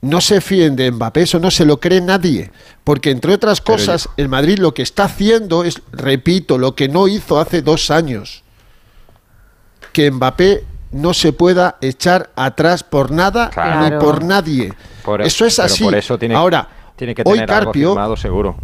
no 0.02 0.20
se 0.20 0.42
fíen 0.42 0.76
de 0.76 0.92
Mbappé, 0.92 1.22
eso 1.22 1.40
no 1.40 1.52
se 1.52 1.66
lo 1.66 1.80
cree 1.80 2.02
nadie. 2.02 2.52
Porque 2.84 3.12
entre 3.12 3.34
otras 3.34 3.62
cosas, 3.62 4.10
el 4.18 4.30
Madrid 4.30 4.58
lo 4.58 4.74
que 4.74 4.82
está 4.82 5.04
haciendo 5.04 5.64
es, 5.64 5.82
repito, 5.92 6.58
lo 6.58 6.76
que 6.76 6.90
no 6.90 7.08
hizo 7.08 7.40
hace 7.40 7.62
dos 7.62 7.92
años. 7.92 8.44
Que 9.94 10.10
Mbappé 10.10 10.64
no 10.92 11.14
se 11.14 11.34
pueda 11.34 11.78
echar 11.82 12.30
atrás 12.36 12.84
por 12.84 13.12
nada 13.12 13.50
Claro. 13.50 13.96
ni 13.96 14.02
por 14.04 14.24
nadie. 14.24 14.74
Por- 15.04 15.22
eso 15.22 15.46
es 15.46 15.56
pero 15.56 15.66
así. 15.66 15.84
por 15.84 15.96
eso 15.96 16.18
tiene- 16.18 16.36
Ahora, 16.36 16.68
Tiene 16.96 17.16
que 17.16 17.24
hoy 17.26 17.40
tener 17.40 17.52
algo 17.52 17.66
Carpio, 17.72 17.90
firmado 17.90 18.16
seguro. 18.18 18.56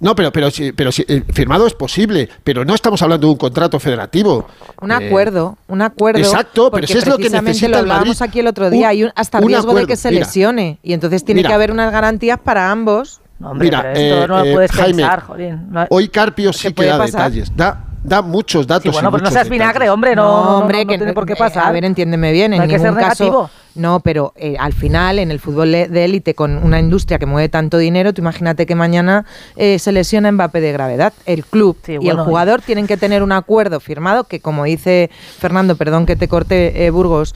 no, 0.00 0.14
pero 0.14 0.32
pero 0.32 0.50
sí, 0.50 0.72
pero 0.72 0.90
sí, 0.92 1.04
eh, 1.08 1.22
firmado 1.32 1.66
es 1.66 1.74
posible, 1.74 2.28
pero 2.42 2.64
no 2.64 2.74
estamos 2.74 3.02
hablando 3.02 3.26
de 3.26 3.32
un 3.32 3.38
contrato 3.38 3.78
federativo. 3.80 4.46
Un 4.80 4.90
Eh, 4.92 4.94
acuerdo, 4.94 5.58
un 5.68 5.82
acuerdo. 5.82 6.18
Exacto, 6.20 6.70
pero 6.70 6.70
porque 6.70 6.86
si 6.86 6.98
es 6.98 7.06
lo 7.06 7.12
que 7.16 7.24
precisamente 7.24 7.50
necesita 7.50 7.68
lo 7.70 7.78
el 7.78 7.86
Madrid. 7.86 7.92
hablábamos 8.00 8.22
aquí 8.22 8.40
el 8.40 8.46
otro 8.46 8.70
día, 8.70 8.86
Un- 8.86 8.90
hay 8.90 9.04
un- 9.04 9.12
hasta 9.16 9.38
un 9.40 9.48
riesgo 9.48 9.74
de 9.74 9.86
que 9.86 9.96
se 9.96 10.10
mira. 10.10 10.20
lesione 10.24 10.78
y 10.82 10.92
entonces 10.94 11.24
tiene 11.24 11.40
Mira. 11.40 11.48
que 11.50 11.54
haber 11.54 11.70
unas 11.72 11.92
garantías 11.92 12.38
para 12.38 12.70
ambos. 12.70 13.20
Hombre, 13.42 13.66
Mira, 13.66 13.82
pero 13.82 13.92
esto 13.98 14.24
eh, 14.24 14.28
no 14.28 14.38
lo 14.38 14.44
eh, 14.44 14.52
puedes 14.54 14.70
Jaime, 14.72 15.02
pensar, 15.02 15.20
jolín. 15.22 15.66
No- 15.70 15.86
Hoy 15.90 16.08
Carpio 16.08 16.52
sí 16.52 16.68
que 16.68 16.74
puede 16.74 16.88
da 16.90 16.98
pasar. 16.98 17.30
detalles, 17.30 17.54
da, 17.54 17.83
da 18.04 18.22
muchos 18.22 18.66
datos. 18.66 18.84
Sí, 18.84 18.90
bueno, 18.90 19.10
pues 19.10 19.22
no 19.22 19.30
seas 19.30 19.44
detalles. 19.44 19.50
vinagre, 19.50 19.90
hombre, 19.90 20.14
no, 20.14 20.22
no, 20.22 20.44
no, 20.44 20.58
hombre, 20.58 20.84
no 20.84 20.90
que 20.90 20.98
tiene 20.98 21.12
por 21.12 21.26
qué 21.26 21.32
eh, 21.32 21.36
pasar. 21.36 21.66
A 21.66 21.72
ver, 21.72 21.84
entiéndeme 21.84 22.30
bien, 22.30 22.50
No 22.52 22.56
en 22.58 22.62
hay 22.62 22.68
que 22.68 22.78
ser 22.78 22.90
ningún 22.92 23.02
caso. 23.02 23.24
negativo. 23.24 23.50
No, 23.74 23.98
pero 23.98 24.32
eh, 24.36 24.54
al 24.60 24.72
final, 24.72 25.18
en 25.18 25.32
el 25.32 25.40
fútbol 25.40 25.72
de 25.72 26.04
élite, 26.04 26.34
con 26.34 26.58
una 26.58 26.78
industria 26.78 27.18
que 27.18 27.26
mueve 27.26 27.48
tanto 27.48 27.76
dinero, 27.76 28.12
tú 28.12 28.20
imagínate 28.20 28.66
que 28.66 28.76
mañana 28.76 29.24
eh, 29.56 29.80
se 29.80 29.90
lesiona 29.90 30.30
Mbappé 30.30 30.60
de 30.60 30.70
gravedad. 30.70 31.12
El 31.26 31.44
club 31.44 31.76
y 31.88 31.96
bueno, 31.96 32.20
el 32.22 32.26
jugador 32.28 32.62
tienen 32.62 32.86
que 32.86 32.96
tener 32.96 33.24
un 33.24 33.32
acuerdo 33.32 33.80
firmado 33.80 34.24
que, 34.24 34.38
como 34.38 34.62
dice 34.62 35.10
Fernando, 35.38 35.74
perdón 35.74 36.06
que 36.06 36.14
te 36.14 36.28
corte, 36.28 36.86
eh, 36.86 36.90
Burgos, 36.90 37.34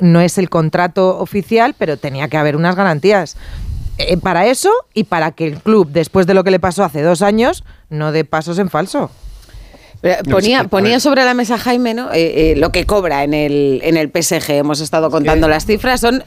no 0.00 0.20
es 0.20 0.38
el 0.38 0.48
contrato 0.48 1.18
oficial, 1.18 1.74
pero 1.76 1.98
tenía 1.98 2.28
que 2.28 2.38
haber 2.38 2.56
unas 2.56 2.74
garantías. 2.74 3.36
Eh, 3.98 4.16
para 4.16 4.46
eso 4.46 4.70
y 4.94 5.04
para 5.04 5.32
que 5.32 5.46
el 5.46 5.58
club, 5.58 5.88
después 5.90 6.26
de 6.26 6.32
lo 6.32 6.44
que 6.44 6.50
le 6.50 6.58
pasó 6.58 6.82
hace 6.82 7.02
dos 7.02 7.20
años, 7.20 7.62
no 7.90 8.10
dé 8.10 8.24
pasos 8.24 8.58
en 8.58 8.70
falso. 8.70 9.10
Pero 10.02 10.16
No, 10.26 10.32
Ponía, 10.34 10.64
ponía 10.64 11.00
sobre 11.00 11.24
la 11.24 11.32
mesa 11.32 11.56
Jaime 11.56 11.94
¿no? 11.94 12.12
Eh, 12.12 12.52
eh, 12.52 12.54
lo 12.56 12.70
que 12.72 12.84
cobra 12.84 13.22
en 13.24 13.32
el, 13.34 13.80
en 13.84 13.96
el 13.96 14.10
PSG. 14.10 14.50
Hemos 14.50 14.80
estado 14.80 15.10
contando 15.10 15.48
las 15.48 15.64
cifras, 15.64 16.00
son 16.00 16.22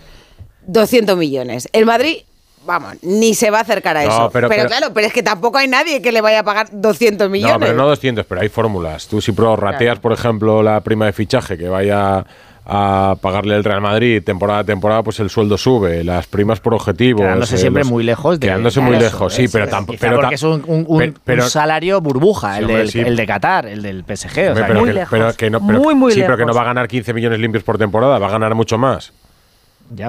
200 0.67 1.17
millones. 1.17 1.67
El 1.73 1.85
Madrid, 1.85 2.19
vamos, 2.65 2.93
ni 3.01 3.33
se 3.35 3.51
va 3.51 3.59
a 3.59 3.61
acercar 3.61 3.97
a 3.97 4.05
No, 4.05 4.09
eso. 4.09 4.29
pero- 4.31 4.47
Pero, 4.49 4.63
pero- 4.63 4.69
claro, 4.69 4.93
pero 4.93 5.07
es 5.07 5.13
que 5.13 5.21
tampoco 5.23 5.57
hay 5.57 5.67
nadie 5.67 6.01
que 6.01 6.11
le 6.11 6.21
vaya 6.21 6.39
a 6.39 6.43
pagar 6.43 6.67
200 6.71 7.29
millones. 7.29 7.53
No, 7.53 7.59
pero 7.59 7.73
no 7.77 7.85
200, 7.87 8.25
pero 8.25 8.41
hay 8.41 8.49
fórmulas. 8.49 9.07
Tú 9.07 9.21
si 9.21 9.33
prorrateas, 9.33 9.99
por 9.99 10.13
ejemplo, 10.13 10.63
la 10.63 10.79
prima 10.81 11.05
de 11.05 11.13
fichaje 11.13 11.57
que 11.57 11.67
vaya 11.67 12.25
a 12.67 13.15
pagarle 13.21 13.55
el 13.55 13.63
Real 13.63 13.79
Madrid 13.81 14.23
temporada 14.23 14.59
a 14.59 14.63
temporada, 14.63 15.03
pues 15.03 15.19
el 15.19 15.29
sueldo 15.29 15.55
sube, 15.57 16.03
las 16.03 16.25
primas 16.25 16.59
por 16.59 16.73
objetivos. 16.73 17.21
Quedándose 17.21 17.55
eh, 17.55 17.57
siempre 17.59 17.83
los- 17.83 17.91
muy 17.91 18.03
lejos 18.03 18.39
de 18.39 18.47
Quedándose 18.47 18.79
muy 18.81 18.95
eso, 18.95 19.03
lejos, 19.05 19.33
sí, 19.33 19.43
eso 19.43 19.51
pero 19.53 19.67
tampoco. 19.67 19.97
Pero 20.01 20.15
porque 20.19 20.35
es 20.35 20.43
un, 20.43 20.63
un- 20.65 20.85
un- 20.87 20.97
pe- 20.97 21.13
pero- 21.23 21.43
un 21.43 21.49
salario 21.49 22.01
burbuja, 22.01 22.55
Sí, 22.55 22.61
el, 22.61 22.67
del, 22.67 22.89
sí. 22.89 22.99
el 23.01 23.15
de 23.15 23.25
Qatar, 23.27 23.67
el 23.67 23.83
del 23.83 24.03
PSG. 24.03 24.51
o 24.51 24.55
sea, 24.55 24.67
pero, 24.67 24.83
que- 24.83 24.93
que, 24.93 25.05
pero 25.11 25.33
que 25.35 25.49
no, 25.51 25.65
pero- 25.65 25.79
Muy, 25.79 25.93
muy 25.93 26.11
sí, 26.13 26.21
pero 26.21 26.37
que 26.37 26.41
no 26.41 26.47
lejos. 26.47 26.57
va 26.57 26.61
a 26.63 26.65
ganar 26.65 26.87
15 26.87 27.13
millones 27.13 27.39
limpios 27.39 27.63
por 27.63 27.77
temporada, 27.77 28.17
va 28.17 28.27
a 28.27 28.31
ganar 28.31 28.55
mucho 28.55 28.77
más. 28.79 29.13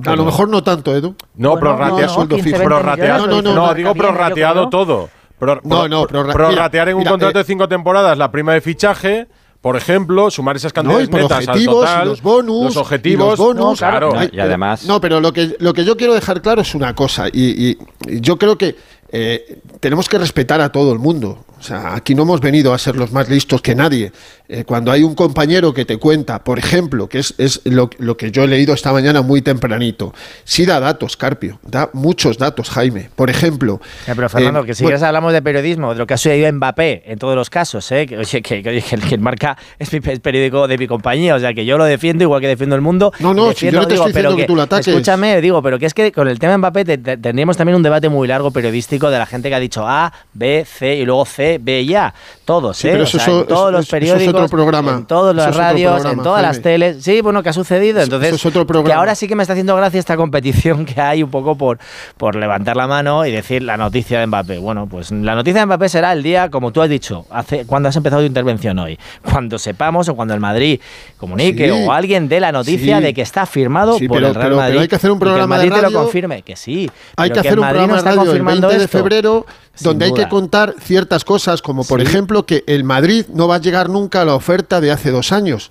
A 0.06 0.16
lo 0.16 0.24
mejor 0.24 0.48
no 0.48 0.62
tanto, 0.62 0.96
Edu. 0.96 1.14
No, 1.36 1.50
Bueno, 1.50 1.60
prorrateado. 1.60 2.00
no, 2.00 2.06
no, 2.06 2.08
sueldo 2.14 2.36
15, 2.36 2.50
20 2.52 2.64
prorrateado. 2.66 3.26
millones, 3.26 3.44
No, 3.44 3.54
no, 3.54 3.66
no, 3.66 3.74
digo 3.74 3.94
prorrateado 3.94 4.68
todo. 4.70 5.10
Pro- 5.38 5.60
No, 5.64 5.86
no, 5.86 6.06
pro- 6.06 6.22
prorra- 6.22 6.32
prorratear 6.32 6.88
en 6.88 6.94
un 6.94 7.00
mira, 7.00 7.10
contrato 7.10 7.38
eh, 7.38 7.42
de 7.42 7.46
cinco 7.46 7.68
temporadas 7.68 8.16
la 8.16 8.30
prima 8.30 8.54
de 8.54 8.62
fichaje, 8.62 9.26
por 9.66 9.76
ejemplo, 9.76 10.30
sumar 10.30 10.54
esas 10.54 10.70
No, 10.72 10.74
cantidades 10.74 11.08
y 11.08 11.10
al 11.16 11.24
objetivos, 11.24 11.90
y 12.04 12.06
los 12.06 12.22
bonus, 12.22 12.64
los 12.66 12.76
y 12.76 12.78
objetivos, 12.78 13.28
los 13.30 13.38
bonus. 13.40 13.64
no, 13.64 13.74
claro. 13.88 14.12
Ay, 14.16 14.28
pero- 14.30 14.48
No, 14.86 15.00
pero 15.00 15.20
lo 15.20 15.32
que, 15.32 15.56
lo 15.58 15.74
que 15.74 15.84
yo 15.84 15.96
quiero 15.96 16.14
dejar 16.14 16.40
claro 16.40 16.62
es 16.62 16.72
una 16.76 16.94
cosa, 16.94 17.26
y, 17.32 17.70
y- 17.70 17.78
y 18.06 18.20
yo 18.20 18.36
creo 18.38 18.56
que 18.56 18.76
eh, 19.10 19.58
tenemos 19.80 20.08
que 20.08 20.18
respetar 20.18 20.60
a 20.60 20.70
todo 20.70 20.92
el 20.92 21.00
mundo. 21.00 21.44
O 21.58 21.62
sea, 21.62 21.94
aquí 21.94 22.14
no 22.14 22.22
hemos 22.22 22.40
venido 22.40 22.74
a 22.74 22.78
ser 22.78 22.96
los 22.96 23.12
más 23.12 23.28
listos 23.30 23.62
que 23.62 23.74
nadie. 23.74 24.12
Eh, 24.48 24.64
cuando 24.64 24.92
hay 24.92 25.02
un 25.02 25.14
compañero 25.14 25.72
que 25.74 25.84
te 25.84 25.96
cuenta, 25.96 26.44
por 26.44 26.58
ejemplo, 26.58 27.08
que 27.08 27.18
es, 27.18 27.34
es 27.38 27.62
lo, 27.64 27.90
lo 27.98 28.16
que 28.16 28.30
yo 28.30 28.44
he 28.44 28.46
leído 28.46 28.74
esta 28.74 28.92
mañana 28.92 29.22
muy 29.22 29.42
tempranito, 29.42 30.14
sí 30.44 30.66
da 30.66 30.78
datos, 30.78 31.16
Carpio, 31.16 31.58
da 31.64 31.88
muchos 31.94 32.38
datos, 32.38 32.68
Jaime. 32.70 33.08
Por 33.16 33.30
ejemplo... 33.30 33.80
Eh, 34.06 34.12
pero 34.14 34.28
Fernando, 34.28 34.60
eh, 34.60 34.66
que 34.66 34.74
si 34.74 34.82
bueno, 34.84 34.90
quieres 34.96 35.02
hablamos 35.02 35.32
de 35.32 35.42
periodismo, 35.42 35.92
de 35.94 35.98
lo 35.98 36.06
que 36.06 36.14
ha 36.14 36.16
sucedido 36.18 36.46
en 36.46 36.56
Mbappé 36.56 37.02
en 37.06 37.18
todos 37.18 37.34
los 37.34 37.48
casos, 37.50 37.90
¿eh? 37.90 38.06
que, 38.06 38.18
que, 38.42 38.62
que, 38.62 38.82
que 38.82 39.18
marca 39.18 39.56
es 39.78 39.92
mi 39.92 40.00
pe- 40.00 40.20
periódico 40.20 40.68
de 40.68 40.78
mi 40.78 40.86
compañía, 40.86 41.34
o 41.34 41.40
sea 41.40 41.54
que 41.54 41.64
yo 41.64 41.78
lo 41.78 41.84
defiendo 41.84 42.22
igual 42.22 42.40
que 42.40 42.48
defiendo 42.48 42.76
el 42.76 42.82
mundo. 42.82 43.12
No, 43.18 43.32
no, 43.34 43.52
si 43.52 43.66
yo 43.66 43.72
no 43.72 43.86
te 43.88 43.94
digo, 43.94 44.06
estoy 44.06 44.22
diciendo 44.22 44.36
que 44.36 44.44
tú 44.44 44.54
lo 44.56 44.62
ataques. 44.62 44.88
Escúchame, 44.88 45.40
digo, 45.40 45.60
pero 45.62 45.78
que 45.78 45.86
es 45.86 45.94
que 45.94 46.12
con 46.12 46.28
el 46.28 46.38
tema 46.38 46.56
Mbappé 46.58 46.84
te- 46.84 46.98
te- 46.98 47.16
tendríamos 47.16 47.56
también 47.56 47.74
un 47.76 47.82
debate 47.82 48.08
muy 48.10 48.28
largo 48.28 48.50
periodístico 48.52 49.10
de 49.10 49.18
la 49.18 49.26
gente 49.26 49.48
que 49.48 49.54
ha 49.54 49.60
dicho 49.60 49.88
A, 49.88 50.12
B, 50.34 50.64
C 50.70 50.94
y 50.96 51.04
luego 51.04 51.24
C, 51.24 51.45
B 51.60 51.80
y 51.82 51.94
A. 51.94 52.12
Todos, 52.44 52.76
Sí, 52.76 52.88
¿eh? 52.88 53.02
eso- 53.02 53.16
en 53.16 53.22
eso- 53.22 53.44
todos 53.44 53.72
los 53.72 53.86
eso 53.86 53.96
es 53.96 54.04
otro 54.04 54.14
periódicos, 54.14 54.50
programa. 54.50 54.92
en 54.92 55.06
todas 55.06 55.34
las 55.34 55.48
es 55.48 55.56
radios, 55.56 56.04
en 56.04 56.22
todas 56.22 56.42
las 56.42 56.60
teles. 56.62 57.02
Sí, 57.02 57.20
bueno, 57.20 57.42
que 57.42 57.48
ha 57.48 57.52
sucedido. 57.52 58.00
Entonces, 58.00 58.34
es 58.34 58.46
otro 58.46 58.64
que 58.84 58.92
ahora 58.92 59.14
sí 59.14 59.26
que 59.26 59.34
me 59.34 59.42
está 59.42 59.54
haciendo 59.54 59.74
gracia 59.74 59.98
esta 59.98 60.16
competición 60.16 60.84
que 60.84 61.00
hay 61.00 61.22
un 61.22 61.30
poco 61.30 61.56
por, 61.56 61.78
por 62.16 62.36
levantar 62.36 62.76
la 62.76 62.86
mano 62.86 63.26
y 63.26 63.32
decir 63.32 63.62
la 63.62 63.76
noticia 63.76 64.20
de 64.20 64.26
Mbappé. 64.26 64.58
Bueno, 64.58 64.86
pues 64.86 65.10
la 65.10 65.34
noticia 65.34 65.60
de 65.60 65.66
Mbappé 65.66 65.88
será 65.88 66.12
el 66.12 66.22
día, 66.22 66.48
como 66.50 66.70
tú 66.72 66.82
has 66.82 66.88
dicho, 66.88 67.26
hace 67.30 67.64
cuando 67.66 67.88
has 67.88 67.96
empezado 67.96 68.22
tu 68.22 68.26
intervención 68.26 68.78
hoy. 68.78 68.98
Cuando 69.22 69.58
sepamos 69.58 70.08
o 70.08 70.14
cuando 70.14 70.34
el 70.34 70.40
Madrid 70.40 70.80
comunique 71.16 71.66
Sí. 71.68 71.84
o 71.86 71.92
alguien 71.92 72.28
dé 72.28 72.38
la 72.40 72.52
noticia 72.52 72.98
Sí. 72.98 73.02
de 73.02 73.14
que 73.14 73.22
está 73.22 73.44
firmado 73.46 73.98
por 73.98 74.00
pero- 74.08 74.16
el 74.16 74.22
Real 74.22 74.34
pero- 74.34 74.42
pero 74.44 74.56
Madrid. 74.56 74.78
hay 74.80 74.88
que 74.88 74.96
hacer 74.96 75.10
un 75.10 75.16
y 75.16 75.20
que 75.20 75.24
el 75.24 75.28
programa 75.30 75.58
de 75.58 75.66
Madrid 75.70 75.82
te 75.84 75.90
lo 75.90 75.98
confirme, 76.00 76.42
que 76.42 76.56
sí. 76.56 76.90
Hay 77.16 77.30
que 77.30 77.40
hacer 77.40 77.54
un 77.54 77.60
Madrid 77.60 77.78
programa 77.80 77.96
no 77.96 78.02
de 78.02 78.08
radio 78.08 78.20
el 78.22 78.26
confirmando 78.28 78.68
20 78.68 78.82
de 78.82 78.88
febrero 78.88 79.46
donde 79.80 80.06
hay 80.06 80.12
que 80.14 80.28
contar 80.28 80.74
ciertas 80.80 81.22
cosas, 81.24 81.35
como 81.62 81.84
por 81.84 82.00
Sí. 82.00 82.06
ejemplo 82.06 82.46
que 82.46 82.64
el 82.66 82.84
Madrid 82.84 83.26
no 83.32 83.46
va 83.48 83.56
a 83.56 83.60
llegar 83.60 83.88
nunca 83.88 84.22
a 84.22 84.24
la 84.24 84.34
oferta 84.34 84.80
de 84.80 84.90
hace 84.90 85.10
dos 85.10 85.32
años. 85.32 85.70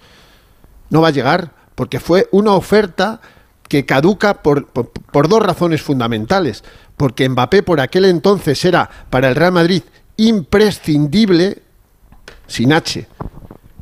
No 0.90 1.02
va 1.02 1.10
a 1.10 1.12
llegar, 1.12 1.52
porque 1.76 2.00
fue 2.00 2.28
una 2.32 2.52
oferta 2.54 3.20
que 3.68 3.86
caduca 3.86 4.42
por, 4.44 4.68
por- 4.68 4.90
por 4.92 5.28
dos 5.28 5.42
razones 5.42 5.82
fundamentales. 5.82 6.64
Porque 6.98 7.28
Mbappé 7.28 7.64
por 7.64 7.82
aquel 7.82 8.06
entonces 8.06 8.64
era 8.64 8.90
para 9.10 9.28
el 9.30 9.36
Real 9.36 9.52
Madrid 9.52 9.82
imprescindible, 10.18 11.62
sin 12.48 12.72
H, 12.74 13.08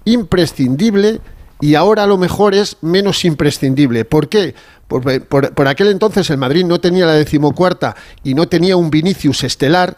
imprescindible 0.05 1.21
y 1.61 1.75
ahora 1.75 2.03
a 2.03 2.07
lo 2.07 2.17
mejor 2.17 2.53
es 2.55 2.77
menos 2.81 3.23
imprescindible. 3.25 4.05
¿Por 4.05 4.27
qué? 4.29 4.55
Por, 4.87 5.21
por- 5.25 5.53
por 5.53 5.67
aquel 5.67 5.87
entonces 5.87 6.29
el 6.29 6.37
Madrid 6.37 6.65
no 6.65 6.79
tenía 6.79 7.05
la 7.05 7.13
decimocuarta 7.13 7.95
y 8.23 8.33
no 8.33 8.47
tenía 8.47 8.75
un 8.77 8.89
Vinicius 8.89 9.43
estelar 9.43 9.95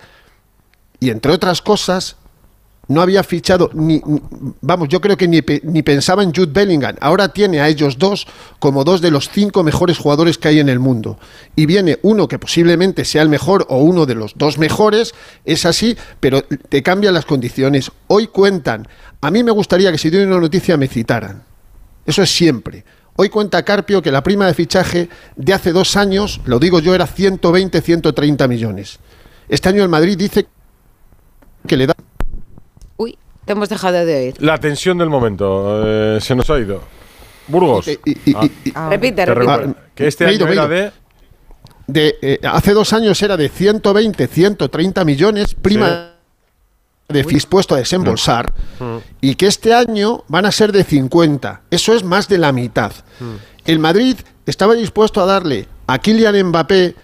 y 1.00 1.10
entre 1.10 1.32
otras 1.32 1.62
cosas 1.62 2.18
no 2.88 3.02
había 3.02 3.24
fichado 3.24 3.70
ni, 3.74 4.02
vamos, 4.62 4.90
yo 4.90 5.02
creo 5.02 5.18
que 5.18 5.28
ni, 5.28 5.42
ni 5.64 5.82
pensaba 5.82 6.24
en 6.24 6.34
Jude 6.34 6.52
Bellingham. 6.52 6.96
Ahora 7.02 7.30
tiene 7.30 7.60
a 7.60 7.68
ellos 7.68 7.98
dos 7.98 8.28
como 8.60 8.84
dos 8.84 9.02
de 9.02 9.12
los 9.12 9.30
cinco 9.30 9.64
mejores 9.64 9.98
jugadores 9.98 10.38
que 10.38 10.50
hay 10.50 10.60
en 10.60 10.70
el 10.70 10.80
mundo. 10.80 11.18
Y 11.56 11.66
viene 11.66 12.00
uno 12.04 12.28
que 12.28 12.40
posiblemente 12.40 13.06
sea 13.06 13.22
el 13.22 13.30
mejor 13.30 13.66
o 13.70 13.80
uno 13.80 14.06
de 14.06 14.16
los 14.16 14.34
dos 14.36 14.58
mejores, 14.58 15.14
es 15.46 15.66
así, 15.66 15.98
pero 16.20 16.44
te 16.44 16.84
cambian 16.84 17.14
las 17.14 17.26
condiciones. 17.26 17.92
Hoy 18.08 18.28
cuentan. 18.28 18.88
A 19.22 19.32
mí 19.32 19.44
me 19.44 19.52
gustaría 19.52 19.92
que 19.92 19.98
si 19.98 20.12
tienen 20.12 20.30
una 20.30 20.42
noticia 20.42 20.78
me 20.78 20.88
citaran. 20.88 21.44
Eso 22.06 22.22
es 22.22 22.36
siempre. 22.36 22.86
Hoy 23.16 23.30
cuenta 23.30 23.64
Carpio 23.64 24.02
que 24.02 24.12
la 24.12 24.22
prima 24.22 24.46
de 24.46 24.54
fichaje 24.54 25.10
de 25.36 25.54
hace 25.54 25.72
dos 25.72 25.96
años, 25.96 26.42
lo 26.46 26.60
digo 26.60 26.80
yo, 26.80 26.94
era 26.94 27.08
120, 27.08 27.82
130 27.82 28.48
millones. 28.48 29.00
Este 29.48 29.70
año 29.70 29.84
el 29.84 29.90
Madrid 29.90 30.18
dice 30.18 30.48
que 31.66 31.78
le 31.78 31.88
da 31.88 31.94
Uy, 32.98 33.18
te 33.46 33.54
hemos 33.54 33.70
dejado 33.70 34.06
de 34.06 34.16
oír. 34.16 34.36
La 34.40 34.58
tensión 34.58 34.98
del 34.98 35.10
momento. 35.10 35.84
eh, 35.86 36.20
se 36.22 36.36
nos 36.36 36.50
ha 36.50 36.60
ido. 36.60 36.82
Burgos. 37.48 37.88
Ah, 38.74 38.90
repite, 38.90 39.16
te 39.16 39.26
repite. 39.26 39.26
recuerdo. 39.26 39.76
Que 39.94 40.08
este 40.08 40.26
año 40.26 40.36
ido, 40.36 40.48
era 40.48 40.54
ido. 40.54 40.68
de... 40.68 40.92
de, 41.88 42.16
eh, 42.22 42.40
hace 42.44 42.74
dos 42.74 42.92
años 42.94 43.22
era 43.22 43.38
de 43.38 43.50
120, 43.50 44.28
130 44.28 45.06
millones, 45.06 45.54
prima 45.54 46.12
de 47.08 47.22
dispuesto 47.24 47.76
a 47.76 47.78
desembolsar, 47.78 48.52
y 49.22 49.36
que 49.36 49.46
este 49.46 49.74
año 49.76 50.24
van 50.28 50.46
a 50.46 50.52
ser 50.52 50.72
de 50.72 50.84
50. 50.84 51.62
Eso 51.70 51.94
es 51.94 52.04
más 52.04 52.28
de 52.28 52.40
la 52.40 52.52
mitad. 52.52 52.92
El 53.66 53.80
Madrid 53.80 54.18
estaba 54.46 54.74
dispuesto 54.74 55.22
a 55.22 55.26
darle 55.26 55.68
a 55.88 56.00
Kylian 56.00 56.48
Mbappé 56.48 56.96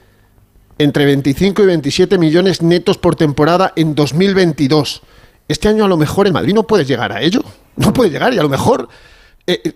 entre 0.82 1.06
25 1.06 1.64
y 1.64 1.66
27 1.66 2.18
millones 2.18 2.62
netos 2.62 2.98
por 2.98 3.16
temporada 3.16 3.74
en 3.76 3.96
2022. 3.96 5.02
Este 5.48 5.68
año 5.68 5.86
a 5.86 5.88
lo 5.88 5.98
mejor 5.98 6.28
el 6.28 6.34
Madrid 6.34 6.54
no 6.54 6.64
puede 6.64 6.86
llegar 6.86 7.12
a 7.12 7.22
ello. 7.22 7.44
No 7.76 7.94
puede 7.94 8.10
llegar 8.10 8.34
y 8.34 8.38
a 8.38 8.44
lo 8.44 8.50
mejor 8.50 8.90
eh, 9.48 9.62
eh, 9.64 9.74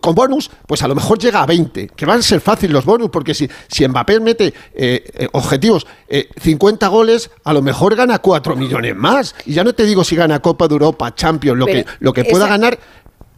con 0.00 0.14
bonus, 0.14 0.50
pues 0.66 0.82
a 0.82 0.88
lo 0.88 0.94
mejor 0.94 1.18
llega 1.18 1.42
a 1.42 1.46
20, 1.46 1.88
que 1.88 2.06
van 2.06 2.18
a 2.20 2.22
ser 2.22 2.40
fáciles 2.40 2.72
los 2.72 2.84
bonus, 2.86 3.10
porque 3.10 3.34
si, 3.34 3.48
si 3.68 3.86
Mbappé 3.86 4.18
mete 4.18 4.46
eh, 4.74 5.04
eh, 5.14 5.28
objetivos, 5.32 5.86
eh, 6.08 6.28
50 6.40 6.88
goles, 6.88 7.30
a 7.44 7.52
lo 7.52 7.60
mejor 7.62 7.94
gana 7.94 8.18
4 8.18 8.56
millones 8.56 8.96
más. 8.96 9.34
Y 9.46 9.52
ya 9.52 9.62
no 9.62 9.74
te 9.74 9.84
digo 9.84 10.02
si 10.04 10.16
gana 10.16 10.40
Copa 10.40 10.66
de 10.68 10.72
Europa, 10.74 11.14
Champions, 11.14 11.58
lo 11.58 11.66
Pero 11.66 11.84
que, 11.84 11.90
lo 12.00 12.12
que 12.12 12.24
pueda 12.24 12.44
esa- 12.46 12.54
ganar. 12.54 12.78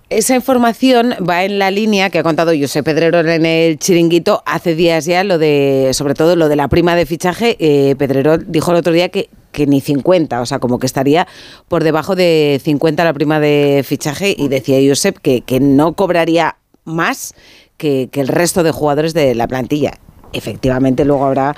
Esa 0.08 0.36
información 0.36 1.16
va 1.28 1.42
en 1.42 1.58
la 1.58 1.72
línea 1.72 2.10
que 2.10 2.20
ha 2.20 2.22
contado 2.22 2.52
José 2.56 2.84
Pedrero 2.84 3.18
en 3.18 3.44
el 3.44 3.76
chiringuito 3.76 4.40
hace 4.46 4.76
días 4.76 5.04
ya, 5.04 5.24
lo 5.24 5.36
de, 5.36 5.90
sobre 5.94 6.14
todo 6.14 6.36
lo 6.36 6.48
de 6.48 6.54
la 6.54 6.68
prima 6.68 6.94
de 6.94 7.06
fichaje. 7.06 7.56
Eh, 7.58 7.96
Pedrero 7.96 8.38
dijo 8.38 8.70
el 8.70 8.76
otro 8.76 8.92
día 8.92 9.08
que, 9.08 9.28
que 9.50 9.66
ni 9.66 9.80
50, 9.80 10.40
o 10.40 10.46
sea, 10.46 10.60
como 10.60 10.78
que 10.78 10.86
estaría 10.86 11.26
por 11.66 11.82
debajo 11.82 12.14
de 12.14 12.60
50 12.62 13.02
la 13.02 13.14
prima 13.14 13.40
de 13.40 13.82
fichaje 13.84 14.32
y 14.38 14.46
decía 14.46 14.78
Josep 14.88 15.18
que, 15.18 15.40
que 15.40 15.58
no 15.58 15.94
cobraría 15.94 16.56
más 16.84 17.34
que, 17.76 18.08
que 18.12 18.20
el 18.20 18.28
resto 18.28 18.62
de 18.62 18.70
jugadores 18.70 19.12
de 19.12 19.34
la 19.34 19.48
plantilla. 19.48 19.98
Efectivamente, 20.32 21.04
luego 21.04 21.24
habrá, 21.26 21.54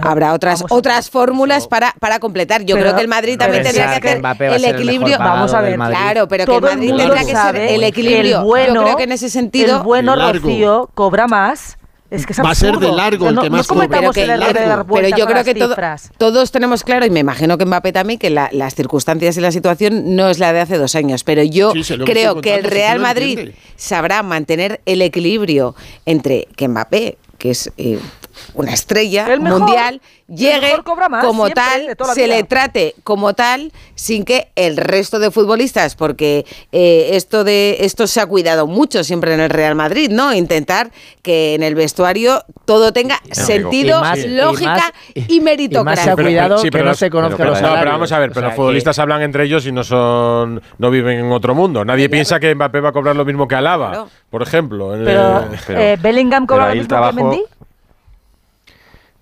habrá 0.00 0.32
otras 0.32 0.64
otras 0.70 1.10
fórmulas 1.10 1.66
para, 1.66 1.94
para 2.00 2.18
completar. 2.18 2.62
Yo 2.64 2.74
Pero- 2.76 2.86
creo 2.86 2.96
que 2.96 3.02
el 3.02 3.08
Madrid 3.08 3.36
también 3.38 3.62
tendría 3.62 4.00
que 4.00 4.08
hacer 4.10 4.52
el 4.52 4.64
equilibrio. 4.64 5.18
Vamos 5.18 5.52
a 5.54 5.60
ver, 5.60 5.76
claro, 5.76 6.28
pero 6.28 6.44
que 6.44 6.52
Todo 6.52 6.68
el 6.68 6.72
el 6.72 6.78
Madrid 6.78 6.96
tendría 6.96 7.24
que 7.24 7.36
ser 7.36 7.56
el 7.56 7.84
equilibrio. 7.84 8.38
el 8.38 8.44
bueno- 8.44 8.74
Yo 8.74 8.82
creo 8.84 8.96
que 8.96 9.02
en 9.04 9.12
ese 9.12 9.28
sentido. 9.30 9.78
El 9.78 9.82
bueno 9.82 10.16
largo. 10.16 10.48
Rocío 10.48 10.90
cobra 10.94 11.26
más. 11.26 11.78
Es 12.10 12.26
que 12.26 12.34
es 12.34 12.40
Va 12.44 12.50
a 12.50 12.54
ser 12.54 12.76
de 12.76 12.92
largo 12.92 13.30
el 13.30 13.34
no, 13.36 13.40
que 13.40 13.48
no 13.48 13.56
más 13.56 13.66
cobra. 13.66 13.86
cometamos 13.86 14.14
Pero 14.14 14.26
que- 14.34 14.38
dar 14.38 14.86
yo 15.16 15.26
creo 15.26 15.44
que 15.44 15.54
todo- 15.54 15.74
todos 16.18 16.52
tenemos 16.52 16.84
claro, 16.84 17.06
y 17.06 17.10
me 17.10 17.20
imagino 17.20 17.56
que 17.56 17.64
Mbappé 17.64 17.90
también, 17.90 18.18
que 18.18 18.28
la- 18.28 18.50
las 18.52 18.74
circunstancias 18.74 19.34
y 19.38 19.40
la 19.40 19.50
situación 19.50 20.14
no 20.14 20.28
es 20.28 20.38
la 20.38 20.52
de 20.52 20.60
hace 20.60 20.76
dos 20.76 20.94
años. 20.94 21.24
Pero 21.24 21.42
yo 21.42 21.72
Sí, 21.72 21.96
creo 22.04 22.42
que 22.42 22.54
el 22.56 22.64
Real 22.64 22.98
no 22.98 23.04
Madrid 23.04 23.52
sabrá 23.76 24.22
mantener 24.22 24.82
el 24.84 25.00
equilibrio 25.00 25.74
entre 26.04 26.48
que 26.54 26.68
Mbappé, 26.68 27.16
que 27.42 27.50
es 27.50 27.72
eh, 27.76 27.98
una 28.54 28.72
estrella 28.72 29.26
El 29.32 29.40
mejor, 29.40 29.60
mundial, 29.60 30.00
llegue 30.28 30.74
más 31.10 31.24
como 31.24 31.46
siempre, 31.46 31.94
tal, 31.96 32.14
se 32.14 32.24
vida. 32.24 32.36
le 32.36 32.42
trate 32.44 32.94
como 33.04 33.34
tal, 33.34 33.72
sin 33.94 34.24
que 34.24 34.48
el 34.56 34.76
resto 34.76 35.18
de 35.18 35.30
futbolistas, 35.30 35.94
porque 35.96 36.46
eh, 36.72 37.10
esto 37.12 37.44
de 37.44 37.78
esto 37.80 38.06
se 38.06 38.20
ha 38.20 38.26
cuidado 38.26 38.66
mucho 38.66 39.04
siempre 39.04 39.34
en 39.34 39.40
el 39.40 39.50
Real 39.50 39.74
Madrid, 39.74 40.10
¿no? 40.10 40.32
Intentar 40.34 40.90
que 41.22 41.54
en 41.54 41.62
el 41.62 41.74
vestuario 41.74 42.44
todo 42.64 42.92
tenga 42.92 43.20
sentido, 43.30 43.98
Y 43.98 44.02
más- 44.02 44.18
y 44.18 44.28
lógica 44.28 44.70
más- 44.74 44.92
y, 45.14 45.40
meritocracia. 45.40 46.04
se 46.04 46.10
ha 46.10 46.14
cuidado 46.16 46.62
que 46.62 46.82
no 46.82 46.94
se 46.94 47.10
conozcan 47.10 47.46
los 47.48 47.60
No, 47.62 47.74
pero 47.78 47.90
vamos 47.92 48.12
a 48.12 48.18
ver, 48.18 48.30
pero 48.30 48.40
O 48.40 48.42
sea, 48.42 48.48
los 48.48 48.56
futbolistas 48.56 48.98
hablan 48.98 49.22
entre 49.22 49.44
ellos 49.44 49.66
y 49.66 49.72
no 49.72 49.84
son 49.84 50.62
no 50.78 50.90
viven 50.90 51.18
en 51.20 51.32
otro 51.32 51.54
mundo. 51.54 51.84
Nadie 51.84 52.08
piensa 52.08 52.40
que 52.40 52.54
Mbappé 52.54 52.80
va 52.80 52.88
a 52.90 52.92
cobrar 52.92 53.14
lo 53.16 53.24
mismo 53.24 53.46
que 53.46 53.54
Alaba, 53.54 54.06
por 54.30 54.42
ejemplo. 54.42 54.94
en 54.96 55.04
Pero, 55.04 55.44
el- 55.68 55.76
eh, 55.76 55.98
Bellingham 56.00 56.46
cobra 56.46 56.64
pero 56.64 56.74
lo 56.74 56.80
mismo 56.80 56.88
trabajo- 56.88 57.16
que 57.16 57.22
Mendy. 57.22 57.42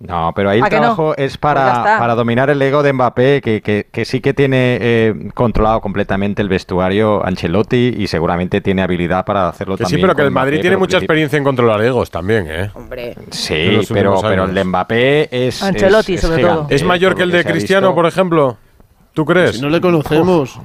No, 0.07 0.31
pero 0.35 0.49
ahí 0.49 0.59
el 0.59 0.67
trabajo 0.67 1.11
es 1.13 1.17
Pues 1.17 1.37
para, 1.37 1.97
para 1.99 2.15
dominar 2.15 2.49
el 2.49 2.61
ego 2.61 2.81
de 2.83 2.91
Mbappé, 2.93 3.41
que, 3.41 3.61
que- 3.61 3.87
que 3.91 4.05
sí 4.05 4.19
que 4.21 4.33
tiene 4.33 4.77
eh, 4.81 5.29
controlado 5.33 5.79
completamente 5.81 6.41
el 6.41 6.49
vestuario 6.49 7.25
Ancelotti 7.25 7.95
y 7.97 8.07
seguramente 8.07 8.61
tiene 8.61 8.81
habilidad 8.81 9.25
para 9.25 9.47
hacerlo 9.49 9.75
que 9.77 9.85
sí, 9.85 9.91
también. 9.91 10.01
pero 10.07 10.15
que 10.15 10.21
el 10.23 10.31
Madrid 10.31 10.53
Mbappé, 10.55 10.61
tiene 10.61 10.77
mucha 10.77 10.97
experiencia 10.97 11.37
en 11.37 11.43
controlar 11.43 11.81
egos 11.83 12.09
también, 12.09 12.47
¿eh? 12.49 12.71
Hombre. 12.73 13.15
Sí, 13.29 13.79
pero, 13.93 14.19
pero 14.21 14.45
el 14.45 14.53
de 14.53 14.63
Mbappé 14.63 15.47
es. 15.47 15.61
Ancelotti, 15.61 16.15
es- 16.15 16.21
sobre 16.21 16.41
todo. 16.41 16.67
¿Es 16.69 16.83
mayor 16.83 17.11
por 17.11 17.17
que 17.17 17.23
el 17.23 17.31
de 17.31 17.43
Cristiano, 17.45 17.87
visto. 17.89 17.95
por 17.95 18.05
ejemplo? 18.07 18.57
¿Tú 19.13 19.25
crees? 19.25 19.57
Si 19.57 19.61
no 19.61 19.67
le 19.69 19.81
conocemos. 19.81 20.55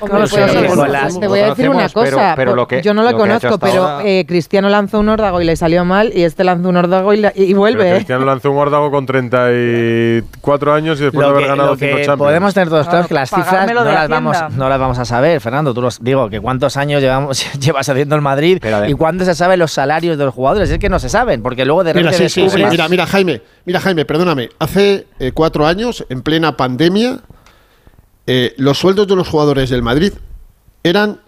Hombre, 0.00 0.18
pues, 0.22 0.32
pues, 0.32 0.88
las- 0.90 1.20
Te 1.20 1.28
voy 1.28 1.38
a 1.38 1.50
decir 1.50 1.68
una 1.68 1.86
pero- 1.88 1.92
cosa. 2.16 2.32
pero 2.34 2.50
por- 2.50 2.56
lo 2.56 2.66
que- 2.66 2.82
yo 2.82 2.92
no 2.94 3.04
lo, 3.04 3.16
conozco, 3.16 3.56
pero 3.58 3.84
ahora- 3.86 4.04
eh, 4.04 4.24
Cristiano 4.26 4.68
lanzó 4.68 4.98
un 4.98 5.08
órdago 5.08 5.40
y 5.40 5.44
le 5.44 5.54
salió 5.54 5.84
mal, 5.84 6.10
y 6.12 6.24
este 6.24 6.42
lanzó 6.42 6.68
un 6.70 6.76
órdago 6.76 7.14
y, 7.14 7.18
la- 7.18 7.32
y 7.36 7.54
vuelve. 7.54 7.90
¿eh? 7.90 7.94
Cristiano 7.94 8.24
lanzó 8.24 8.50
un 8.50 8.58
órdago 8.58 8.90
con 8.90 9.06
34 9.06 10.72
años 10.74 11.00
y 11.00 11.04
después 11.04 11.20
de 11.24 11.30
Lo 11.30 11.36
haber 11.36 11.42
que, 11.44 11.48
ganado 11.48 11.68
lo 11.70 11.76
cinco 11.76 11.96
que 11.96 12.02
Champions. 12.04 12.18
podemos 12.18 12.54
tener 12.54 12.68
todos 12.68 12.86
claro 12.88 12.98
Claro, 13.06 13.08
que 13.08 13.14
las 13.14 13.30
cifras 13.30 13.72
no 13.72 13.84
de 13.84 13.92
las, 13.92 14.08
vamos, 14.08 14.36
no 14.56 14.68
las 14.68 14.78
vamos 14.80 14.98
a 14.98 15.04
saber, 15.04 15.40
Fernando. 15.40 15.72
Tú 15.74 15.82
los 15.82 16.02
digo 16.02 16.28
que 16.28 16.40
cuántos 16.40 16.76
años 16.76 17.00
llevamos, 17.00 17.46
llevas 17.60 17.88
haciendo 17.88 18.16
el 18.16 18.22
Madrid 18.22 18.58
Pero 18.60 18.80
de- 18.80 18.90
y 18.90 18.94
cuándo 18.94 19.24
se 19.24 19.34
saben 19.36 19.58
los 19.58 19.72
salarios 19.72 20.18
de 20.18 20.24
los 20.24 20.34
jugadores. 20.34 20.70
Es 20.70 20.78
que 20.78 20.88
no 20.88 20.98
se 20.98 21.08
saben, 21.08 21.42
porque 21.42 21.64
luego 21.64 21.84
de 21.84 21.94
Mira, 21.94 22.10
repente 22.10 22.28
sí, 22.28 22.42
sí, 22.48 22.50
sí. 22.50 22.64
Mira, 22.68 22.88
mira, 22.88 23.06
Jaime, 23.06 23.42
mira, 23.64 23.78
Jaime, 23.80 24.04
perdóname. 24.04 24.48
Hace 24.58 25.06
eh, 25.20 25.32
cuatro 25.32 25.66
años, 25.66 26.04
en 26.08 26.22
plena 26.22 26.56
pandemia, 26.56 27.18
eh, 28.26 28.54
los 28.56 28.78
sueldos 28.78 29.08
de 29.08 29.16
los 29.16 29.28
jugadores 29.28 29.70
del 29.70 29.82
Madrid 29.82 30.12
eran 30.82 31.20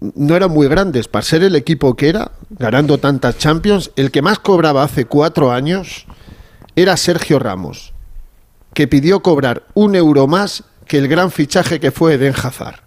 no 0.00 0.36
eran 0.36 0.50
muy 0.50 0.68
grandes 0.68 1.08
para 1.08 1.24
ser 1.24 1.42
el 1.42 1.56
equipo 1.56 1.96
que 1.96 2.08
era, 2.08 2.30
ganando 2.50 2.98
tantas 2.98 3.36
Champions. 3.38 3.90
El 3.96 4.10
que 4.10 4.22
más 4.22 4.38
cobraba 4.38 4.84
hace 4.84 5.06
cuatro 5.06 5.50
años 5.50 6.06
era 6.76 6.96
Sergio 6.96 7.40
Ramos, 7.40 7.92
que 8.74 8.86
pidió 8.86 9.20
cobrar 9.22 9.64
un 9.74 9.96
euro 9.96 10.28
más 10.28 10.62
que 10.86 10.98
el 10.98 11.08
gran 11.08 11.32
fichaje 11.32 11.80
que 11.80 11.90
fue 11.90 12.14
Eden 12.14 12.34
Hazard. 12.34 12.80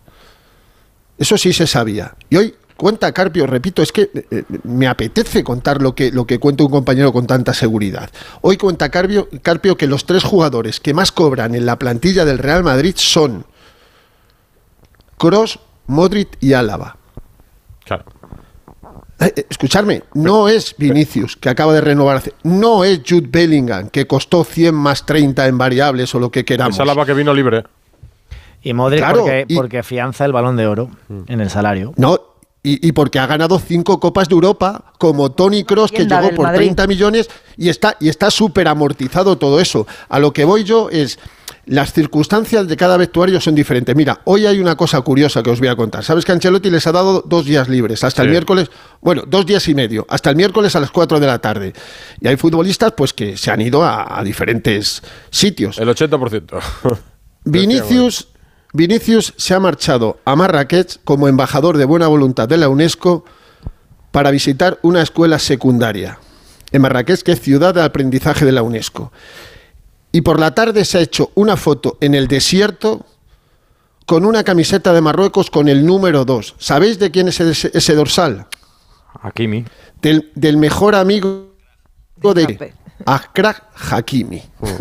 Eso 1.17 1.37
sí 1.37 1.53
se 1.53 1.67
sabía. 1.67 2.15
Y 2.29 2.37
hoy 2.37 2.55
cuenta 2.81 3.11
Carpio, 3.11 3.45
repito, 3.45 3.83
es 3.83 3.91
que 3.91 4.09
eh, 4.31 4.43
me 4.63 4.87
apetece 4.87 5.43
contar 5.43 5.83
lo 5.83 5.93
que, 5.93 6.11
lo 6.11 6.25
que 6.25 6.39
cuenta 6.39 6.63
un 6.63 6.71
compañero 6.71 7.13
con 7.13 7.27
tanta 7.27 7.53
seguridad. 7.53 8.09
Hoy 8.41 8.57
cuenta 8.57 8.89
Carpio, 8.89 9.29
Carpio 9.43 9.77
que 9.77 9.85
los 9.85 10.05
tres 10.05 10.23
jugadores 10.23 10.79
que 10.79 10.95
más 10.95 11.11
cobran 11.11 11.53
en 11.53 11.67
la 11.67 11.77
plantilla 11.77 12.25
del 12.25 12.39
Real 12.39 12.63
Madrid 12.63 12.95
son 12.97 13.45
Cross, 15.19 15.59
Modric 15.85 16.29
y 16.39 16.53
Álava. 16.53 16.97
Claro. 17.85 18.05
Eh, 19.19 19.31
eh, 19.35 19.45
Escucharme, 19.47 20.01
no 20.15 20.49
es 20.49 20.73
Vinicius, 20.75 21.37
que 21.37 21.49
acaba 21.49 21.73
de 21.73 21.81
renovar, 21.81 22.17
hace- 22.17 22.33
no 22.43 22.83
es 22.83 23.01
Jude 23.07 23.27
Bellingham, 23.29 23.89
que 23.89 24.07
costó 24.07 24.43
100 24.43 24.73
más 24.73 25.05
30 25.05 25.45
en 25.45 25.59
variables 25.59 26.15
o 26.15 26.19
lo 26.19 26.31
que 26.31 26.43
queramos. 26.43 26.73
Es 26.75 26.79
Alaba 26.79 27.05
que 27.05 27.13
vino 27.13 27.31
libre. 27.31 27.63
Y 28.63 28.73
Modric 28.73 28.99
Claro, 29.01 29.19
porque, 29.19 29.45
y- 29.47 29.55
porque 29.55 29.77
afianza 29.77 30.25
el 30.25 30.31
balón 30.31 30.57
de 30.57 30.65
oro 30.65 30.89
en 31.27 31.39
el 31.41 31.49
salario. 31.51 31.93
No, 31.97 32.19
y, 32.63 32.87
y 32.87 32.91
porque 32.91 33.19
ha 33.19 33.25
ganado 33.25 33.59
cinco 33.59 33.99
Copas 33.99 34.29
de 34.29 34.35
Europa, 34.35 34.93
como 34.97 35.31
Tony 35.31 35.63
Cross, 35.63 35.91
que 35.91 36.05
llegó 36.05 36.29
por 36.35 36.45
Madrid. 36.45 36.67
30 36.67 36.87
millones 36.87 37.29
y 37.57 37.69
está 37.69 37.97
y 37.99 38.09
está 38.09 38.29
súper 38.29 38.67
amortizado 38.67 39.37
todo 39.37 39.59
eso. 39.59 39.87
A 40.09 40.19
lo 40.19 40.31
que 40.31 40.45
voy 40.45 40.63
yo 40.63 40.89
es, 40.89 41.17
las 41.65 41.93
circunstancias 41.93 42.67
de 42.67 42.77
cada 42.77 42.97
vestuario 42.97 43.41
son 43.41 43.55
diferentes. 43.55 43.95
Mira, 43.95 44.21
hoy 44.25 44.45
hay 44.45 44.59
una 44.59 44.75
cosa 44.75 45.01
curiosa 45.01 45.41
que 45.41 45.49
os 45.49 45.59
voy 45.59 45.69
a 45.69 45.75
contar. 45.75 46.03
¿Sabes 46.03 46.25
que 46.25 46.31
Ancelotti 46.31 46.69
les 46.69 46.85
ha 46.85 46.91
dado 46.91 47.23
dos 47.25 47.45
días 47.45 47.67
libres? 47.67 48.03
Hasta 48.03 48.21
el 48.21 48.29
miércoles, 48.29 48.69
bueno, 49.01 49.23
dos 49.27 49.45
días 49.45 49.67
y 49.67 49.75
medio, 49.75 50.05
hasta 50.09 50.29
el 50.29 50.35
miércoles 50.35 50.75
a 50.75 50.79
las 50.79 50.91
4 50.91 51.19
de 51.19 51.27
la 51.27 51.39
tarde. 51.39 51.73
Y 52.19 52.27
hay 52.27 52.35
futbolistas 52.37 52.93
pues 52.95 53.13
que 53.13 53.37
se 53.37 53.51
han 53.51 53.61
ido 53.61 53.83
a, 53.83 54.19
a 54.19 54.23
diferentes 54.23 55.01
sitios. 55.29 55.77
El 55.77 55.89
80%. 55.89 56.61
Vinicius, 57.43 58.27
Vinicius 58.73 59.33
se 59.37 59.53
ha 59.53 59.59
marchado 59.59 60.19
a 60.23 60.35
Marrakech 60.35 60.99
como 61.03 61.27
embajador 61.27 61.77
de 61.77 61.85
buena 61.85 62.07
voluntad 62.07 62.47
de 62.47 62.57
la 62.57 62.69
UNESCO 62.69 63.25
para 64.11 64.31
visitar 64.31 64.79
una 64.81 65.01
escuela 65.01 65.39
secundaria 65.39 66.19
en 66.71 66.81
Marrakech, 66.81 67.21
que 67.21 67.33
es 67.33 67.41
ciudad 67.41 67.73
de 67.73 67.83
aprendizaje 67.83 68.45
de 68.45 68.53
la 68.53 68.63
UNESCO. 68.63 69.11
Y 70.13 70.21
por 70.21 70.39
la 70.39 70.55
tarde 70.55 70.85
se 70.85 70.97
ha 70.97 71.01
hecho 71.01 71.31
una 71.35 71.57
foto 71.57 71.97
en 72.01 72.15
el 72.15 72.27
desierto 72.27 73.05
con 74.05 74.25
una 74.25 74.43
camiseta 74.43 74.93
de 74.93 75.01
Marruecos 75.01 75.49
con 75.49 75.67
el 75.67 75.85
número 75.85 76.25
2. 76.25 76.55
¿Sabéis 76.57 76.99
de 76.99 77.11
quién 77.11 77.27
es 77.27 77.39
ese, 77.39 77.71
ese 77.73 77.95
dorsal? 77.95 78.47
Hakimi. 79.21 79.65
Del, 80.01 80.31
del 80.35 80.57
mejor 80.57 80.95
amigo 80.95 81.51
de 82.17 82.73
Akraf 83.05 83.59
Hakimi. 83.89 84.41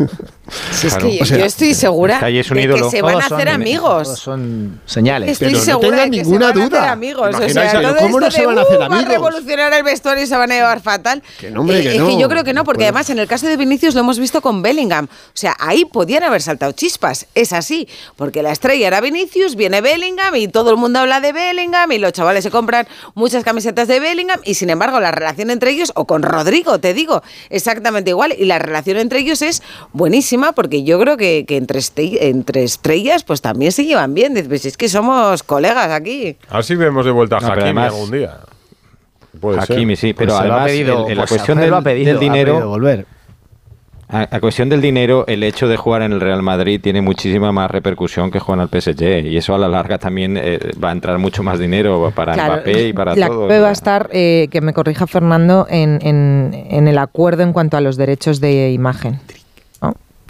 Si 0.71 0.87
es 0.87 0.93
Claro. 0.95 1.09
que 1.11 1.21
O 1.21 1.25
sea, 1.25 1.37
yo 1.37 1.45
estoy 1.45 1.73
segura 1.73 2.15
es 2.15 2.19
que 2.19 2.25
ahí 2.25 2.37
es 2.39 2.51
un 2.51 2.57
de 2.57 2.63
que 2.63 2.67
ídolo. 2.67 2.89
se 2.91 3.01
van 3.01 3.15
a 3.15 3.19
Todos 3.19 3.31
hacer 3.31 3.47
amigos. 3.49 4.03
todos 4.03 4.19
son 4.19 4.81
señales. 4.85 5.29
Estoy 5.31 5.51
Pero 5.53 5.61
segura 5.63 5.89
tengan 5.89 6.11
de 6.11 6.17
que 6.17 6.23
ninguna 6.23 6.47
se 6.47 6.51
van 6.53 6.61
a 6.61 6.65
duda. 6.65 6.79
hacer 6.81 6.89
amigos. 6.91 7.35
O 7.35 7.49
sea, 7.49 7.71
pero 7.71 7.89
todo 7.93 7.97
¿cómo 8.01 8.19
no 8.19 8.27
esto 8.27 8.35
se 8.35 8.41
de, 8.41 8.47
van 8.47 8.57
a 8.57 8.61
hacer 8.63 8.75
"Uh, 8.75 8.79
va 8.79 8.83
a 8.83 8.87
amigos?" 8.87 9.07
revolucionar 9.13 9.73
el 9.73 9.83
vestuario 9.83 10.23
y 10.25 10.27
se 10.27 10.35
van 10.35 10.51
a 10.51 10.55
llevar 10.55 10.81
fatal. 10.81 11.23
Que 11.39 11.51
no, 11.51 11.61
hombre, 11.61 11.79
Eh, 11.79 11.83
que 11.83 11.91
es 11.93 11.99
no. 11.99 12.07
que 12.07 12.17
yo 12.19 12.27
creo 12.27 12.43
que 12.43 12.53
no, 12.53 12.65
porque 12.65 12.79
Pues- 12.79 12.87
además 12.89 13.09
en 13.11 13.19
el 13.19 13.27
caso 13.29 13.47
de 13.47 13.55
Vinicius 13.55 13.93
lo 13.95 14.01
hemos 14.01 14.19
visto 14.19 14.41
con 14.41 14.61
Bellingham. 14.61 15.05
O 15.05 15.31
sea, 15.35 15.55
ahí 15.57 15.85
podían 15.85 16.23
haber 16.23 16.41
saltado 16.41 16.73
chispas. 16.73 17.27
Es 17.33 17.53
así. 17.53 17.87
Porque 18.17 18.43
la 18.43 18.51
estrella 18.51 18.87
era 18.87 18.99
Vinicius, 18.99 19.55
viene 19.55 19.79
Bellingham 19.79 20.35
y 20.35 20.49
todo 20.49 20.71
el 20.71 20.75
mundo 20.75 20.99
habla 20.99 21.21
de 21.21 21.31
Bellingham 21.31 21.89
y 21.93 21.97
los 21.97 22.11
chavales 22.11 22.43
se 22.43 22.51
compran 22.51 22.89
muchas 23.15 23.45
camisetas 23.45 23.87
de 23.87 24.01
Bellingham 24.01 24.41
y 24.43 24.55
sin 24.55 24.69
embargo 24.69 24.99
la 24.99 25.11
relación 25.11 25.49
entre 25.49 25.71
ellos, 25.71 25.93
o 25.95 26.03
con 26.05 26.23
Rodrigo, 26.23 26.79
te 26.81 26.93
digo, 26.93 27.23
exactamente 27.49 28.09
igual. 28.09 28.35
Y 28.37 28.43
la 28.43 28.59
relación 28.59 28.90
entre 28.97 29.19
ellos 29.19 29.41
es 29.41 29.63
buenísima 29.93 30.51
porque 30.51 30.83
yo 30.83 30.99
creo 30.99 31.17
que, 31.17 31.45
que 31.47 31.57
entre, 31.57 31.79
este- 31.79 32.27
entre 32.29 32.63
estrellas 32.63 33.23
pues 33.23 33.41
también 33.41 33.71
se 33.71 33.85
llevan 33.85 34.13
bien. 34.13 34.33
"Pues 34.47 34.65
es 34.65 34.77
que 34.77 34.89
somos 34.89 35.43
colegas 35.43 35.89
aquí. 35.91 36.37
Así 36.49 36.75
vemos 36.75 37.05
de 37.05 37.11
vuelta 37.11 37.37
a 37.37 37.41
No, 37.41 37.47
Hakimi 37.47 37.63
además- 37.63 37.93
algún 37.93 38.11
día. 38.11 38.37
Puede 39.39 39.61
ser. 39.65 39.75
Hakimi, 39.77 39.95
sí, 39.95 40.13
pero 40.13 40.33
Pues 40.33 40.45
lo 40.47 40.53
ha 40.53 40.55
además 40.57 40.65
pedido, 40.71 41.05
el- 41.05 41.11
en 41.13 41.17
la 41.17 41.21
pues, 41.23 41.29
cuestión 41.29 41.57
del, 41.59 41.69
lo 41.69 41.77
ha 41.77 41.81
pedido, 41.81 42.05
del 42.07 42.15
ha 42.15 42.19
pedido 42.19 42.33
dinero, 42.33 42.69
volver. 42.69 43.05
A, 44.11 44.27
a 44.35 44.39
cuestión 44.39 44.69
del 44.69 44.81
dinero, 44.81 45.25
el 45.27 45.41
hecho 45.43 45.67
de 45.67 45.77
jugar 45.77 46.01
en 46.01 46.11
el 46.11 46.19
Real 46.21 46.41
Madrid 46.43 46.79
tiene 46.81 47.01
muchísima 47.01 47.51
más 47.51 47.71
repercusión 47.71 48.29
que 48.31 48.39
jugar 48.39 48.59
en 48.59 48.63
el 48.71 48.81
PSG 48.81 49.25
y 49.27 49.37
eso 49.37 49.55
a 49.55 49.57
la 49.57 49.67
larga 49.67 49.97
también 49.97 50.37
eh, 50.37 50.59
va 50.83 50.89
a 50.89 50.91
entrar 50.91 51.17
mucho 51.17 51.43
más 51.43 51.57
dinero 51.59 52.11
para 52.15 52.33
Claro, 52.33 52.53
Mbappé 52.55 52.87
y 52.89 52.93
para 52.93 53.15
la 53.15 53.27
todos. 53.27 53.47
clave 53.47 53.61
va 53.61 53.69
a 53.69 53.71
estar, 53.71 54.09
eh, 54.11 54.47
que 54.51 54.61
me 54.61 54.73
corrija 54.73 55.07
Fernando, 55.07 55.65
en, 55.69 55.99
en- 56.01 56.51
en 56.69 56.87
el 56.87 56.97
acuerdo 56.97 57.43
en 57.43 57.53
cuanto 57.53 57.77
a 57.77 57.81
los 57.81 57.97
derechos 57.97 58.39
de 58.41 58.71
imagen. 58.71 59.19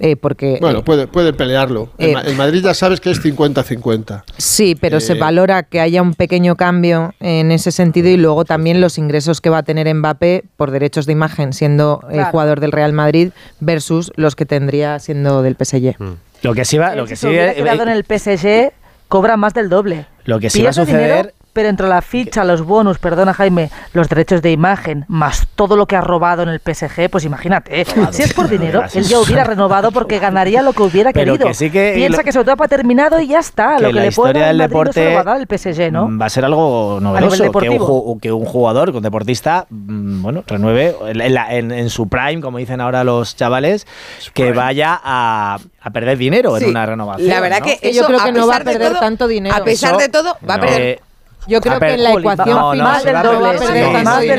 Eh, 0.03 0.15
porque 0.15 0.57
Bueno, 0.59 0.79
eh, 0.79 0.83
puede, 0.83 1.05
puede 1.05 1.31
pelearlo. 1.31 1.89
eh, 1.99 2.07
el, 2.07 2.13
Ma- 2.13 2.21
el 2.21 2.35
Madrid 2.35 2.63
ya 2.63 2.73
sabes 2.73 2.99
que 2.99 3.11
es 3.11 3.21
50-50. 3.23 4.23
Sí, 4.35 4.73
pero 4.73 4.99
se 4.99 5.13
Eh, 5.13 5.19
valora 5.19 5.61
que 5.61 5.79
haya 5.79 6.01
un 6.01 6.15
pequeño 6.15 6.55
cambio 6.55 7.13
en 7.19 7.51
ese 7.51 7.71
sentido 7.71 8.09
y 8.09 8.17
luego 8.17 8.43
también 8.43 8.81
los 8.81 8.97
ingresos 8.97 9.41
que 9.41 9.51
va 9.51 9.59
a 9.59 9.63
tener 9.63 9.93
Mbappé 9.93 10.43
por 10.57 10.71
derechos 10.71 11.05
de 11.05 11.11
imagen 11.13 11.53
siendo 11.53 12.01
eh, 12.09 12.13
Claro. 12.13 12.31
jugador 12.31 12.59
del 12.61 12.71
Real 12.71 12.93
Madrid 12.93 13.29
versus 13.59 14.11
los 14.15 14.35
que 14.35 14.47
tendría 14.47 14.97
siendo 14.97 15.43
del 15.43 15.55
PSG. 15.55 15.95
Lo 16.41 16.55
que 16.55 16.65
sí 16.65 16.79
va, 16.79 16.95
lo 16.95 17.05
que 17.05 17.15
si 17.15 17.17
sí, 17.17 17.21
se 17.21 17.27
hubiera 17.29 17.51
eh, 17.51 17.55
quedado 17.55 17.83
en 17.83 17.89
el 17.89 18.03
PSG, 18.03 18.71
cobra 19.07 19.37
más 19.37 19.53
del 19.53 19.69
doble. 19.69 20.07
Lo 20.25 20.39
que 20.39 20.49
sí 20.49 20.63
va 20.63 20.71
a 20.71 20.73
suceder- 20.73 20.87
dinero, 20.87 21.29
pero 21.53 21.69
entre 21.69 21.87
la 21.87 22.01
ficha, 22.01 22.43
los 22.43 22.61
bonus, 22.63 22.97
perdona 22.97 23.33
Jaime, 23.33 23.69
los 23.93 24.07
derechos 24.09 24.41
de 24.41 24.51
imagen, 24.51 25.05
más 25.07 25.47
todo 25.55 25.75
lo 25.75 25.85
que 25.85 25.95
ha 25.95 26.01
robado 26.01 26.43
en 26.43 26.49
el 26.49 26.59
PSG, 26.59 27.09
pues 27.09 27.25
imagínate, 27.25 27.81
¿eh? 27.81 27.85
si 28.11 28.23
es 28.23 28.33
por 28.33 28.47
dinero, 28.49 28.79
Gracias. 28.79 29.05
él 29.05 29.09
ya 29.11 29.19
hubiera 29.19 29.43
renovado 29.43 29.91
porque 29.91 30.19
ganaría 30.19 30.61
lo 30.61 30.73
que 30.73 30.83
hubiera 30.83 31.11
Pero 31.11 31.33
querido. 31.33 31.47
que 31.49 31.53
sí 31.53 31.69
que- 31.69 31.91
Piensa 31.95 32.17
lo- 32.19 32.23
que 32.23 32.31
su 32.31 32.39
etapa 32.39 32.65
ha 32.65 32.67
terminado 32.67 33.19
y 33.19 33.27
ya 33.27 33.39
está. 33.39 33.75
que 33.77 33.83
lo 33.83 33.87
que 33.89 33.93
la 33.95 34.01
le 34.03 34.11
puede 34.11 34.29
historia 34.31 34.47
del 34.47 34.57
Madrid 34.57 34.73
no 34.75 34.93
se 34.93 34.99
lo 34.99 35.05
deporte 35.05 35.15
va 35.15 35.21
a 35.21 35.23
dar 35.23 35.41
el 35.41 35.47
PSG, 35.59 35.91
¿no? 35.91 36.17
va 36.17 36.25
a 36.25 36.29
ser 36.29 36.45
algo 36.45 36.99
novedoso 37.01 37.51
que 37.51 37.69
un, 37.69 38.19
que 38.19 38.29
jugador, 38.31 38.91
que 38.91 38.97
un 38.97 39.03
deportista, 39.03 39.65
mm, 39.69 40.21
bueno, 40.21 40.43
renueve 40.47 40.95
en, 41.07 41.33
la- 41.33 41.53
en- 41.53 41.71
en 41.71 41.89
su 41.89 42.07
prime, 42.07 42.41
como 42.41 42.57
dicen 42.59 42.81
ahora 42.81 43.03
los 43.03 43.35
chavales, 43.35 43.85
que 44.33 44.51
vaya 44.53 44.99
a, 45.03 45.59
a 45.81 45.89
perder 45.91 46.17
dinero 46.17 46.57
Sí, 46.57 46.63
en 46.65 46.69
una 46.71 46.85
renovación. 46.85 47.27
La 47.29 47.39
verdad 47.41 47.59
¿no? 47.59 47.65
que 47.65 47.93
yo 47.93 48.05
creo 48.05 48.23
que 48.23 48.31
no 48.31 48.47
va 48.47 48.57
a 48.57 48.59
perder 48.61 48.91
todo- 48.91 48.99
tanto 48.99 49.27
dinero. 49.27 49.55
A 49.55 49.63
pesar 49.63 49.91
Eso- 49.91 49.99
de 49.99 50.09
todo, 50.09 50.37
va 50.49 50.55
a 50.55 50.59
perder. 50.59 51.01
Yo 51.47 51.59
creo 51.59 51.75
a 51.75 51.79
que 51.79 51.93
en 51.93 52.03
la 52.03 52.11
ecuación 52.11 52.49
no, 52.49 52.75
más 52.75 53.03
del 53.03 53.13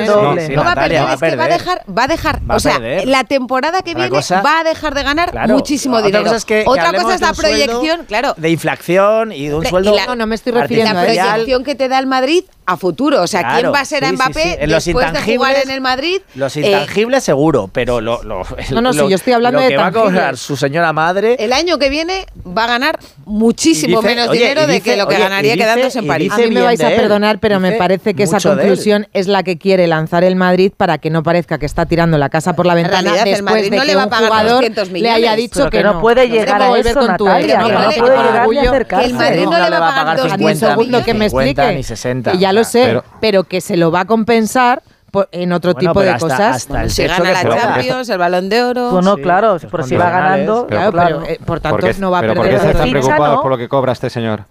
doble. 0.06 0.48
No 0.54 0.64
va 0.64 0.72
a 0.72 0.74
perder, 0.76 1.02
es 1.12 1.20
que 1.20 1.36
va 1.36 1.44
a 1.44 1.48
dejar, 1.48 1.82
va 1.98 2.04
a 2.04 2.06
dejar, 2.08 2.40
Va 2.50 2.56
o 2.56 2.60
sea, 2.60 2.78
la 3.04 3.24
temporada 3.24 3.82
que 3.82 3.94
viene 3.94 4.10
cosa- 4.10 4.40
va 4.42 4.60
a 4.60 4.64
dejar 4.64 4.94
de 4.94 5.02
ganar 5.02 5.30
Claro. 5.32 5.54
muchísimo 5.54 5.96
Otra 5.96 6.06
dinero. 6.06 6.24
cosa 6.24 6.36
es 6.36 6.44
que- 6.44 6.62
que 6.62 6.68
Otra 6.70 6.92
cosa 6.92 7.14
es 7.16 7.20
la 7.20 7.32
proyección, 7.32 8.04
claro. 8.06 8.34
de 8.36 8.50
inflación 8.50 9.32
y 9.32 9.48
de 9.48 9.54
un 9.54 9.66
sueldo. 9.66 9.92
y 9.92 9.96
la- 9.96 10.06
No, 10.06 10.16
no 10.16 10.26
me 10.26 10.34
estoy 10.34 10.52
refiriendo 10.52 10.92
La 10.94 11.00
a 11.00 11.02
artificial. 11.02 11.28
proyección 11.34 11.64
que 11.64 11.74
te 11.74 11.88
da 11.88 11.98
el 11.98 12.06
Madrid 12.06 12.44
a 12.64 12.76
futuro. 12.76 13.22
O 13.22 13.26
sea, 13.26 13.40
Claro, 13.40 13.58
¿quién 13.60 13.72
va 13.74 13.80
a 13.80 13.84
ser 13.84 14.04
a 14.04 14.08
sí, 14.08 14.16
sí, 14.16 14.22
Mbappé 14.22 14.42
sí. 14.42 14.56
En 14.60 14.70
los 14.70 14.84
después 14.84 15.12
de 15.12 15.20
jugar 15.34 15.56
en 15.64 15.70
el 15.70 15.80
Madrid? 15.80 16.20
Los 16.34 16.56
Eh, 16.56 16.60
intangibles 16.60 17.24
seguro, 17.24 17.68
pero 17.72 18.00
lo, 18.00 18.22
lo- 18.22 18.44
No, 18.70 18.80
no, 18.80 18.92
sí, 18.92 18.98
lo- 19.00 19.08
yo 19.08 19.16
estoy 19.16 19.32
hablando 19.32 19.58
lo 19.58 19.64
de 19.64 19.70
que 19.70 19.76
va 19.76 19.86
a 19.88 19.92
cobrar 19.92 20.36
su 20.36 20.56
señora 20.56 20.92
madre. 20.92 21.36
el 21.38 21.52
año 21.52 21.78
que 21.78 21.88
viene 21.90 22.26
va 22.46 22.64
a 22.64 22.68
ganar 22.68 22.98
muchísimo 23.24 24.00
dice- 24.00 24.14
menos 24.14 24.28
oye, 24.28 24.40
dinero 24.40 24.66
de 24.66 24.80
que 24.80 24.96
lo 24.96 25.06
que 25.08 25.14
oye, 25.16 25.24
ganaría 25.24 25.52
dice- 25.54 25.64
quedándose 25.64 25.98
en 25.98 26.06
París. 26.06 26.32
A 26.32 26.36
mí 26.38 26.50
me 26.50 26.62
vais 26.62 26.80
a 26.80 26.88
perdonar, 26.90 27.38
pero 27.38 27.58
me 27.60 27.72
parece 27.72 28.14
que 28.14 28.22
esa 28.24 28.38
conclusión 28.40 29.08
es 29.12 29.26
la 29.26 29.42
que 29.42 29.58
quiere 29.58 29.86
lanzar 29.86 30.24
el 30.24 30.36
Madrid 30.36 30.72
para 30.76 30.98
que 30.98 31.10
no 31.10 31.22
parezca 31.22 31.58
que 31.58 31.66
está 31.66 31.86
tirando 31.86 32.18
la 32.18 32.28
casa 32.28 32.54
por 32.54 32.66
la 32.66 32.74
En 32.74 32.82
ventana 32.84 33.02
realidad, 33.02 33.26
el 33.26 33.32
después 33.34 33.54
Madrid 33.54 33.70
de 33.70 33.76
no 33.76 33.82
que 33.82 33.88
le 33.88 33.94
va 33.96 34.02
a 34.02 34.04
un 34.04 34.10
pagar 34.10 34.28
jugador 34.28 34.54
200 34.56 34.88
le 34.90 34.98
haya 35.10 35.16
millones. 35.16 35.36
dicho 35.36 35.64
que, 35.70 35.78
que 35.78 35.82
no 35.84 36.00
puede 36.00 36.28
llegar 36.28 36.62
a 36.62 36.68
volver 36.68 36.86
eso, 36.86 37.00
con 37.00 37.16
tu 37.16 37.24
Natalia, 37.26 37.58
que 37.58 37.62
no 37.72 37.78
puede 37.78 37.94
llegar 37.96 38.68
acercarse. 38.68 39.06
El 39.06 39.14
Madrid 39.14 39.44
no 39.44 39.50
le 39.52 39.70
va 39.70 39.76
a 39.76 39.80
pagar 39.80 39.94
pagar 40.02 40.16
200 40.16 40.32
A 40.32 40.36
mí 40.36 40.44
un 40.44 40.50
50, 40.54 40.68
segundo 40.70 41.04
que 41.04 41.14
me 41.14 41.28
50 41.28 41.50
explique. 41.72 41.82
Ni 42.60 42.64
60. 42.64 42.72
Que 42.72 42.84
ya 42.84 42.88
lo 42.92 42.94
sé, 42.94 43.02
Pero- 43.02 43.04
pero, 43.20 43.44
que 43.44 43.60
se 43.60 43.76
lo 43.76 43.90
va 43.90 44.00
a 44.00 44.04
compensar 44.04 44.82
por- 45.10 45.28
en 45.32 45.52
otro 45.52 45.74
Bueno, 45.74 45.90
tipo 45.90 46.00
de 46.00 46.10
hasta- 46.10 46.26
cosas. 46.26 46.56
hasta 46.56 46.82
el 46.84 46.90
Si 46.90 47.04
gana 47.06 47.32
la. 47.32 47.42
Champions, 47.56 48.08
el 48.08 48.18
Balón 48.18 48.48
de 48.48 48.62
Oro. 48.62 48.90
Bueno, 48.92 49.16
Sí, 49.16 49.22
claro, 49.22 49.56
pero 49.70 49.82
si 49.82 49.96
va 49.96 50.08
ganando, 50.10 50.66
pero- 50.66 50.80
Claro, 50.80 50.92
claro. 50.92 51.18
pero, 51.20 51.32
eh, 51.32 51.38
por 51.44 51.60
tanto 51.60 51.78
¿Por 51.86 51.98
no 51.98 52.10
va 52.10 52.18
a 52.18 52.20
pero 52.22 52.34
¿por 52.34 52.44
perder. 52.46 52.60
qué 52.76 52.82
Ficha, 52.82 52.90
preocupados 52.90 53.40
por 53.42 53.50
lo 53.50 53.58
que 53.58 53.68
cobra 53.68 53.92
este 53.92 54.08
señor? 54.08 54.44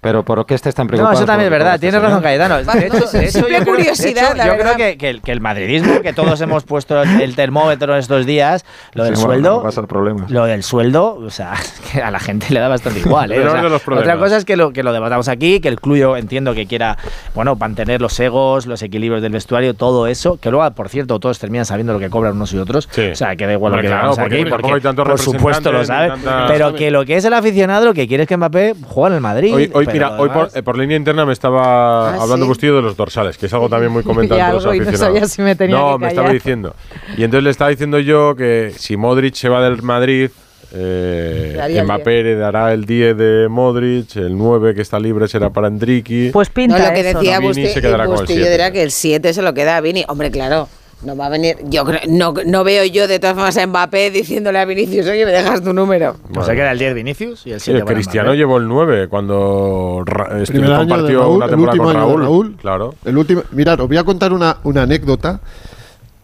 Pero 0.00 0.22
¿por 0.22 0.46
qué 0.46 0.54
estáis 0.54 0.74
tan 0.74 0.86
No, 0.86 0.90
preocupados? 0.90 1.18
eso 1.18 1.26
también 1.26 1.46
es 1.46 1.50
verdad, 1.50 1.72
cobra 1.72 1.78
tienes 1.80 1.94
este 1.96 2.06
razón? 2.06 2.22
Cayetano. 2.22 2.56
De 2.58 2.86
hecho, 2.86 3.10
de 3.18 3.26
hecho, 3.26 3.38
yo 3.40 3.46
creo- 3.46 3.58
de 3.60 3.64
curiosidad, 3.66 4.36
hecho, 4.36 4.46
yo 4.46 4.56
creo 4.58 4.76
que, 4.76 4.96
que 4.96 5.10
el, 5.10 5.22
que 5.22 5.32
el 5.32 5.40
madridismo, 5.40 6.00
que 6.02 6.12
todos 6.12 6.40
hemos 6.40 6.62
puesto 6.64 7.02
el, 7.02 7.34
termómetro 7.34 7.96
estos 7.96 8.24
días, 8.24 8.64
lo 8.94 9.04
del 9.04 9.16
Sí, 9.16 9.22
bueno, 9.24 9.34
sueldo, 9.42 9.56
no 9.56 9.62
va 9.64 9.68
a 9.70 9.72
ser 9.72 9.86
problema. 9.86 10.26
lo 10.28 10.44
del 10.44 10.62
sueldo, 10.62 11.16
o 11.16 11.30
sea, 11.30 11.54
que 11.92 12.00
a 12.00 12.10
la 12.12 12.20
gente 12.20 12.46
le 12.50 12.60
da 12.60 12.68
bastante 12.68 13.00
igual. 13.00 13.32
¿eh? 13.32 13.40
O 13.48 13.50
sea, 13.50 13.62
de 13.62 13.70
los 13.70 13.82
problemas. 13.82 14.08
otra 14.08 14.18
cosa 14.22 14.36
es 14.36 14.44
que 14.44 14.56
lo, 14.56 14.72
que 14.72 14.82
lo 14.82 14.92
debatamos 14.92 15.26
aquí, 15.28 15.60
que 15.60 15.68
el 15.68 15.80
club 15.80 15.96
yo 15.96 16.16
entiendo 16.16 16.54
que 16.54 16.66
quiera, 16.66 16.96
bueno, 17.34 17.56
mantener 17.56 18.00
los 18.00 18.18
egos, 18.20 18.66
los 18.66 18.82
equilibrios 18.82 19.20
del 19.22 19.32
vestuario, 19.32 19.74
todo 19.74 20.06
eso, 20.06 20.38
que 20.40 20.50
luego, 20.50 20.70
por 20.72 20.88
cierto, 20.90 21.18
todos 21.18 21.38
terminan 21.40 21.64
sabiendo 21.66 21.92
lo 21.92 21.98
que 21.98 22.08
cobran 22.10 22.34
unos 22.36 22.52
y 22.52 22.58
otros. 22.58 22.88
Sí. 22.92 23.08
O 23.08 23.16
sea, 23.16 23.34
que 23.36 23.46
da 23.46 23.52
igual 23.54 23.72
lo 23.72 23.80
que 23.82 23.88
claro, 23.88 24.14
porque 24.14 24.42
aquí, 24.42 24.44
porque 24.50 24.72
hay 24.74 24.80
tantos 24.80 25.08
por 25.08 25.18
supuesto 25.18 25.72
lo 25.72 25.84
sabe. 25.84 26.08
representantes 26.08 26.42
ni 26.48 26.52
Pero 26.52 26.74
que 26.74 26.90
lo 26.92 27.04
que 27.04 27.16
es 27.16 27.24
el 27.24 27.34
aficionado, 27.34 27.86
lo 27.86 27.94
que 27.94 28.06
quiere 28.06 28.22
es 28.24 28.28
que 28.28 28.36
Mbappé 28.36 28.74
juegue 28.86 29.08
en 29.08 29.14
el 29.16 29.20
Madrid. 29.20 29.54
Hoy, 29.54 29.70
hoy, 29.74 29.86
mira, 29.92 30.18
hoy 30.18 30.28
por, 30.28 30.50
eh, 30.54 30.62
por 30.62 30.78
línea 30.78 30.96
interna 30.96 31.24
me 31.26 31.32
estaba 31.32 32.10
Ah, 32.14 32.22
hablando 32.22 32.44
¿sí? 32.46 32.48
Bustillo 32.48 32.76
de 32.76 32.82
los 32.82 32.96
dorsales, 32.96 33.36
que 33.38 33.46
es 33.46 33.52
algo 33.52 33.68
también 33.68 33.92
muy 33.92 34.02
comentado 34.04 34.38
Y 34.38 34.42
entre 34.42 34.54
los 34.54 34.64
algo, 34.64 34.74
y 34.74 34.78
no 34.78 34.82
aficionados. 34.84 35.14
sabía 35.20 35.28
si 35.28 35.42
me 35.42 35.54
tenía 35.56 35.76
no, 35.76 35.92
que 35.98 36.04
me 36.04 36.08
estaba 36.08 36.32
diciendo. 36.32 36.74
Y 37.16 37.24
entonces 37.24 37.44
le 37.44 37.50
estaba 37.50 37.70
diciendo 37.70 37.98
yo 37.98 38.34
que 38.36 38.72
si 38.76 38.96
Modric 38.96 39.34
se 39.34 39.48
va 39.48 39.62
del 39.62 39.82
Madrid, 39.82 40.30
eh, 40.72 41.80
Mbappé 41.84 42.20
heredará 42.20 42.72
el 42.72 42.84
10 42.84 43.16
de 43.16 43.46
Modric, 43.48 44.16
el 44.16 44.36
9 44.36 44.74
que 44.74 44.82
está 44.82 44.98
libre 44.98 45.26
será 45.28 45.50
para 45.50 45.68
Enrique. 45.68 46.30
Pues 46.32 46.50
pinta 46.50 46.78
No, 46.78 46.84
lo 46.88 46.94
que 46.94 47.00
eso, 47.08 47.18
decía 47.18 47.40
¿no? 47.40 47.48
Vini 47.48 47.64
Busti- 47.64 47.72
se 47.72 47.80
quedará 47.80 48.04
con 48.04 48.14
el 48.14 48.20
Bustillo 48.20 48.40
siete. 48.40 48.54
era 48.54 48.70
que 48.70 48.82
el 48.82 48.90
7 48.90 49.32
se 49.32 49.42
lo 49.42 49.54
queda 49.54 49.76
a 49.76 49.80
Vini. 49.80 50.04
Hombre, 50.08 50.30
claro. 50.30 50.68
No 51.02 51.16
va 51.16 51.26
a 51.26 51.28
venir. 51.28 51.56
Yo 51.70 51.84
creo, 51.84 52.00
no, 52.08 52.34
no 52.44 52.64
veo 52.64 52.84
yo 52.84 53.06
de 53.06 53.20
todas 53.20 53.36
formas 53.36 53.56
a 53.56 53.64
Mbappé 53.66 54.10
diciéndole 54.10 54.58
a 54.58 54.64
Vinicius, 54.64 55.06
oye, 55.06 55.24
me 55.24 55.30
dejas 55.30 55.62
tu 55.62 55.72
número. 55.72 56.16
Pues 56.34 56.44
se 56.46 56.54
queda 56.56 56.72
el 56.72 56.78
10 56.78 56.94
Vinicius 56.94 57.46
y 57.46 57.52
el 57.52 57.60
7 57.60 57.78
el 57.78 57.84
Cristiano 57.84 58.34
llevó 58.34 58.56
el 58.56 58.66
9 58.66 59.06
cuando 59.08 60.02
Ra- 60.04 60.40
este, 60.42 60.54
Primer 60.54 60.72
año 60.72 60.80
de 60.82 60.88
compartió 60.88 61.20
Raúl, 61.20 61.36
una 61.36 61.44
el 61.44 61.50
temporada 61.52 61.72
último 61.78 61.84
con 61.84 61.96
año 61.96 62.06
de 62.08 62.12
Raúl. 62.14 62.22
Raúl. 62.22 62.56
Claro. 62.60 62.94
El 63.04 63.16
último, 63.16 63.42
mirad, 63.52 63.80
os 63.80 63.86
voy 63.86 63.96
a 63.96 64.02
contar 64.02 64.32
una, 64.32 64.56
una 64.64 64.82
anécdota 64.82 65.40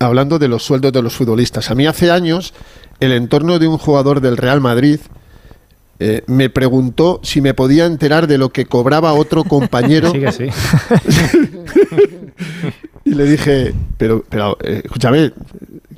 hablando 0.01 0.41
de 0.41 0.49
los 0.49 0.65
sueldos 0.65 0.93
de 0.93 1.03
los 1.03 1.15
futbolistas. 1.15 1.71
A 1.71 1.77
mí 1.77 1.87
hace 1.87 2.11
años 2.11 2.53
el 2.99 3.13
entorno 3.13 3.61
de 3.61 3.69
un 3.69 3.79
jugador 3.79 4.21
del 4.21 4.37
Real 4.37 4.61
Madrid 4.61 4.99
eh, 6.01 6.23
me 6.27 6.51
preguntó 6.51 7.21
si 7.23 7.41
me 7.41 7.55
podía 7.55 7.87
enterar 7.87 8.27
de 8.27 8.39
lo 8.39 8.49
que 8.49 8.67
cobraba 8.67 9.13
otro 9.13 9.45
compañero 9.45 10.11
Sí 10.13 10.19
que 10.21 10.33
sí. 10.33 10.47
y 13.05 13.15
le 13.15 13.25
dije, 13.25 13.75
pero, 13.99 14.25
pero 14.29 14.57
eh, 14.63 14.83
escúchame, 14.85 15.33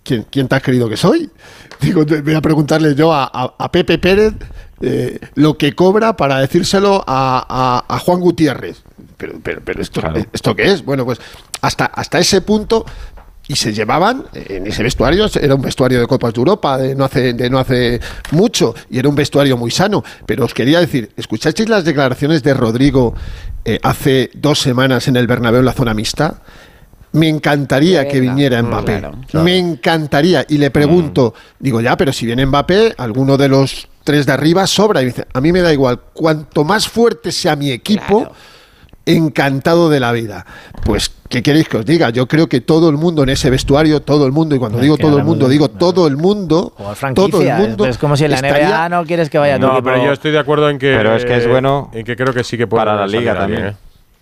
¿quién, 0.03 0.27
quién 0.31 0.49
te 0.49 0.57
has 0.57 0.63
creído 0.63 0.89
que 0.89 0.97
soy? 0.97 1.31
Digo, 1.81 2.05
voy 2.05 2.35
a 2.35 2.41
preguntarle 2.41 2.95
yo 2.95 3.13
a, 3.13 3.25
a- 3.33 3.55
a 3.59 3.71
Pepe 3.73 3.99
Pérez 3.99 4.35
eh, 4.81 5.19
lo 5.35 5.57
que 5.57 5.75
cobra 5.75 6.17
para 6.17 6.39
decírselo 6.41 7.05
a, 7.07 7.85
a- 7.89 7.99
Juan 8.01 8.21
Gutiérrez. 8.21 8.83
Pero, 9.17 9.35
pero, 9.43 9.61
pero 9.65 9.81
esto, 9.81 10.03
¿esto 10.33 10.55
qué 10.55 10.73
es? 10.73 10.85
Bueno, 10.85 11.05
pues 11.07 11.19
hasta, 11.63 11.87
hasta 11.87 12.19
ese 12.19 12.41
punto 12.43 12.85
y 13.49 13.55
se 13.57 13.73
llevaban 13.73 14.25
en 14.35 14.67
ese 14.67 14.83
vestuario, 14.83 15.27
era 15.41 15.55
un 15.55 15.63
vestuario 15.63 16.01
de 16.01 16.07
Copas 16.07 16.35
de 16.35 16.39
Europa 16.41 16.77
de 16.79 16.95
no 16.97 17.05
hace, 17.05 17.33
de 17.33 17.49
no 17.49 17.59
hace 17.59 18.01
mucho 18.33 18.75
y 18.91 18.99
era 18.99 19.09
un 19.09 19.15
vestuario 19.15 19.57
muy 19.57 19.71
sano. 19.71 20.03
Pero 20.27 20.45
os 20.45 20.53
quería 20.53 20.81
decir, 20.81 21.11
¿escuchasteis 21.17 21.69
las 21.69 21.85
declaraciones 21.85 22.43
de 22.43 22.53
Rodrigo 22.55 23.15
eh, 23.65 23.79
hace 23.83 24.31
dos 24.35 24.59
semanas 24.59 25.07
en 25.09 25.17
el 25.17 25.27
Bernabéu 25.27 25.61
en 25.61 25.67
la 25.67 25.73
zona 25.73 25.95
mixta? 25.95 26.43
Me 27.13 27.29
encantaría 27.29 28.07
Que 28.07 28.21
viniera 28.21 28.63
Mm, 28.63 28.67
Mbappé. 28.67 28.99
claro, 28.99 29.45
Me 29.45 29.57
encantaría. 29.59 30.45
Y 30.49 30.59
le 30.59 30.71
pregunto, 30.71 31.33
digo, 31.59 31.81
ya, 31.81 31.97
pero 31.97 32.13
si 32.13 32.27
viene 32.27 32.45
Mbappé, 32.47 32.95
alguno 32.99 33.37
de 33.37 33.49
los 33.49 33.89
tres 34.05 34.27
de 34.27 34.33
arriba 34.33 34.67
sobra. 34.67 35.03
Y 35.03 35.07
dice, 35.07 35.27
a 35.33 35.41
mí 35.41 35.51
me 35.53 35.63
da 35.63 35.73
igual. 35.73 35.99
Cuanto 36.13 36.65
más 36.65 36.89
fuerte 36.89 37.33
sea 37.33 37.57
mi 37.57 37.71
equipo, 37.71 38.29
encantado 39.05 39.89
de 39.89 40.01
la 40.01 40.13
vida. 40.13 40.45
Pues, 40.85 41.11
¿qué 41.29 41.43
queréis 41.43 41.69
que 41.69 41.77
os 41.79 41.87
diga? 41.87 42.11
Yo 42.11 42.27
creo 42.27 42.49
que 42.49 42.61
todo 42.61 42.89
el 42.89 42.97
mundo 42.97 43.23
en 43.23 43.29
ese 43.31 43.51
vestuario, 43.51 44.03
todo 44.03 44.27
el 44.27 44.33
mundo, 44.33 44.55
y 44.57 44.59
cuando 44.59 44.79
digo 44.79 44.97
todo 44.97 45.17
el 45.19 45.25
mundo, 45.25 45.49
digo 45.49 45.69
todo 45.69 46.07
el 46.09 46.17
mundo, 46.17 46.75
todo 47.15 47.41
el 47.41 47.53
mundo. 47.55 47.87
es 47.87 47.99
como 47.99 48.17
si 48.17 48.25
en 48.25 48.31
la 48.33 48.37
estaría- 48.37 48.69
NBA 48.69 48.89
no 48.91 49.05
quieres 49.05 49.31
que 49.31 49.39
vaya 49.39 49.59
No, 49.59 49.69
equipo. 49.75 49.85
pero 49.85 50.05
yo 50.05 50.13
estoy 50.13 50.33
de 50.33 50.39
acuerdo 50.39 50.69
en 50.69 50.79
que. 50.79 50.95
Pero 50.97 51.15
es 51.17 51.25
que 51.25 51.37
es 51.37 51.49
bueno 51.49 51.91
En 51.95 52.05
que 52.05 52.17
creo 52.17 52.35
que 52.35 52.43
sí 52.45 52.59
que 52.59 52.67
puede 52.67 52.85
para 52.85 52.97
la 52.97 53.07
liga 53.07 53.35
también. 53.39 53.67
¿eh? 53.67 53.77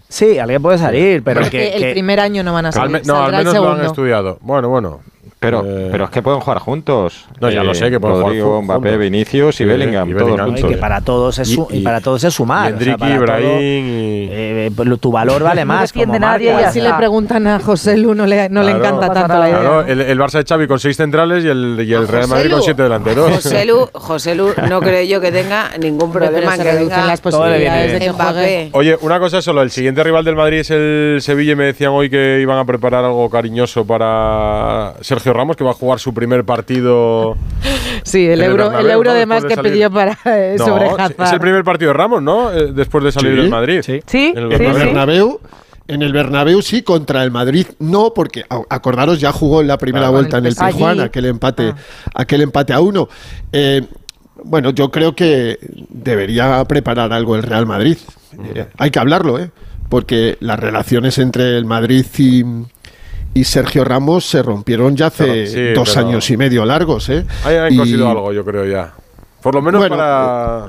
Sí, 0.09 0.39
alguien 0.39 0.63
puede 0.63 0.79
salir, 0.79 1.23
pero 1.25 1.49
que, 1.51 1.69
el 1.77 1.93
primer 1.93 2.21
año 2.21 2.43
no 2.45 2.53
van 2.53 2.67
a 2.67 2.69
Al 2.69 2.75
salir. 2.75 2.91
me- 2.93 3.03
no, 3.03 3.23
al 3.25 3.33
menos 3.33 3.55
lo 3.55 3.73
han 3.73 3.85
estudiado. 3.85 4.39
Bueno, 4.43 4.69
bueno. 4.69 5.01
Pero, 5.45 5.63
Eh, 5.67 5.89
pero 5.93 6.05
es 6.05 6.11
que 6.11 6.23
pueden 6.23 6.41
jugar 6.41 6.59
juntos. 6.59 7.27
No, 7.41 7.51
ya 7.51 7.63
lo 7.63 7.75
sé, 7.75 7.91
que 7.91 8.01
pueden 8.01 8.17
jugar 8.17 8.29
Rodrigo, 8.29 8.57
juntos. 8.59 8.77
Mbappé, 8.81 8.97
Vinicius 8.97 9.61
y 9.61 9.65
Bellingham, 9.65 10.09
y 10.09 10.13
todos 10.15 10.25
Bellingham. 10.25 10.51
No, 10.53 10.59
y 10.59 10.63
que 10.73 10.77
para 10.79 11.01
todos 11.01 11.39
es, 11.39 11.49
su- 11.49 11.67
Y- 11.71 11.79
y, 11.79 11.83
para 11.83 12.01
todos 12.01 12.25
es 12.25 12.35
sumar. 12.35 12.71
y 12.71 12.73
Endrick, 12.75 12.99
para 12.99 13.15
Ibrahim 13.15 13.87
y- 13.87 14.29
eh, 14.31 14.71
tu 15.01 15.11
valor 15.13 15.43
vale 15.43 15.63
No 15.63 15.67
más. 15.67 15.93
defiende 15.93 16.19
como 16.19 16.27
nadie 16.31 16.53
marca. 16.53 16.63
y 16.63 16.69
Así 16.69 16.81
le 16.81 16.93
preguntan 16.95 17.47
a 17.47 17.59
José 17.61 17.97
Lu, 17.97 18.15
no 18.15 18.27
le, 18.27 18.49
no 18.49 18.63
le 18.63 18.71
encanta 18.73 19.09
No 19.09 19.13
tanto 19.13 19.39
la 19.39 19.49
idea. 19.49 19.59
Claro, 19.61 19.81
el, 19.87 20.01
el 20.01 20.19
Barça 20.19 20.39
de 20.39 20.45
Xavi 20.45 20.67
con 20.67 20.79
seis 20.79 20.97
centrales 20.97 21.45
y 21.45 21.49
el, 21.49 21.85
y 21.87 21.93
el 21.93 22.09
Real 22.09 22.29
Madrid 22.29 22.51
con 22.51 22.63
siete 22.63 22.83
delanteros. 22.83 23.31
José 23.33 23.65
Lu, 23.65 23.89
José 23.93 24.35
Lu 24.35 24.49
no 24.69 24.81
creo 24.81 25.03
yo 25.05 25.21
que 25.21 25.31
tenga 25.33 25.77
ningún 25.79 26.11
problema 26.13 26.57
que 26.57 26.65
reducen 26.65 27.07
las 27.07 27.21
posibilidades 27.21 27.93
de 27.93 27.99
que 27.99 28.13
Mbappé. 28.13 28.33
juegue. 28.33 28.69
Oye, 28.73 28.99
una 29.03 29.19
cosa 29.19 29.43
solo, 29.43 29.63
el 29.63 29.71
siguiente 29.71 30.03
rival 30.03 30.25
del 30.25 30.37
Madrid 30.37 30.61
es 30.61 30.71
el 30.71 31.19
Sevilla 31.21 31.53
y 31.53 31.57
me 31.57 31.65
decían 31.65 31.91
hoy 31.93 32.09
que 32.09 32.39
iban 32.41 32.59
a 32.59 32.65
preparar 32.65 33.05
algo 33.05 33.29
cariñoso 33.29 33.85
para 33.85 34.95
Sergio 35.03 35.33
Ramos, 35.35 35.57
que 35.57 35.65
va 35.65 35.73
a 35.73 35.75
jugar 35.75 35.99
su 36.01 36.15
primer 36.15 36.45
partido. 36.45 37.37
Sí, 38.03 38.25
el 38.27 38.41
el 38.41 38.43
euro, 38.43 38.65
Bernabéu, 38.71 38.87
el 38.87 38.91
euro 38.93 39.11
¿no? 39.11 39.17
de 39.19 39.27
más 39.27 39.43
Después 39.43 39.51
que 39.51 39.57
de 39.57 39.57
salir. 39.57 39.73
pidió 39.73 39.91
para 39.91 40.19
eh, 40.25 40.57
No, 40.59 40.65
sobre 40.65 40.87
es 40.87 41.33
el 41.33 41.41
primer 41.41 41.65
partido 41.65 41.89
de 41.93 41.97
Ramos, 41.99 42.23
¿no? 42.23 42.53
Eh, 42.53 42.73
Después 42.73 43.05
de 43.05 43.13
salir 43.13 43.33
Sí. 43.35 43.37
del 43.43 43.51
Madrid. 43.51 43.81
Sí. 43.83 44.01
Sí, 44.07 44.33
En 44.37 44.45
el 44.45 44.53
el 44.53 44.59
sí. 44.59 44.65
Bernabéu, 44.79 45.41
en 45.89 46.03
el 46.03 46.13
Bernabéu 46.13 46.63
sí, 46.63 46.83
contra 46.83 47.23
el 47.25 47.31
Madrid 47.31 47.67
no, 47.79 48.13
porque 48.15 48.45
acordaros 48.71 49.21
ya 49.21 49.33
jugó 49.33 49.61
en 49.61 49.67
la 49.67 49.77
primera 49.79 50.05
Claro, 50.07 50.13
vuelta 50.15 50.39
en 50.39 50.47
el 50.47 50.55
allí. 50.59 50.73
Tijuana, 50.77 51.05
aquel 51.05 51.25
empate, 51.27 51.73
Ah. 51.75 51.77
aquel 52.15 52.41
empate 52.43 52.73
a 52.73 52.81
uno. 52.81 53.09
Eh, 53.53 53.83
bueno, 54.43 54.71
yo 54.71 54.91
creo 54.91 55.15
que 55.15 55.59
debería 55.89 56.65
preparar 56.65 57.13
algo 57.13 57.37
el 57.37 57.43
Real 57.43 57.67
Madrid. 57.67 57.97
Eh, 58.55 58.67
hay 58.79 58.91
que 58.91 58.99
hablarlo, 58.99 59.39
¿eh? 59.39 59.51
Porque 59.89 60.37
las 60.41 60.59
relaciones 60.59 61.19
entre 61.19 61.57
el 61.57 61.65
Madrid 61.67 62.05
y, 62.19 62.43
y 63.35 63.45
Sergio 63.45 63.85
Ramos 63.85 64.25
se 64.25 64.43
rompieron 64.43 64.97
ya 64.97 65.07
hace 65.09 65.47
sí, 65.47 65.73
dos 65.75 65.97
años 65.97 66.31
y 66.31 66.37
medio 66.37 66.65
largos, 66.65 67.09
¿eh? 67.09 67.27
Ahí 67.45 67.57
han 67.57 67.73
Y- 67.73 67.77
cosido 67.77 68.09
algo, 68.09 68.33
yo 68.33 68.45
creo 68.45 68.65
ya. 68.65 68.93
Por 69.43 69.55
lo 69.55 69.61
menos 69.61 69.81
Bueno, 69.81 69.97
para. 69.97 70.69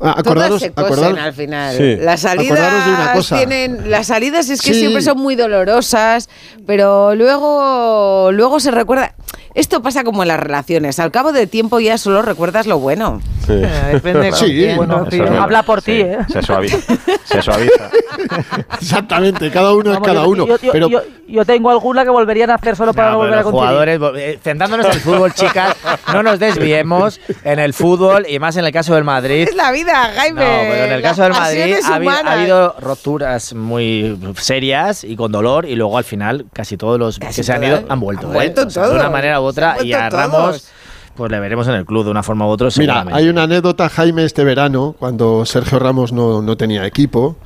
Ah, 0.00 0.14
Acordaros, 0.18 0.60
Todas 0.60 0.62
se 0.62 0.72
cosen 0.72 1.04
acordaros- 1.14 1.18
al 1.18 1.32
final. 1.32 1.76
Sí. 1.76 1.96
Las 1.96 2.24
Acordaros 2.24 2.48
de 2.48 2.90
una 2.90 2.96
salidas 2.96 3.16
cosa. 3.16 3.36
tienen, 3.36 3.90
las 3.90 4.06
salidas 4.08 4.48
es 4.50 4.60
que 4.62 4.74
Sí. 4.74 4.80
siempre 4.80 5.02
son 5.02 5.18
muy 5.18 5.36
dolorosas, 5.36 6.28
pero 6.66 7.14
luego, 7.14 8.30
luego 8.32 8.58
se 8.60 8.70
recuerda. 8.70 9.14
Esto 9.54 9.82
pasa 9.82 10.02
como 10.02 10.22
en 10.22 10.28
las 10.28 10.40
relaciones. 10.40 10.98
Al 10.98 11.10
cabo 11.12 11.30
de 11.30 11.46
tiempo 11.46 11.78
ya 11.78 11.98
solo 11.98 12.22
recuerdas 12.22 12.66
lo 12.66 12.78
bueno. 12.78 13.20
Sí. 13.46 13.52
Eh, 13.52 13.68
Depende 13.92 14.32
Sí, 14.32 14.46
quién, 14.46 14.76
bueno, 14.78 15.06
es. 15.10 15.20
Habla 15.20 15.62
por 15.62 15.82
ti, 15.82 16.00
¿eh? 16.00 16.18
Se 16.32 16.40
suaviza. 16.42 16.78
se 17.24 17.42
suaviza. 17.42 17.90
Exactamente, 18.80 19.50
cada 19.50 19.72
uno 19.74 19.90
Vamos, 19.90 19.96
es 20.08 20.12
cada 20.14 20.24
yo, 20.24 20.30
uno. 20.30 20.46
yo- 20.46 20.58
yo- 20.58 20.72
pero 20.72 20.88
yo- 20.88 21.02
yo 21.28 21.44
tengo 21.44 21.70
alguna 21.70 22.04
que 22.04 22.10
volverían 22.10 22.50
a 22.50 22.54
hacer 22.54 22.76
solo 22.76 22.92
para 22.94 23.08
No, 23.08 23.12
no, 23.14 23.18
volver 23.18 23.38
a 23.38 23.42
conseguir. 23.42 23.68
jugadores, 23.68 24.00
eh, 24.16 24.38
centrándonos 24.42 24.86
en 24.86 24.92
el 24.92 25.00
fútbol, 25.00 25.32
chicas, 25.34 25.76
no 26.12 26.22
nos 26.22 26.38
desviemos 26.38 27.20
en 27.44 27.58
el 27.58 27.74
fútbol 27.74 28.26
y 28.28 28.38
más 28.38 28.56
en 28.56 28.64
el 28.64 28.72
caso 28.72 28.94
del 28.94 29.04
Madrid. 29.04 29.48
Es 29.52 29.54
la 29.54 29.70
vida, 29.72 30.10
Jaime. 30.14 30.40
No, 30.40 30.50
pero 30.70 30.84
en 30.84 30.92
el 30.92 31.02
caso 31.02 31.22
del 31.22 31.32
Madrid 31.32 31.74
ha 31.84 31.94
habido, 31.94 32.12
ha 32.12 32.32
habido 32.32 32.76
roturas 32.78 33.54
muy 33.54 34.18
serias 34.36 35.04
y 35.04 35.16
con 35.16 35.32
dolor 35.32 35.66
y 35.66 35.74
luego 35.74 35.98
al 35.98 36.04
final 36.04 36.46
casi 36.52 36.76
todos 36.76 36.98
los 36.98 37.18
Casi 37.18 37.36
que 37.36 37.42
se 37.42 37.52
han 37.52 37.64
ido 37.64 37.84
han 37.88 38.00
vuelto. 38.00 38.26
Han 38.26 38.32
¿eh? 38.32 38.36
vuelto 38.36 38.66
O 38.66 38.70
sea, 38.70 38.88
de 38.88 38.94
una 38.94 39.10
manera 39.10 39.40
u 39.40 39.44
otra 39.44 39.76
y 39.82 39.92
a 39.92 40.08
Ramos 40.08 40.68
pues 41.14 41.30
le 41.30 41.40
veremos 41.40 41.68
en 41.68 41.74
el 41.74 41.84
club 41.84 42.04
de 42.04 42.10
una 42.10 42.22
forma 42.22 42.46
u 42.46 42.50
otra. 42.50 42.68
Mira, 42.76 42.94
seguramente. 42.94 43.18
hay 43.18 43.28
una 43.28 43.42
anécdota, 43.42 43.88
Jaime, 43.88 44.24
este 44.24 44.44
verano, 44.44 44.96
cuando 44.98 45.44
Sergio 45.44 45.78
Ramos 45.78 46.12
no, 46.12 46.40
no 46.40 46.56
tenía 46.56 46.86
equipo, 46.86 47.36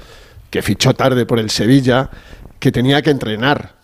que 0.50 0.62
fichó 0.62 0.94
tarde 0.94 1.26
por 1.26 1.38
el 1.38 1.50
Sevilla, 1.50 2.10
que 2.60 2.70
tenía 2.70 3.02
que 3.02 3.10
entrenar. 3.10 3.75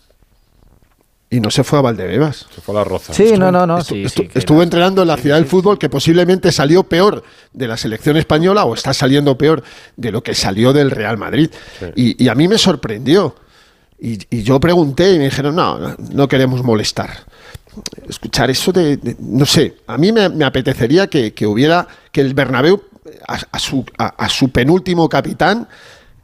Y 1.35 1.39
no 1.39 1.49
se 1.49 1.63
fue 1.63 1.79
a 1.79 1.81
Valdebebas. 1.81 2.45
Se 2.53 2.61
fue 2.61 2.75
a 2.75 2.79
la 2.79 2.83
roza. 2.83 3.13
Sí, 3.13 3.33
no, 3.37 3.51
no, 3.51 3.65
no. 3.65 3.79
Estu- 3.79 3.85
sí, 3.85 4.03
estu- 4.03 4.09
sí, 4.23 4.27
que 4.27 4.39
estuvo 4.39 4.61
entrenando 4.61 5.01
en 5.01 5.07
la 5.07 5.17
ciudad 5.17 5.37
del 5.37 5.45
fútbol 5.45 5.79
que 5.79 5.89
posiblemente 5.89 6.51
salió 6.51 6.83
peor 6.83 7.23
de 7.51 7.67
la 7.67 7.75
selección 7.77 8.17
española 8.17 8.65
o 8.65 8.73
está 8.75 8.93
saliendo 8.93 9.37
peor 9.37 9.63
de 9.97 10.11
lo 10.11 10.21
que 10.21 10.35
salió 10.35 10.73
del 10.73 10.91
Real 10.91 11.17
Madrid. 11.17 11.49
Y, 11.95 12.23
y 12.23 12.27
a 12.29 12.35
mí 12.35 12.47
me 12.47 12.57
sorprendió. 12.57 13.35
Y, 13.99 14.19
y 14.29 14.43
yo 14.43 14.59
pregunté 14.59 15.13
y 15.13 15.17
me 15.17 15.25
dijeron, 15.25 15.55
no, 15.55 15.79
no, 15.79 15.95
no 16.11 16.27
queremos 16.27 16.61
molestar. 16.63 17.09
Escuchar 18.07 18.51
eso 18.51 18.71
de, 18.71 18.97
de- 18.97 19.15
no 19.19 19.45
sé, 19.45 19.77
a 19.87 19.97
mí 19.97 20.11
me, 20.11 20.29
me 20.29 20.45
apetecería 20.45 21.07
que, 21.07 21.33
que 21.33 21.47
hubiera, 21.47 21.87
que 22.11 22.21
el 22.21 22.33
Bernabéu 22.33 22.83
a, 23.27 23.39
a 23.51 23.59
su, 23.59 23.83
a- 23.97 24.13
a 24.23 24.29
su 24.29 24.49
penúltimo 24.51 25.09
capitán 25.09 25.67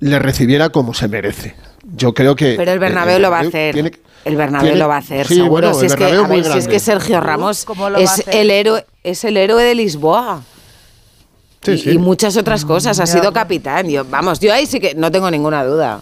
le 0.01 0.19
recibiera 0.19 0.69
como 0.69 0.93
se 0.93 1.07
merece. 1.07 1.55
Yo 1.95 2.13
creo 2.13 2.35
que... 2.35 2.55
Pero 2.57 2.71
el 2.71 2.77
eh, 2.77 2.79
Bernabéu 2.79 3.19
lo 3.19 3.31
va 3.31 3.39
a 3.39 3.41
hacer. 3.41 3.73
tiene 3.73 3.91
el 4.25 4.35
Bernabéu 4.35 4.67
tiene- 4.71 4.79
lo 4.79 4.87
va 4.87 4.95
a 4.95 4.99
hacer, 4.99 5.27
sí, 5.27 5.35
seguro. 5.35 5.51
bueno, 5.51 5.73
si, 5.73 5.79
el 5.81 5.85
es 5.87 5.95
que, 5.95 6.03
Bernabéu 6.03 6.25
a 6.25 6.27
muy 6.27 6.41
ver, 6.41 6.51
si 6.51 6.57
es 6.59 6.67
que 6.67 6.79
Sergio 6.79 7.19
Ramos 7.21 7.65
¿Cómo 7.65 7.89
lo 7.89 7.95
va 7.95 8.01
a 8.01 8.03
es 8.03 8.23
el 8.27 8.51
héroe, 8.51 8.85
es 9.03 9.23
el 9.23 9.37
héroe 9.37 9.63
de 9.63 9.75
Lisboa. 9.75 10.41
Sí, 11.61 11.71
y, 11.71 11.77
sí. 11.77 11.89
y 11.91 11.97
muchas 11.97 12.37
otras 12.37 12.63
cosas. 12.65 12.99
Ha 12.99 13.05
sido 13.05 13.33
capitán. 13.33 13.89
Yo, 13.89 14.05
vamos, 14.05 14.39
yo 14.39 14.53
ahí 14.53 14.65
sí 14.65 14.79
que 14.79 14.93
no 14.95 15.11
tengo 15.11 15.29
ninguna 15.31 15.63
duda. 15.63 15.99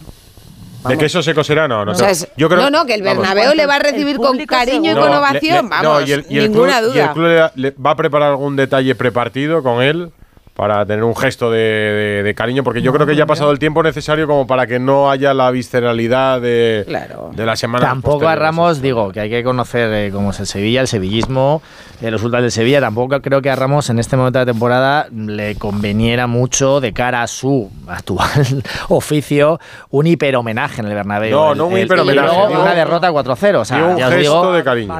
¿De 0.86 0.96
que 0.96 1.06
eso 1.06 1.22
se 1.22 1.34
coserá? 1.34 1.66
No, 1.66 1.84
no. 1.84 1.92
O 1.92 1.94
sea, 1.94 2.10
es- 2.10 2.28
yo 2.36 2.48
creo, 2.48 2.60
no, 2.62 2.70
no, 2.70 2.86
que 2.86 2.94
el 2.94 3.02
vamos. 3.02 3.18
Bernabéu 3.28 3.54
le 3.54 3.66
va 3.66 3.76
a 3.76 3.78
recibir 3.80 4.16
con 4.18 4.38
cariño 4.46 4.92
y 4.92 4.94
con 4.94 5.10
No, 5.10 5.18
ovación. 5.18 5.42
le- 5.56 5.62
le- 5.62 5.68
vamos, 5.68 5.82
no, 5.82 6.00
y 6.06 6.12
el, 6.12 6.26
y 6.28 6.38
el 6.38 6.50
ninguna 6.52 6.78
club, 6.78 6.92
y 6.94 6.98
el 6.98 7.04
duda. 7.04 7.12
club 7.12 7.26
le- 7.56 7.62
le 7.70 7.70
va 7.72 7.90
a 7.90 7.96
preparar 7.96 8.30
algún 8.30 8.54
detalle 8.56 8.94
prepartido 8.94 9.62
con 9.62 9.82
él 9.82 10.10
para 10.58 10.84
tener 10.84 11.04
un 11.04 11.14
gesto 11.14 11.52
de, 11.52 11.58
de- 11.60 12.22
de 12.24 12.34
cariño, 12.34 12.64
porque 12.64 12.82
yo 12.82 12.92
creo 12.92 13.06
que 13.06 13.14
ya 13.14 13.22
ha 13.22 13.26
pasado 13.26 13.52
el 13.52 13.60
tiempo 13.60 13.80
necesario 13.84 14.26
como 14.26 14.44
para 14.48 14.66
que 14.66 14.80
no 14.80 15.08
haya 15.08 15.32
la 15.32 15.52
visceralidad 15.52 16.40
de, 16.40 16.82
Claro. 16.84 17.30
de 17.32 17.46
la 17.46 17.54
semana. 17.54 17.86
Tampoco 17.86 18.26
a 18.26 18.34
Ramos, 18.34 18.82
digo, 18.82 19.12
que 19.12 19.20
hay 19.20 19.30
que 19.30 19.44
conocer 19.44 19.88
eh, 19.94 20.10
cómo 20.12 20.30
es 20.32 20.40
el 20.40 20.46
Sevilla, 20.48 20.80
el 20.80 20.88
sevillismo, 20.88 21.62
eh, 22.00 22.10
los 22.10 22.20
resultados 22.20 22.42
del 22.42 22.50
Sevilla. 22.50 22.80
Tampoco 22.80 23.20
creo 23.22 23.40
que 23.40 23.50
a 23.50 23.54
Ramos 23.54 23.88
en 23.88 24.00
este 24.00 24.16
momento 24.16 24.40
de 24.40 24.46
la 24.46 24.50
temporada 24.52 25.06
le 25.14 25.54
conveniera 25.54 26.26
mucho 26.26 26.80
de 26.80 26.92
cara 26.92 27.22
a 27.22 27.28
su 27.28 27.70
actual 27.86 28.28
oficio 28.88 29.60
un 29.90 30.08
hiperhomenaje 30.08 30.80
en 30.80 30.88
el 30.88 30.94
Bernabéu. 30.94 31.30
No, 31.36 31.52
El- 31.52 31.58
no 31.58 31.66
un 31.68 31.78
hiperhomenaje, 31.78 32.26
Y 32.26 32.30
luego 32.32 32.48
digo- 32.48 32.62
una 32.62 32.74
derrota 32.74 33.12
4-0. 33.12 33.60
O 33.60 33.64
sea, 33.64 33.84
un 33.84 33.96
ya 33.96 34.08
os 34.08 34.14
gesto 34.14 34.32
digo 34.40 34.52
de 34.54 34.64
cariño. 34.64 34.94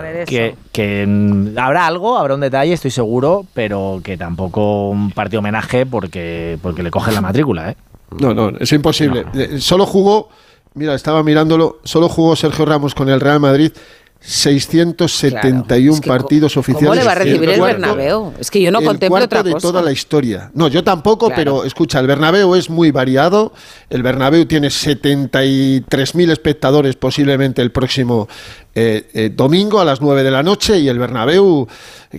Que, 0.72 1.04
mm, 1.04 1.58
habrá 1.58 1.86
algo, 1.88 2.16
habrá 2.16 2.34
un 2.34 2.40
detalle, 2.40 2.72
estoy 2.72 2.92
seguro, 2.92 3.44
pero 3.54 4.00
que 4.04 4.16
tampoco 4.16 4.90
un 4.90 5.10
partido 5.10 5.42
homenaje 5.48 5.86
porque, 5.86 6.58
porque 6.62 6.82
le 6.82 6.90
cogen 6.90 7.14
la 7.14 7.20
matrícula, 7.20 7.70
¿eh? 7.70 7.76
No, 8.20 8.32
no, 8.34 8.50
es 8.58 8.72
imposible. 8.72 9.24
Eh, 9.34 9.58
Solo 9.60 9.84
jugó, 9.86 10.28
mira, 10.74 10.94
estaba 10.94 11.22
mirándolo, 11.22 11.80
solo 11.84 12.08
jugó 12.08 12.36
Sergio 12.36 12.64
Ramos 12.64 12.94
con 12.94 13.08
el 13.08 13.20
Real 13.20 13.40
Madrid 13.40 13.72
671 14.20 15.60
Claro, 15.70 15.94
es 15.94 16.00
que 16.00 16.08
partidos 16.08 16.56
oficiales. 16.56 16.88
¿Cómo 16.88 16.94
le 17.00 17.04
va 17.04 17.12
a 17.12 17.14
recibir 17.14 17.48
el 17.50 17.58
cuarto- 17.58 17.80
Bernabéu? 17.80 18.32
Es 18.40 18.50
que 18.50 18.60
yo 18.60 18.70
no 18.72 18.80
el 18.80 18.86
contemplo 18.86 19.22
otra 19.24 19.42
de 19.44 19.52
cosa. 19.52 19.68
toda 19.68 19.80
la 19.82 19.92
historia. 19.92 20.50
No, 20.54 20.68
yo 20.68 20.82
tampoco, 20.82 21.26
Claro. 21.26 21.36
pero 21.40 21.64
escucha, 21.64 22.00
el 22.00 22.06
Bernabéu 22.08 22.54
es 22.56 22.68
muy 22.68 22.90
variado. 22.90 23.52
El 23.90 24.02
Bernabéu 24.02 24.44
tiene 24.46 24.70
73.000 24.70 26.30
espectadores 26.30 26.96
posiblemente 26.96 27.62
el 27.62 27.70
próximo 27.70 28.28
eh, 28.74 29.08
eh, 29.12 29.30
domingo 29.34 29.80
a 29.80 29.84
las 29.84 30.00
9 30.00 30.22
de 30.22 30.30
la 30.30 30.42
noche 30.42 30.78
y 30.78 30.88
el 30.88 30.98
Bernabéu, 30.98 31.66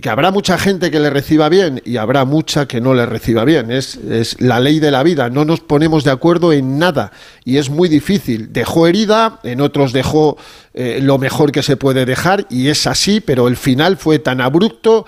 que 0.00 0.08
habrá 0.10 0.30
mucha 0.30 0.58
gente 0.58 0.90
que 0.90 1.00
le 1.00 1.08
reciba 1.08 1.48
bien 1.48 1.80
y 1.84 1.96
habrá 1.96 2.24
mucha 2.24 2.66
que 2.66 2.80
no 2.80 2.92
le 2.92 3.06
reciba 3.06 3.44
bien. 3.44 3.70
Es, 3.70 3.96
es 3.96 4.40
la 4.40 4.60
ley 4.60 4.78
de 4.78 4.90
la 4.90 5.02
vida, 5.02 5.30
no 5.30 5.44
nos 5.44 5.60
ponemos 5.60 6.04
de 6.04 6.10
acuerdo 6.10 6.52
en 6.52 6.78
nada 6.78 7.12
y 7.44 7.56
es 7.56 7.70
muy 7.70 7.88
difícil. 7.88 8.52
Dejó 8.52 8.86
herida, 8.86 9.40
en 9.42 9.60
otros 9.60 9.92
dejó 9.92 10.36
eh, 10.74 11.00
lo 11.02 11.18
mejor 11.18 11.50
que 11.50 11.62
se 11.62 11.76
puede 11.76 12.04
dejar 12.04 12.46
y 12.50 12.68
es 12.68 12.86
así, 12.86 13.20
pero 13.20 13.48
el 13.48 13.56
final 13.56 13.96
fue 13.96 14.18
tan 14.18 14.40
abrupto 14.40 15.06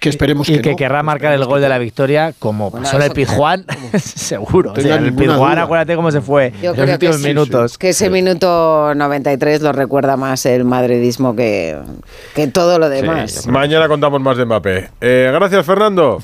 que 0.00 0.08
esperemos 0.08 0.48
y 0.48 0.54
que, 0.56 0.62
que 0.62 0.70
no. 0.70 0.76
querrá 0.76 1.02
marcar 1.02 1.32
el 1.34 1.44
gol 1.44 1.60
de 1.60 1.68
la 1.68 1.78
victoria 1.78 2.34
como 2.38 2.70
Bueno, 2.70 2.84
pasó 2.84 2.96
en 2.96 3.02
el 3.04 3.10
Pizjuán, 3.12 3.64
seguro. 3.98 4.70
O 4.70 4.74
Tenga 4.74 4.88
sea, 4.88 4.96
el 4.96 5.14
duda. 5.14 5.62
acuérdate 5.62 5.94
cómo 5.96 6.10
se 6.10 6.20
fue 6.20 6.52
Yo 6.62 6.70
en 6.72 6.76
los 6.78 6.86
que 6.86 6.92
últimos 6.94 7.16
sí, 7.16 7.26
minutos. 7.28 7.78
Que 7.78 7.90
ese 7.90 8.08
minuto 8.10 8.94
93 8.94 9.60
lo 9.62 9.72
recuerda 9.72 10.16
más 10.16 10.46
el 10.46 10.64
madridismo 10.64 11.36
que, 11.36 11.78
que 12.34 12.46
todo 12.48 12.78
lo 12.78 12.88
demás. 12.88 13.46
Mañana 13.46 13.86
contamos 13.88 14.20
más 14.20 14.36
de 14.36 14.44
Mbappé. 14.46 14.90
Eh, 15.00 15.30
gracias, 15.32 15.64
Fernando. 15.66 16.22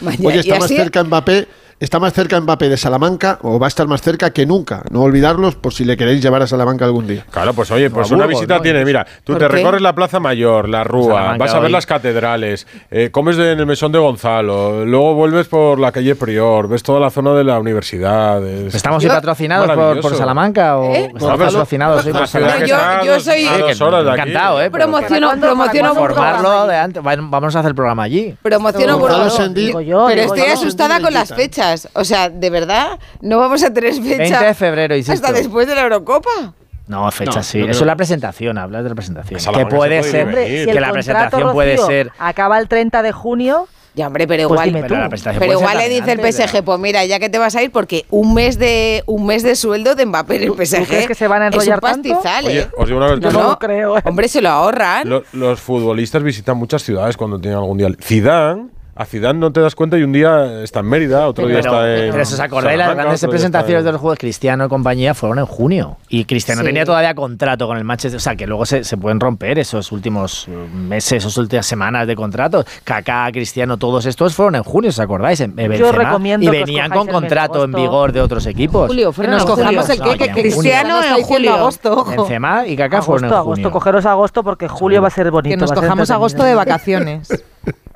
Mañana- 0.00 0.28
Oye, 0.28 0.40
está 0.40 0.58
más 0.58 0.68
cerca 0.68 1.04
Mbappé 1.04 1.46
está 1.84 1.98
más 1.98 2.12
cerca 2.12 2.40
Mbappé 2.40 2.68
de 2.68 2.76
Salamanca 2.76 3.38
o 3.42 3.58
va 3.58 3.66
a 3.66 3.68
estar 3.68 3.86
más 3.86 4.00
cerca 4.02 4.30
que 4.30 4.46
nunca. 4.46 4.82
No 4.90 5.02
olvidarlos 5.02 5.56
por 5.56 5.72
si 5.74 5.84
le 5.84 5.96
queréis 5.96 6.22
llevar 6.22 6.42
a 6.42 6.46
Salamanca 6.46 6.84
algún 6.84 7.06
día. 7.06 7.24
Claro, 7.30 7.52
pues 7.54 7.70
oye, 7.70 7.90
pues 7.90 8.10
A 8.10 8.14
una 8.14 8.26
visita 8.26 8.56
¿no? 8.56 8.62
tiene, 8.62 8.84
mira, 8.84 9.06
tú 9.24 9.32
¿Por 9.34 9.38
te 9.42 9.46
qué? 9.48 9.52
recorres 9.52 9.82
la 9.82 9.94
Plaza 9.94 10.20
Mayor, 10.20 10.68
la 10.68 10.84
Rúa, 10.84 11.14
Salamanca 11.14 11.38
vas 11.44 11.54
a 11.54 11.58
ver 11.58 11.66
hoy. 11.66 11.72
las 11.72 11.86
catedrales, 11.86 12.66
eh, 12.90 13.10
comes 13.10 13.36
en 13.36 13.58
el 13.58 13.66
mesón 13.66 13.92
de 13.92 13.98
Gonzalo, 13.98 14.84
luego 14.84 15.14
vuelves 15.14 15.48
por 15.48 15.78
la 15.80 15.92
calle 15.92 16.14
Prior, 16.14 16.68
ves 16.68 16.82
toda 16.82 17.00
la 17.00 17.10
zona 17.10 17.32
de 17.34 17.44
la 17.44 17.58
universidad. 17.58 18.46
es- 18.46 18.74
¿Estamos 18.74 19.04
patrocinados 19.04 19.66
por. 20.00 20.12
Ciudad 20.12 20.78
o 20.78 20.84
¿Eh? 20.94 21.10
estamos 21.14 21.38
patrocinados 21.38 22.06
hoy 22.06 22.12
por 22.12 22.28
Salamanca? 22.28 23.02
Yo- 23.04 23.20
soy- 23.20 23.46
encantado, 23.46 24.62
¿eh? 24.62 24.70
Promociono, 24.70 25.30
promociono. 25.40 25.94
Formarlo 25.94 26.66
de 26.66 26.76
antes. 26.76 27.02
Vamos 27.02 27.56
a 27.56 27.58
hacer 27.60 27.70
el 27.70 27.74
programa 27.74 28.04
allí. 28.04 28.34
Promociono 28.42 28.98
Burgos. 28.98 29.36
Sendí- 29.38 29.66
Digo 29.66 29.80
yo, 29.80 30.06
Pero 30.08 30.22
estoy 30.22 30.42
asustada 30.42 31.00
con 31.00 31.12
las 31.12 31.32
fechas. 31.34 31.71
O 31.94 32.04
sea, 32.04 32.28
de 32.30 32.50
verdad, 32.50 32.98
no 33.20 33.38
vamos 33.38 33.62
a 33.62 33.72
tener 33.72 33.92
fecha 33.94 34.16
20 34.40 34.44
de 34.46 34.54
febrero, 34.54 34.96
insisto. 34.96 35.26
hasta 35.26 35.32
después 35.38 35.66
de 35.66 35.74
la 35.74 35.82
Eurocopa. 35.82 36.54
No, 36.88 37.10
fecha 37.10 37.36
No, 37.36 37.42
sí. 37.42 37.58
yo 37.60 37.66
Eso 37.66 37.80
es 37.80 37.86
la 37.86 37.96
presentación, 37.96 38.58
hablas 38.58 38.82
de 38.82 38.88
la 38.90 38.94
presentación. 38.94 39.38
Salamanca 39.40 39.70
Que 39.70 39.76
puede 39.76 40.02
se 40.02 40.24
puede 40.24 40.46
ser. 40.46 40.66
Si 40.66 40.72
que 40.72 40.80
la 40.80 40.92
presentación 40.92 41.52
puede 41.52 41.78
ser. 41.78 42.10
Acaba 42.18 42.58
el 42.58 42.68
30 42.68 43.02
de 43.02 43.12
junio. 43.12 43.68
Ya, 43.94 44.06
hombre, 44.06 44.26
pero 44.26 44.48
Pues 44.48 44.66
igual. 44.66 44.82
Pero 44.88 45.08
tú. 45.10 45.16
Pero 45.22 45.38
puede 45.38 45.52
igual 45.52 45.76
le 45.78 45.88
dice 45.90 46.12
el 46.12 46.20
PSG, 46.32 46.64
pues 46.64 46.78
mira, 46.80 47.04
ya 47.04 47.18
que 47.18 47.28
te 47.28 47.36
vas 47.38 47.54
a 47.56 47.62
ir, 47.62 47.70
porque 47.70 48.06
un 48.10 48.32
mes 48.32 48.58
de 48.58 49.02
un 49.06 49.26
mes 49.26 49.42
de 49.42 49.54
sueldo 49.54 49.94
de 49.94 50.06
Mbappé 50.06 50.36
en 50.36 50.42
el 50.44 50.52
PSG. 50.66 50.86
crees 50.86 51.06
que 51.06 51.14
se 51.14 51.28
van 51.28 51.42
a 51.42 51.48
es 51.48 51.54
enrollar 51.54 51.76
un 51.76 51.80
tanto? 51.82 52.08
pastizal, 52.08 52.46
Oye, 52.46 52.60
¿eh? 52.62 52.68
os 52.76 52.86
digo 52.86 52.98
una 52.98 53.16
No, 53.16 53.30
no 53.30 53.42
no. 53.50 53.58
creo. 53.58 53.98
¿eh? 53.98 54.02
Hombre, 54.06 54.28
se 54.28 54.40
lo 54.40 54.48
ahorran. 54.48 55.08
Lo- 55.08 55.24
los 55.34 55.60
futbolistas 55.60 56.22
visitan 56.22 56.56
muchas 56.56 56.82
ciudades 56.82 57.18
cuando 57.18 57.38
tienen 57.38 57.58
algún 57.58 57.76
día. 57.76 57.88
Zidane, 58.02 58.68
a 59.02 59.04
Zidane 59.06 59.38
no 59.38 59.52
te 59.52 59.60
das 59.60 59.74
cuenta 59.74 59.98
y 59.98 60.02
un 60.02 60.12
día 60.12 60.62
está 60.62 60.80
en 60.80 60.86
Mérida, 60.86 61.26
otro 61.28 61.46
día 61.46 61.58
Pero, 61.60 61.72
está 61.72 62.04
en. 62.06 62.10
pero 62.12 62.24
si 62.24 62.34
os 62.34 62.40
acordáis, 62.40 62.78
las 62.78 62.94
grandes 62.94 63.26
presentaciones 63.26 63.84
de 63.84 63.90
en- 63.90 63.92
los 63.92 64.00
Juegos 64.00 64.18
Cristiano 64.18 64.64
y 64.64 64.68
compañía 64.68 65.14
fueron 65.14 65.38
en 65.38 65.46
junio. 65.46 65.96
Y 66.08 66.24
Cristiano 66.24 66.62
Sí. 66.62 66.66
tenía 66.66 66.84
todavía 66.84 67.14
contrato 67.14 67.66
con 67.66 67.76
el 67.76 67.84
Manchester. 67.84 68.16
O 68.16 68.20
sea, 68.20 68.36
que 68.36 68.46
luego 68.46 68.64
se, 68.66 68.84
se 68.84 68.96
pueden 68.96 69.20
romper 69.20 69.58
esos 69.58 69.92
últimos 69.92 70.46
eh, 70.48 70.52
meses, 70.74 71.12
esas 71.24 71.36
últimas 71.36 71.66
semanas 71.66 72.06
de 72.06 72.14
contrato. 72.16 72.64
Kaká, 72.84 73.28
Cristiano, 73.32 73.76
todos 73.76 74.06
estos 74.06 74.34
fueron 74.34 74.54
en 74.54 74.62
junio, 74.62 74.90
¿os 74.90 74.98
acordáis? 74.98 75.40
En, 75.40 75.58
en 75.58 75.72
Yo 75.72 75.92
recomiendo 75.92 76.46
y 76.46 76.50
que 76.50 76.60
os 76.62 76.66
venían 76.66 76.90
con 76.90 77.06
contrato 77.08 77.64
en 77.64 77.72
vigor 77.72 78.12
de 78.12 78.20
otros 78.20 78.46
equipos. 78.46 78.88
Julio, 78.88 79.12
fueron 79.12 79.32
nos 79.34 79.42
en 79.42 79.48
julio. 79.48 79.64
cojamos 79.64 79.90
el 79.90 80.00
que, 80.18 80.30
Cristiano 80.32 80.96
diciendo 81.00 81.26
julio. 81.26 81.54
agosto. 81.54 82.04
Benzema 82.04 82.66
y 82.66 82.76
Kaká 82.76 83.02
fueron 83.02 83.24
Agosto, 83.24 83.34
en 83.36 83.40
agosto. 83.40 83.70
Cogeros 83.70 84.06
agosto 84.06 84.42
porque 84.44 84.68
julio 84.68 85.02
va 85.02 85.08
a 85.08 85.10
ser 85.10 85.30
bonito. 85.30 85.54
Que 85.54 85.60
nos 85.60 85.72
cojamos 85.72 86.10
agosto 86.10 86.42
de 86.44 86.54
vacaciones. 86.54 87.28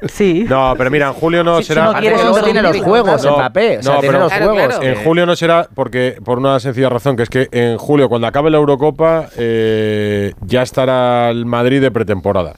Sí. 0.08 0.44
No, 0.48 0.74
pero 0.76 0.90
mira, 0.90 1.06
en 1.08 1.14
julio 1.14 1.42
no 1.42 1.56
Sí, 1.56 1.62
si 1.64 1.68
será. 1.68 1.86
no 1.86 1.94
quieres 1.94 2.20
luego 2.22 2.42
tiene 2.42 2.60
los 2.62 2.76
juegos, 2.82 3.24
No, 3.24 3.36
Mbappé. 3.38 3.78
O 3.78 3.82
sea, 3.82 3.94
no, 3.94 4.00
tiene 4.00 4.12
pero- 4.12 4.24
los 4.24 4.32
Claro, 4.32 4.52
juegos. 4.52 4.76
claro. 4.78 4.82
En 4.98 5.04
julio 5.04 5.26
no 5.26 5.36
será 5.36 5.68
porque 5.74 6.18
por 6.22 6.38
una 6.38 6.60
sencilla 6.60 6.88
razón, 6.90 7.16
que 7.16 7.22
es 7.22 7.30
que 7.30 7.48
en 7.50 7.78
julio, 7.78 8.08
cuando 8.10 8.26
acabe 8.26 8.50
la 8.50 8.58
Eurocopa, 8.58 9.28
eh, 9.38 10.34
ya 10.42 10.60
estará 10.62 11.30
el 11.30 11.46
Madrid 11.46 11.80
de 11.80 11.90
pretemporada. 11.90 12.54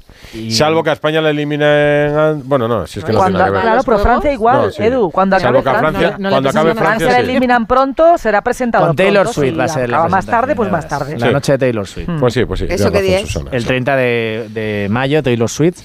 Salvo 0.51 0.83
que 0.83 0.91
a 0.91 0.95
España 0.95 1.21
la 1.21 1.31
eliminen. 1.31 2.43
Bueno, 2.45 2.67
no, 2.67 2.87
si 2.89 2.99
es 2.99 3.05
que 3.05 3.13
no 3.13 3.19
Cuando- 3.19 3.39
tiene 3.39 3.39
nada 3.39 3.47
que 3.47 3.53
ver. 3.53 3.63
claro, 3.63 3.83
pero 3.85 3.99
Francia 4.01 4.33
igual, 4.33 4.63
No, 4.63 4.71
sí. 4.73 4.83
Edu. 4.83 5.11
Cuando 5.13 5.39
Salvo 5.39 5.59
acabe 5.61 5.63
que 5.63 5.77
a 5.77 5.79
Francia, 5.91 6.17
no 6.19 6.29
le 6.29 6.35
cuando 6.35 6.49
acabe. 6.51 6.75
Francia, 6.75 6.85
Francia 6.99 7.11
la 7.11 7.19
eliminan 7.21 7.67
pronto, 7.67 8.19
será 8.19 8.43
presentado 8.43 8.87
Con 8.89 8.97
Taylor 8.97 9.23
pronto, 9.23 9.41
Swift 9.41 9.59
va 9.61 9.65
a 9.65 9.69
ser 9.69 9.89
la 9.91 10.09
más 10.09 10.27
tarde, 10.27 10.57
pues 10.57 10.71
más 10.73 10.89
tarde. 10.89 11.17
La 11.17 11.31
noche 11.31 11.53
de 11.53 11.59
Taylor 11.59 11.87
Swift. 11.87 12.09
Pues 12.19 12.35
sí, 12.35 12.45
pues 12.45 12.59
sí. 12.61 12.67
¿Eso 12.69 12.91
qué 12.91 13.01
día. 13.01 13.21
El 13.53 13.65
30 13.65 13.95
de, 13.95 14.49
de 14.51 14.89
mayo, 14.91 15.23
Taylor 15.23 15.49
Swift. 15.49 15.79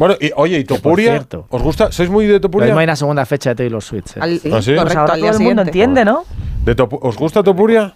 Bueno, 0.00 0.14
y, 0.18 0.30
oye, 0.34 0.58
¿y 0.60 0.64
Topuria? 0.64 1.10
cierto- 1.12 1.46
¿Os 1.50 1.60
gusta? 1.60 1.92
¿Sois 1.92 2.08
muy 2.08 2.26
de 2.26 2.40
Topuria? 2.40 2.74
hay 2.74 2.84
una 2.84 2.96
segunda 2.96 3.26
fecha 3.26 3.50
de 3.50 3.56
Taylor 3.56 3.82
Swift. 3.82 4.16
¿eh? 4.16 4.20
Al- 4.22 4.32
¿Ah, 4.32 4.38
sí? 4.40 4.74
Correcto, 4.74 4.82
Pues 4.84 4.96
ahora 4.96 5.14
todo 5.18 5.30
el 5.30 5.40
mundo 5.40 5.60
entiende, 5.62 6.04
¿no? 6.06 6.24
De 6.64 6.74
Topu- 6.74 6.98
¿Os 7.02 7.16
gusta 7.18 7.42
Topuria? 7.42 7.92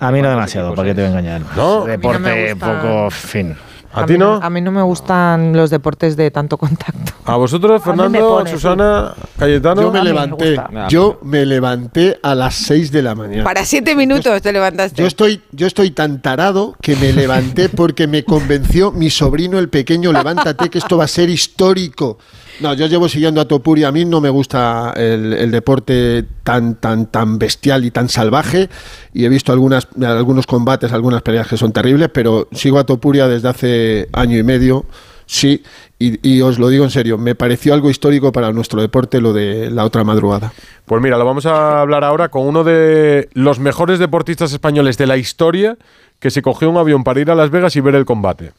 A 0.00 0.10
mí 0.10 0.20
no 0.20 0.28
demasiado, 0.28 0.74
¿para 0.74 0.88
qué 0.88 0.94
te 0.96 1.02
voy 1.02 1.06
a 1.06 1.10
engañar? 1.20 1.42
No. 1.56 1.84
Deporte 1.84 2.52
no 2.54 2.58
poco, 2.58 3.10
fin. 3.12 3.54
¿A 3.94 4.06
ti 4.06 4.18
no? 4.18 4.34
A 4.42 4.50
mí 4.50 4.60
no 4.60 4.72
me 4.72 4.82
gustan 4.82 5.56
los 5.56 5.70
deportes 5.70 6.16
de 6.16 6.30
tanto 6.30 6.58
contacto. 6.58 7.12
¿A 7.24 7.36
vosotros, 7.36 7.80
A 7.80 7.84
Fernando, 7.84 8.18
pone, 8.18 8.50
Susana, 8.50 9.14
Cayetano? 9.38 9.82
Yo 9.82 9.92
me 9.92 9.98
A 10.00 10.04
levanté, 10.04 10.56
yo 10.88 11.18
me 11.22 11.46
levanté 11.46 12.18
a 12.22 12.34
las 12.34 12.54
6 12.54 12.90
de 12.92 13.02
la 13.02 13.14
mañana. 13.14 13.44
Para 13.44 13.64
siete 13.64 13.94
minutos 13.94 14.42
te 14.42 14.52
levantaste. 14.52 15.00
Yo 15.00 15.06
estoy, 15.06 15.42
yo 15.52 15.66
estoy 15.66 15.90
tan 15.92 16.20
tarado 16.20 16.74
que 16.80 16.96
me 16.96 17.12
levanté 17.12 17.68
porque 17.70 18.06
me 18.06 18.24
convenció 18.24 18.92
mi 18.92 19.10
sobrino 19.10 19.58
el 19.58 19.68
pequeño, 19.68 20.12
levántate 20.12 20.68
que 20.68 20.78
esto 20.78 20.96
va 20.98 21.04
a 21.04 21.08
ser 21.08 21.30
histórico. 21.30 22.18
No, 22.60 22.72
yo 22.74 22.86
llevo 22.86 23.08
siguiendo 23.08 23.40
a 23.40 23.48
Topuria, 23.48 23.88
a 23.88 23.92
mí 23.92 24.04
no 24.04 24.20
me 24.20 24.30
gusta 24.30 24.92
el, 24.96 25.32
el 25.32 25.50
deporte 25.50 26.24
tan, 26.44 26.76
tan, 26.76 27.06
tan 27.06 27.38
bestial 27.38 27.84
y 27.84 27.90
tan 27.90 28.08
salvaje 28.08 28.68
y 29.12 29.24
he 29.24 29.28
visto 29.28 29.50
algunas, 29.52 29.88
algunos 30.00 30.46
combates, 30.46 30.92
algunas 30.92 31.22
peleas 31.22 31.48
que 31.48 31.56
son 31.56 31.72
terribles, 31.72 32.10
pero 32.12 32.46
sigo 32.52 32.78
a 32.78 32.84
Topuria 32.84 33.26
desde 33.26 33.48
hace 33.48 34.08
año 34.12 34.38
y 34.38 34.44
medio, 34.44 34.84
sí, 35.26 35.64
y, 35.98 36.28
y 36.28 36.42
os 36.42 36.58
lo 36.60 36.68
digo 36.68 36.84
en 36.84 36.90
serio, 36.90 37.18
me 37.18 37.34
pareció 37.34 37.74
algo 37.74 37.90
histórico 37.90 38.30
para 38.30 38.52
nuestro 38.52 38.80
deporte 38.80 39.20
lo 39.20 39.32
de 39.32 39.70
la 39.70 39.84
otra 39.84 40.04
madrugada. 40.04 40.52
Pues 40.84 41.02
mira, 41.02 41.18
lo 41.18 41.24
vamos 41.24 41.46
a 41.46 41.80
hablar 41.80 42.04
ahora 42.04 42.28
con 42.28 42.46
uno 42.46 42.62
de 42.62 43.28
los 43.32 43.58
mejores 43.58 43.98
deportistas 43.98 44.52
españoles 44.52 44.96
de 44.96 45.06
la 45.08 45.16
historia 45.16 45.76
que 46.20 46.30
se 46.30 46.40
cogió 46.40 46.70
un 46.70 46.76
avión 46.76 47.02
para 47.02 47.20
ir 47.20 47.30
a 47.32 47.34
Las 47.34 47.50
Vegas 47.50 47.74
y 47.74 47.80
ver 47.80 47.96
el 47.96 48.04
combate. 48.04 48.52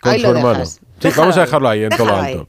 Con 0.00 0.12
Ahí 0.12 0.20
su 0.20 0.26
lo 0.28 0.36
hermano. 0.36 0.54
dejas. 0.54 0.80
Sí, 1.02 1.08
Déjalo 1.08 1.22
vamos 1.22 1.36
a 1.36 1.40
dejarlo 1.40 1.68
ahí 1.68 1.82
en 1.82 1.90
todo 1.90 2.06
lo 2.06 2.16
alto. 2.16 2.48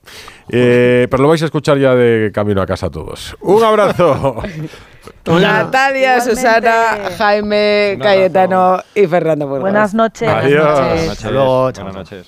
Eh, 0.50 1.08
pero 1.10 1.24
lo 1.24 1.30
vais 1.30 1.42
a 1.42 1.46
escuchar 1.46 1.80
ya 1.80 1.96
de 1.96 2.32
camino 2.32 2.62
a 2.62 2.66
casa 2.68 2.90
todos. 2.90 3.36
Un 3.42 3.64
abrazo. 3.64 4.44
Natalia, 5.26 6.18
Igualmente. 6.18 6.36
Susana, 6.36 6.98
Jaime, 7.18 7.98
Cayetano 8.02 8.80
y 8.94 9.08
Fernando 9.08 9.48
Burgos. 9.48 9.62
Buenas 9.62 9.94
noches. 9.94 10.30
Adiós. 10.30 10.64
Buenas 10.64 10.90
noches. 10.90 11.10
Hasta 11.10 11.32
luego, 11.32 11.72
chao. 11.72 11.84
Buenas 11.86 12.12
noches. 12.12 12.28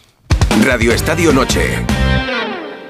Radio 0.65 0.91
Estadio 0.93 1.31
Noche. 1.31 1.85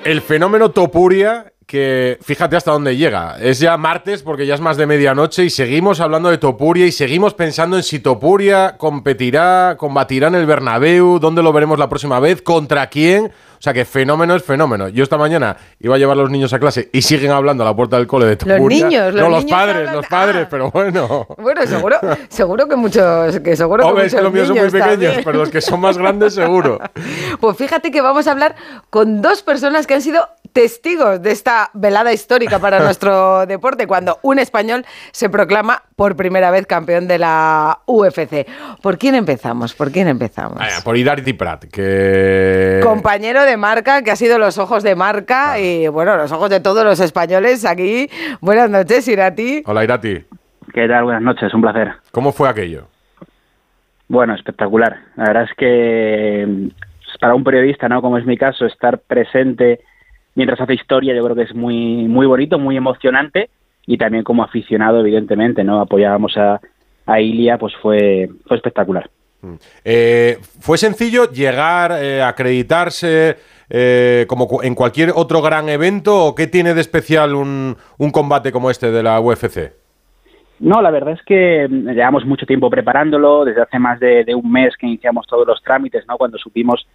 El 0.06 0.22
fenómeno 0.22 0.72
Topuria, 0.72 1.52
que 1.66 2.20
fíjate 2.22 2.56
hasta 2.56 2.72
dónde 2.72 2.96
llega. 2.96 3.38
Es 3.40 3.60
ya 3.60 3.76
martes 3.78 4.22
porque 4.22 4.46
ya 4.46 4.54
es 4.56 4.62
más 4.62 4.78
de 4.78 4.86
medianoche 4.86 5.44
y 5.46 5.50
seguimos 5.50 6.00
hablando 6.00 6.30
de 6.30 6.38
Topuria 6.38 6.86
y 6.86 6.92
seguimos 6.92 7.34
pensando 7.34 7.76
en 7.78 7.84
si 7.84 8.00
Topuria 8.00 8.76
competirá, 8.78 9.76
combatirá 9.78 10.28
en 10.28 10.36
el 10.36 10.46
Bernabéu, 10.46 11.18
dónde 11.20 11.42
lo 11.42 11.52
veremos 11.52 11.80
la 11.80 11.90
próxima 11.90 12.20
vez, 12.20 12.42
contra 12.42 12.88
quién. 12.88 13.32
O 13.58 13.62
sea 13.66 13.74
que 13.74 13.84
fenómeno 13.86 14.36
es 14.36 14.44
fenómeno. 14.44 14.90
Yo 14.90 15.02
esta 15.04 15.18
mañana 15.18 15.58
iba 15.80 15.96
a 15.96 15.98
llevar 15.98 16.18
a 16.18 16.22
los 16.22 16.30
niños 16.30 16.54
a 16.54 16.60
clase 16.60 16.90
y 16.94 17.02
siguen 17.02 17.32
hablando 17.32 17.64
a 17.64 17.66
la 17.68 17.76
puerta 17.76 17.98
del 17.98 18.06
cole 18.06 18.28
de 18.28 18.36
Topuria. 18.36 18.86
niños, 18.88 19.14
los 19.16 19.24
No, 19.24 19.30
los 19.30 19.46
niños 19.46 19.58
padres, 19.60 19.76
hablan- 19.90 19.96
los 19.96 20.08
padres, 20.08 20.42
Ah. 20.44 20.48
pero 20.52 20.70
bueno. 20.72 21.28
Bueno, 21.40 21.66
seguro, 21.66 21.98
seguro 22.30 22.68
que 22.68 22.76
muchos, 22.76 23.40
que 23.40 23.56
seguro 23.56 23.88
Hombre, 23.88 24.04
que 24.04 24.08
es 24.08 24.14
que 24.16 24.22
los 24.22 24.32
míos 24.34 24.48
son 24.50 24.58
muy 24.58 24.70
pequeños, 24.70 24.90
también. 24.92 25.22
pero 25.24 25.40
los 25.40 25.50
que 25.50 25.62
son 25.62 25.80
más 25.80 25.98
grandes 25.98 26.36
seguro. 26.36 26.80
Pues 27.40 27.58
fíjate 27.58 27.90
que 27.92 28.02
vamos 28.02 28.28
a 28.28 28.32
hablar 28.32 28.56
con 28.92 29.22
dos 29.22 29.42
personas 29.42 29.88
que 29.88 29.96
han 29.96 30.02
sido 30.02 30.28
testigos 30.56 31.22
de 31.22 31.32
esta 31.32 31.70
velada 31.74 32.14
histórica 32.14 32.60
para 32.60 32.80
nuestro 32.84 33.46
deporte, 33.46 33.88
cuando 33.88 34.20
un 34.22 34.40
español 34.40 34.86
se 35.12 35.30
proclama 35.30 35.84
por 35.98 36.16
primera 36.16 36.50
vez 36.50 36.66
campeón 36.66 37.10
de 37.10 37.20
la 37.20 37.80
UFC. 37.86 38.48
¿Por 38.82 38.98
quién 38.98 39.16
empezamos? 39.16 39.76
¿Por 39.76 39.92
quién 39.92 40.08
empezamos? 40.08 40.58
Vaya, 40.58 40.78
por 40.82 40.96
Idarity 40.96 41.34
Prat, 41.34 41.66
que... 41.66 42.80
Compañero 42.82 43.44
de 43.44 43.58
marca, 43.58 44.02
que 44.02 44.12
ha 44.12 44.16
sido 44.16 44.40
los 44.40 44.58
ojos 44.58 44.82
de 44.82 44.96
marca 44.96 45.60
y, 45.60 45.90
bueno, 45.90 46.16
los 46.16 46.32
ojos 46.32 46.50
de 46.50 46.62
todos 46.62 46.86
los 46.86 47.02
españoles 47.02 47.66
aquí. 47.66 48.10
Buenas 48.40 48.70
noches, 48.70 49.06
Irati. 49.10 49.62
Hola 49.66 49.84
Irati. 49.84 50.24
¿Qué 50.74 50.88
tal? 50.88 51.04
Buenas 51.04 51.22
noches, 51.22 51.54
un 51.54 51.62
placer. 51.64 51.92
¿Cómo 52.12 52.32
fue 52.32 52.48
aquello? 52.48 52.88
Bueno, 54.08 54.34
espectacular. 54.34 55.00
La 55.18 55.26
verdad 55.26 55.44
es 55.44 55.58
que 55.58 56.46
mm, 56.48 56.68
para 57.20 57.36
un 57.36 57.44
periodista, 57.44 57.90
¿no? 57.90 58.02
Como 58.02 58.18
es 58.18 58.26
mi 58.26 58.38
caso, 58.38 58.66
estar 58.66 59.00
presente 59.00 59.82
mientras 60.36 60.60
hace 60.62 60.74
historia, 60.76 61.16
yo 61.16 61.24
creo 61.24 61.36
que 61.36 61.44
es 61.44 61.56
muy, 61.56 62.08
muy 62.08 62.26
bonito, 62.28 62.60
muy 62.60 62.78
emocionante 62.78 63.50
y 63.88 63.98
también 63.98 64.24
como 64.24 64.44
aficionado, 64.44 65.00
evidentemente, 65.00 65.64
¿no? 65.64 65.80
Apoyábamos 65.82 66.38
a, 66.38 66.60
a 67.06 67.22
Ilia, 67.22 67.58
pues 67.58 67.74
fue, 67.82 68.30
fue 68.48 68.58
espectacular. 68.58 69.10
Eh, 69.84 70.38
¿Fue 70.60 70.78
sencillo 70.78 71.30
llegar, 71.32 71.92
eh, 72.02 72.22
acreditarse 72.24 73.38
eh, 73.70 74.26
como 74.28 74.48
cu- 74.48 74.62
en 74.64 74.74
cualquier 74.74 75.12
otro 75.14 75.42
gran 75.42 75.70
evento 75.70 76.26
o 76.26 76.34
qué 76.36 76.48
tiene 76.48 76.74
de 76.74 76.82
especial 76.82 77.36
un, 77.36 77.76
un 78.00 78.12
combate 78.12 78.52
como 78.52 78.72
este 78.72 78.90
de 78.92 79.04
la 79.04 79.20
UFC? 79.20 79.72
No, 80.60 80.82
la 80.82 80.90
verdad 80.90 81.14
es 81.14 81.22
que 81.24 81.68
mm, 81.70 81.90
llevamos 81.92 82.26
mucho 82.26 82.46
tiempo 82.48 82.70
preparándolo, 82.72 83.46
desde 83.46 83.62
hace 83.62 83.78
más 83.78 84.00
de, 84.00 84.24
de 84.24 84.34
un 84.34 84.52
mes 84.52 84.76
que 84.78 84.88
iniciamos 84.88 85.28
todos 85.28 85.46
los 85.46 85.62
trámites, 85.62 86.06
¿no? 86.08 86.18
Cuando 86.18 86.38
supimos 86.40 86.88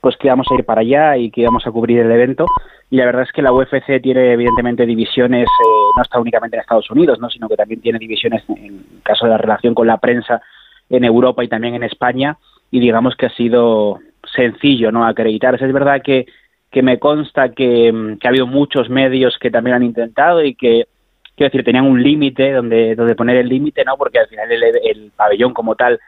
pues 0.00 0.16
que 0.16 0.26
íbamos 0.26 0.48
a 0.50 0.54
ir 0.54 0.64
para 0.64 0.80
allá 0.80 1.16
y 1.16 1.30
que 1.30 1.42
íbamos 1.42 1.64
a 1.64 1.70
cubrir 1.70 2.00
el 2.00 2.10
evento. 2.10 2.46
Y 2.92 2.96
la 2.96 3.06
verdad 3.06 3.22
es 3.22 3.32
que 3.32 3.40
la 3.40 3.54
UFC 3.54 4.02
tiene 4.02 4.34
evidentemente 4.34 4.84
divisiones, 4.84 5.44
eh, 5.44 5.90
no 5.96 6.02
está 6.02 6.20
únicamente 6.20 6.56
en 6.56 6.60
Estados 6.60 6.90
Unidos, 6.90 7.18
¿no? 7.18 7.30
sino 7.30 7.48
que 7.48 7.56
también 7.56 7.80
tiene 7.80 7.98
divisiones 7.98 8.42
en 8.50 8.84
caso 9.02 9.24
de 9.24 9.30
la 9.30 9.38
relación 9.38 9.72
con 9.74 9.86
la 9.86 9.96
prensa 9.96 10.42
en 10.90 11.02
Europa 11.02 11.42
y 11.42 11.48
también 11.48 11.74
en 11.74 11.84
España. 11.84 12.36
Y 12.70 12.80
digamos 12.80 13.16
que 13.16 13.24
ha 13.24 13.30
sido 13.30 14.00
sencillo 14.36 14.92
no 14.92 15.06
acreditarse. 15.06 15.64
Es 15.64 15.72
verdad 15.72 16.02
que, 16.04 16.26
que 16.70 16.82
me 16.82 16.98
consta 16.98 17.52
que, 17.52 17.90
mm, 17.90 18.18
que 18.18 18.28
ha 18.28 18.30
habido 18.30 18.46
muchos 18.46 18.90
medios 18.90 19.38
que 19.38 19.50
también 19.50 19.76
han 19.76 19.84
intentado 19.84 20.44
y 20.44 20.54
que 20.54 20.86
quiero 21.34 21.48
decir, 21.48 21.64
tenían 21.64 21.86
un 21.86 22.02
límite 22.02 22.52
donde, 22.52 22.94
donde 22.94 23.14
poner 23.14 23.38
el 23.38 23.48
límite, 23.48 23.86
¿no? 23.86 23.96
Porque 23.96 24.18
al 24.18 24.26
final 24.26 24.52
el, 24.52 24.62
el 24.64 25.12
pabellón 25.16 25.54
como 25.54 25.76
tal 25.76 25.98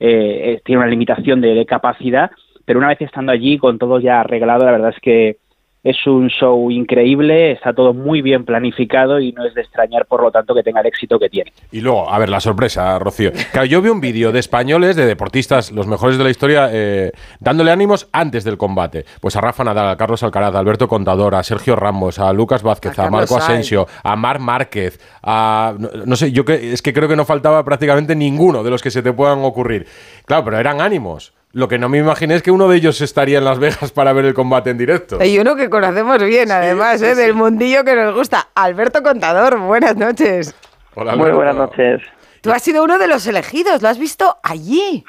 eh, 0.00 0.60
tiene 0.64 0.80
una 0.80 0.90
limitación 0.90 1.40
de, 1.40 1.54
de 1.54 1.66
capacidad, 1.66 2.32
pero 2.64 2.80
una 2.80 2.88
vez 2.88 3.00
estando 3.00 3.30
allí 3.30 3.58
con 3.58 3.78
todo 3.78 4.00
ya 4.00 4.22
arreglado, 4.22 4.64
la 4.64 4.72
verdad 4.72 4.90
es 4.90 5.00
que 5.00 5.36
es 5.84 6.06
un 6.06 6.28
show 6.28 6.70
increíble, 6.70 7.52
está 7.52 7.72
todo 7.72 7.92
muy 7.92 8.22
bien 8.22 8.44
planificado 8.44 9.18
y 9.18 9.32
no 9.32 9.44
es 9.44 9.54
de 9.54 9.62
extrañar, 9.62 10.06
por 10.06 10.22
lo 10.22 10.30
tanto, 10.30 10.54
que 10.54 10.62
tenga 10.62 10.80
el 10.80 10.86
éxito 10.86 11.18
que 11.18 11.28
tiene. 11.28 11.52
Y 11.72 11.80
luego, 11.80 12.08
a 12.08 12.18
ver, 12.20 12.28
la 12.28 12.38
sorpresa, 12.38 12.98
Rocío. 13.00 13.32
Claro, 13.50 13.66
yo 13.66 13.82
vi 13.82 13.88
un 13.88 14.00
vídeo 14.00 14.30
de 14.30 14.38
españoles, 14.38 14.94
de 14.94 15.06
deportistas, 15.06 15.72
los 15.72 15.88
mejores 15.88 16.18
de 16.18 16.24
la 16.24 16.30
historia, 16.30 16.68
eh, 16.72 17.10
dándole 17.40 17.72
ánimos 17.72 18.08
antes 18.12 18.44
del 18.44 18.58
combate. 18.58 19.04
Pues 19.20 19.34
a 19.34 19.40
Rafa 19.40 19.64
Nadal, 19.64 19.88
a 19.88 19.96
Carlos 19.96 20.22
Alcaraz, 20.22 20.54
a 20.54 20.60
Alberto 20.60 20.86
Contador, 20.86 21.34
a 21.34 21.42
Sergio 21.42 21.74
Ramos, 21.74 22.20
a 22.20 22.32
Lucas 22.32 22.62
Vázquez, 22.62 22.96
a, 22.98 23.06
A 23.06 23.10
Marco 23.10 23.36
Asensio, 23.36 23.88
a 24.04 24.14
Marc 24.14 24.40
Márquez, 24.40 25.00
a... 25.22 25.74
No, 25.76 25.88
no 26.06 26.16
sé, 26.16 26.30
yo 26.30 26.44
que, 26.44 26.72
es 26.72 26.80
que 26.80 26.92
creo 26.92 27.08
que 27.08 27.16
no 27.16 27.24
faltaba 27.24 27.64
prácticamente 27.64 28.14
ninguno 28.14 28.62
de 28.62 28.70
los 28.70 28.82
que 28.82 28.90
se 28.92 29.02
te 29.02 29.12
puedan 29.12 29.40
ocurrir. 29.40 29.86
Claro, 30.26 30.44
pero 30.44 30.58
eran 30.58 30.80
ánimos. 30.80 31.32
Lo 31.54 31.68
que 31.68 31.78
no 31.78 31.90
me 31.90 31.98
imaginé 31.98 32.34
es 32.34 32.42
que 32.42 32.50
uno 32.50 32.66
de 32.66 32.78
ellos 32.78 33.00
estaría 33.02 33.36
en 33.38 33.44
Las 33.44 33.58
Vegas 33.58 33.92
para 33.92 34.14
ver 34.14 34.24
el 34.24 34.32
combate 34.32 34.70
en 34.70 34.78
directo. 34.78 35.18
Y 35.22 35.38
uno 35.38 35.54
que 35.54 35.68
conocemos 35.68 36.22
bien, 36.24 36.50
además, 36.50 37.02
¿eh? 37.02 37.14
del 37.14 37.34
mundillo 37.34 37.84
que 37.84 37.94
nos 37.94 38.14
gusta. 38.14 38.48
Alberto 38.54 39.02
Contador, 39.02 39.58
buenas 39.60 39.96
noches. 39.96 40.56
Hola, 40.94 41.14
Muy 41.14 41.30
buenas 41.30 41.54
noches. 41.54 42.00
Tú 42.40 42.50
has 42.50 42.62
sido 42.62 42.82
uno 42.82 42.98
de 42.98 43.06
los 43.06 43.26
elegidos, 43.26 43.82
lo 43.82 43.88
has 43.88 43.98
visto 43.98 44.36
allí. 44.42 45.04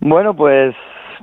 Bueno, 0.00 0.34
pues, 0.34 0.74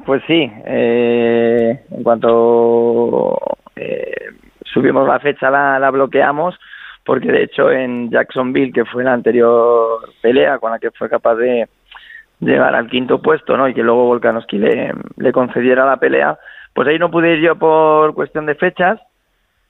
pues 0.06 0.24
sí. 0.26 0.50
eh, 0.66 1.84
en 1.92 2.04
cuanto 2.04 3.38
eh, 3.76 4.30
subimos 4.64 5.06
la 5.08 5.20
fecha, 5.20 5.50
la, 5.50 5.78
la 5.78 5.92
bloqueamos, 5.92 6.58
porque 7.06 7.30
de 7.32 7.44
hecho 7.44 7.70
en 7.70 8.10
Jacksonville, 8.10 8.72
que 8.72 8.86
fue 8.86 9.04
la 9.04 9.14
anterior 9.14 10.00
pelea 10.22 10.58
con 10.58 10.72
la 10.72 10.80
que 10.80 10.92
fue 10.92 11.10
capaz 11.10 11.36
de 11.36 11.68
llegar 12.40 12.76
al 12.76 12.90
quinto 12.90 13.22
puesto, 13.22 13.58
¿no? 13.58 13.68
Y 13.68 13.74
que 13.74 13.84
luego 13.84 14.06
Volkanovski 14.06 14.58
le, 14.58 14.94
le 15.18 15.32
concediera 15.32 15.86
la 15.86 15.98
pelea, 15.98 16.38
pues 16.74 16.88
ahí 16.88 16.98
no 17.00 17.12
pude 17.12 17.34
ir 17.34 17.42
yo 17.42 17.56
por 17.56 18.14
cuestión 18.14 18.46
de 18.46 18.56
fechas, 18.56 19.00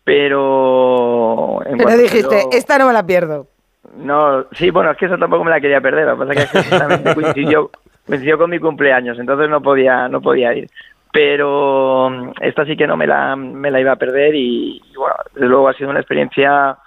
pero... 0.03 1.61
en 1.65 1.77
Pero 1.77 1.97
dijiste, 1.97 2.45
esta 2.51 2.77
no 2.77 2.87
me 2.87 2.93
la 2.93 3.05
pierdo. 3.05 3.47
no, 3.95 4.45
sí, 4.51 4.69
bueno, 4.69 4.91
es 4.91 4.97
que 4.97 5.05
eso 5.05 5.17
tampoco 5.17 5.43
me 5.43 5.51
la 5.51 5.61
quería 5.61 5.81
perder, 5.81 6.05
lo 6.05 6.17
que 6.17 6.25
pasa 6.25 6.33
es 6.33 6.45
que 6.45 6.51
precisamente 6.51 7.15
coincidió, 7.15 7.71
coincidió 8.05 8.37
con 8.37 8.49
mi 8.49 8.59
cumpleaños, 8.59 9.17
entonces 9.19 9.49
no 9.49 9.61
podía, 9.61 10.07
no 10.07 10.21
podía 10.21 10.53
ir. 10.53 10.69
Pero 11.11 12.09
mm, 12.11 12.31
esta 12.41 12.65
sí 12.65 12.77
que 12.77 12.85
no 12.85 12.95
me 12.95 13.07
la, 13.07 13.35
me 13.35 13.71
la 13.71 13.79
iba 13.79 13.93
a 13.93 13.97
perder 13.97 14.35
y, 14.35 14.81
y 14.83 14.95
bueno, 14.95 15.15
desde 15.33 15.47
luego 15.47 15.67
ha 15.67 15.73
sido 15.73 15.89
una 15.89 15.99
experiencia 15.99 16.77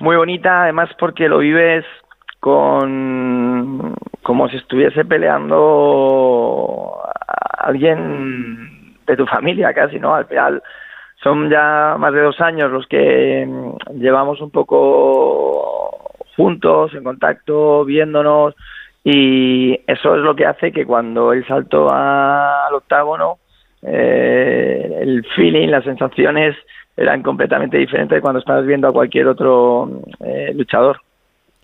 muy 0.00 0.16
bonita, 0.16 0.62
además 0.62 0.88
porque 0.98 1.28
lo 1.28 1.38
vives 1.38 1.84
con 2.44 3.94
como 4.22 4.50
si 4.50 4.58
estuviese 4.58 5.06
peleando 5.06 6.94
alguien 7.56 8.98
de 9.06 9.16
tu 9.16 9.24
familia 9.24 9.72
casi, 9.72 9.98
¿no? 9.98 10.14
Al 10.14 10.26
final 10.26 10.62
son 11.22 11.48
ya 11.48 11.96
más 11.98 12.12
de 12.12 12.20
dos 12.20 12.38
años 12.42 12.70
los 12.70 12.86
que 12.86 13.46
mm, 13.46 13.98
llevamos 13.98 14.42
un 14.42 14.50
poco 14.50 15.96
juntos, 16.36 16.92
en 16.92 17.02
contacto, 17.04 17.82
viéndonos, 17.86 18.54
y 19.02 19.80
eso 19.86 20.14
es 20.14 20.20
lo 20.20 20.36
que 20.36 20.44
hace 20.44 20.70
que 20.70 20.84
cuando 20.84 21.32
él 21.32 21.46
saltó 21.46 21.90
al 21.90 22.74
octágono, 22.74 23.38
eh, 23.80 24.98
el 25.00 25.24
feeling, 25.34 25.68
las 25.68 25.84
sensaciones 25.84 26.54
eran 26.94 27.22
completamente 27.22 27.78
diferentes 27.78 28.16
de 28.16 28.20
cuando 28.20 28.40
estabas 28.40 28.66
viendo 28.66 28.88
a 28.88 28.92
cualquier 28.92 29.28
otro 29.28 29.88
eh, 30.20 30.52
luchador. 30.54 31.00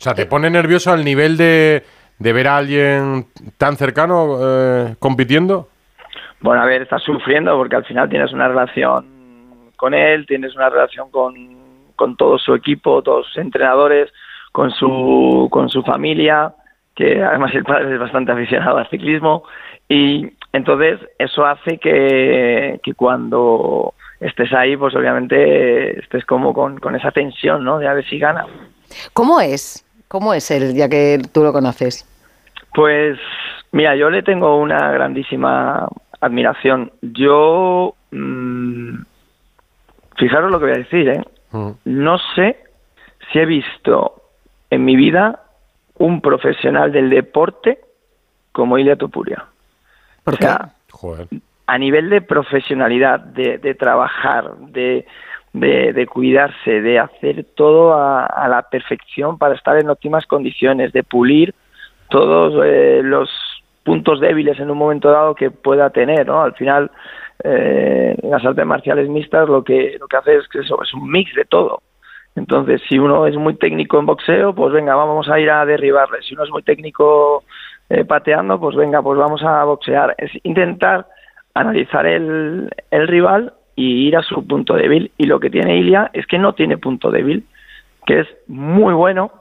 O 0.01 0.03
sea, 0.03 0.15
¿te 0.15 0.25
pone 0.25 0.49
nervioso 0.49 0.91
al 0.91 1.05
nivel 1.05 1.37
de, 1.37 1.83
de 2.19 2.33
ver 2.33 2.49
a 2.49 2.57
alguien 2.57 3.27
tan 3.59 3.77
cercano 3.77 4.39
eh, 4.41 4.95
compitiendo? 4.99 5.69
Bueno, 6.41 6.63
a 6.63 6.65
ver, 6.65 6.81
estás 6.81 7.03
sufriendo 7.03 7.55
porque 7.59 7.77
al 7.77 7.85
final 7.85 8.09
tienes 8.09 8.33
una 8.33 8.49
relación 8.49 9.73
con 9.77 9.93
él, 9.93 10.25
tienes 10.27 10.57
una 10.57 10.71
relación 10.71 11.11
con, 11.11 11.35
con 11.97 12.17
todo 12.17 12.39
su 12.39 12.55
equipo, 12.55 13.03
todos 13.03 13.27
sus 13.27 13.37
entrenadores, 13.37 14.11
con 14.53 14.71
su, 14.71 15.49
con 15.51 15.69
su 15.69 15.83
familia, 15.83 16.55
que 16.97 17.23
además 17.23 17.55
el 17.55 17.65
padre 17.65 17.93
es 17.93 18.01
bastante 18.01 18.33
aficionado 18.33 18.79
al 18.79 18.89
ciclismo, 18.89 19.45
y 19.87 20.31
entonces 20.55 20.99
eso 21.19 21.45
hace 21.45 21.77
que, 21.77 22.81
que 22.83 22.95
cuando 22.95 23.93
estés 24.19 24.51
ahí, 24.55 24.79
pues 24.79 24.97
obviamente 24.97 26.01
estés 26.01 26.25
como 26.25 26.55
con, 26.55 26.79
con 26.81 26.97
esa 26.97 27.11
tensión, 27.11 27.65
¿no? 27.65 27.79
De 27.79 27.87
a 27.87 27.93
ver 27.93 28.07
si 28.07 28.19
gana. 28.19 28.47
¿Cómo 29.13 29.43
es? 29.43 29.87
¿Cómo 30.11 30.35
es 30.35 30.51
él, 30.51 30.75
ya 30.75 30.89
que 30.89 31.23
tú 31.33 31.45
lo 31.45 31.53
conoces? 31.53 32.05
Pues 32.75 33.17
mira, 33.71 33.95
yo 33.95 34.11
le 34.11 34.25
tengo 34.25 34.59
una 34.59 34.91
grandísima 34.91 35.89
admiración. 36.21 36.91
Yo, 37.01 37.95
mm, 38.11 39.03
fijaros 40.17 40.51
lo 40.51 40.59
que 40.59 40.65
voy 40.65 40.75
a 40.75 40.79
decir, 40.79 41.09
¿eh? 41.11 41.25
No 41.85 42.19
sé 42.35 42.59
si 43.31 43.39
he 43.39 43.47
visto 43.47 44.21
en 44.69 44.85
mi 44.85 44.97
vida 44.97 45.45
un 45.99 46.21
profesional 46.21 46.91
del 46.91 47.09
deporte 47.09 47.79
como 48.51 48.79
Ilia 48.79 48.97
Topuria. 48.97 49.45
¿Por 50.25 50.37
qué? 50.37 50.49
a 51.69 51.79
nivel 51.79 52.11
de 52.11 52.21
profesionalidad, 52.21 53.21
de, 53.21 53.59
de 53.59 53.77
trabajar, 53.77 54.57
de, 54.57 55.07
de, 55.53 55.93
de 55.93 56.07
cuidarse, 56.07 56.81
de 56.81 56.99
hacer 56.99 57.45
todo 57.55 57.95
a, 57.95 58.47
la 58.49 58.63
perfección 58.71 59.39
para 59.39 59.55
estar 59.55 59.77
en 59.79 59.91
óptimas 59.91 60.27
condiciones, 60.27 60.93
de 60.93 61.03
pulir 61.03 61.55
todos 62.09 62.63
eh, 62.65 63.01
los 63.03 63.29
puntos 63.85 64.21
débiles 64.21 64.59
en 64.61 64.71
un 64.71 64.79
momento 64.79 65.11
dado 65.11 65.35
que 65.35 65.51
pueda 65.51 65.91
tener, 65.91 66.27
¿no? 66.27 66.43
Al 66.43 66.55
final, 66.55 66.91
eh, 67.43 68.17
las 68.23 68.45
artes 68.45 68.67
marciales 68.67 69.09
mixtas 69.09 69.49
lo 69.49 69.65
que 69.65 69.97
lo 69.99 70.07
que 70.07 70.17
hace 70.17 70.37
es 70.37 70.49
que 70.49 70.61
eso 70.61 70.83
es 70.83 70.93
un 70.95 71.11
mix 71.11 71.35
de 71.35 71.45
todo. 71.45 71.83
Entonces, 72.37 72.81
si 72.89 72.99
uno 72.99 73.27
es 73.27 73.37
muy 73.37 73.55
técnico 73.55 73.99
en 73.99 74.07
boxeo, 74.07 74.55
pues 74.55 74.73
venga, 74.73 74.95
vamos 74.95 75.29
a 75.29 75.41
ir 75.41 75.51
a 75.51 75.65
derribarle. 75.65 76.23
Si 76.23 76.35
uno 76.35 76.45
es 76.45 76.51
muy 76.51 76.63
técnico 76.63 77.43
eh, 77.89 78.05
pateando, 78.05 78.61
pues 78.61 78.77
venga, 78.77 79.03
pues 79.03 79.19
vamos 79.19 79.43
a 79.43 79.65
boxear. 79.65 80.15
Es 80.17 80.31
intentar 80.45 81.07
analizar 81.55 82.07
el, 82.07 82.71
el 82.91 83.09
rival 83.09 83.55
y 83.77 84.09
ir 84.09 84.17
a 84.17 84.23
su 84.23 84.47
punto 84.47 84.75
débil. 84.75 85.11
Y 85.17 85.27
lo 85.27 85.41
que 85.41 85.51
tiene 85.51 85.79
Ilia 85.79 86.11
es 86.13 86.27
que 86.27 86.39
no 86.39 86.55
tiene 86.55 86.79
punto 86.79 87.11
débil, 87.11 87.45
que 88.07 88.21
es 88.21 88.29
muy 88.47 88.95
bueno 88.95 89.33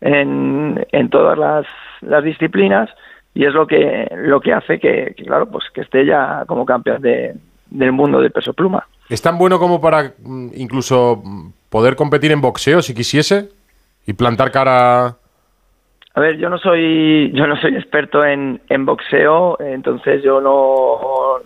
en, 0.00 0.86
en 0.92 1.10
todas 1.10 1.38
las, 1.38 1.66
disciplinas 2.24 2.90
y 3.32 3.44
es 3.46 3.54
lo 3.54 3.66
que 3.66 4.10
lo 4.16 4.40
que 4.40 4.52
hace 4.52 4.80
que, 4.80 5.14
claro 5.24 5.48
pues 5.48 5.64
que 5.72 5.82
esté 5.82 6.04
ya 6.04 6.44
como 6.46 6.66
campeón 6.66 7.00
de, 7.00 7.34
del 7.70 7.92
mundo 7.92 8.20
del 8.20 8.32
peso 8.32 8.52
pluma. 8.52 8.86
¿Es 9.08 9.22
tan 9.22 9.38
bueno 9.38 9.58
como 9.58 9.80
para 9.80 10.14
mm, 10.18 10.48
incluso 10.56 11.22
mm, 11.24 11.50
poder 11.70 11.96
competir 11.96 12.32
en 12.32 12.40
boxeo 12.40 12.82
si 12.82 12.94
quisiese? 12.94 13.50
¿Y 14.04 14.14
plantar 14.14 14.50
cara 14.50 15.16
A 16.14 16.20
ver, 16.20 16.36
yo 16.36 16.50
no 16.50 16.58
soy 16.58 17.32
yo 17.32 17.46
no 17.46 17.56
soy 17.56 17.74
experto 17.74 18.22
en, 18.22 18.60
en 18.68 18.84
boxeo, 18.84 19.58
entonces 19.60 20.22
yo 20.22 20.42
no, 20.42 20.98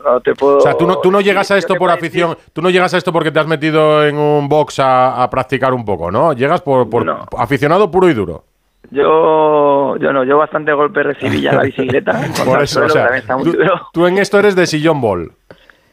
no 0.05 0.21
te 0.21 0.35
puedo. 0.35 0.59
O 0.59 0.61
sea, 0.61 0.75
tú 0.77 0.87
no, 0.89 0.99
tú 0.99 1.13
no 1.13 1.21
llegas 1.21 1.51
a 1.53 1.57
esto 1.57 1.77
por 1.77 1.91
afición, 1.91 2.37
tú 2.53 2.63
no 2.63 2.71
llegas 2.71 2.93
a 2.93 2.99
esto 2.99 3.13
porque 3.13 3.31
te 3.31 3.39
has 3.39 3.47
metido 3.47 4.05
en 4.05 4.17
un 4.17 4.49
box 4.49 4.81
a, 4.81 5.23
a 5.23 5.31
practicar 5.31 5.73
un 5.73 5.85
poco, 5.85 6.11
¿no? 6.11 6.33
Llegas 6.33 6.63
por, 6.63 6.91
por 6.91 7.07
aficionado 7.39 7.91
puro 7.91 8.09
y 8.09 8.15
duro. 8.15 8.45
Yo, 8.91 9.97
yo 9.99 10.13
no, 10.13 10.25
yo 10.25 10.37
bastante 10.39 10.73
golpe 10.73 11.03
recibí 11.03 11.41
ya 11.41 11.53
la 11.53 11.63
bicicleta. 11.65 12.13
Por 12.45 12.63
eso, 12.63 12.81
o 12.85 12.89
suelo, 12.89 12.89
sea, 12.89 13.03
también 13.05 13.21
está 13.21 13.37
muy 13.37 13.45
tú, 13.45 13.53
duro. 13.53 13.89
tú 13.93 14.07
en 14.07 14.19
esto 14.19 14.39
eres 14.39 14.57
de 14.57 14.67
sillón 14.67 15.01
ball. 15.01 15.31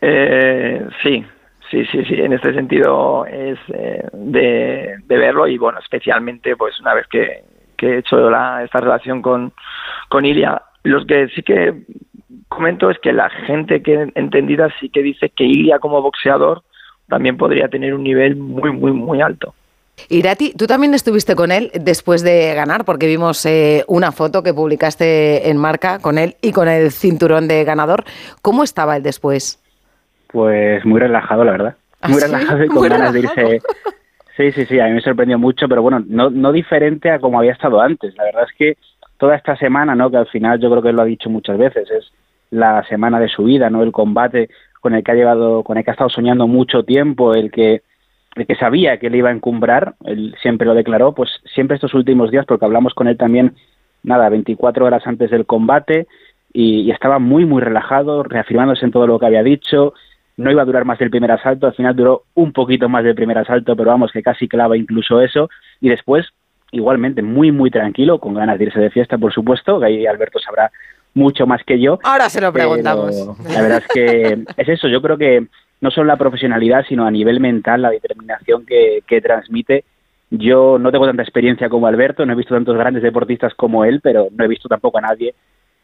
Eh, 0.01 0.85
sí, 1.01 1.23
sí, 1.69 1.85
sí, 1.91 2.05
sí. 2.05 2.15
En 2.15 2.33
este 2.33 2.53
sentido 2.53 3.25
es 3.25 3.57
eh, 3.73 4.03
de, 4.13 4.95
de 5.05 5.17
verlo 5.17 5.47
y 5.47 5.57
bueno, 5.57 5.79
especialmente 5.79 6.55
pues 6.55 6.79
una 6.79 6.93
vez 6.93 7.07
que, 7.07 7.43
que 7.77 7.87
he 7.95 7.97
hecho 7.99 8.29
la, 8.29 8.63
esta 8.63 8.79
relación 8.79 9.21
con, 9.21 9.53
con 10.09 10.25
Ilia, 10.25 10.61
los 10.83 11.05
que 11.05 11.27
sí 11.29 11.41
que 11.43 11.83
comento 12.49 12.89
es 12.89 12.99
que 12.99 13.13
la 13.13 13.29
gente 13.29 13.81
que 13.81 14.11
entendida 14.15 14.69
sí 14.79 14.89
que 14.89 15.01
dice 15.01 15.29
que 15.29 15.43
Ilia 15.43 15.79
como 15.79 16.01
boxeador 16.01 16.63
también 17.09 17.37
podría 17.37 17.67
tener 17.67 17.93
un 17.93 18.03
nivel 18.03 18.35
muy, 18.35 18.71
muy, 18.71 18.91
muy 18.91 19.21
alto. 19.21 19.53
Irati, 20.09 20.53
tú 20.53 20.65
también 20.65 20.93
estuviste 20.95 21.35
con 21.35 21.51
él 21.51 21.69
después 21.75 22.23
de 22.23 22.53
ganar, 22.55 22.83
porque 22.83 23.05
vimos 23.05 23.45
eh, 23.45 23.83
una 23.87 24.11
foto 24.11 24.41
que 24.41 24.53
publicaste 24.53 25.49
en 25.49 25.57
marca 25.57 25.99
con 25.99 26.17
él 26.17 26.35
y 26.41 26.51
con 26.51 26.67
el 26.67 26.91
cinturón 26.91 27.47
de 27.47 27.63
ganador. 27.63 28.03
¿Cómo 28.41 28.63
estaba 28.63 28.97
él 28.97 29.03
después? 29.03 29.59
Pues 30.31 30.83
muy 30.83 30.99
relajado, 30.99 31.43
la 31.43 31.51
verdad. 31.51 31.75
¿Ah, 32.01 32.09
Muy 32.09 32.19
sí? 32.19 32.25
relajado 32.25 32.63
y 32.63 32.67
con 32.69 32.77
Muy 32.79 32.89
ganas 32.89 33.13
relajado. 33.13 33.49
de 33.49 33.55
irse. 33.55 33.67
Sí, 34.35 34.51
sí, 34.51 34.65
sí, 34.65 34.80
a 34.80 34.88
mí 34.88 34.93
me 34.93 35.01
sorprendió 35.01 35.38
mucho, 35.38 35.68
pero 35.68 35.81
bueno, 35.84 36.03
no, 36.07 36.30
no 36.30 36.51
diferente 36.51 37.11
a 37.11 37.19
como 37.19 37.38
había 37.38 37.51
estado 37.51 37.80
antes. 37.81 38.15
La 38.18 38.23
verdad 38.23 38.45
es 38.49 38.55
que 38.57 38.77
toda 39.18 39.35
esta 39.35 39.55
semana, 39.55 39.95
¿no? 39.95 40.10
Que 40.10 40.18
al 40.18 40.27
final 40.27 40.60
yo 40.60 40.72
creo 40.72 40.81
que 40.81 40.91
lo 40.91 41.03
ha 41.03 41.05
dicho 41.05 41.30
muchas 41.30 41.57
veces, 41.57 41.89
es 41.91 42.11
la 42.49 42.84
semana 42.85 43.19
de 43.19 43.27
su 43.27 43.43
vida, 43.43 43.69
¿no? 43.69 43.84
El 43.84 43.91
combate 43.91 44.49
con 44.81 44.95
el 44.95 45.03
que 45.03 45.11
ha 45.11 45.15
llevado, 45.15 45.64
con 45.64 45.77
el 45.77 45.84
que 45.84 45.91
ha 45.91 45.93
estado 45.93 46.10
soñando 46.10 46.47
mucho 46.47 46.84
tiempo, 46.84 47.34
el 47.35 47.51
que 47.51 47.84
de 48.35 48.45
que 48.47 48.55
sabía 48.55 48.97
que 48.97 49.11
le 49.11 49.19
iba 49.19 49.30
a 49.30 49.34
encumbrar, 49.34 49.93
él 50.05 50.35
siempre 50.41 50.65
lo 50.65 50.73
declaró, 50.73 51.14
pues 51.14 51.30
siempre 51.53 51.76
estos 51.76 51.93
últimos 51.93 52.31
días, 52.31 52.45
porque 52.47 52.65
hablamos 52.65 52.95
con 52.95 53.07
él 53.07 53.15
también, 53.15 53.53
nada, 54.01 54.30
24 54.30 54.85
horas 54.85 55.05
antes 55.05 55.30
del 55.30 55.45
combate, 55.45 56.07
y, 56.51 56.81
y 56.81 56.91
estaba 56.91 57.19
muy, 57.19 57.45
muy 57.45 57.61
relajado, 57.61 58.23
reafirmándose 58.23 58.85
en 58.85 58.91
todo 58.91 59.05
lo 59.05 59.19
que 59.19 59.27
había 59.27 59.43
dicho, 59.43 59.93
no 60.38 60.51
iba 60.51 60.61
a 60.61 60.65
durar 60.65 60.85
más 60.85 60.99
del 60.99 61.10
primer 61.10 61.31
asalto, 61.31 61.68
al 61.68 61.73
final 61.73 61.95
duró 61.95 62.23
un 62.34 62.53
poquito 62.53 62.89
más 62.89 63.03
del 63.03 63.15
primer 63.15 63.38
asalto, 63.38 63.76
pero 63.76 63.91
vamos, 63.91 64.11
que 64.11 64.23
casi 64.23 64.47
clava 64.47 64.77
incluso 64.77 65.22
eso, 65.22 65.49
y 65.80 65.89
después, 65.89 66.27
igualmente, 66.72 67.22
muy, 67.22 67.51
muy 67.51 67.69
tranquilo, 67.69 68.19
con 68.19 68.34
ganas 68.34 68.57
de 68.57 68.65
irse 68.65 68.80
de 68.80 68.89
fiesta, 68.89 69.18
por 69.18 69.34
supuesto, 69.34 69.80
que 69.80 69.85
ahí 69.85 70.05
Alberto 70.05 70.39
sabrá 70.39 70.72
mucho 71.14 71.45
más 71.45 71.64
que 71.64 71.80
yo. 71.80 71.99
Ahora 72.03 72.30
se 72.30 72.41
lo 72.41 72.51
preguntamos. 72.51 73.15
La 73.51 73.61
verdad 73.61 73.84
es 73.85 73.88
que 73.93 74.43
es 74.57 74.69
eso, 74.69 74.88
yo 74.88 75.01
creo 75.01 75.18
que 75.18 75.45
no 75.81 75.91
solo 75.91 76.07
la 76.07 76.18
profesionalidad, 76.18 76.85
sino 76.88 77.05
a 77.05 77.11
nivel 77.11 77.39
mental, 77.39 77.81
la 77.81 77.89
determinación 77.89 78.65
que, 78.65 79.03
que 79.05 79.22
transmite. 79.22 79.84
Yo 80.31 80.80
no 80.80 80.91
tengo 80.91 81.05
tanta 81.05 81.22
experiencia 81.22 81.69
como 81.69 81.85
Alberto, 81.85 82.26
no 82.26 82.34
he 82.34 82.38
visto 82.38 82.55
tantos 82.55 82.76
grandes 82.76 83.03
deportistas 83.03 83.53
como 83.53 83.85
él, 83.85 83.99
pero 84.01 84.30
no 84.31 84.43
he 84.43 84.47
visto 84.47 84.68
tampoco 84.68 84.97
a 84.97 85.01
nadie 85.01 85.35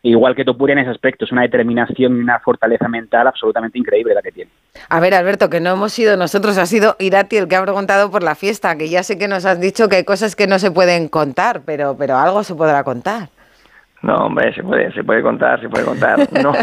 igual 0.03 0.35
que 0.35 0.45
Topuria 0.45 0.73
en 0.73 0.80
ese 0.80 0.91
aspecto. 0.91 1.26
Es 1.26 1.31
una 1.31 1.41
determinación 1.41 2.17
y 2.17 2.21
una 2.21 2.39
fortaleza 2.39 2.88
mental 2.88 3.27
absolutamente 3.27 3.77
increíble 3.77 4.13
la 4.13 4.21
que 4.21 4.31
tiene. 4.31 4.51
A 4.89 4.99
ver, 4.99 5.13
Alberto, 5.13 5.49
que 5.49 5.59
no 5.59 5.71
hemos 5.71 5.93
sido 5.93 6.17
nosotros, 6.17 6.57
ha 6.57 6.65
sido 6.65 6.95
Irati 6.99 7.38
el 7.38 7.47
que 7.47 7.55
ha 7.55 7.63
preguntado 7.63 8.09
por 8.11 8.23
la 8.23 8.35
fiesta, 8.35 8.77
que 8.77 8.89
ya 8.89 9.03
sé 9.03 9.17
que 9.17 9.27
nos 9.27 9.45
has 9.45 9.59
dicho 9.59 9.89
que 9.89 9.97
hay 9.97 10.03
cosas 10.03 10.35
que 10.35 10.47
no 10.47 10.59
se 10.59 10.71
pueden 10.71 11.09
contar, 11.09 11.61
pero, 11.65 11.95
pero 11.97 12.17
algo 12.17 12.43
se 12.43 12.55
podrá 12.55 12.84
contar. 12.84 13.30
No, 14.01 14.15
hombre, 14.15 14.53
se 14.53 14.63
puede, 14.63 14.93
se 14.93 15.03
puede 15.03 15.21
contar, 15.21 15.59
se 15.59 15.67
puede 15.67 15.84
contar. 15.84 16.19
No. 16.41 16.53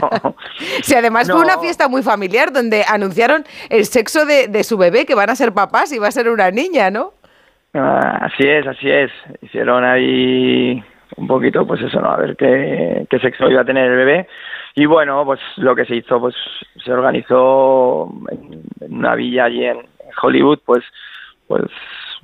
Si 0.82 0.94
además 0.94 1.30
fue 1.30 1.40
una 1.40 1.58
fiesta 1.58 1.86
muy 1.86 2.02
familiar 2.02 2.50
donde 2.50 2.82
anunciaron 2.88 3.44
el 3.68 3.84
sexo 3.84 4.24
de, 4.24 4.48
de 4.48 4.64
su 4.64 4.78
bebé, 4.78 5.04
que 5.04 5.14
van 5.14 5.28
a 5.28 5.36
ser 5.36 5.52
papás 5.52 5.92
y 5.92 5.98
va 5.98 6.08
a 6.08 6.12
ser 6.12 6.30
una 6.30 6.50
niña, 6.50 6.90
¿no? 6.90 7.12
Ah, 7.74 8.20
así 8.22 8.48
es, 8.48 8.66
así 8.66 8.90
es. 8.90 9.10
Hicieron 9.42 9.84
ahí 9.84 10.82
un 11.16 11.26
poquito, 11.26 11.66
pues 11.66 11.80
eso, 11.82 12.00
¿no? 12.00 12.10
A 12.10 12.16
ver 12.16 12.36
qué, 12.36 13.06
qué 13.08 13.18
sexo 13.18 13.50
iba 13.50 13.62
a 13.62 13.64
tener 13.64 13.90
el 13.90 13.96
bebé. 13.96 14.28
Y 14.74 14.86
bueno, 14.86 15.24
pues 15.24 15.40
lo 15.56 15.74
que 15.74 15.86
se 15.86 15.96
hizo, 15.96 16.20
pues 16.20 16.34
se 16.84 16.92
organizó 16.92 18.12
en, 18.30 18.62
una 18.80 19.14
villa 19.14 19.44
allí 19.44 19.64
en, 19.64 19.78
Hollywood, 20.22 20.60
pues, 20.64 20.82
pues 21.46 21.64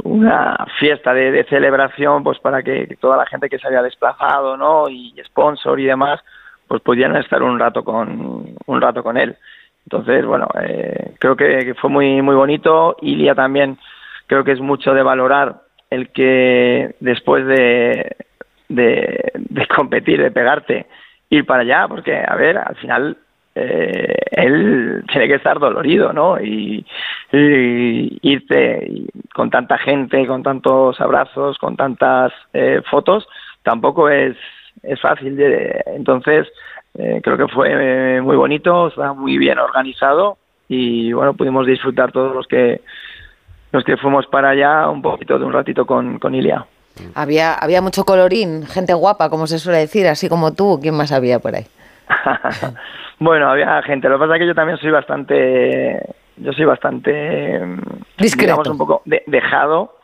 una 0.05 0.67
fiesta 0.79 1.13
de, 1.13 1.45
celebración, 1.45 2.23
pues 2.23 2.39
para 2.39 2.63
que 2.63 2.97
toda 3.01 3.19
la 3.19 3.27
gente 3.27 3.51
que 3.51 3.59
se 3.59 3.67
había 3.67 3.83
desplazado, 3.83 4.57
¿no? 4.57 4.89
Y 4.89 5.15
sponsor 5.25 5.79
y 5.79 5.85
demás, 5.85 6.21
pues 6.69 6.81
pudieran 6.81 7.17
estar 7.17 7.43
un 7.43 7.59
rato 7.59 7.85
con, 7.85 8.55
un 8.67 8.81
rato 8.81 9.03
con 9.03 9.19
él. 9.19 9.37
Entonces, 9.85 10.25
bueno, 10.25 10.47
eh, 10.63 11.15
creo 11.19 11.37
que 11.37 11.75
fue 11.75 11.91
muy, 11.91 12.23
muy 12.23 12.35
bonito. 12.35 12.97
Ilia 13.03 13.35
también 13.35 13.79
creo 14.27 14.45
que 14.45 14.53
es 14.53 14.61
mucho 14.61 14.95
de 14.95 15.03
valorar 15.03 15.57
el 15.91 16.09
que 16.09 16.95
después 17.01 17.47
de, 17.47 18.17
de, 18.75 19.33
competir, 19.75 20.21
de 20.23 20.31
pegarte, 20.31 20.87
ir 21.31 21.47
para 21.47 21.63
allá, 21.63 21.89
porque, 21.89 22.17
a 22.17 22.35
ver, 22.37 22.59
al 22.59 22.77
final 22.77 23.17
eh, 23.55 24.15
él 24.33 25.05
tiene 25.11 25.29
que 25.29 25.35
estar 25.35 25.59
dolorido, 25.59 26.13
¿no? 26.13 26.41
Y, 26.41 26.85
irte 27.33 29.07
con 29.35 29.49
tanta 29.51 29.79
gente, 29.79 30.27
con 30.27 30.43
tantos 30.43 31.01
abrazos, 31.01 31.57
con 31.59 31.77
tantas 31.77 32.33
eh, 32.53 32.83
fotos, 32.91 33.27
tampoco 33.63 34.09
es, 34.11 34.37
es 34.83 35.01
fácil. 35.01 35.37
De, 35.37 35.83
entonces, 35.87 36.47
eh, 36.99 37.21
creo 37.23 37.39
que 37.39 37.49
fue 37.49 37.69
eh, 37.71 38.21
muy 38.21 38.37
bonito, 38.37 38.89
está 38.89 39.15
muy 39.15 39.39
bien 39.39 39.59
organizado 39.59 40.37
y, 40.69 41.13
bueno, 41.13 41.35
pudimos 41.35 41.67
disfrutar 41.67 42.13
todos 42.13 42.35
los 42.35 42.47
que 42.47 42.83
los 43.73 43.85
que 43.85 43.97
fuimos 43.97 44.27
para 44.27 44.51
allá 44.51 44.91
un 44.91 45.01
poquito 45.01 45.39
de 45.39 45.47
un 45.47 45.53
ratito 45.53 45.87
con, 45.87 46.19
con 46.19 46.35
Ilia. 46.35 46.67
Había, 47.15 47.55
había 47.55 47.81
mucho 47.83 48.05
colorín, 48.05 48.67
gente 48.67 48.95
guapa, 48.95 49.29
como 49.31 49.47
se 49.47 49.59
suele 49.59 49.79
decir, 49.79 50.07
así 50.07 50.29
como 50.29 50.53
tú. 50.55 50.79
¿Quién 50.81 50.95
más 50.97 51.13
había 51.13 51.39
por 51.39 51.55
ahí? 51.55 51.67
bueno, 53.19 53.51
había 53.51 53.83
gente. 53.83 54.09
Lo 54.09 54.17
que 54.17 54.21
pasa 54.21 54.35
es 54.37 54.41
que 54.41 54.47
yo 54.47 54.55
también 54.55 54.79
soy 54.79 54.91
bastante, 54.91 56.01
yo 56.37 56.53
soy 56.53 56.65
bastante, 56.65 57.59
mm, 57.59 57.81
Discreto. 58.19 58.47
digamos, 58.47 58.69
un 58.69 58.79
poco 58.79 59.03
de- 59.05 59.23
dejado 59.27 59.97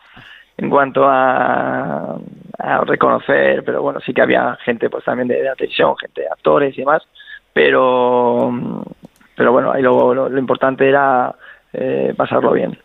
en 0.57 0.71
cuanto 0.71 1.05
a, 1.07 2.17
a 2.59 2.79
reconocer, 2.85 3.63
pero 3.65 3.81
bueno, 3.83 4.01
sí 4.01 4.13
que 4.13 4.23
había 4.23 4.57
gente 4.65 4.91
pues 4.91 5.05
también 5.05 5.29
de, 5.29 5.43
la 5.43 5.55
televisión, 5.55 5.97
gente, 5.97 6.27
actores 6.29 6.75
y 6.77 6.81
demás, 6.81 7.03
pero, 7.53 8.51
mm, 8.51 8.83
pero 9.37 9.53
bueno, 9.53 9.73
ahí 9.73 9.83
lo, 9.83 10.13
lo, 10.15 10.29
lo 10.29 10.39
importante 10.39 10.89
era 10.89 11.33
eh, 11.73 12.13
pasarlo 12.17 12.53
bien. 12.53 12.77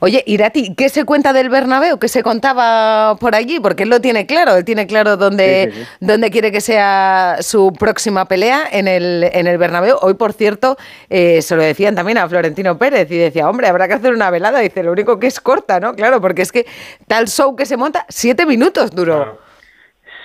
Oye, 0.00 0.22
Irati, 0.26 0.74
¿qué 0.74 0.88
se 0.88 1.04
cuenta 1.04 1.32
del 1.32 1.48
Bernabéu? 1.48 1.98
¿Qué 1.98 2.08
se 2.08 2.22
contaba 2.22 3.16
por 3.16 3.34
allí? 3.34 3.60
Porque 3.60 3.84
él 3.84 3.90
lo 3.90 4.00
tiene 4.00 4.26
claro, 4.26 4.56
él 4.56 4.64
tiene 4.64 4.86
claro 4.86 5.16
dónde, 5.16 5.70
Sí, 5.72 5.78
sí, 5.78 5.84
sí. 5.84 6.06
dónde 6.06 6.30
quiere 6.30 6.52
que 6.52 6.60
sea 6.60 7.36
su 7.40 7.72
próxima 7.72 8.26
pelea 8.26 8.64
en 8.70 8.88
el, 8.88 9.28
en 9.32 9.46
el 9.46 9.58
Bernabéu. 9.58 9.96
Hoy, 10.02 10.14
por 10.14 10.32
cierto, 10.32 10.76
eh, 11.10 11.42
se 11.42 11.56
lo 11.56 11.62
decían 11.62 11.94
también 11.94 12.18
a 12.18 12.28
Florentino 12.28 12.78
Pérez 12.78 13.10
y 13.10 13.16
decía, 13.16 13.48
hombre, 13.48 13.68
habrá 13.68 13.88
que 13.88 13.94
hacer 13.94 14.12
una 14.12 14.30
velada. 14.30 14.60
Dice, 14.60 14.82
lo 14.82 14.92
único 14.92 15.18
que 15.18 15.26
es 15.26 15.40
corta, 15.40 15.80
¿no? 15.80 15.94
Claro, 15.94 16.20
porque 16.20 16.42
es 16.42 16.52
que 16.52 16.66
tal 17.06 17.28
show 17.28 17.54
que 17.56 17.66
se 17.66 17.76
monta, 17.76 18.04
siete 18.08 18.46
minutos 18.46 18.90
duró. 18.90 19.38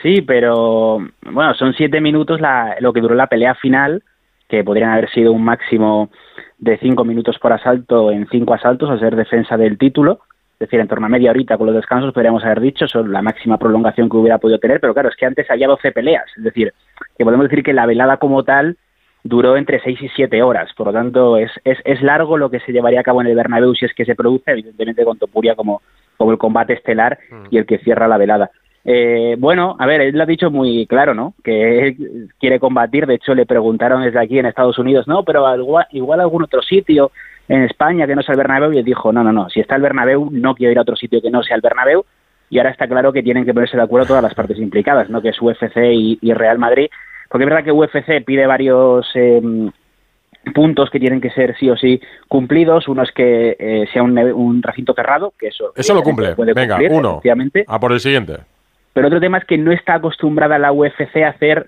Sí, 0.02 0.22
pero 0.22 0.98
bueno, 1.22 1.54
son 1.56 1.74
siete 1.74 2.02
minutos 2.02 2.42
la, 2.42 2.76
lo 2.80 2.92
que 2.92 3.02
duró 3.02 3.14
la 3.14 3.28
pelea 3.28 3.54
final, 3.56 4.04
que 4.50 4.64
podrían 4.64 4.90
haber 4.92 5.12
sido 5.12 5.32
un 5.32 5.44
máximo 5.44 6.10
de 6.62 6.78
cinco 6.78 7.04
minutos 7.04 7.38
por 7.40 7.52
asalto 7.52 8.12
en 8.12 8.28
cinco 8.30 8.54
asaltos, 8.54 8.90
a 8.90 9.00
ser 9.00 9.16
defensa 9.16 9.58
del 9.58 9.78
título. 9.78 10.22
Es 10.54 10.70
decir, 10.70 10.80
en 10.80 10.88
torno 10.88 11.08
a 11.08 11.10
media 11.10 11.32
horita 11.32 11.58
con 11.58 11.66
los 11.66 11.76
descansos 11.76 12.14
podríamos 12.14 12.44
haber 12.46 12.62
dicho, 12.62 12.88
son 12.88 13.12
la 13.12 13.24
máxima 13.24 13.58
prolongación 13.58 14.08
que 14.08 14.18
hubiera 14.18 14.38
podido 14.38 14.60
tener, 14.60 14.80
pero 14.80 14.94
claro, 14.94 15.10
es 15.10 15.16
que 15.16 15.26
antes 15.26 15.50
había 15.50 15.68
12 15.68 15.92
peleas. 15.92 16.26
Es 16.38 16.44
decir, 16.44 16.72
que 17.18 17.26
podemos 17.26 17.50
decir 17.50 17.64
que 17.64 17.74
la 17.74 17.88
velada 17.88 18.18
como 18.18 18.44
tal 18.44 18.78
duró 19.24 19.58
entre 19.58 19.80
seis 19.82 20.00
y 20.02 20.10
siete 20.10 20.44
horas. 20.44 20.72
Por 20.78 20.88
lo 20.88 20.94
tanto, 20.94 21.38
es, 21.38 21.52
es, 21.64 21.80
es 21.84 22.02
largo 22.04 22.38
lo 22.38 22.52
que 22.52 22.60
se 22.60 22.72
llevaría 22.72 23.00
a 23.00 23.04
cabo 23.04 23.22
en 23.22 23.28
el 23.28 23.36
Bernabéu 23.36 23.74
si 23.74 23.86
es 23.86 23.94
que 23.96 24.06
se 24.06 24.16
produce, 24.16 24.52
evidentemente 24.52 25.04
con 25.04 25.18
Topuria 25.18 25.56
como, 25.56 25.82
como 26.18 26.32
el 26.32 26.38
combate 26.38 26.74
estelar 26.74 27.18
y 27.50 27.58
el 27.58 27.66
que 27.66 27.80
cierra 27.80 28.08
la 28.08 28.18
velada. 28.18 28.52
Eh, 28.84 29.36
bueno, 29.38 29.76
a 29.78 29.86
ver, 29.86 30.02
él 30.02 30.18
lo 30.18 30.24
ha 30.24 30.26
dicho 30.26 30.50
muy 30.50 30.88
claro, 30.88 31.14
¿no? 31.14 31.34
Que 31.44 31.88
él 31.88 32.30
quiere 32.40 32.60
combatir. 32.60 33.06
De 33.06 33.16
hecho, 33.16 33.36
le 33.36 33.46
preguntaron 33.46 34.04
desde 34.04 34.20
aquí 34.20 34.40
en 34.40 34.48
Estados 34.48 34.80
Unidos, 34.80 35.08
no, 35.08 35.24
pero 35.24 35.56
igual, 35.56 35.86
igual 35.92 36.20
algún 36.20 36.44
otro 36.44 36.62
sitio 36.62 37.12
en 37.48 37.64
España 37.64 38.08
que 38.08 38.16
no 38.16 38.24
sea 38.24 38.34
el 38.34 38.40
Bernabéu. 38.40 38.74
Y 38.74 38.80
él 38.80 38.86
dijo, 38.86 39.12
no, 39.14 39.24
no, 39.24 39.32
no, 39.32 39.50
si 39.50 39.60
está 39.60 39.76
el 39.76 39.82
Bernabéu, 39.84 40.30
no 40.32 40.56
quiero 40.56 40.72
ir 40.72 40.78
a 40.80 40.82
otro 40.82 40.96
sitio 40.96 41.22
que 41.22 41.30
no 41.30 41.44
sea 41.44 41.56
el 41.56 41.62
Bernabéu. 41.62 42.06
Y 42.50 42.58
ahora 42.58 42.72
está 42.72 42.88
claro 42.88 43.14
que 43.14 43.24
tienen 43.24 43.46
que 43.46 43.54
ponerse 43.54 43.78
de 43.78 43.84
acuerdo 43.84 44.08
todas 44.08 44.24
las 44.24 44.34
partes 44.34 44.58
implicadas, 44.58 45.10
¿no? 45.10 45.22
Que 45.22 45.30
es 45.30 45.42
UFC 45.42 45.78
y, 45.94 46.20
y 46.22 46.34
Real 46.34 46.58
Madrid. 46.58 46.90
Porque 47.30 47.46
es 47.46 47.50
verdad 47.50 47.64
que 47.64 47.72
UFC 47.72 48.26
pide 48.26 48.46
varios 48.46 49.08
eh, 49.16 49.42
puntos 50.54 50.90
que 50.90 51.00
tienen 51.00 51.22
que 51.22 51.30
ser 51.30 51.56
sí 51.58 51.70
o 51.70 51.78
sí 51.78 52.02
cumplidos. 52.28 52.88
Uno 52.88 53.04
es 53.04 53.12
que 53.12 53.56
eh, 53.58 53.86
sea 53.94 54.04
un, 54.04 54.18
un 54.18 54.62
recinto 54.62 54.94
cerrado, 54.94 55.34
que 55.40 55.48
eso, 55.48 55.72
Eso 55.76 55.94
lo 55.94 56.04
cumple. 56.04 56.36
puede 56.36 56.54
Venga, 56.54 56.76
cumplir, 56.76 56.92
uno. 56.92 57.22
A 57.68 57.80
por 57.80 57.92
el 57.94 58.00
siguiente. 58.00 58.40
Pero 58.94 59.08
otro 59.08 59.20
tema 59.20 59.38
es 59.38 59.46
que 59.46 59.58
no 59.58 59.72
está 59.72 59.96
acostumbrada 59.96 60.60
la 60.60 60.72
UFC 60.72 61.18
a 61.24 61.30
hacer 61.30 61.68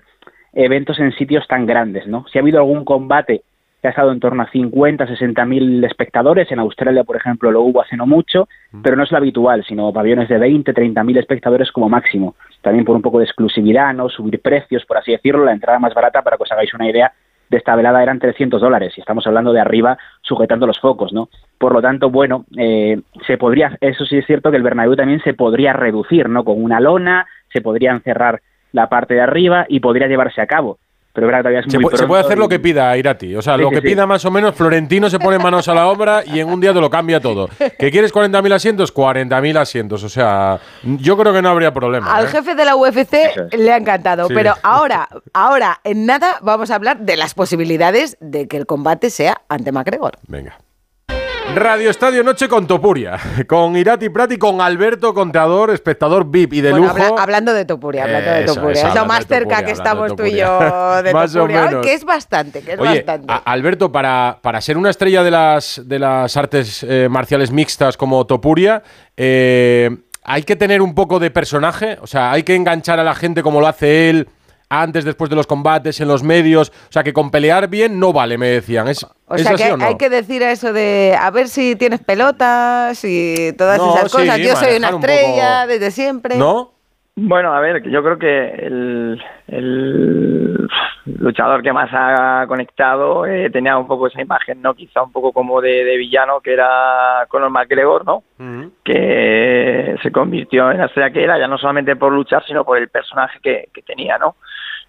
eventos 0.52 0.98
en 0.98 1.12
sitios 1.12 1.46
tan 1.48 1.66
grandes, 1.66 2.06
¿no? 2.06 2.26
Si 2.28 2.38
ha 2.38 2.42
habido 2.42 2.58
algún 2.58 2.84
combate 2.84 3.42
que 3.80 3.88
ha 3.88 3.90
estado 3.90 4.12
en 4.12 4.20
torno 4.20 4.42
a 4.42 4.50
50, 4.50 5.06
60 5.06 5.44
mil 5.44 5.84
espectadores, 5.84 6.50
en 6.50 6.58
Australia, 6.58 7.04
por 7.04 7.16
ejemplo, 7.16 7.50
lo 7.50 7.60
hubo 7.60 7.82
hace 7.82 7.98
no 7.98 8.06
mucho, 8.06 8.48
pero 8.82 8.96
no 8.96 9.02
es 9.02 9.10
lo 9.10 9.18
habitual, 9.18 9.62
sino 9.68 9.92
pabellones 9.92 10.30
de 10.30 10.38
20, 10.38 10.72
30 10.72 11.04
mil 11.04 11.18
espectadores 11.18 11.70
como 11.70 11.90
máximo. 11.90 12.34
También 12.62 12.86
por 12.86 12.96
un 12.96 13.02
poco 13.02 13.18
de 13.18 13.26
exclusividad, 13.26 13.92
¿no? 13.92 14.08
Subir 14.08 14.40
precios, 14.40 14.86
por 14.86 14.96
así 14.96 15.12
decirlo, 15.12 15.44
la 15.44 15.52
entrada 15.52 15.78
más 15.78 15.92
barata, 15.92 16.22
para 16.22 16.38
que 16.38 16.44
os 16.44 16.52
hagáis 16.52 16.72
una 16.72 16.88
idea, 16.88 17.12
de 17.50 17.56
esta 17.56 17.76
velada 17.76 18.02
eran 18.02 18.18
300 18.18 18.60
dólares 18.60 18.94
y 18.96 19.00
estamos 19.00 19.26
hablando 19.26 19.52
de 19.52 19.60
arriba 19.60 19.98
sujetando 20.22 20.66
los 20.66 20.80
focos, 20.80 21.12
¿no? 21.12 21.28
Por 21.58 21.72
lo 21.72 21.82
tanto, 21.82 22.10
bueno, 22.10 22.44
eh, 22.56 23.00
se 23.26 23.38
podría, 23.38 23.76
eso 23.80 24.04
sí 24.04 24.16
es 24.16 24.26
cierto 24.26 24.50
que 24.50 24.56
el 24.56 24.62
Bernabéu 24.62 24.96
también 24.96 25.20
se 25.22 25.34
podría 25.34 25.72
reducir, 25.72 26.28
¿no? 26.28 26.44
Con 26.44 26.62
una 26.62 26.80
lona, 26.80 27.26
se 27.52 27.60
podría 27.60 27.92
encerrar 27.92 28.40
la 28.72 28.88
parte 28.88 29.14
de 29.14 29.20
arriba 29.20 29.66
y 29.68 29.80
podría 29.80 30.08
llevarse 30.08 30.40
a 30.40 30.46
cabo. 30.46 30.78
Pero 31.14 31.28
verdad 31.28 31.38
que 31.38 31.42
todavía 31.44 31.60
es 31.60 31.66
Se, 31.70 31.78
muy 31.78 31.84
pu- 31.84 31.90
se 31.90 31.96
pronto 31.98 32.08
puede 32.08 32.22
hacer 32.24 32.36
y- 32.36 32.40
lo 32.40 32.48
que 32.48 32.58
pida 32.58 32.96
Irati. 32.98 33.36
O 33.36 33.40
sea, 33.40 33.54
Sí, 33.54 33.62
lo 33.62 33.68
sí, 33.68 33.74
que 33.76 33.80
sí. 33.82 33.86
pida 33.86 34.04
más 34.04 34.24
o 34.24 34.30
menos, 34.32 34.54
Florentino 34.54 35.08
se 35.08 35.20
pone 35.20 35.38
manos 35.38 35.68
a 35.68 35.74
la 35.74 35.86
obra 35.86 36.24
y 36.26 36.40
en 36.40 36.48
un 36.48 36.60
día 36.60 36.74
te 36.74 36.80
lo 36.80 36.90
cambia 36.90 37.20
todo. 37.20 37.48
¿Que 37.78 37.90
quieres 37.92 38.12
40.000 38.12 38.52
asientos? 38.52 38.92
40.000 38.92 39.56
asientos. 39.56 40.02
O 40.02 40.08
sea, 40.08 40.58
yo 40.82 41.16
creo 41.16 41.32
que 41.32 41.40
no 41.40 41.50
habría 41.50 41.72
problema. 41.72 42.12
Al 42.12 42.24
¿eh? 42.24 42.28
jefe 42.28 42.56
de 42.56 42.64
la 42.64 42.74
UFC 42.74 43.14
le 43.56 43.72
ha 43.72 43.76
encantado, 43.76 44.26
Sí. 44.26 44.34
pero 44.34 44.54
ahora, 44.64 45.08
ahora, 45.32 45.80
en 45.84 46.04
nada, 46.04 46.38
vamos 46.42 46.72
a 46.72 46.74
hablar 46.74 46.98
de 46.98 47.16
las 47.16 47.34
posibilidades 47.34 48.16
de 48.20 48.48
que 48.48 48.56
el 48.56 48.66
combate 48.66 49.08
sea 49.08 49.40
ante 49.48 49.70
McGregor. 49.70 50.14
Venga. 50.26 50.58
Radio 51.52 51.88
Estadio 51.90 52.24
Noche 52.24 52.48
con 52.48 52.66
Topuria, 52.66 53.16
con 53.46 53.76
Irati 53.76 54.08
Prati, 54.08 54.38
con 54.38 54.60
Alberto 54.60 55.14
Contador, 55.14 55.70
espectador 55.70 56.24
VIP 56.28 56.54
y 56.54 56.60
de 56.62 56.70
Bueno, 56.72 56.86
lujo. 56.88 56.96
habla- 57.04 57.22
hablando 57.22 57.52
de 57.54 57.64
Topuria, 57.64 58.04
hablando 58.04 58.30
de 58.30 58.42
Topuria. 58.44 58.72
eso, 58.72 58.88
es 58.88 58.94
lo 58.96 59.06
más 59.06 59.24
cerca 59.26 59.64
que 59.64 59.70
estamos 59.70 60.16
tú 60.16 60.24
y 60.24 60.36
yo 60.36 61.02
de 61.02 61.12
Más 61.12 61.32
o 61.36 61.40
Topuria. 61.40 61.68
Ay, 61.68 61.76
que 61.82 61.94
es 61.94 62.04
bastante, 62.04 62.60
que 62.62 62.72
es 62.72 62.78
Oye, 62.80 62.96
bastante. 63.04 63.32
a- 63.32 63.36
Alberto, 63.44 63.92
para, 63.92 64.38
para 64.42 64.60
ser 64.60 64.76
una 64.76 64.90
estrella 64.90 65.22
de 65.22 65.30
las, 65.30 65.80
de 65.84 65.98
las 66.00 66.36
artes 66.36 66.82
eh, 66.88 67.08
marciales 67.08 67.52
mixtas 67.52 67.96
como 67.96 68.26
Topuria, 68.26 68.82
eh, 69.16 69.90
hay 70.24 70.42
que 70.42 70.56
tener 70.56 70.82
un 70.82 70.94
poco 70.96 71.20
de 71.20 71.30
personaje, 71.30 71.98
o 72.00 72.08
sea, 72.08 72.32
hay 72.32 72.42
que 72.42 72.56
enganchar 72.56 72.98
a 72.98 73.04
la 73.04 73.14
gente 73.14 73.42
como 73.44 73.60
lo 73.60 73.68
hace 73.68 74.10
él 74.10 74.28
antes, 74.68 75.04
después 75.04 75.30
de 75.30 75.36
los 75.36 75.46
combates, 75.46 76.00
en 76.00 76.08
los 76.08 76.22
medios, 76.22 76.70
o 76.70 76.92
sea, 76.92 77.02
que 77.02 77.12
con 77.12 77.30
pelear 77.30 77.68
bien 77.68 77.98
no 78.00 78.12
vale, 78.12 78.38
me 78.38 78.48
decían. 78.48 78.88
¿Es, 78.88 79.04
O 79.26 79.34
¿es 79.34 79.42
sea 79.42 79.52
así 79.52 79.64
que 79.64 79.72
o 79.72 79.76
no? 79.76 79.84
hay 79.84 79.96
que 79.96 80.10
decir 80.10 80.42
eso 80.42 80.72
de 80.72 81.16
a 81.20 81.30
ver 81.30 81.48
si 81.48 81.76
tienes 81.76 82.00
pelotas 82.02 83.04
y 83.04 83.52
todas 83.56 83.78
No, 83.78 83.94
esas 83.96 84.10
sí, 84.10 84.18
cosas. 84.18 84.38
Yo 84.38 84.56
soy 84.56 84.76
una 84.76 84.88
un 84.88 84.94
estrella 84.96 85.60
poco- 85.62 85.68
desde 85.72 85.90
siempre. 85.90 86.36
¿No? 86.36 86.70
Bueno, 87.16 87.54
a 87.54 87.60
ver, 87.60 87.80
yo 87.88 88.02
creo 88.02 88.18
que 88.18 88.48
el, 88.66 89.22
el 89.46 90.68
luchador 91.06 91.62
que 91.62 91.72
más 91.72 91.88
ha 91.92 92.44
conectado 92.48 93.24
eh, 93.24 93.50
tenía 93.50 93.78
un 93.78 93.86
poco 93.86 94.08
esa 94.08 94.20
imagen, 94.20 94.60
¿no? 94.60 94.74
Quizá 94.74 95.00
un 95.02 95.12
poco 95.12 95.32
como 95.32 95.60
de, 95.60 95.84
de 95.84 95.96
villano 95.96 96.40
que 96.40 96.52
era 96.54 97.24
Conor 97.28 97.50
McGregor, 97.50 98.04
¿no? 98.04 98.24
Que 98.84 99.96
se 100.02 100.10
convirtió 100.10 100.70
en 100.72 100.78
la 100.78 100.86
estrella 100.86 101.10
que 101.12 101.22
era, 101.22 101.38
ya 101.38 101.46
no 101.46 101.56
solamente 101.58 101.94
por 101.96 102.12
luchar, 102.12 102.42
sino 102.46 102.64
por 102.64 102.78
el 102.78 102.88
personaje 102.88 103.38
que, 103.42 103.68
que 103.72 103.82
tenía, 103.82 104.18
¿no? 104.18 104.34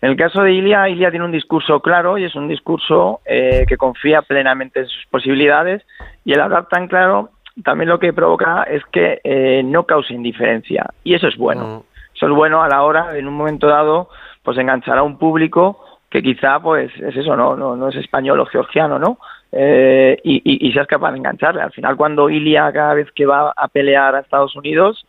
En 0.05 0.11
el 0.11 0.17
caso 0.17 0.43
de 0.43 0.53
Ilia, 0.53 0.87
Ilia 0.87 1.09
tiene 1.09 1.25
un 1.25 1.31
discurso 1.31 1.79
claro 1.79 2.19
y 2.19 2.25
es 2.25 2.35
un 2.35 2.47
discurso 2.47 3.21
eh, 3.25 3.65
que 3.67 3.75
confía 3.75 4.21
plenamente 4.21 4.81
en 4.81 4.85
sus 4.85 5.03
posibilidades 5.07 5.81
y 6.23 6.33
el 6.33 6.41
hablar 6.41 6.67
tan 6.67 6.87
claro 6.87 7.31
también 7.63 7.89
lo 7.89 7.97
que 7.97 8.13
provoca 8.13 8.61
es 8.69 8.85
que 8.91 9.19
eh, 9.23 9.63
no 9.65 9.85
cause 9.87 10.13
indiferencia 10.13 10.85
y 11.03 11.15
eso 11.15 11.27
es 11.27 11.35
bueno. 11.37 11.85
Eso 12.13 12.27
es 12.27 12.31
bueno 12.33 12.61
a 12.61 12.69
la 12.69 12.83
hora, 12.83 13.17
en 13.17 13.27
un 13.27 13.33
momento 13.33 13.65
dado, 13.65 14.09
pues 14.43 14.59
enganchar 14.59 14.99
a 14.99 15.01
un 15.01 15.17
público 15.17 15.83
que 16.11 16.21
quizá 16.21 16.59
pues 16.59 16.91
es 16.97 17.17
eso, 17.17 17.35
no, 17.35 17.55
no, 17.55 17.75
no 17.75 17.89
es 17.89 17.95
español 17.95 18.39
o 18.41 18.45
georgiano, 18.45 18.99
¿no? 18.99 19.17
Eh, 19.51 20.19
y, 20.23 20.35
y, 20.35 20.67
y 20.67 20.71
seas 20.71 20.85
capaz 20.85 21.13
de 21.13 21.17
engancharle. 21.17 21.63
Al 21.63 21.71
final, 21.71 21.97
cuando 21.97 22.29
Ilia 22.29 22.71
cada 22.71 22.93
vez 22.93 23.11
que 23.15 23.25
va 23.25 23.53
a 23.57 23.67
pelear 23.69 24.13
a 24.13 24.19
Estados 24.19 24.55
Unidos, 24.55 25.03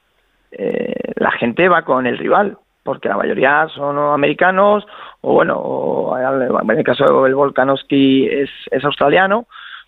eh, 0.53 1.13
la 1.17 1.33
gente 1.33 1.69
va 1.69 1.83
con 1.83 2.07
el 2.07 2.17
rival, 2.17 2.57
porque 2.87 3.11
la 3.11 3.19
mayoría 3.19 3.69
son 3.75 3.99
americanos, 3.99 4.87
o 5.21 5.35
bueno, 5.35 5.59
o 5.59 6.17
en 6.17 6.71
el 6.71 6.85
caso 6.85 7.23
del 7.25 7.35
Volkanovski 7.35 8.27
es, 8.27 8.49
es 8.71 8.85
australiano, 8.85 9.47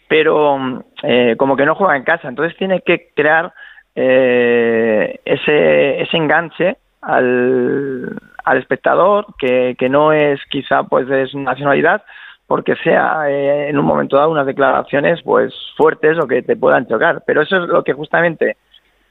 pero 0.09 0.83
eh, 1.03 1.37
como 1.39 1.57
que 1.57 1.65
no 1.65 1.75
juega 1.75 1.97
en 1.97 2.05
casa, 2.05 2.29
entonces 2.29 2.59
tiene 2.59 2.83
que 2.83 3.11
crear 3.15 3.55
eh, 3.95 5.21
ese, 5.25 6.03
ese 6.03 6.17
enganche 6.17 6.77
al, 7.01 8.19
al 8.45 8.59
espectador 8.59 9.27
que, 9.39 9.77
que 9.79 9.89
no 9.89 10.13
es 10.13 10.41
quizá 10.51 10.83
pues 10.83 11.09
de 11.09 11.27
su 11.29 11.39
nacionalidad 11.41 12.03
porque 12.49 12.77
sea 12.77 13.31
eh, 13.31 13.69
en 13.69 13.79
un 13.79 13.85
momento 13.85 14.17
dado 14.17 14.31
unas 14.31 14.47
declaraciones 14.47 15.21
pues 15.23 15.55
fuertes 15.77 16.19
o 16.19 16.27
que 16.27 16.43
te 16.43 16.57
puedan 16.57 16.87
chocar. 16.89 17.23
Pero 17.27 17.43
eso 17.43 17.59
es 17.59 17.69
lo 17.69 17.85
que 17.85 17.93
justamente 17.93 18.57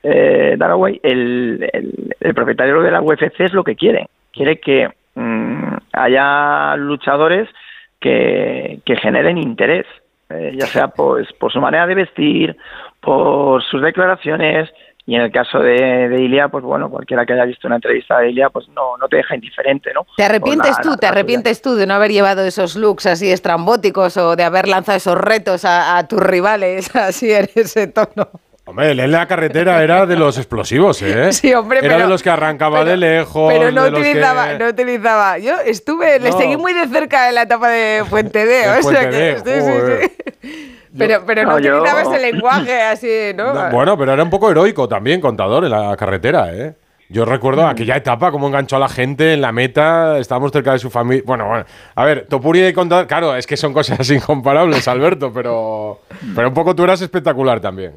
eh, 0.03 0.56
Daraway 0.57 0.99
el, 1.03 1.68
el, 1.74 2.15
el 2.19 2.34
propietario 2.34 2.82
de 2.82 2.91
la 2.91 3.02
UFC 3.02 3.40
es 3.40 3.53
lo 3.53 3.64
que 3.64 3.76
quiere 3.76 4.07
quiere 4.32 4.60
que 4.60 4.90
mm, 5.15 5.76
haya 5.94 6.76
luchadores 6.78 7.49
que, 7.99 8.80
que 8.86 8.95
generen 8.98 9.38
interés 9.38 9.86
eh, 10.30 10.53
ya 10.60 10.65
sea 10.68 10.88
pues 10.90 11.32
por 11.34 11.52
su 11.52 11.60
manera 11.60 11.88
de 11.88 11.95
vestir 11.95 12.56
por 13.02 13.64
sus 13.64 13.82
declaraciones 13.82 14.69
y 15.06 15.15
en 15.15 15.22
el 15.22 15.32
caso 15.32 15.60
de, 15.60 16.10
de 16.10 16.22
Ilia, 16.22 16.49
pues 16.49 16.65
bueno, 16.65 16.90
cualquiera 16.90 17.26
que 17.26 17.32
haya 17.32 17.45
visto 17.45 17.65
una 17.65 17.78
entrevista 17.78 18.19
de 18.19 18.30
Ilia, 18.30 18.49
pues 18.49 18.68
no, 18.68 18.98
no 18.98 19.07
te 19.07 19.15
deja 19.15 19.36
indiferente, 19.36 19.94
¿no? 19.94 20.06
¿Te 20.18 20.26
arrepientes 20.26 20.72
la- 20.76 20.82
tú? 20.82 20.90
la- 20.90 20.98
¿Te 20.98 21.07
arrepientes 21.07 21.61
tú 21.61 21.76
de 21.76 21.88
no 21.88 21.94
haber 21.94 22.11
llevado 22.11 22.44
esos 22.44 22.76
looks 22.76 23.06
así 23.06 23.32
estrambóticos 23.32 24.18
o 24.18 24.36
de 24.36 24.44
haber 24.44 24.68
lanzado 24.68 24.98
esos 24.98 25.18
retos 25.18 25.64
a, 25.64 25.98
a 25.98 26.06
tus 26.10 26.19
rivales 26.19 26.94
así 26.98 27.32
en 27.32 27.48
ese 27.56 27.88
tono? 27.88 28.28
Hombre, 28.68 28.91
él 28.91 28.99
en 28.99 29.11
la 29.11 29.26
carretera 29.27 29.81
era 29.81 30.06
de 30.06 30.15
los 30.18 30.38
explosivos, 30.38 31.02
¿eh? 31.02 31.31
Sí, 31.34 31.53
hombre, 31.53 31.80
Era 31.80 31.88
pero- 31.95 32.03
de 32.03 32.10
los 32.10 32.22
que 32.22 32.30
arrancaba 32.30 32.84
de 32.85 32.98
lejos. 32.98 33.52
Pero 33.52 33.72
no 33.72 33.84
de 33.85 33.91
los 33.91 34.02
que- 34.02 34.10
utilizaba, 34.10 34.53
no 34.53 34.68
utilizaba. 34.68 35.38
Yo 35.39 35.56
estuve, 35.65 36.19
le 36.19 36.31
seguí 36.34 36.57
muy 36.57 36.73
de 36.73 36.85
cerca 36.88 37.30
en 37.30 37.35
la 37.35 37.44
etapa 37.44 37.69
de 37.69 38.03
Fuente 38.10 38.45
D, 38.45 38.69
o 38.69 38.73
sea 38.73 38.81
Fuente 38.81 39.10
que 39.10 39.38
sí, 39.44 39.61
sí, 39.61 40.11
sí. 40.41 40.73
Pero, 40.98 41.23
pero 41.27 41.44
no, 41.44 41.52
No, 41.52 41.60
yo- 41.60 41.76
utilizaba 41.77 42.02
ese 42.02 42.31
lenguaje 42.31 42.81
así, 42.81 43.07
¿no? 43.35 43.53
No, 43.53 43.69
bueno, 43.69 43.98
pero 43.98 44.14
era 44.14 44.23
un 44.23 44.31
poco 44.31 44.49
heroico 44.49 44.88
también, 44.88 45.22
contador, 45.22 45.64
en 45.65 45.69
la 45.72 45.95
carretera, 45.95 46.52
¿eh? 46.56 46.73
Yo 47.10 47.23
recuerdo 47.23 47.61
Mm. 47.64 47.69
aquella 47.69 47.95
etapa, 47.98 48.31
cómo 48.31 48.48
enganchó 48.48 48.77
a 48.77 48.80
la 48.80 48.89
gente 48.89 49.34
en 49.34 49.41
la 49.41 49.52
meta, 49.52 50.18
estábamos 50.18 50.52
cerca 50.52 50.72
de 50.73 50.80
su 50.80 50.89
familia. 50.89 51.23
Bueno, 51.26 51.48
bueno, 51.48 51.65
a 51.94 52.03
ver, 52.06 52.26
Topuria 52.27 52.68
y 52.68 52.73
contador, 52.73 53.06
claro, 53.06 53.35
es 53.35 53.45
que 53.45 53.56
son 53.57 53.73
cosas 53.73 54.10
incomparables, 54.10 54.88
Alberto, 54.88 55.31
pero, 55.31 56.02
pero 56.35 56.48
un 56.48 56.53
poco 56.56 56.73
tú 56.76 56.84
eras 56.84 56.99
espectacular 57.02 57.60
también. 57.60 57.94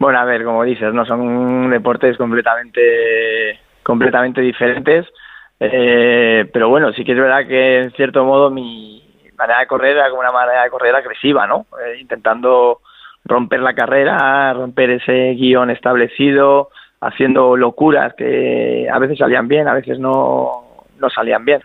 Bueno, 0.00 0.18
a 0.18 0.24
ver, 0.24 0.44
como 0.44 0.64
dices, 0.64 0.94
no 0.94 1.04
son 1.04 1.68
deportes 1.68 2.16
completamente, 2.16 3.60
completamente 3.82 4.40
diferentes, 4.40 5.06
eh, 5.60 6.48
pero 6.50 6.70
bueno, 6.70 6.90
sí 6.94 7.04
que 7.04 7.12
es 7.12 7.18
verdad 7.18 7.46
que 7.46 7.80
en 7.82 7.90
cierto 7.92 8.24
modo 8.24 8.50
mi 8.50 9.04
manera 9.36 9.60
de 9.60 9.66
correr 9.66 9.98
era 9.98 10.08
como 10.08 10.20
una 10.20 10.32
manera 10.32 10.62
de 10.64 10.70
correr 10.70 10.94
agresiva, 10.94 11.46
¿no? 11.46 11.66
Eh, 11.84 11.98
intentando 12.00 12.80
romper 13.26 13.60
la 13.60 13.74
carrera, 13.74 14.54
romper 14.54 14.88
ese 14.88 15.34
guion 15.34 15.68
establecido, 15.68 16.70
haciendo 17.02 17.54
locuras 17.58 18.14
que 18.14 18.88
a 18.90 18.98
veces 18.98 19.18
salían 19.18 19.48
bien, 19.48 19.68
a 19.68 19.74
veces 19.74 19.98
no, 19.98 20.86
no 20.98 21.10
salían 21.10 21.44
bien. 21.44 21.60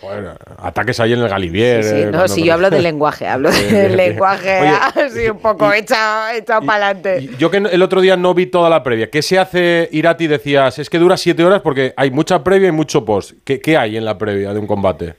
Bueno, 0.00 0.30
ataques 0.58 1.00
ahí 1.00 1.12
en 1.12 1.20
el 1.20 1.28
Galivier. 1.28 1.82
Sí, 1.82 1.96
eh, 2.02 2.10
no, 2.12 2.24
yo 2.26 2.52
hablo 2.52 2.70
de 2.70 2.80
lenguaje, 2.82 3.26
hablo 3.26 3.50
del 3.50 3.68
bien. 3.68 3.96
lenguaje 3.96 4.60
Oye, 4.60 5.06
así 5.06 5.28
un 5.28 5.40
poco 5.40 5.72
echado, 5.72 6.34
echado 6.36 6.64
para 6.64 6.86
adelante. 6.86 7.28
Yo 7.38 7.50
que 7.50 7.56
el 7.56 7.82
otro 7.82 8.00
día 8.00 8.16
no 8.16 8.32
vi 8.32 8.46
toda 8.46 8.70
la 8.70 8.82
previa. 8.82 9.10
¿Qué 9.10 9.22
se 9.22 9.38
hace, 9.38 9.88
Irati? 9.90 10.28
Decías, 10.28 10.78
es 10.78 10.88
que 10.88 10.98
dura 10.98 11.16
siete 11.16 11.44
horas 11.44 11.62
porque 11.62 11.94
hay 11.96 12.10
mucha 12.10 12.44
previa 12.44 12.68
y 12.68 12.72
mucho 12.72 13.04
post. 13.04 13.32
¿Qué, 13.44 13.60
qué 13.60 13.76
hay 13.76 13.96
en 13.96 14.04
la 14.04 14.16
previa 14.16 14.52
de 14.52 14.60
un 14.60 14.66
combate? 14.66 15.14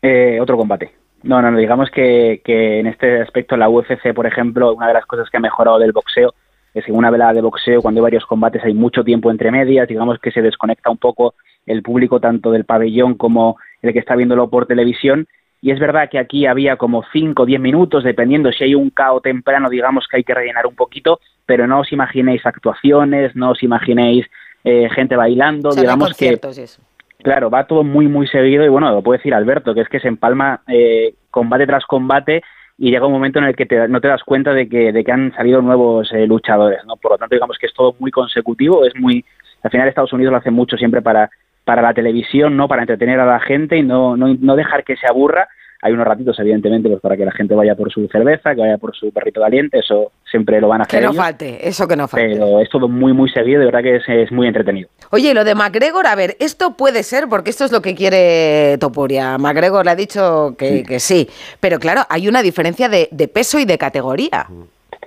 Eh, 0.00 0.38
otro 0.40 0.56
combate. 0.56 0.92
No, 1.22 1.40
no, 1.40 1.50
no, 1.50 1.58
digamos 1.58 1.90
que, 1.90 2.42
que 2.44 2.80
en 2.80 2.86
este 2.86 3.22
aspecto 3.22 3.56
la 3.56 3.68
UFC, 3.68 4.12
por 4.14 4.26
ejemplo, 4.26 4.74
una 4.74 4.88
de 4.88 4.94
las 4.94 5.06
cosas 5.06 5.28
que 5.30 5.38
ha 5.38 5.40
mejorado 5.40 5.78
del 5.78 5.92
boxeo 5.92 6.34
es 6.74 6.84
que 6.84 6.90
en 6.90 6.98
una 6.98 7.10
velada 7.10 7.32
de 7.32 7.40
boxeo, 7.40 7.80
cuando 7.80 8.00
hay 8.00 8.02
varios 8.02 8.26
combates, 8.26 8.62
hay 8.64 8.74
mucho 8.74 9.04
tiempo 9.04 9.30
entre 9.30 9.50
medias, 9.50 9.88
digamos 9.88 10.18
que 10.18 10.32
se 10.32 10.42
desconecta 10.42 10.90
un 10.90 10.98
poco 10.98 11.34
el 11.66 11.82
público 11.82 12.20
tanto 12.20 12.50
del 12.50 12.64
pabellón 12.64 13.14
como 13.14 13.56
el 13.88 13.92
que 13.92 13.98
está 14.00 14.16
viéndolo 14.16 14.48
por 14.48 14.66
televisión. 14.66 15.26
Y 15.60 15.70
es 15.70 15.78
verdad 15.78 16.10
que 16.10 16.18
aquí 16.18 16.44
había 16.46 16.76
como 16.76 17.04
5 17.12 17.42
o 17.42 17.46
10 17.46 17.60
minutos, 17.60 18.04
dependiendo 18.04 18.52
si 18.52 18.64
hay 18.64 18.74
un 18.74 18.90
cao 18.90 19.20
temprano, 19.20 19.70
digamos 19.70 20.06
que 20.08 20.18
hay 20.18 20.24
que 20.24 20.34
rellenar 20.34 20.66
un 20.66 20.74
poquito, 20.74 21.20
pero 21.46 21.66
no 21.66 21.80
os 21.80 21.90
imaginéis 21.92 22.44
actuaciones, 22.44 23.34
no 23.34 23.50
os 23.52 23.62
imaginéis 23.62 24.26
eh, 24.64 24.88
gente 24.90 25.16
bailando, 25.16 25.70
O 25.70 25.72
sea, 25.72 25.82
digamos 25.82 26.14
que 26.16 26.28
eso. 26.58 26.82
Claro, 27.22 27.48
va 27.48 27.66
todo 27.66 27.82
muy, 27.82 28.06
muy 28.08 28.26
seguido 28.26 28.64
y 28.64 28.68
bueno, 28.68 28.90
lo 28.90 29.00
puede 29.02 29.18
decir 29.18 29.32
Alberto, 29.32 29.72
que 29.74 29.80
es 29.80 29.88
que 29.88 30.00
se 30.00 30.08
empalma 30.08 30.60
eh, 30.68 31.14
combate 31.30 31.66
tras 31.66 31.86
combate 31.86 32.42
y 32.76 32.90
llega 32.90 33.06
un 33.06 33.12
momento 33.12 33.38
en 33.38 33.46
el 33.46 33.56
que 33.56 33.64
te- 33.64 33.88
no 33.88 34.00
te 34.02 34.08
das 34.08 34.22
cuenta 34.24 34.52
de 34.52 34.68
que, 34.68 34.92
de 34.92 35.02
que 35.04 35.12
han 35.12 35.32
salido 35.34 35.62
nuevos 35.62 36.12
eh, 36.12 36.26
luchadores, 36.26 36.80
¿no? 36.86 36.96
Por 36.96 37.12
lo 37.12 37.18
tanto, 37.18 37.34
digamos 37.34 37.56
que 37.56 37.66
es 37.66 37.72
todo 37.72 37.94
muy 37.98 38.10
consecutivo, 38.10 38.84
es 38.84 38.94
muy... 38.96 39.24
Al 39.62 39.70
final 39.70 39.88
Estados 39.88 40.12
Unidos 40.12 40.32
lo 40.32 40.38
hace 40.38 40.50
mucho 40.50 40.76
siempre 40.76 41.00
para, 41.00 41.30
para 41.64 41.82
la 41.82 41.94
televisión, 41.94 42.56
¿no? 42.56 42.68
Para 42.68 42.82
entretener 42.82 43.18
a 43.20 43.26
la 43.26 43.40
gente 43.40 43.76
y 43.78 43.82
no, 43.82 44.16
no, 44.16 44.34
no 44.38 44.56
dejar 44.56 44.84
que 44.84 44.96
se 44.96 45.06
aburra. 45.06 45.48
Hay 45.82 45.92
unos 45.92 46.06
ratitos, 46.06 46.38
evidentemente, 46.38 46.88
pues 46.88 46.98
para 47.02 47.14
que 47.14 47.26
la 47.26 47.32
gente 47.32 47.54
vaya 47.54 47.74
por 47.74 47.92
su 47.92 48.08
cerveza, 48.08 48.54
que 48.54 48.60
vaya 48.62 48.78
por 48.78 48.96
su 48.96 49.12
perrito 49.12 49.42
caliente, 49.42 49.80
eso 49.80 50.12
siempre 50.30 50.58
lo 50.58 50.68
van 50.68 50.80
a 50.80 50.84
Que 50.86 50.96
hacer 50.96 51.02
no 51.02 51.10
ellos, 51.10 51.22
falte, 51.22 51.68
eso 51.68 51.86
que 51.86 51.94
no 51.94 52.08
falte. 52.08 52.26
pero 52.38 52.60
es 52.60 52.70
todo 52.70 52.88
muy, 52.88 53.12
muy 53.12 53.28
seguido, 53.28 53.60
de 53.60 53.66
verdad 53.66 53.82
que 53.82 53.96
es, 53.96 54.02
es 54.08 54.32
muy 54.32 54.46
entretenido. 54.46 54.88
Oye, 55.10 55.32
y 55.32 55.34
lo 55.34 55.44
de 55.44 55.54
McGregor, 55.54 56.06
a 56.06 56.14
ver, 56.14 56.36
esto 56.40 56.74
puede 56.74 57.02
ser, 57.02 57.28
porque 57.28 57.50
esto 57.50 57.66
es 57.66 57.72
lo 57.72 57.82
que 57.82 57.94
quiere 57.94 58.78
Topuria. 58.78 59.36
McGregor 59.36 59.84
le 59.84 59.90
ha 59.90 59.94
dicho 59.96 60.54
que, 60.56 60.84
que 60.84 61.00
sí, 61.00 61.28
pero 61.60 61.78
claro, 61.78 62.00
hay 62.08 62.28
una 62.28 62.40
diferencia 62.42 62.88
de, 62.88 63.08
de 63.10 63.28
peso 63.28 63.58
y 63.58 63.66
de 63.66 63.76
categoría. 63.76 64.46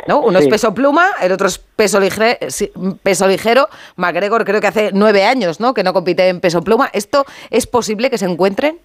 ¿No? 0.07 0.21
Uno 0.21 0.39
es 0.39 0.47
peso 0.47 0.73
pluma, 0.73 1.05
el 1.21 1.31
otro 1.31 1.47
es 1.47 1.57
peso, 1.59 1.99
ligre- 1.99 2.37
peso 3.03 3.27
ligero. 3.27 3.67
McGregor 3.95 4.45
creo 4.45 4.61
que 4.61 4.67
hace 4.67 4.91
nueve 4.93 5.23
años 5.25 5.59
¿no? 5.59 5.73
que 5.73 5.83
no 5.83 5.93
compite 5.93 6.27
en 6.29 6.39
peso 6.39 6.61
pluma. 6.63 6.89
¿Esto 6.93 7.25
es 7.49 7.67
posible 7.67 8.09
que 8.09 8.17
se 8.17 8.25
encuentren? 8.25 8.77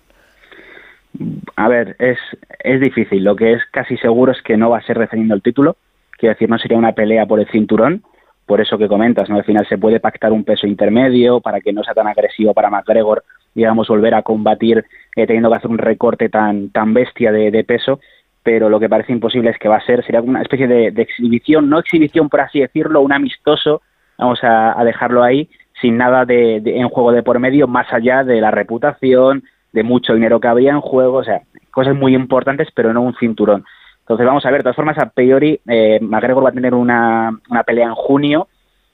A 1.56 1.68
ver, 1.68 1.96
es, 1.98 2.18
es 2.60 2.80
difícil. 2.80 3.22
Lo 3.22 3.36
que 3.36 3.52
es 3.52 3.62
casi 3.70 3.96
seguro 3.98 4.32
es 4.32 4.42
que 4.42 4.56
no 4.56 4.70
va 4.70 4.78
a 4.78 4.82
ser 4.86 4.98
defendiendo 4.98 5.34
el 5.34 5.42
título. 5.42 5.76
Quiero 6.18 6.34
decir, 6.34 6.48
no 6.48 6.58
sería 6.58 6.78
una 6.78 6.92
pelea 6.92 7.26
por 7.26 7.38
el 7.40 7.48
cinturón. 7.50 8.02
Por 8.46 8.60
eso 8.60 8.76
que 8.76 8.88
comentas, 8.88 9.28
¿no? 9.28 9.36
Al 9.36 9.44
final 9.44 9.66
se 9.68 9.78
puede 9.78 10.00
pactar 10.00 10.32
un 10.32 10.44
peso 10.44 10.66
intermedio 10.66 11.40
para 11.40 11.60
que 11.60 11.72
no 11.72 11.84
sea 11.84 11.94
tan 11.94 12.08
agresivo 12.08 12.52
para 12.54 12.70
McGregor, 12.70 13.24
digamos, 13.54 13.86
volver 13.88 14.14
a 14.14 14.22
combatir 14.22 14.84
eh, 15.14 15.26
teniendo 15.26 15.48
que 15.50 15.56
hacer 15.56 15.70
un 15.70 15.78
recorte 15.78 16.28
tan, 16.28 16.70
tan 16.70 16.92
bestia 16.92 17.30
de, 17.30 17.50
de 17.50 17.62
peso. 17.64 18.00
Pero 18.42 18.68
lo 18.68 18.80
que 18.80 18.88
parece 18.88 19.12
imposible 19.12 19.50
es 19.50 19.58
que 19.58 19.68
va 19.68 19.76
a 19.76 19.86
ser, 19.86 20.04
sería 20.04 20.20
una 20.20 20.42
especie 20.42 20.66
de, 20.66 20.88
exhibición, 20.88 21.68
no 21.68 21.78
exhibición 21.78 22.28
por 22.28 22.40
así 22.40 22.60
decirlo, 22.60 23.00
un 23.00 23.12
amistoso, 23.12 23.82
vamos 24.18 24.40
a, 24.42 24.82
dejarlo 24.84 25.22
ahí, 25.22 25.48
sin 25.80 25.96
nada 25.96 26.24
de, 26.24 26.56
en 26.64 26.88
juego 26.88 27.12
de 27.12 27.22
por 27.22 27.38
medio, 27.38 27.66
más 27.68 27.92
allá 27.92 28.24
de 28.24 28.40
la 28.40 28.50
reputación, 28.50 29.44
de 29.72 29.82
mucho 29.82 30.14
dinero 30.14 30.40
que 30.40 30.48
había 30.48 30.72
en 30.72 30.80
juego, 30.80 31.18
o 31.18 31.24
sea, 31.24 31.42
cosas 31.70 31.94
muy 31.94 32.14
importantes, 32.14 32.68
pero 32.74 32.92
no 32.92 33.02
un 33.02 33.14
cinturón. 33.14 33.64
Entonces 34.00 34.26
vamos 34.26 34.44
a 34.44 34.50
ver, 34.50 34.60
de 34.60 34.64
todas 34.64 34.76
formas, 34.76 34.98
a 34.98 35.10
priori, 35.10 35.60
eh, 35.66 35.98
McGregor 36.02 36.44
va 36.44 36.50
a 36.50 36.52
tener 36.52 36.74
una, 36.74 37.30
una 37.48 37.62
pelea 37.62 37.86
en 37.86 37.94
junio 37.94 38.48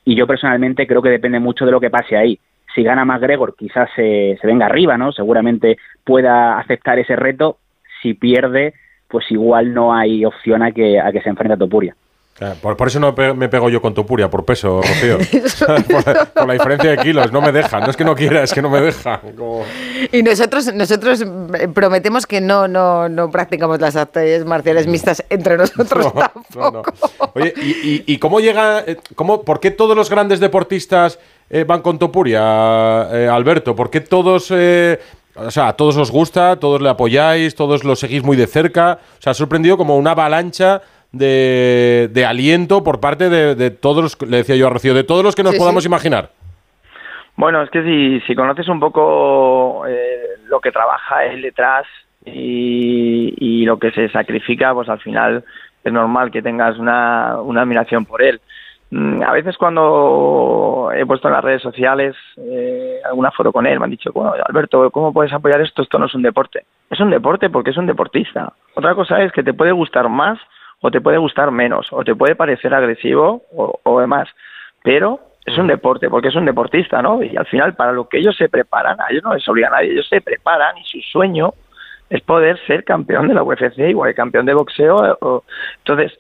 y 0.05 0.15
yo 0.15 0.27
personalmente 0.27 0.87
creo 0.87 1.03
que 1.03 1.09
depende 1.09 1.41
mucho 1.41 1.65
de 1.65 1.73
lo 1.73 1.81
que 1.81 1.91
pase 1.91 2.17
ahí. 2.17 2.39
Si 2.75 2.83
gana 2.83 3.05
McGregor, 3.05 3.57
quizás 3.57 3.89
se, 3.97 4.39
se 4.41 4.47
venga 4.47 4.67
arriba, 4.67 4.99
¿no? 4.99 5.11
Seguramente 5.11 5.79
pueda 6.05 6.59
aceptar 6.59 6.99
ese 6.99 7.17
reto. 7.17 7.59
Si 8.03 8.15
pierde, 8.15 8.75
pues 9.09 9.25
igual 9.31 9.73
no 9.73 9.95
hay 9.95 10.25
opción 10.25 10.63
a 10.63 10.73
que, 10.73 11.01
a 11.01 11.11
que 11.13 11.21
se 11.23 11.29
enfrente 11.29 11.55
a 11.55 11.57
Topuria. 11.57 11.95
Claro, 12.35 12.55
Por, 12.63 12.77
por 12.77 12.87
eso 12.87 13.01
no 13.01 13.17
pe- 13.17 13.35
me 13.35 13.49
pego 13.49 13.69
yo 13.69 13.83
con 13.83 13.95
Topuria, 13.95 14.31
por 14.31 14.45
peso, 14.45 14.81
Rocío. 14.81 15.19
por, 15.91 16.07
la, 16.07 16.25
por 16.27 16.47
la 16.47 16.53
diferencia 16.53 16.91
de 16.91 16.99
kilos, 16.99 17.33
no 17.33 17.41
me 17.41 17.51
deja. 17.51 17.81
No 17.81 17.91
es 17.91 17.97
que 17.97 18.05
no 18.05 18.15
quiera, 18.15 18.45
es 18.45 18.53
que 18.53 18.63
no 18.63 18.71
me 18.71 18.81
deja. 18.81 19.21
Como- 19.37 19.65
Y 20.13 20.23
nosotros, 20.23 20.73
nosotros 20.73 21.21
eh, 21.23 21.67
prometemos 21.75 22.27
que 22.29 22.41
no, 22.41 22.69
no, 22.69 23.09
no 23.09 23.29
practicamos 23.33 23.81
las 23.81 23.97
artes 23.97 24.45
marciales 24.45 24.87
mixtas 24.87 25.25
entre 25.31 25.57
nosotros. 25.57 26.13
No, 26.55 26.71
no. 26.71 26.83
Oye, 27.35 27.53
¿y, 27.57 27.71
y- 27.71 28.05
y 28.07 28.19
cómo 28.19 28.39
llega, 28.39 28.85
eh, 28.87 28.99
cómo, 29.17 29.43
por 29.43 29.59
qué 29.59 29.73
todos 29.73 29.97
los 29.97 30.09
grandes 30.09 30.39
deportistas 30.39 31.19
eh, 31.51 31.65
van 31.65 31.83
con 31.83 31.99
Topuria, 31.99 33.09
eh, 33.13 33.29
Alberto? 33.29 33.75
¿Por 33.75 33.91
qué 33.91 34.01
todos, 34.01 34.53
eh, 34.55 35.01
o 35.47 35.51
sea, 35.51 35.69
a 35.69 35.73
todos 35.75 35.97
os 35.97 36.11
gusta, 36.11 36.57
todos 36.59 36.81
le 36.81 36.89
apoyáis, 36.89 37.55
todos 37.55 37.85
lo 37.85 37.97
seguís 37.97 38.23
muy 38.23 38.37
de 38.37 38.47
cerca? 38.47 38.99
O 39.19 39.23
sea, 39.23 39.31
ha 39.33 39.35
sorprendido 39.35 39.77
como 39.77 39.97
una 39.97 40.13
avalancha 40.13 40.83
de, 41.13 42.09
de 42.13 42.25
aliento 42.27 42.83
por 42.85 43.01
parte 43.01 43.29
de, 43.29 43.55
de 43.55 43.71
todos 43.71 44.03
los, 44.03 44.29
le 44.31 44.39
decía 44.39 44.57
yo 44.57 44.67
a 44.67 44.71
Rocío, 44.71 44.95
de 44.95 45.05
todos 45.05 45.25
los 45.25 45.35
que 45.35 45.43
nos 45.43 45.53
Sí, 45.53 45.59
podamos 45.59 45.85
sí. 45.85 45.89
imaginar. 45.89 46.31
Bueno, 47.37 47.63
es 47.63 47.71
que 47.71 47.83
si, 47.83 48.21
si 48.27 48.35
conoces 48.35 48.69
un 48.69 48.81
poco 48.81 49.87
eh, 49.87 50.21
lo 50.47 50.61
que 50.61 50.73
trabaja 50.73 51.25
él 51.25 51.43
detrás 51.43 51.87
y, 52.25 53.33
y 53.39 53.65
lo 53.65 53.79
que 53.79 53.91
se 53.93 54.09
sacrifica, 54.09 54.75
pues 54.75 54.89
al 54.89 54.99
final 55.01 55.45
es 55.85 55.93
normal 55.93 56.31
que 56.31 56.43
tengas 56.43 56.79
una, 56.79 57.41
una 57.41 57.63
admiración 57.63 58.05
por 58.05 58.23
él. 58.23 58.41
Mm, 58.91 59.23
A 59.23 59.33
veces 59.33 59.57
cuando 59.59 60.91
he 60.95 61.05
puesto 61.05 61.29
en 61.29 61.35
las 61.35 61.45
redes 61.45 61.63
sociales 61.63 62.17
eh, 62.39 63.01
alguna 63.05 63.31
foro 63.31 63.53
con 63.53 63.67
él, 63.67 63.79
me 63.79 63.85
han 63.85 63.91
dicho, 63.91 64.11
bueno, 64.13 64.33
Alberto, 64.47 64.91
¿cómo 64.91 65.13
puedes 65.13 65.33
apoyar 65.33 65.61
esto? 65.61 65.83
Esto 65.83 65.99
no 65.99 66.07
es 66.07 66.15
un 66.15 66.23
deporte. 66.23 66.65
Es 66.91 67.01
un 67.01 67.11
deporte 67.11 67.51
porque 67.51 67.71
es 67.71 67.77
un 67.77 67.87
deportista. 67.87 68.53
Otra 68.75 68.95
cosa 68.95 69.23
es 69.23 69.33
que 69.33 69.43
te 69.43 69.53
puede 69.53 69.73
gustar 69.73 70.09
más 70.09 70.39
o 70.81 70.91
te 70.91 71.01
puede 71.01 71.19
gustar 71.19 71.51
menos, 71.51 71.89
o 71.93 72.05
te 72.05 72.15
puede 72.15 72.37
parecer 72.37 72.73
agresivo 72.73 73.43
o, 73.55 73.79
o 73.83 74.01
demás. 74.01 74.29
Pero 74.85 75.21
es 75.45 75.59
un 75.59 75.67
deporte, 75.67 76.09
porque 76.09 76.29
es 76.29 76.37
un 76.37 76.45
deportista, 76.47 77.03
¿no? 77.03 77.23
Y 77.23 77.37
al 77.37 77.47
final, 77.47 77.75
para 77.75 77.93
lo 77.93 78.09
que 78.09 78.19
ellos 78.19 78.37
se 78.37 78.49
preparan, 78.49 79.01
a 79.01 79.07
ellos 79.11 79.25
no 79.25 79.35
les 79.35 79.47
obliga 79.49 79.69
a 79.69 79.73
nadie, 79.73 79.93
ellos 79.93 80.09
se 80.09 80.21
preparan 80.21 80.79
y 80.79 80.85
su 80.85 81.01
sueño 81.01 81.53
es 82.11 82.23
poder 82.23 82.59
ser 82.67 82.85
campeón 82.85 83.29
de 83.29 83.35
la 83.35 83.43
UFC, 83.43 83.79
igual 83.91 84.11
que 84.11 84.15
campeón 84.15 84.47
de 84.47 84.55
boxeo. 84.55 84.97
o- 85.21 85.43
entonces, 85.79 86.17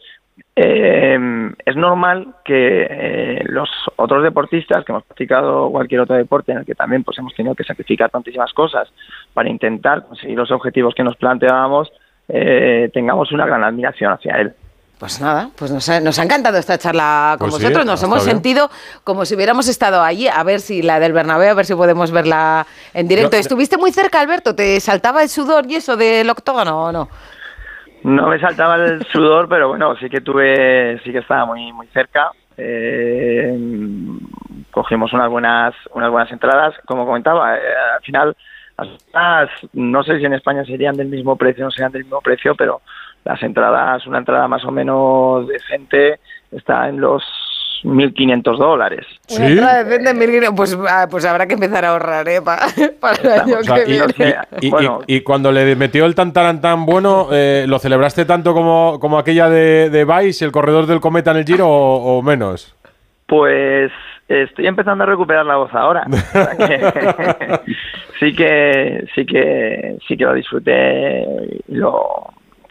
eh, 0.61 1.53
es 1.65 1.77
normal 1.77 2.35
que 2.45 2.87
eh, 2.91 3.43
los 3.45 3.69
otros 3.97 4.23
deportistas 4.23 4.85
que 4.85 4.93
hemos 4.93 5.05
practicado 5.05 5.71
cualquier 5.71 6.01
otro 6.01 6.17
deporte 6.17 6.53
en 6.53 6.59
el 6.59 6.65
que 6.67 6.75
también 6.75 7.05
pues 7.05 7.19
hemos 7.19 7.35
tenido 7.35 7.55
que 7.55 7.65
sacrificar 7.65 8.11
tantísimas 8.11 8.53
cosas 8.53 8.89
para 9.35 9.49
intentar 9.49 10.03
conseguir 10.07 10.37
los 10.37 10.51
objetivos 10.51 10.95
que 10.95 11.05
nos 11.05 11.17
planteábamos, 11.17 11.91
eh, 12.29 12.91
tengamos 12.93 13.31
una 13.33 13.47
gran 13.47 13.63
admiración 13.65 14.13
hacia 14.13 14.37
él. 14.41 14.53
Pues 14.99 15.21
nada, 15.21 15.51
pues 15.57 15.71
nos 15.71 15.89
ha, 15.91 16.01
nos 16.01 16.19
ha 16.19 16.25
encantado 16.25 16.59
esta 16.59 16.77
charla 16.77 17.37
con 17.39 17.51
Pues 17.51 17.61
sí, 17.61 17.63
vosotros. 17.63 17.87
Nos 17.87 17.95
está 18.03 18.07
hemos 18.07 18.25
bien. 18.25 18.35
sentido 18.37 18.69
como 19.05 19.25
si 19.25 19.37
hubiéramos 19.37 19.69
estado 19.69 20.03
allí. 20.03 20.27
A 20.27 20.43
ver 20.43 20.59
si 20.59 20.83
la 20.83 20.99
del 20.99 21.13
Bernabéu, 21.13 21.51
a 21.53 21.55
ver 21.55 21.67
si 21.67 21.75
podemos 21.77 22.11
verla 22.11 22.67
en 22.95 23.07
directo. 23.07 23.37
Yo- 23.37 23.39
¿Estuviste 23.41 23.77
muy 23.79 23.93
cerca, 23.93 24.19
Alberto? 24.21 24.57
¿Te 24.57 24.81
saltaba 24.81 25.23
el 25.23 25.29
sudor 25.29 25.67
y 25.69 25.77
eso 25.77 25.97
del 25.97 26.29
octógono 26.29 26.87
o 26.87 26.91
no? 26.93 27.09
No 28.05 28.29
me 28.29 28.41
saltaba 28.41 28.77
el 28.77 29.05
sudor, 29.13 29.49
pero 29.49 29.69
bueno, 29.69 29.97
sí 29.97 30.09
que 30.09 30.21
tuve, 30.21 31.01
sí 31.05 31.13
que 31.13 31.19
estaba 31.19 31.47
muy 31.47 31.73
muy 31.73 31.87
cerca. 31.89 32.31
Eh, 32.57 33.57
cogimos 34.71 35.13
unas 35.13 35.31
buenas 35.31 35.75
unas 35.95 36.11
buenas 36.11 36.33
entradas, 36.33 36.75
como 36.87 37.07
comentaba, 37.07 37.57
eh, 37.57 37.61
al 37.97 38.03
final 38.03 38.37
las 38.77 38.89
entradas, 38.89 39.51
no 39.73 40.03
sé 40.05 40.19
si 40.19 40.25
en 40.25 40.35
España 40.35 40.65
serían 40.65 40.97
del 40.97 41.09
mismo 41.09 41.37
precio, 41.37 41.65
no 41.65 41.71
serían 41.71 41.93
del 41.93 42.05
mismo 42.05 42.21
precio, 42.21 42.55
pero 42.55 42.81
las 43.25 43.43
entradas, 43.43 44.07
una 44.07 44.19
entrada 44.19 44.47
más 44.47 44.65
o 44.65 44.71
menos 44.71 45.49
decente 45.49 46.21
está 46.53 46.89
en 46.89 47.01
los 47.01 47.23
1.500 47.85 48.59
dólares. 48.59 49.07
Una 49.37 49.47
entrada 49.49 49.85
pues, 50.55 50.77
ah, 50.89 51.07
pues 51.11 51.25
habrá 51.25 51.47
que 51.47 51.55
empezar 51.55 51.85
a 51.85 51.91
ahorrar, 51.91 52.29
¿eh? 52.29 52.41
Pa- 52.43 52.59
para 53.01 53.17
el 53.23 53.41
año 53.41 53.59
O 53.59 53.63
sea, 53.63 53.77
que 53.85 53.91
y, 53.91 53.93
viene. 53.95 54.15
y- 54.61 54.67
y- 54.67 54.71
y- 54.71 55.17
y 55.17 55.21
cuando 55.23 55.53
le 55.53 55.75
metió 55.77 56.05
el 56.07 56.15
tantarán 56.15 56.61
tan 56.61 56.87
bueno, 56.87 57.29
eh, 57.33 57.65
¿lo 57.69 57.79
celebraste 57.79 58.25
tanto 58.25 58.55
como, 58.55 58.99
como 59.01 59.19
aquella 59.19 59.49
de, 59.49 59.91
de 59.91 60.05
Vice, 60.05 60.45
el 60.45 60.53
corredor 60.53 60.87
del 60.87 61.01
cometa 61.01 61.31
en 61.33 61.39
el 61.39 61.45
Giro, 61.45 61.69
o, 61.69 62.19
o 62.19 62.23
menos? 62.23 62.75
Pues 63.27 63.91
estoy 64.29 64.67
empezando 64.67 65.05
a 65.05 65.07
recuperar 65.07 65.45
la 65.47 65.57
voz 65.57 65.75
ahora. 65.75 66.05
O 66.11 66.17
sea 66.17 66.57
que 66.57 67.61
sí 68.21 68.35
que 68.35 69.05
sí 69.15 69.25
que 69.27 69.97
sí 70.07 70.17
que 70.17 70.25
lo 70.25 70.35
disfruté 70.35 71.25
y 71.69 71.75
lo 71.75 72.27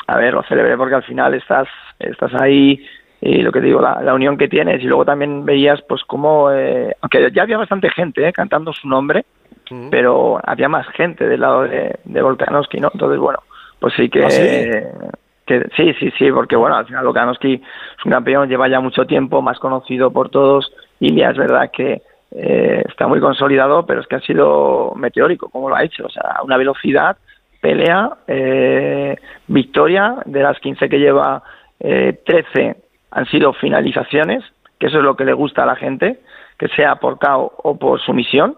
a 0.08 0.18
ver, 0.18 0.34
lo 0.34 0.44
celebré 0.44 0.78
porque 0.78 0.96
al 0.96 1.04
final 1.04 1.34
estás 1.34 1.68
estás 2.00 2.32
ahí 2.40 2.80
y 3.22 3.41
lo 3.41 3.52
que 3.52 3.60
te 3.60 3.68
digo, 3.68 3.81
la, 3.81 4.02
la 4.02 4.14
unión 4.14 4.38
que 4.38 4.48
tienes 4.48 4.81
y 4.81 4.85
luego 4.85 5.06
también 5.06 5.45
veías 5.45 5.81
pues 5.88 6.03
como 6.03 6.52
eh, 6.52 6.95
aunque 7.02 7.31
ya 7.31 7.44
había 7.44 7.57
bastante 7.57 7.89
gente 7.89 8.27
eh, 8.27 8.34
cantando 8.34 8.73
su 8.73 8.88
nombre, 8.88 9.26
pero 9.91 10.39
había 10.44 10.69
más 10.69 10.88
gente 10.89 11.27
del 11.27 11.41
lado 11.41 11.64
de, 11.64 11.99
de 12.06 12.22
Volkanovski, 12.22 12.80
¿no? 12.80 12.89
Entonces, 12.94 13.19
bueno, 13.19 13.39
pues 13.80 13.94
sí 13.95 14.10
que 14.10 14.23
¿Ah, 14.23 14.30
sí? 14.30 14.44
que 15.45 15.68
sí, 15.76 15.94
sí, 15.99 16.11
sí, 16.18 16.31
porque 16.31 16.56
bueno, 16.56 16.76
al 16.76 16.85
final 16.85 17.06
Volkanovski 17.06 17.53
es 17.56 18.06
un 18.06 18.11
campeón, 18.11 18.49
lleva 18.49 18.69
ya 18.69 18.80
mucho 18.80 19.06
tiempo, 19.06 19.41
más 19.41 19.60
conocido 19.60 20.11
por 20.11 20.30
todos, 20.30 20.72
y 20.99 21.15
ya 21.15 21.30
es 21.30 21.38
verdad 21.38 21.72
que 21.72 22.02
eh, 22.31 22.84
está 22.88 23.07
muy 23.07 23.19
consolidado, 23.19 23.85
pero 23.85 24.02
es 24.02 24.07
que 24.07 24.18
ha 24.18 24.22
sido 24.22 24.94
meteórico, 24.95 25.49
como 25.49 25.69
lo 25.69 25.76
ha 25.76 25.84
hecho, 25.84 26.06
o 26.06 26.10
sea, 26.10 26.39
una 26.44 26.57
velocidad, 26.57 27.18
pelea, 27.61 28.11
eh, 28.27 29.15
victoria, 29.48 30.18
de 30.26 30.44
las 30.44 30.60
15 30.60 30.89
que 30.89 30.99
lleva, 30.99 31.41
eh, 31.80 32.19
13 32.26 32.76
han 33.12 33.26
sido 33.28 33.54
finalizaciones, 33.54 34.44
que 34.80 34.88
eso 34.88 34.98
es 34.98 35.04
lo 35.04 35.16
que 35.16 35.26
le 35.26 35.34
gusta 35.34 35.64
a 35.64 35.66
la 35.66 35.76
gente, 35.76 36.20
que 36.58 36.68
sea 36.70 36.96
por 36.96 37.20
KO 37.20 37.54
o 37.64 37.78
por 37.78 38.00
sumisión, 38.02 38.58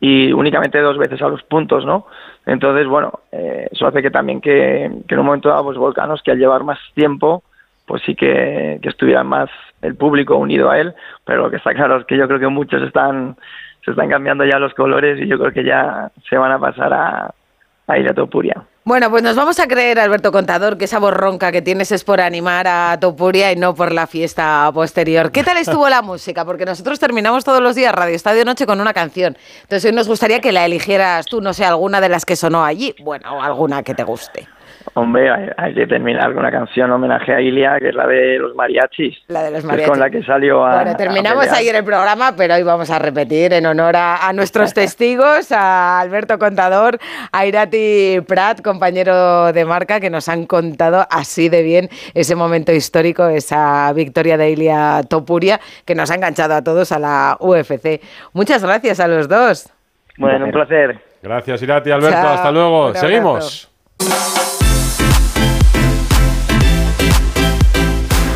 y 0.00 0.32
únicamente 0.32 0.80
dos 0.80 0.96
veces 0.96 1.20
a 1.20 1.28
los 1.28 1.42
puntos, 1.42 1.84
¿no? 1.84 2.06
Entonces, 2.46 2.86
bueno, 2.86 3.20
eh, 3.32 3.68
eso 3.70 3.86
hace 3.86 4.00
que 4.00 4.10
también 4.10 4.40
que, 4.40 4.84
en 4.84 5.18
un 5.18 5.26
momento 5.26 5.50
dado, 5.50 5.64
pues 5.64 5.76
Volcanos, 5.76 6.22
que 6.22 6.30
al 6.30 6.38
llevar 6.38 6.64
más 6.64 6.78
tiempo, 6.94 7.42
pues 7.86 8.02
sí 8.06 8.14
que, 8.14 8.78
que 8.82 8.88
estuviera 8.88 9.24
más 9.24 9.50
el 9.82 9.96
público 9.96 10.36
unido 10.36 10.70
a 10.70 10.78
él, 10.78 10.94
pero 11.24 11.42
lo 11.42 11.50
que 11.50 11.56
está 11.56 11.74
claro 11.74 11.98
es 11.98 12.06
que 12.06 12.16
yo 12.16 12.26
creo 12.28 12.40
que 12.40 12.48
muchos 12.48 12.82
están 12.82 13.36
se 13.84 13.92
están 13.92 14.10
cambiando 14.10 14.44
ya 14.44 14.58
los 14.58 14.74
colores 14.74 15.18
y 15.20 15.26
yo 15.26 15.38
creo 15.38 15.52
que 15.52 15.64
ya 15.64 16.10
se 16.28 16.36
van 16.36 16.52
a 16.52 16.58
pasar 16.58 16.92
a, 16.92 17.34
a 17.86 17.98
ir 17.98 18.08
a 18.10 18.14
Topuria. 18.14 18.62
Bueno, 18.82 19.10
pues 19.10 19.22
nos 19.22 19.36
vamos 19.36 19.60
a 19.60 19.68
creer, 19.68 20.00
Alberto 20.00 20.32
Contador, 20.32 20.78
que 20.78 20.86
esa 20.86 20.98
voz 20.98 21.12
ronca 21.12 21.52
que 21.52 21.60
tienes 21.60 21.92
es 21.92 22.02
por 22.02 22.18
animar 22.18 22.66
a 22.66 22.96
Topuria 22.98 23.52
y 23.52 23.56
no 23.56 23.74
por 23.74 23.92
la 23.92 24.06
fiesta 24.06 24.70
posterior. 24.72 25.30
¿Qué 25.30 25.44
tal 25.44 25.58
estuvo 25.58 25.86
la 25.90 26.00
música? 26.00 26.46
Porque 26.46 26.64
nosotros 26.64 26.98
terminamos 26.98 27.44
todos 27.44 27.60
los 27.60 27.74
días 27.74 27.94
Radio 27.94 28.16
Estadio 28.16 28.42
Noche 28.46 28.64
con 28.64 28.80
una 28.80 28.94
canción. 28.94 29.36
Entonces 29.62 29.84
hoy 29.84 29.94
nos 29.94 30.08
gustaría 30.08 30.40
que 30.40 30.50
la 30.50 30.64
eligieras 30.64 31.26
tú, 31.26 31.42
no 31.42 31.52
sé, 31.52 31.66
alguna 31.66 32.00
de 32.00 32.08
las 32.08 32.24
que 32.24 32.36
sonó 32.36 32.64
allí. 32.64 32.94
Bueno, 33.02 33.36
o 33.36 33.42
alguna 33.42 33.82
que 33.82 33.94
te 33.94 34.02
guste. 34.02 34.48
Hombre, 34.94 35.30
hay, 35.30 35.50
hay 35.56 35.74
que 35.74 35.86
terminar 35.86 36.28
con 36.32 36.38
una 36.38 36.50
canción 36.50 36.90
homenaje 36.90 37.34
a 37.34 37.40
Ilia, 37.40 37.78
que 37.78 37.90
es 37.90 37.94
la 37.94 38.06
de 38.06 38.38
los 38.38 38.54
mariachis. 38.54 39.18
La 39.28 39.42
de 39.42 39.50
los 39.50 39.52
que 39.52 39.58
es 39.58 39.64
mariachis. 39.64 39.90
con 39.90 40.00
la 40.00 40.10
que 40.10 40.22
salió 40.22 40.64
a. 40.64 40.82
Bueno, 40.82 40.96
terminamos 40.96 41.48
a 41.48 41.56
ayer 41.56 41.74
el 41.74 41.84
programa, 41.84 42.34
pero 42.36 42.54
hoy 42.54 42.62
vamos 42.62 42.90
a 42.90 42.98
repetir 42.98 43.52
en 43.52 43.66
honor 43.66 43.96
a, 43.96 44.28
a 44.28 44.32
nuestros 44.32 44.74
testigos, 44.74 45.52
a 45.52 46.00
Alberto 46.00 46.38
Contador, 46.38 46.98
a 47.32 47.46
Irati 47.46 48.20
Prat, 48.26 48.62
compañero 48.62 49.52
de 49.52 49.64
marca, 49.64 50.00
que 50.00 50.10
nos 50.10 50.28
han 50.28 50.46
contado 50.46 51.06
así 51.10 51.48
de 51.48 51.62
bien 51.62 51.88
ese 52.14 52.34
momento 52.34 52.72
histórico, 52.72 53.26
esa 53.28 53.92
victoria 53.92 54.36
de 54.36 54.50
Ilia 54.50 55.02
Topuria, 55.08 55.60
que 55.84 55.94
nos 55.94 56.10
ha 56.10 56.14
enganchado 56.14 56.54
a 56.54 56.62
todos 56.62 56.92
a 56.92 56.98
la 56.98 57.36
UFC. 57.40 58.00
Muchas 58.32 58.64
gracias 58.64 59.00
a 59.00 59.08
los 59.08 59.28
dos. 59.28 59.72
Bueno, 60.18 60.46
un 60.46 60.52
placer. 60.52 61.00
Gracias, 61.22 61.62
Irati, 61.62 61.90
Alberto. 61.90 62.20
Chao. 62.20 62.34
Hasta 62.34 62.52
luego. 62.52 62.94
Seguimos. 62.94 63.70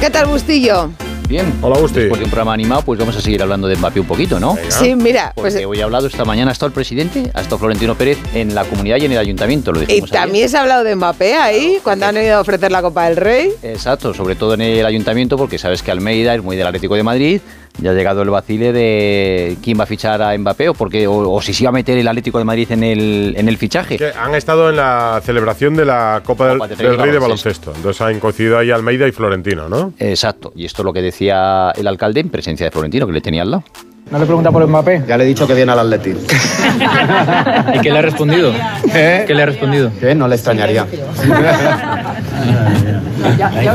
¿Qué 0.05 0.11
tal, 0.11 0.27
Bustillo? 0.27 0.91
Bien. 1.29 1.53
Hola, 1.63 1.79
Gusti. 1.79 2.01
Después 2.01 2.19
de 2.21 2.25
un 2.27 2.31
programa 2.31 2.53
animado, 2.53 2.83
pues 2.83 2.99
vamos 2.99 3.17
a 3.17 3.21
seguir 3.21 3.43
hablando 3.43 3.67
de 3.67 3.77
Mbappé 3.77 4.01
un 4.01 4.07
poquito, 4.07 4.39
¿no? 4.39 4.57
Sí, 4.69 4.95
mira, 4.95 5.33
Porque 5.35 5.51
pues 5.53 5.65
hoy 5.65 5.79
he 5.79 5.83
hablado, 5.83 6.07
esta 6.07 6.25
mañana 6.25 6.51
ha 6.51 6.53
estado 6.53 6.69
el 6.69 6.75
presidente, 6.75 7.31
ha 7.33 7.41
estado 7.41 7.59
Florentino 7.59 7.95
Pérez 7.95 8.19
en 8.35 8.55
la 8.55 8.65
comunidad 8.65 8.99
y 8.99 9.07
en 9.07 9.13
el 9.13 9.19
ayuntamiento, 9.19 9.73
lo 9.73 9.81
y 9.83 9.85
ayer. 9.85 10.11
también 10.11 10.49
se 10.49 10.57
ha 10.59 10.61
hablado 10.61 10.85
de 10.85 10.95
Mbappé 10.95 11.35
ahí, 11.37 11.79
cuando 11.83 12.07
han 12.07 12.17
ido 12.19 12.37
a 12.37 12.41
ofrecer 12.41 12.71
la 12.71 12.83
Copa 12.83 13.07
del 13.09 13.17
Rey. 13.17 13.51
Exacto, 13.63 14.13
sobre 14.13 14.37
todo 14.37 14.55
en 14.55 14.61
el 14.61 14.85
ayuntamiento, 14.87 15.37
porque 15.39 15.59
sabes 15.59 15.83
que 15.83 15.91
Almeida 15.91 16.35
es 16.35 16.43
muy 16.43 16.57
del 16.57 16.67
Atlético 16.67 16.95
de 16.95 17.03
Madrid. 17.03 17.41
Ya 17.83 17.91
ha 17.91 17.95
llegado 17.95 18.23
el 18.23 18.31
vacile 18.31 18.73
de 18.73 19.57
quién 19.61 19.77
va 19.77 19.83
a 19.83 19.87
fichar 19.87 20.23
a 20.23 20.39
Mbappé 20.39 20.69
o, 20.69 20.75
porque, 20.75 21.09
o, 21.09 21.29
o 21.29 21.43
si 21.43 21.53
se 21.53 21.65
iba 21.65 21.71
a 21.71 21.73
meter 21.73 21.99
el 21.99 22.07
Atlético 22.07 22.39
de 22.39 22.45
Madrid 22.45 22.71
en 22.71 22.85
el, 22.85 23.35
en 23.37 23.49
el 23.49 23.59
fichaje. 23.59 23.97
Que 23.97 24.13
han 24.17 24.33
estado 24.37 24.71
en 24.71 24.77
la 24.77 25.21
celebración 25.25 25.75
de 25.75 25.85
la 25.85 26.23
Copa 26.25 26.47
del, 26.51 26.59
Copa 26.59 26.69
del 26.69 26.79
del 26.79 26.87
Rey 26.87 26.97
de 26.99 27.03
Rey 27.03 27.13
de 27.15 27.19
baloncesto. 27.19 27.73
baloncesto. 27.73 27.73
Entonces 27.77 28.01
han 28.01 28.21
coincidido 28.21 28.59
ahí 28.59 28.71
Almeida 28.71 29.09
y 29.09 29.11
Florentino, 29.13 29.69
¿no? 29.69 29.93
Exacto, 29.99 30.53
y 30.55 30.67
esto 30.67 30.83
es 30.83 30.87
lo 30.87 30.93
que 30.93 31.03
decía 31.03 31.14
el 31.21 31.87
alcalde 31.87 32.21
en 32.21 32.29
presencia 32.29 32.67
de 32.67 32.71
Florentino, 32.71 33.07
que 33.07 33.13
le 33.13 33.21
tenía 33.21 33.43
al 33.43 33.51
lado. 33.51 33.65
¿No 34.11 34.19
le 34.19 34.27
pregunta 34.27 34.53
por 34.53 34.67
Mbappé? 34.67 35.05
Ya 35.09 35.17
le 35.17 35.25
he 35.25 35.27
dicho 35.27 35.47
que 35.47 35.55
viene 35.55 35.73
al 35.73 35.79
Atleti. 35.79 36.11
¿Y 37.75 37.79
qué 37.81 37.91
le 37.91 37.99
ha 37.99 38.03
respondido? 38.03 38.53
¿Qué 38.93 39.33
le 39.35 39.43
ha 39.43 39.47
respondido? 39.47 39.91
Que 39.99 40.15
no 40.15 40.29
le 40.29 40.35
extrañaría. 40.35 40.87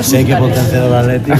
Si 0.01 0.17
hay 0.17 0.25
que 0.25 0.35
potenciar 0.35 0.83
al 0.83 0.93
Atleti. 0.93 1.31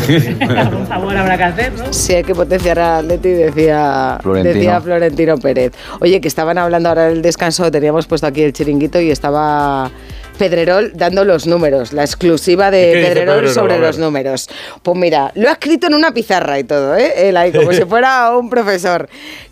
Un 0.76 0.88
favor 0.88 1.16
habrá 1.16 1.38
que 1.38 1.44
hacer, 1.44 1.74
¿no? 1.74 1.94
Sí, 1.94 2.16
hay 2.16 2.24
que 2.24 2.34
potenciar 2.34 2.80
a 2.80 2.98
Atleti, 2.98 3.30
decía 3.30 4.18
Florentino. 4.22 4.56
decía 4.56 4.82
Florentino 4.82 5.38
Pérez. 5.38 5.74
Oye, 6.00 6.20
que 6.20 6.28
estaban 6.28 6.58
hablando 6.58 6.90
ahora 6.90 7.04
del 7.04 7.22
descanso, 7.22 7.70
teníamos 7.70 8.08
puesto 8.08 8.26
aquí 8.26 8.42
el 8.42 8.54
chiringuito 8.54 9.00
y 9.00 9.12
estaba 9.12 9.92
Pedrerol 10.40 10.94
dando 10.96 11.24
los 11.26 11.46
números, 11.46 11.94
la 11.94 12.02
exclusiva 12.04 12.72
de 12.72 12.80
¿Y 12.90 12.94
qué 12.94 12.98
dice 12.98 13.10
Pedrerol, 13.10 13.36
Pedrerol? 13.36 13.54
sobre 13.54 13.78
los 13.78 13.98
números. 14.00 14.50
Pues 14.82 14.98
mira, 14.98 15.32
lo 15.36 15.50
ha 15.50 15.52
escrito 15.52 15.86
en 15.88 15.94
una 15.94 16.12
pizarra 16.12 16.58
y 16.58 16.64
todo, 16.64 16.96
¿eh? 16.96 17.30
Él 17.30 17.38
ahí, 17.38 17.52
como 17.52 17.72
si 17.74 17.84
fuera 17.86 18.36
un 18.36 18.50
profesor. 18.50 19.08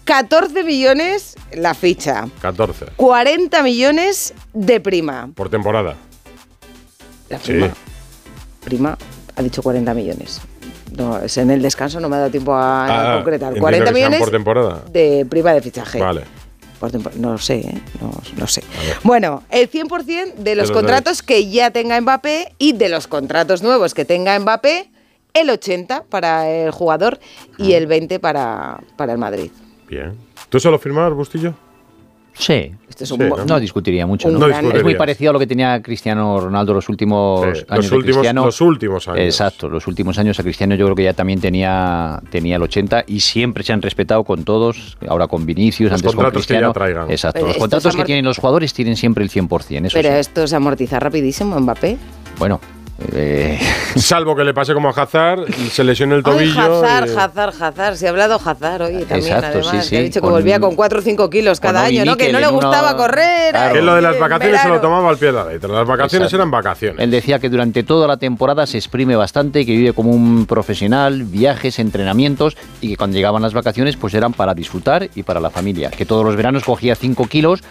14 0.05 0.63
millones 0.63 1.35
la 1.51 1.73
ficha, 1.75 2.27
14. 2.41 2.85
40 2.95 3.61
millones 3.61 4.33
de 4.53 4.79
prima. 4.79 5.29
Por 5.35 5.49
temporada. 5.49 5.95
La 7.29 7.37
Sí. 7.39 7.51
prima. 7.51 7.69
Prima 8.63 8.97
ha 9.35 9.41
dicho 9.43 9.61
40 9.61 9.93
millones. 9.93 10.41
No, 10.97 11.19
es 11.19 11.37
en 11.37 11.51
el 11.51 11.61
descanso 11.61 11.99
no 11.99 12.07
me 12.07 12.15
ha 12.15 12.19
dado 12.19 12.31
tiempo 12.31 12.53
a, 12.55 12.85
Ah, 12.85 13.15
concretar. 13.17 13.49
entiendo 13.49 13.61
40 13.61 13.85
que 13.85 13.91
sean 13.91 13.95
millones 13.95 14.19
por 14.21 14.31
temporada. 14.31 14.81
de 14.89 15.25
prima 15.29 15.53
de 15.53 15.61
fichaje. 15.61 15.99
Vale. 15.99 16.21
Por 16.79 17.17
no 17.17 17.31
lo 17.31 17.37
sé, 17.37 17.59
¿eh? 17.59 17.81
no, 18.01 18.11
no 18.37 18.47
sé. 18.47 18.63
Bueno, 19.03 19.43
el 19.49 19.69
100% 19.69 20.35
de 20.35 20.55
los 20.55 20.67
los 20.67 20.77
contratos 20.77 21.21
que 21.23 21.49
ya 21.49 21.71
tenga 21.71 21.99
Mbappé 21.99 22.53
y 22.57 22.73
de 22.73 22.89
los 22.89 23.07
contratos 23.07 23.63
nuevos 23.63 23.93
que 23.93 24.05
tenga 24.05 24.37
Mbappé, 24.39 24.89
el 25.33 25.49
80 25.49 26.03
para 26.09 26.49
el 26.49 26.71
jugador 26.71 27.19
y 27.57 27.73
el 27.73 27.87
20 27.87 28.19
para, 28.19 28.79
para 28.95 29.13
el 29.13 29.17
Madrid. 29.17 29.51
Bien. 29.87 30.15
¿Tú 30.49 30.59
solo 30.59 30.77
firmar, 30.79 31.13
Bustillo? 31.13 31.53
Sí. 32.37 32.71
Este 32.87 33.03
es 33.03 33.11
un 33.11 33.19
Sí, 33.19 33.27
bo- 33.29 33.37
¿no? 33.37 33.45
No 33.45 33.59
discutiría 33.59 34.05
mucho. 34.07 34.29
¿no? 34.29 34.47
Es 34.47 34.83
muy 34.83 34.95
parecido 34.95 35.29
a 35.31 35.33
lo 35.33 35.39
que 35.39 35.45
tenía 35.47 35.81
Cristiano 35.81 36.39
Ronaldo 36.39 36.73
los 36.73 36.87
últimos 36.89 37.41
Sí, 37.41 37.47
años. 37.47 37.65
los, 37.69 37.91
últimos, 37.91 38.03
Cristiano. 38.17 38.45
los 38.45 38.61
últimos 38.61 39.07
años. 39.07 39.19
Exacto, 39.19 39.69
los 39.69 39.85
últimos 39.87 40.17
años 40.17 40.39
a 40.39 40.43
Cristiano 40.43 40.75
yo 40.75 40.85
creo 40.85 40.95
que 40.95 41.03
ya 41.03 41.13
también 41.13 41.39
tenía, 41.39 42.21
tenía 42.31 42.55
el 42.55 42.63
80 42.63 43.03
y 43.07 43.19
siempre 43.19 43.63
se 43.63 43.73
han 43.73 43.81
respetado 43.81 44.23
con 44.23 44.43
todos, 44.43 44.97
ahora 45.07 45.27
con 45.27 45.45
Vinicius, 45.45 45.91
Los 45.91 45.99
antes 45.99 46.07
con 46.13 46.15
contratos 46.23 46.47
que 46.47 46.53
ya 46.53 46.59
Cristiano. 46.59 46.73
traigan. 46.73 47.11
Exacto, 47.11 47.39
Pero 47.39 47.47
los 47.47 47.57
contratos 47.57 47.95
que 47.95 48.03
tienen 48.03 48.25
los 48.25 48.37
jugadores 48.37 48.73
tienen 48.73 48.95
siempre 48.95 49.23
el 49.23 49.29
100%, 49.29 49.85
eso 49.87 49.93
Pero 49.95 50.09
sí. 50.09 50.15
esto 50.19 50.47
se 50.47 50.55
amortiza 50.55 50.99
rapidísimo, 50.99 51.59
Mbappé. 51.59 51.97
Bueno, 52.39 52.59
eh, 53.13 53.59
Salvo 53.95 54.35
que 54.35 54.43
le 54.43 54.53
pase 54.53 54.73
como 54.73 54.89
a 54.89 54.91
Hazard, 54.91 55.45
se 55.71 55.83
lesione 55.83 56.15
el 56.15 56.23
Ay, 56.25 56.31
tobillo. 56.31 56.59
Hazard, 56.83 57.07
y- 57.09 57.15
Hazard, 57.17 57.53
Hazard. 57.63 57.95
Se 57.95 58.07
ha 58.07 58.09
hablado 58.09 58.35
Hazard 58.43 58.81
hoy 58.83 59.03
también, 59.05 59.19
Exacto, 59.33 59.47
además. 59.59 59.65
sí, 59.65 59.71
que 59.71 59.77
ha 59.77 59.99
sí, 59.99 60.03
dicho 60.05 60.21
que 60.21 60.27
volvía 60.27 60.59
con 60.59 60.75
4 60.75 60.99
o 60.99 61.01
5 61.01 61.29
kilos 61.29 61.59
cada 61.59 61.83
año, 61.83 62.05
¿no? 62.05 62.17
Que 62.17 62.31
no 62.31 62.39
le 62.39 62.45
en 62.47 62.55
una- 62.55 62.67
gustaba 62.67 62.97
correr. 62.97 63.51
Claro. 63.51 63.73
Que 63.73 63.81
lo 63.81 63.95
de 63.95 64.01
las 64.01 64.19
vacaciones 64.19 64.61
se 64.61 64.69
lo 64.69 64.81
tomaba 64.81 65.09
al 65.09 65.17
pie 65.17 65.27
de 65.27 65.33
la 65.33 65.45
letra. 65.45 65.69
Las 65.69 65.87
vacaciones 65.87 66.25
Exacto. 66.27 66.35
eran 66.37 66.51
vacaciones. 66.51 66.99
Él 67.03 67.11
decía 67.11 67.39
que 67.39 67.49
durante 67.49 67.83
toda 67.83 68.07
la 68.07 68.17
temporada 68.17 68.65
se 68.67 68.77
exprime 68.77 69.15
bastante, 69.15 69.65
que 69.65 69.71
vive 69.73 69.93
como 69.93 70.11
un 70.11 70.45
profesional, 70.45 71.23
viajes, 71.23 71.79
entrenamientos 71.79 72.57
y 72.81 72.89
que 72.89 72.97
cuando 72.97 73.15
llegaban 73.15 73.41
las 73.41 73.53
vacaciones 73.53 73.95
pues 73.97 74.13
eran 74.13 74.33
para 74.33 74.53
disfrutar 74.53 75.09
y 75.15 75.23
para 75.23 75.39
la 75.39 75.49
familia. 75.49 75.89
Que 75.91 76.05
todos 76.05 76.25
los 76.25 76.35
veranos 76.35 76.63
cogía 76.63 76.95
5 76.95 77.27
kilos, 77.27 77.61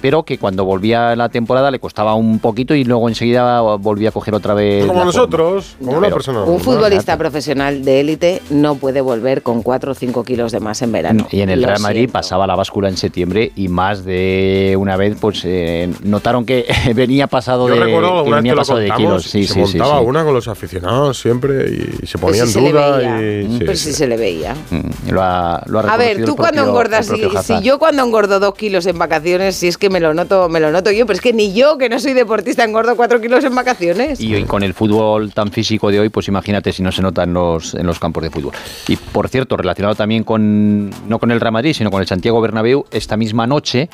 pero 0.00 0.22
que 0.22 0.38
cuando 0.38 0.64
volvía 0.64 1.14
la 1.16 1.28
temporada 1.28 1.70
le 1.70 1.78
costaba 1.78 2.14
un 2.14 2.38
poquito 2.38 2.74
y 2.74 2.84
luego 2.84 3.08
enseguida 3.08 3.60
volvía 3.60 4.10
a 4.10 4.12
coger 4.12 4.34
otra 4.34 4.54
vez. 4.54 4.86
Como 4.86 5.04
nosotros, 5.04 5.64
forma. 5.78 5.78
como 5.86 5.98
una 5.98 6.06
Pero- 6.06 6.16
persona. 6.16 6.42
Un 6.44 6.60
futbolista 6.60 7.16
profesional 7.16 7.84
de 7.84 8.00
élite 8.00 8.42
no 8.50 8.76
puede 8.76 9.00
volver 9.00 9.42
con 9.42 9.62
4 9.62 9.92
o 9.92 9.94
5 9.94 10.24
kilos 10.24 10.52
de 10.52 10.60
más 10.60 10.82
en 10.82 10.92
verano. 10.92 11.26
Y 11.30 11.40
en 11.40 11.50
el 11.50 11.60
Lo 11.60 11.68
Real 11.68 11.80
Madrid 11.80 11.98
siento. 12.00 12.12
pasaba 12.12 12.46
la 12.46 12.56
báscula 12.56 12.88
en 12.88 12.96
septiembre 12.96 13.52
y 13.56 13.68
más 13.68 14.04
de 14.04 14.76
una 14.78 14.96
vez 14.96 15.16
pues 15.20 15.42
eh, 15.44 15.88
notaron 16.02 16.44
que 16.44 16.66
venía 16.94 17.26
pasado 17.26 17.68
Yo 17.68 17.74
de 17.74 17.80
recuerdo 17.84 18.24
que 18.24 18.30
venía 18.30 18.52
que 18.52 18.56
lo 18.56 18.60
pasado 18.62 18.78
de 18.78 18.88
contamos, 18.88 19.22
kilos. 19.22 19.30
Sí, 19.30 19.46
se 19.46 19.54
sí, 19.54 19.60
montaba 19.78 20.00
sí. 20.00 20.06
una 20.06 20.24
con 20.24 20.34
los 20.34 20.48
aficionados 20.48 21.18
siempre 21.20 21.68
y 22.02 22.06
se 22.06 22.18
Pues 22.18 22.20
ponía 22.20 22.46
sí 22.46 22.48
en 22.48 22.48
se 22.48 22.60
le 22.60 22.70
duda. 22.72 22.96
veía. 22.96 23.40
y, 23.42 23.58
sí, 23.58 23.64
Pues 23.64 23.80
sí. 23.80 23.88
sí 23.90 23.92
se 23.94 24.06
le 24.06 24.16
veía. 24.16 24.54
Mm, 24.70 25.10
Lo 25.12 25.22
ha, 25.22 25.62
lo 25.66 25.80
ha 25.80 25.82
A 25.82 25.96
ver, 25.96 26.24
tú 26.24 26.36
cuando 26.36 26.62
engordas, 26.64 27.06
si, 27.06 27.28
si 27.42 27.62
yo 27.62 27.78
cuando 27.78 28.02
engordo 28.04 28.38
dos 28.40 28.54
kilos 28.54 28.86
en 28.86 28.98
vacaciones, 28.98 29.56
si 29.56 29.68
es 29.68 29.78
que 29.78 29.87
me 29.90 30.00
lo 30.00 30.14
noto, 30.14 30.48
me 30.48 30.60
lo 30.60 30.70
noto 30.70 30.90
yo, 30.90 31.06
pero 31.06 31.16
es 31.16 31.20
que 31.20 31.32
ni 31.32 31.52
yo, 31.52 31.78
que 31.78 31.88
no 31.88 31.98
soy 31.98 32.12
deportista, 32.12 32.64
engordo 32.64 32.96
cuatro 32.96 33.20
kilos 33.20 33.44
en 33.44 33.54
vacaciones. 33.54 34.20
Y 34.20 34.42
con 34.44 34.62
el 34.62 34.74
fútbol 34.74 35.32
tan 35.32 35.50
físico 35.50 35.90
de 35.90 36.00
hoy, 36.00 36.08
pues 36.08 36.28
imagínate 36.28 36.72
si 36.72 36.82
no 36.82 36.92
se 36.92 37.02
nota 37.02 37.24
en 37.24 37.34
los, 37.34 37.74
en 37.74 37.86
los 37.86 37.98
campos 37.98 38.22
de 38.22 38.30
fútbol. 38.30 38.52
Y 38.88 38.96
por 38.96 39.28
cierto, 39.28 39.56
relacionado 39.56 39.94
también 39.94 40.24
con, 40.24 40.90
no 41.08 41.18
con 41.18 41.30
el 41.30 41.40
Real 41.40 41.52
Madrid, 41.52 41.72
sino 41.72 41.90
con 41.90 42.00
el 42.00 42.06
Santiago 42.06 42.40
Bernabéu, 42.40 42.84
esta 42.90 43.16
misma 43.16 43.46
noche, 43.46 43.88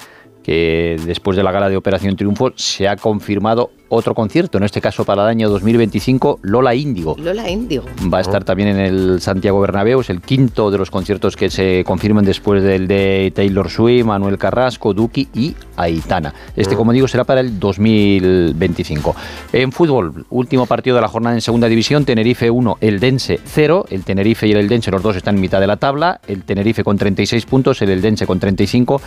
que 0.45 1.01
después 1.07 1.37
de 1.37 1.43
la 1.43 1.51
gala 1.51 1.69
de 1.69 1.77
Operación 1.77 2.17
Triunfo, 2.17 2.53
se 2.55 2.87
ha 2.87 2.97
confirmado 2.97 3.71
otro 3.89 4.15
concierto, 4.15 4.59
en 4.59 4.65
este 4.65 4.81
caso 4.81 5.05
para 5.05 5.23
el 5.23 5.29
año 5.29 5.49
2025, 5.49 6.41
Lola 6.43 6.75
Índigo. 6.75 7.17
Lola 7.19 7.49
Índigo. 7.49 7.85
Va 8.13 8.19
a 8.19 8.21
estar 8.21 8.45
también 8.45 8.71
en 8.71 8.79
el 8.79 9.21
Santiago 9.21 9.61
Bernabéu, 9.61 10.01
es 10.01 10.11
el 10.11 10.21
quinto 10.21 10.71
de 10.71 10.79
los 10.79 10.91
conciertos 10.91 11.37
que 11.37 11.51
se 11.51 11.85
confirman 11.85 12.25
después 12.25 12.63
del 12.63 12.87
de 12.87 13.33
Taylor 13.35 13.71
Swift, 13.71 14.05
Manuel 14.05 14.39
Carrasco, 14.39 14.95
Duki 14.95 15.29
y 15.35 15.55
Aitana. 15.77 16.35
Este, 16.57 16.77
como 16.77 16.93
digo, 16.93 17.09
será 17.09 17.25
para 17.25 17.41
el 17.41 17.59
2025. 17.59 19.15
En 19.53 19.73
fútbol, 19.73 20.27
último 20.31 20.67
partido 20.67 20.97
de 20.97 21.03
la 21.03 21.09
jornada 21.09 21.35
en 21.35 21.41
segunda 21.41 21.69
división, 21.69 22.05
Tenerife 22.05 22.51
1, 22.51 22.79
el 22.81 23.01
Dense 23.01 23.41
0. 23.45 23.87
El 23.91 24.05
Tenerife 24.05 24.47
y 24.47 24.53
el 24.53 24.59
Eldense, 24.59 24.91
los 24.91 25.03
dos 25.03 25.17
están 25.17 25.37
en 25.37 25.41
mitad 25.41 25.61
de 25.61 25.67
la 25.67 25.77
tabla. 25.77 26.21
El 26.27 26.45
Tenerife 26.45 26.85
con 26.85 26.99
36 26.99 27.47
puntos, 27.47 27.81
el 27.83 27.91
Eldense 27.91 28.27
con 28.27 28.39
35. 28.39 29.01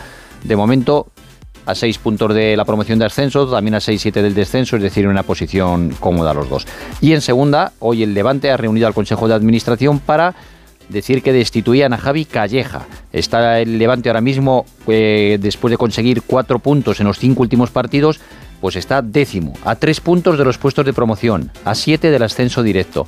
De 0.44 0.56
momento, 0.56 1.08
a 1.68 1.74
6 1.74 1.98
puntos 1.98 2.34
de 2.34 2.56
la 2.56 2.64
promoción 2.64 2.98
de 2.98 3.04
ascenso, 3.04 3.46
también 3.46 3.74
a 3.74 3.78
6-7 3.78 4.22
del 4.22 4.34
descenso, 4.34 4.76
es 4.76 4.82
decir, 4.82 5.04
en 5.04 5.10
una 5.10 5.22
posición 5.22 5.94
cómoda 6.00 6.32
los 6.32 6.48
dos. 6.48 6.66
Y 7.02 7.12
en 7.12 7.20
segunda, 7.20 7.72
hoy 7.78 8.02
el 8.02 8.14
Levante 8.14 8.50
ha 8.50 8.56
reunido 8.56 8.86
al 8.86 8.94
Consejo 8.94 9.28
de 9.28 9.34
Administración 9.34 9.98
para 9.98 10.34
decir 10.88 11.22
que 11.22 11.34
destituían 11.34 11.92
a 11.92 11.98
Javi 11.98 12.24
Calleja. 12.24 12.86
Está 13.12 13.60
el 13.60 13.78
Levante 13.78 14.08
ahora 14.08 14.22
mismo, 14.22 14.64
eh, 14.86 15.36
después 15.38 15.70
de 15.70 15.76
conseguir 15.76 16.22
cuatro 16.22 16.58
puntos 16.58 17.00
en 17.00 17.06
los 17.06 17.18
cinco 17.18 17.42
últimos 17.42 17.70
partidos, 17.70 18.18
pues 18.62 18.76
está 18.76 19.02
décimo, 19.02 19.52
a 19.64 19.76
tres 19.76 20.00
puntos 20.00 20.38
de 20.38 20.44
los 20.44 20.56
puestos 20.56 20.86
de 20.86 20.94
promoción, 20.94 21.52
a 21.66 21.74
siete 21.74 22.10
del 22.10 22.22
ascenso 22.22 22.62
directo. 22.62 23.06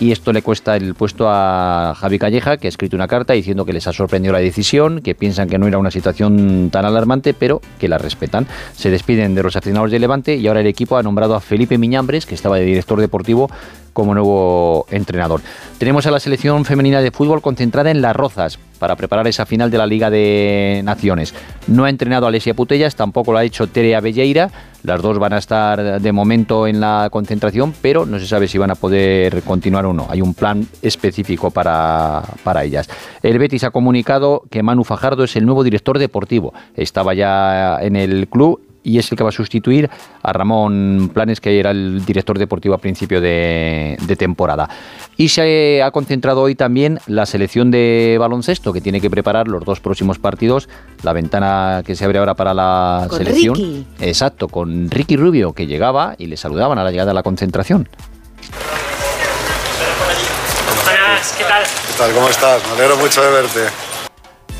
Y 0.00 0.12
esto 0.12 0.32
le 0.32 0.40
cuesta 0.40 0.76
el 0.76 0.94
puesto 0.94 1.26
a 1.28 1.94
Javi 1.94 2.18
Calleja, 2.18 2.56
que 2.56 2.66
ha 2.66 2.70
escrito 2.70 2.96
una 2.96 3.06
carta 3.06 3.34
diciendo 3.34 3.66
que 3.66 3.74
les 3.74 3.86
ha 3.86 3.92
sorprendido 3.92 4.32
la 4.32 4.38
decisión, 4.38 5.02
que 5.02 5.14
piensan 5.14 5.46
que 5.46 5.58
no 5.58 5.68
era 5.68 5.76
una 5.76 5.90
situación 5.90 6.70
tan 6.72 6.86
alarmante, 6.86 7.34
pero 7.34 7.60
que 7.78 7.86
la 7.86 7.98
respetan. 7.98 8.46
Se 8.74 8.90
despiden 8.90 9.34
de 9.34 9.42
los 9.42 9.56
aficionados 9.56 9.90
de 9.90 9.98
Levante 9.98 10.36
y 10.36 10.48
ahora 10.48 10.60
el 10.60 10.66
equipo 10.66 10.96
ha 10.96 11.02
nombrado 11.02 11.34
a 11.34 11.40
Felipe 11.40 11.76
Miñambres, 11.76 12.24
que 12.24 12.34
estaba 12.34 12.56
de 12.56 12.64
director 12.64 12.98
deportivo, 12.98 13.50
como 13.92 14.14
nuevo 14.14 14.86
entrenador. 14.90 15.42
Tenemos 15.76 16.06
a 16.06 16.10
la 16.10 16.20
selección 16.20 16.64
femenina 16.64 17.02
de 17.02 17.10
fútbol 17.10 17.42
concentrada 17.42 17.90
en 17.90 18.00
Las 18.00 18.16
Rozas 18.16 18.58
para 18.78 18.96
preparar 18.96 19.26
esa 19.28 19.44
final 19.44 19.70
de 19.70 19.76
la 19.76 19.86
Liga 19.86 20.08
de 20.08 20.80
Naciones. 20.82 21.34
No 21.66 21.84
ha 21.84 21.90
entrenado 21.90 22.24
a 22.24 22.30
Alesia 22.30 22.54
Putellas, 22.54 22.96
tampoco 22.96 23.32
lo 23.32 23.38
ha 23.38 23.44
hecho 23.44 23.66
Terea 23.66 24.00
Belleira. 24.00 24.50
Las 24.82 25.02
dos 25.02 25.18
van 25.18 25.32
a 25.34 25.38
estar 25.38 26.00
de 26.00 26.12
momento 26.12 26.66
en 26.66 26.80
la 26.80 27.08
concentración, 27.10 27.74
pero 27.82 28.06
no 28.06 28.18
se 28.18 28.26
sabe 28.26 28.48
si 28.48 28.58
van 28.58 28.70
a 28.70 28.74
poder 28.74 29.42
continuar 29.42 29.84
o 29.86 29.92
no. 29.92 30.06
Hay 30.08 30.22
un 30.22 30.34
plan 30.34 30.66
específico 30.82 31.50
para, 31.50 32.22
para 32.42 32.64
ellas. 32.64 32.88
El 33.22 33.38
Betis 33.38 33.64
ha 33.64 33.70
comunicado 33.70 34.42
que 34.50 34.62
Manu 34.62 34.84
Fajardo 34.84 35.24
es 35.24 35.36
el 35.36 35.44
nuevo 35.44 35.64
director 35.64 35.98
deportivo. 35.98 36.54
Estaba 36.74 37.14
ya 37.14 37.78
en 37.80 37.96
el 37.96 38.28
club 38.28 38.60
y 38.82 38.98
es 38.98 39.10
el 39.10 39.18
que 39.18 39.24
va 39.24 39.30
a 39.30 39.32
sustituir 39.32 39.90
a 40.22 40.32
Ramón 40.32 41.10
Planes, 41.12 41.40
que 41.40 41.58
era 41.58 41.70
el 41.70 42.04
director 42.04 42.38
deportivo 42.38 42.74
a 42.74 42.78
principio 42.78 43.20
de, 43.20 43.96
de 44.00 44.16
temporada. 44.16 44.68
Y 45.16 45.28
se 45.28 45.82
ha 45.82 45.90
concentrado 45.90 46.42
hoy 46.42 46.54
también 46.54 46.98
la 47.06 47.26
selección 47.26 47.70
de 47.70 48.16
baloncesto, 48.18 48.72
que 48.72 48.80
tiene 48.80 49.00
que 49.00 49.10
preparar 49.10 49.48
los 49.48 49.64
dos 49.64 49.80
próximos 49.80 50.18
partidos, 50.18 50.68
la 51.02 51.12
ventana 51.12 51.82
que 51.84 51.94
se 51.94 52.04
abre 52.04 52.18
ahora 52.18 52.34
para 52.34 52.54
la 52.54 53.06
Con 53.08 53.18
selección. 53.18 53.54
Ricky. 53.54 53.86
Exacto, 54.00 54.48
con 54.48 54.90
Ricky 54.90 55.16
Rubio, 55.16 55.52
que 55.52 55.66
llegaba 55.66 56.14
y 56.18 56.26
le 56.26 56.36
saludaban 56.36 56.78
a 56.78 56.84
la 56.84 56.90
llegada 56.90 57.10
a 57.10 57.14
la 57.14 57.22
concentración. 57.22 57.88
buenas, 60.84 61.32
¿qué 61.36 61.44
tal? 61.44 61.62
¿Qué 61.64 61.98
tal? 61.98 62.12
¿Cómo 62.12 62.28
estás? 62.28 62.62
Me 62.68 62.72
alegro 62.74 62.96
mucho 62.96 63.22
de 63.22 63.30
verte. 63.30 63.89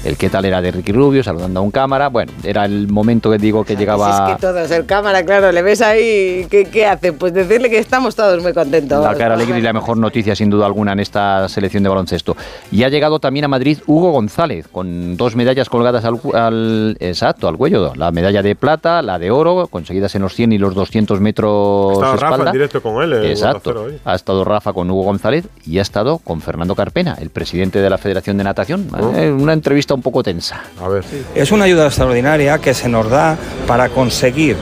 El 0.02 0.16
qué 0.16 0.30
tal 0.30 0.46
era 0.46 0.62
de 0.62 0.70
Ricky 0.70 0.92
Rubio, 0.92 1.22
saludando 1.22 1.60
a 1.60 1.62
un 1.62 1.70
cámara. 1.70 2.08
Bueno, 2.08 2.32
era 2.42 2.64
el 2.64 2.88
momento 2.88 3.30
que 3.30 3.36
digo 3.36 3.64
que 3.64 3.76
llegaba... 3.76 4.30
Es 4.30 4.34
que 4.36 4.40
todos, 4.40 4.70
el 4.70 4.86
cámara, 4.86 5.22
claro, 5.24 5.52
le 5.52 5.60
ves 5.60 5.82
ahí, 5.82 6.46
¿qué, 6.50 6.64
qué 6.64 6.86
hace? 6.86 7.12
Pues 7.12 7.34
decirle 7.34 7.68
que 7.68 7.76
estamos 7.78 8.16
todos 8.16 8.42
muy 8.42 8.54
contentos. 8.54 9.04
La 9.04 9.14
cara 9.14 9.34
alegre 9.34 9.58
y 9.58 9.62
la 9.62 9.74
mejor 9.74 9.98
noticia, 9.98 10.34
sin 10.34 10.48
duda 10.48 10.64
alguna, 10.64 10.92
en 10.92 11.00
esta 11.00 11.46
selección 11.50 11.82
de 11.82 11.90
baloncesto. 11.90 12.34
Y 12.72 12.84
ha 12.84 12.88
llegado 12.88 13.20
también 13.20 13.44
a 13.44 13.48
Madrid 13.48 13.78
Hugo 13.86 14.10
González, 14.12 14.68
con 14.68 15.18
dos 15.18 15.36
medallas 15.36 15.68
colgadas 15.68 16.02
al, 16.04 16.96
exacto, 16.98 17.46
al 17.46 17.58
cuello. 17.58 17.92
La 17.94 18.10
medalla 18.10 18.42
de 18.42 18.54
plata, 18.56 19.02
la 19.02 19.18
de 19.18 19.30
oro, 19.30 19.66
conseguidas 19.66 20.14
en 20.14 20.22
los 20.22 20.34
100 20.34 20.52
y 20.52 20.58
los 20.58 20.74
200 20.74 21.20
metros 21.20 21.92
Estaba 21.92 22.12
Rafa 22.14 22.26
espalda. 22.26 22.50
en 22.50 22.52
directo 22.54 22.82
con 22.82 23.02
él. 23.02 23.10
Cero 23.12 23.28
Exacto. 23.28 23.82
hoy. 23.82 23.98
Ha 24.04 24.14
estado 24.14 24.44
Rafa 24.44 24.72
con 24.72 24.90
Hugo 24.90 25.02
González 25.02 25.46
y 25.66 25.78
ha 25.78 25.82
estado 25.82 26.16
con 26.18 26.40
Fernando 26.40 26.74
Carpena, 26.74 27.18
el 27.20 27.28
presidente 27.28 27.80
de 27.80 27.90
la 27.90 27.98
Federación 27.98 28.38
de 28.38 28.44
Natación. 28.44 28.88
Eh, 29.14 29.30
Una 29.30 29.52
entrevista 29.52 29.89
un 29.94 30.02
poco 30.02 30.22
tensa. 30.22 30.62
A 30.82 30.88
ver. 30.88 31.04
Es 31.34 31.52
una 31.52 31.64
ayuda 31.64 31.86
extraordinaria 31.86 32.58
que 32.58 32.74
se 32.74 32.88
nos 32.88 33.08
da 33.08 33.36
para 33.66 33.88
conseguir 33.88 34.56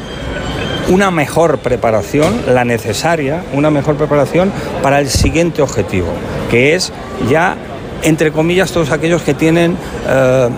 una 0.89 1.11
mejor 1.11 1.59
preparación, 1.59 2.43
la 2.49 2.65
necesaria, 2.65 3.43
una 3.53 3.71
mejor 3.71 3.97
preparación 3.97 4.51
para 4.83 5.01
el 5.01 5.09
siguiente 5.09 5.61
objetivo, 5.63 6.09
que 6.51 6.75
es 6.75 6.93
ya, 7.29 7.57
entre 8.03 8.33
comillas, 8.33 8.73
todos 8.73 8.91
aquellos 8.91 9.23
que 9.23 9.35
tienen 9.35 9.77
eh, 10.09 10.49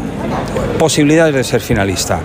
posibilidades 0.78 1.34
de 1.34 1.44
ser 1.44 1.60
finalista. 1.60 2.20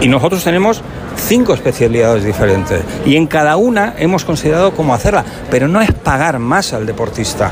Y 0.00 0.08
nosotros 0.08 0.44
tenemos 0.44 0.82
cinco 1.16 1.54
especialidades 1.54 2.24
diferentes 2.24 2.82
y 3.06 3.16
en 3.16 3.26
cada 3.26 3.56
una 3.56 3.94
hemos 3.98 4.24
considerado 4.24 4.72
cómo 4.72 4.94
hacerla, 4.94 5.24
pero 5.50 5.68
no 5.68 5.80
es 5.80 5.92
pagar 5.92 6.38
más 6.38 6.72
al 6.72 6.86
deportista, 6.86 7.50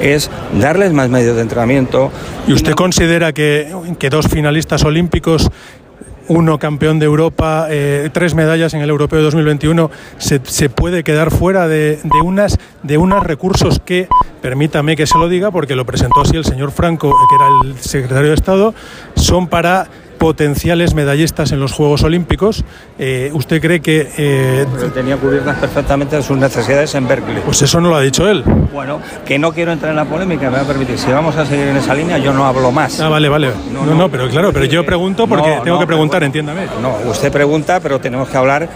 es 0.00 0.30
darles 0.60 0.92
más 0.92 1.08
medios 1.08 1.36
de 1.36 1.42
entrenamiento, 1.42 2.10
¿Y 2.46 2.52
usted 2.52 2.74
considera 2.74 3.32
que, 3.32 3.74
que 3.98 4.08
dos 4.08 4.28
finalistas 4.28 4.84
olímpicos, 4.84 5.50
uno 6.28 6.58
campeón 6.58 6.98
de 7.00 7.06
Europa, 7.06 7.66
eh, 7.68 8.08
tres 8.12 8.34
medallas 8.34 8.72
en 8.74 8.82
el 8.82 8.90
Europeo 8.90 9.20
2021, 9.20 9.90
se, 10.18 10.40
se 10.44 10.68
puede 10.70 11.02
quedar 11.02 11.32
fuera 11.32 11.66
de, 11.66 11.98
de 12.02 12.20
unas, 12.22 12.56
de 12.84 12.98
unos 12.98 13.24
recursos 13.24 13.80
que, 13.84 14.06
permítame 14.42 14.94
que 14.94 15.06
se 15.06 15.18
lo 15.18 15.28
diga, 15.28 15.50
porque 15.50 15.74
lo 15.74 15.84
presentó 15.84 16.20
así 16.20 16.36
el 16.36 16.44
señor 16.44 16.70
Franco, 16.70 17.08
que 17.08 17.34
era 17.34 17.46
el 17.72 17.80
secretario 17.80 18.28
de 18.28 18.34
Estado, 18.34 18.74
son 19.16 19.48
para 19.48 19.88
potenciales 20.26 20.92
medallistas 20.92 21.52
en 21.52 21.60
los 21.60 21.70
Juegos 21.70 22.02
Olímpicos. 22.02 22.64
Eh, 22.98 23.30
¿Usted 23.32 23.62
cree 23.62 23.78
que... 23.80 24.10
eh, 24.16 24.66
tenía 24.92 25.16
cubiertas 25.16 25.56
perfectamente 25.58 26.20
sus 26.20 26.36
necesidades 26.36 26.92
en 26.96 27.06
Berkeley. 27.06 27.42
pues 27.44 27.62
eso 27.62 27.80
no 27.80 27.90
lo 27.90 27.94
ha 27.94 28.00
dicho 28.00 28.28
él. 28.28 28.42
Bueno, 28.72 29.00
que 29.24 29.38
no 29.38 29.52
quiero 29.52 29.70
entrar 29.70 29.90
en 29.90 29.96
la 29.96 30.04
polémica, 30.04 30.50
me 30.50 30.56
va 30.56 30.64
a 30.64 30.66
permitir. 30.66 30.98
Si 30.98 31.12
vamos 31.12 31.36
a 31.36 31.46
seguir 31.46 31.68
en 31.68 31.76
esa 31.76 31.94
línea, 31.94 32.18
yo 32.18 32.32
no 32.32 32.44
hablo 32.44 32.72
más. 32.72 32.98
Ah, 32.98 33.08
vale, 33.08 33.28
vale. 33.28 33.52
No, 33.72 33.86
no, 33.86 34.08
pero 34.08 34.28
claro, 34.28 34.52
pero 34.52 34.64
yo 34.64 34.84
pregunto 34.84 35.28
porque 35.28 35.60
tengo 35.62 35.78
que 35.78 35.86
preguntar, 35.86 36.24
entiéndame. 36.24 36.66
No, 36.82 37.08
usted 37.08 37.30
pregunta, 37.30 37.78
pero 37.78 38.00
tenemos 38.00 38.28
que 38.28 38.36
hablar 38.36 38.68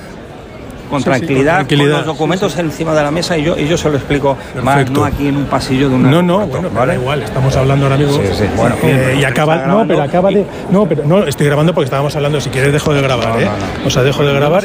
con 0.90 1.02
tranquilidad, 1.02 1.66
con, 1.66 1.78
los 1.88 2.04
documentos 2.04 2.58
encima 2.58 2.92
de 2.94 3.02
la 3.02 3.10
mesa 3.10 3.38
y 3.38 3.44
yo, 3.44 3.56
y 3.56 3.66
yo 3.66 3.78
se 3.78 3.88
lo 3.88 3.96
explico 3.96 4.36
más, 4.62 4.76
Perfecto. 4.76 5.00
no 5.00 5.06
aquí 5.06 5.28
en 5.28 5.36
un 5.36 5.44
pasillo 5.44 5.88
de 5.88 5.94
una. 5.94 6.10
No, 6.10 6.22
no, 6.22 6.46
bueno, 6.46 6.68
da 6.68 6.94
igual, 6.94 7.22
estamos 7.22 7.56
hablando 7.56 7.86
ahora 7.86 7.96
mismo. 7.96 8.14
Sí, 8.14 8.28
sí, 8.34 8.44
bueno, 8.56 8.76
Eh, 8.82 9.18
y 9.20 9.24
acaba, 9.24 9.66
no, 9.66 9.86
pero 9.86 10.02
acaba 10.02 10.30
de, 10.30 10.44
no, 10.70 10.86
pero 10.86 11.04
no, 11.04 11.24
estoy 11.26 11.46
grabando 11.46 11.72
porque 11.72 11.86
estábamos 11.86 12.14
hablando. 12.16 12.40
Si 12.40 12.50
quieres 12.50 12.72
dejo 12.72 12.92
de 12.92 13.02
grabar, 13.02 13.40
¿eh? 13.40 13.48
O 13.86 13.90
sea, 13.90 14.02
dejo 14.02 14.24
de 14.24 14.34
grabar. 14.34 14.64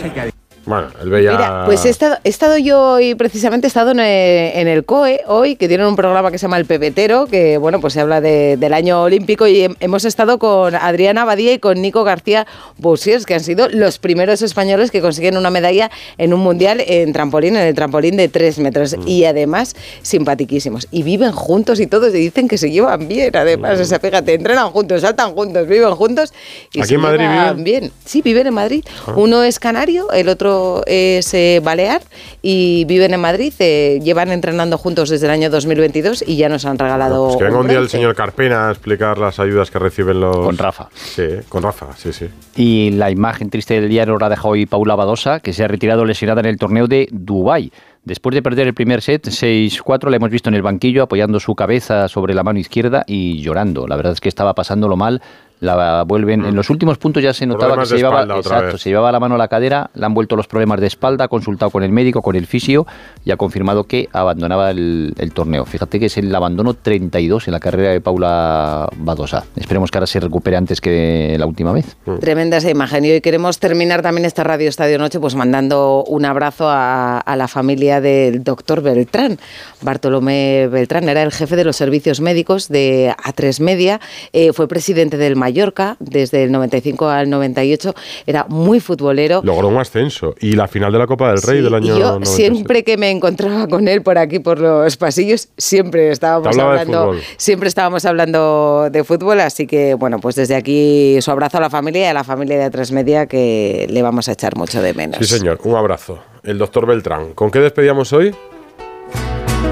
Bueno, 0.66 0.88
él 1.02 1.10
veía. 1.10 1.32
Mira, 1.32 1.64
pues 1.66 1.86
he 1.86 1.90
estado, 1.90 2.18
he 2.24 2.30
estado 2.30 2.58
yo 2.58 2.82
hoy, 2.82 3.14
precisamente 3.16 3.68
he 3.68 3.70
estado 3.70 3.92
en 3.92 4.00
el, 4.00 4.52
en 4.60 4.68
el 4.68 4.84
COE 4.86 5.22
hoy, 5.28 5.56
que 5.56 5.68
tienen 5.68 5.86
un 5.88 5.96
programa 5.96 6.32
que 6.32 6.38
se 6.38 6.44
llama 6.44 6.58
El 6.58 6.66
Pepetero, 6.66 7.28
que 7.28 7.58
bueno, 7.58 7.80
pues 7.80 7.94
se 7.94 8.02
habla 8.02 8.20
de- 8.22 8.58
del 8.58 8.74
año 8.74 9.04
olímpico 9.04 9.46
y 9.48 9.58
hem- 9.64 9.76
hemos 9.80 10.06
estado 10.06 10.40
con 10.40 10.74
Adriana 10.76 11.24
Badía 11.26 11.54
y 11.54 11.60
con 11.60 11.82
Nico 11.82 12.04
García 12.04 12.48
Bousiers, 12.78 13.26
que 13.26 13.36
han 13.36 13.42
sido 13.44 13.70
los 13.70 14.00
primeros 14.00 14.42
españoles 14.42 14.90
que 14.92 15.02
consiguen 15.02 15.38
una 15.38 15.50
medalla 15.52 15.92
en 16.18 16.34
un 16.34 16.40
mundial 16.40 16.82
en 16.86 17.14
trampolín, 17.14 17.56
en 17.56 17.64
el 17.68 17.76
trampolín 17.76 18.18
de 18.18 18.28
tres 18.30 18.58
metros. 18.58 18.98
Mm. 18.98 19.08
Y 19.08 19.26
además, 19.26 19.76
simpatiquísimos. 20.02 20.88
Y 20.92 21.04
viven 21.04 21.32
juntos 21.32 21.80
y 21.80 21.88
todos, 21.88 22.10
y 22.16 22.20
dicen 22.20 22.48
que 22.48 22.58
se 22.58 22.72
llevan 22.72 23.08
bien, 23.08 23.36
además. 23.36 23.80
O 23.80 23.86
sea, 23.86 24.00
fíjate, 24.00 24.34
entrenan 24.34 24.70
juntos, 24.72 25.02
saltan 25.02 25.34
juntos, 25.34 25.68
viven 25.68 25.92
juntos. 25.96 26.34
Y 26.74 26.80
Mm. 26.80 26.82
¿Aquí 26.82 26.90
se 26.90 26.96
en 26.96 27.02
Madrid 27.02 27.28
viven? 27.28 27.64
bien. 27.64 27.92
Sí, 28.06 28.22
viven 28.22 28.48
en 28.48 28.54
Madrid. 28.54 28.84
Ah. 29.06 29.14
Uno 29.16 29.44
es 29.44 29.60
canario, 29.60 30.12
el 30.12 30.30
otro 30.30 30.55
es 30.86 31.34
eh, 31.34 31.62
balear 31.64 32.02
y 32.42 32.86
viven 32.86 33.14
en 33.14 33.22
Madrid. 33.22 33.54
eh, 33.60 34.00
llevan 34.04 34.32
entrenando 34.32 34.78
juntos 34.78 35.10
desde 35.10 35.26
el 35.26 35.32
año 35.32 35.50
2022 35.50 36.24
y 36.28 36.38
ya 36.38 36.50
nos 36.50 36.66
han 36.66 36.78
regalado. 36.78 37.28
Pues 37.28 37.38
que 37.38 37.44
venga 37.46 37.60
un 37.60 37.68
día 37.68 37.80
el 37.80 37.90
señor 37.90 38.16
Carpena 38.16 38.68
a 38.68 38.72
explicar 38.72 39.18
las 39.18 39.40
ayudas 39.40 39.72
que 39.72 39.80
reciben 39.80 40.20
los. 40.20 40.38
Con 40.38 40.58
Rafa. 40.58 40.90
Sí, 40.94 41.24
con 41.50 41.64
Rafa, 41.64 41.88
sí, 41.96 42.14
sí. 42.14 42.28
Y 42.56 42.92
la 42.92 43.12
imagen 43.12 43.50
triste 43.50 43.80
del 43.80 43.90
día 43.90 44.06
lo 44.06 44.24
ha 44.24 44.30
dejado 44.30 44.50
hoy 44.50 44.66
Paula 44.66 44.96
Badosa, 44.96 45.40
que 45.40 45.54
se 45.54 45.64
ha 45.64 45.68
retirado 45.68 46.06
lesionada 46.06 46.42
en 46.42 46.48
el 46.48 46.58
torneo 46.58 46.88
de 46.88 47.08
Dubái. 47.12 47.72
Después 48.06 48.36
de 48.36 48.44
perder 48.44 48.68
el 48.68 48.76
primer 48.76 49.02
set, 49.02 49.26
6-4, 49.28 50.12
la 50.12 50.18
hemos 50.18 50.30
visto 50.30 50.50
en 50.50 50.54
el 50.56 50.62
banquillo 50.62 51.02
apoyando 51.02 51.40
su 51.40 51.56
cabeza 51.56 52.08
sobre 52.08 52.36
la 52.36 52.44
mano 52.44 52.60
izquierda 52.60 53.04
y 53.08 53.42
llorando. 53.42 53.88
La 53.88 53.96
verdad 53.96 54.14
es 54.14 54.22
que 54.22 54.30
estaba 54.30 54.54
pasándolo 54.54 54.96
mal. 54.96 55.24
La 55.60 56.04
vuelven. 56.04 56.46
En 56.46 56.56
los 56.56 56.70
últimos 56.70 56.98
puntos 56.98 57.24
ya 57.24 57.34
se 57.34 57.46
notaba 57.46 57.74
que 57.74 57.88
Problemas 57.88 57.90
se 57.90 57.96
de 57.96 58.02
llevaba, 58.02 58.38
exacto, 58.38 58.78
se 58.78 58.90
llevaba 58.90 59.12
la 59.12 59.20
mano 59.20 59.36
a 59.36 59.38
la 59.38 59.48
cadera, 59.48 59.90
le 59.94 60.06
han 60.06 60.14
vuelto 60.14 60.36
los 60.36 60.48
problemas 60.48 60.80
de 60.80 60.88
espalda, 60.88 61.26
ha 61.26 61.28
consultado 61.28 61.72
con 61.72 61.84
el 61.84 61.92
médico, 61.92 62.22
con 62.22 62.36
el 62.36 62.46
fisio 62.46 62.86
y 63.24 63.32
ha 63.32 63.38
confirmado 63.38 63.86
que 63.86 64.10
abandonaba 64.12 64.72
el, 64.72 65.14
el 65.18 65.32
torneo. 65.32 65.66
Fíjate 65.66 66.00
que 66.00 66.08
es 66.08 66.18
el 66.18 66.34
abandono 66.36 66.74
32 66.74 67.48
en 67.48 67.52
la 67.54 67.60
carrera 67.60 67.92
de 67.92 68.02
Paula 68.02 68.90
Badosa. 68.98 69.46
Esperemos 69.56 69.92
que 69.92 69.98
ahora 69.98 70.08
se 70.08 70.20
recupere 70.20 70.58
antes 70.58 70.82
que 70.82 71.36
la 71.40 71.46
última 71.46 71.72
vez. 71.72 71.96
Tremenda 72.20 72.58
esa 72.58 72.70
imagen. 72.70 73.06
Y 73.06 73.12
hoy 73.12 73.22
queremos 73.22 73.60
terminar 73.60 74.02
también 74.02 74.26
esta 74.26 74.44
Radio 74.44 74.70
Estadio 74.70 74.98
Noche 74.98 75.20
pues 75.20 75.36
mandando 75.36 76.04
un 76.04 76.26
abrazo 76.26 76.68
a, 76.70 77.20
a 77.20 77.36
la 77.36 77.48
familia 77.48 78.02
del 78.02 78.44
doctor 78.44 78.82
Beltrán. 78.82 79.40
Bartolomé 79.82 80.68
Beltrán 80.68 81.08
era 81.10 81.24
el 81.24 81.32
jefe 81.32 81.56
de 81.56 81.64
los 81.64 81.76
servicios 81.76 82.22
médicos 82.22 82.70
de 82.70 83.14
A3 83.24 83.62
Media, 83.62 84.00
eh, 84.34 84.54
fue 84.54 84.68
presidente 84.68 85.18
del 85.18 85.36
Mallorca 85.56 85.96
desde 86.00 86.44
el 86.44 86.52
95 86.52 87.08
al 87.08 87.30
98, 87.30 87.94
era 88.28 88.46
muy 88.50 88.82
futbolero. 88.82 89.40
Logró 89.44 89.70
un 89.70 89.78
ascenso. 89.78 90.36
Y 90.42 90.54
la 90.54 90.68
final 90.68 90.92
de 90.92 91.00
la 91.00 91.08
Copa 91.08 91.30
del 91.30 91.42
Rey 91.42 91.58
Sí, 91.60 91.64
del 91.64 91.72
y 91.72 91.76
año 91.76 91.98
yo 91.98 92.06
96. 92.14 92.36
siempre 92.36 92.84
que 92.84 92.98
me 92.98 93.10
encontraba 93.10 93.68
con 93.68 93.88
él 93.88 94.02
por 94.02 94.18
aquí 94.18 94.40
por 94.40 94.60
los 94.60 94.98
pasillos 94.98 95.48
siempre 95.58 96.12
estábamos 96.12 96.58
hablando 96.58 97.14
siempre 97.38 97.70
estábamos 97.70 98.04
hablando 98.04 98.90
de 98.92 99.04
fútbol 99.06 99.40
así 99.40 99.66
que 99.68 99.94
bueno 99.94 100.20
pues 100.20 100.36
desde 100.36 100.56
aquí 100.56 101.18
su 101.22 101.32
abrazo 101.32 101.58
a 101.60 101.62
la 101.62 101.70
familia 101.70 102.02
y 102.02 102.06
a 102.06 102.14
la 102.14 102.24
familia 102.26 102.58
de 102.60 102.70
Tres 102.70 102.92
Media 102.92 103.26
que 103.28 103.88
le 103.90 104.02
vamos 104.02 104.28
a 104.28 104.34
echar 104.34 104.58
mucho 104.58 104.82
de 104.82 104.94
menos 104.94 105.18
Sí, 105.20 105.38
señor. 105.38 105.60
Un 105.64 105.76
abrazo. 105.76 106.20
El 106.44 106.58
doctor 106.58 106.86
Beltrán. 106.86 107.34
¿Con 107.34 107.50
qué 107.52 107.60
despedíamos 107.60 108.12
hoy? 108.12 108.36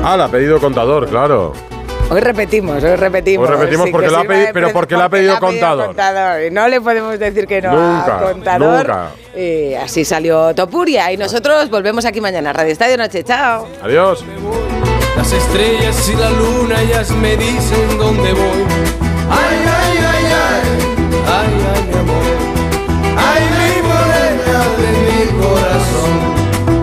Ah, 0.04 0.16
la 0.18 0.26
ha 0.26 0.30
pedido 0.30 0.60
contador, 0.60 1.08
claro. 1.10 1.54
Hoy 2.10 2.20
repetimos, 2.20 2.84
hoy 2.84 2.96
repetimos. 2.96 3.50
Hoy 3.50 3.56
repetimos 3.56 3.90
porque 3.90 4.08
lo 4.08 4.20
ha 4.20 4.24
pedido, 4.24 4.48
pero 4.54 4.74
porque 4.74 4.96
lo 4.96 5.04
ha 5.04 5.10
pedido 5.10 5.40
contador. 5.40 5.96
no 6.52 6.68
le 6.68 6.82
podemos 6.82 7.18
decir 7.18 7.48
que 7.48 7.62
no 7.62 7.72
nunca, 7.72 8.20
contador. 8.20 8.88
Nunca. 8.88 9.12
Y 9.36 9.74
así 9.74 10.06
salió 10.06 10.54
Topuria. 10.54 11.12
Y 11.12 11.18
nosotros 11.18 11.70
volvemos 11.70 12.06
aquí 12.06 12.22
mañana. 12.22 12.54
Radio 12.54 12.72
Estadio 12.72 12.98
Noche. 12.98 13.24
Chao. 13.24 13.68
Adiós. 13.82 14.24
Las 15.16 15.32
estrellas 15.32 16.10
y 16.10 16.16
la 16.16 16.30
luna 16.32 16.82
ellas 16.82 17.12
me 17.12 17.38
dicen 17.38 17.98
dónde 17.98 18.34
voy. 18.34 18.64
Ay, 19.30 19.58
ay, 19.66 19.98
ay, 19.98 20.26
ay, 20.26 20.62
ay, 21.28 21.66
ay, 21.76 22.00
amor. 22.00 22.43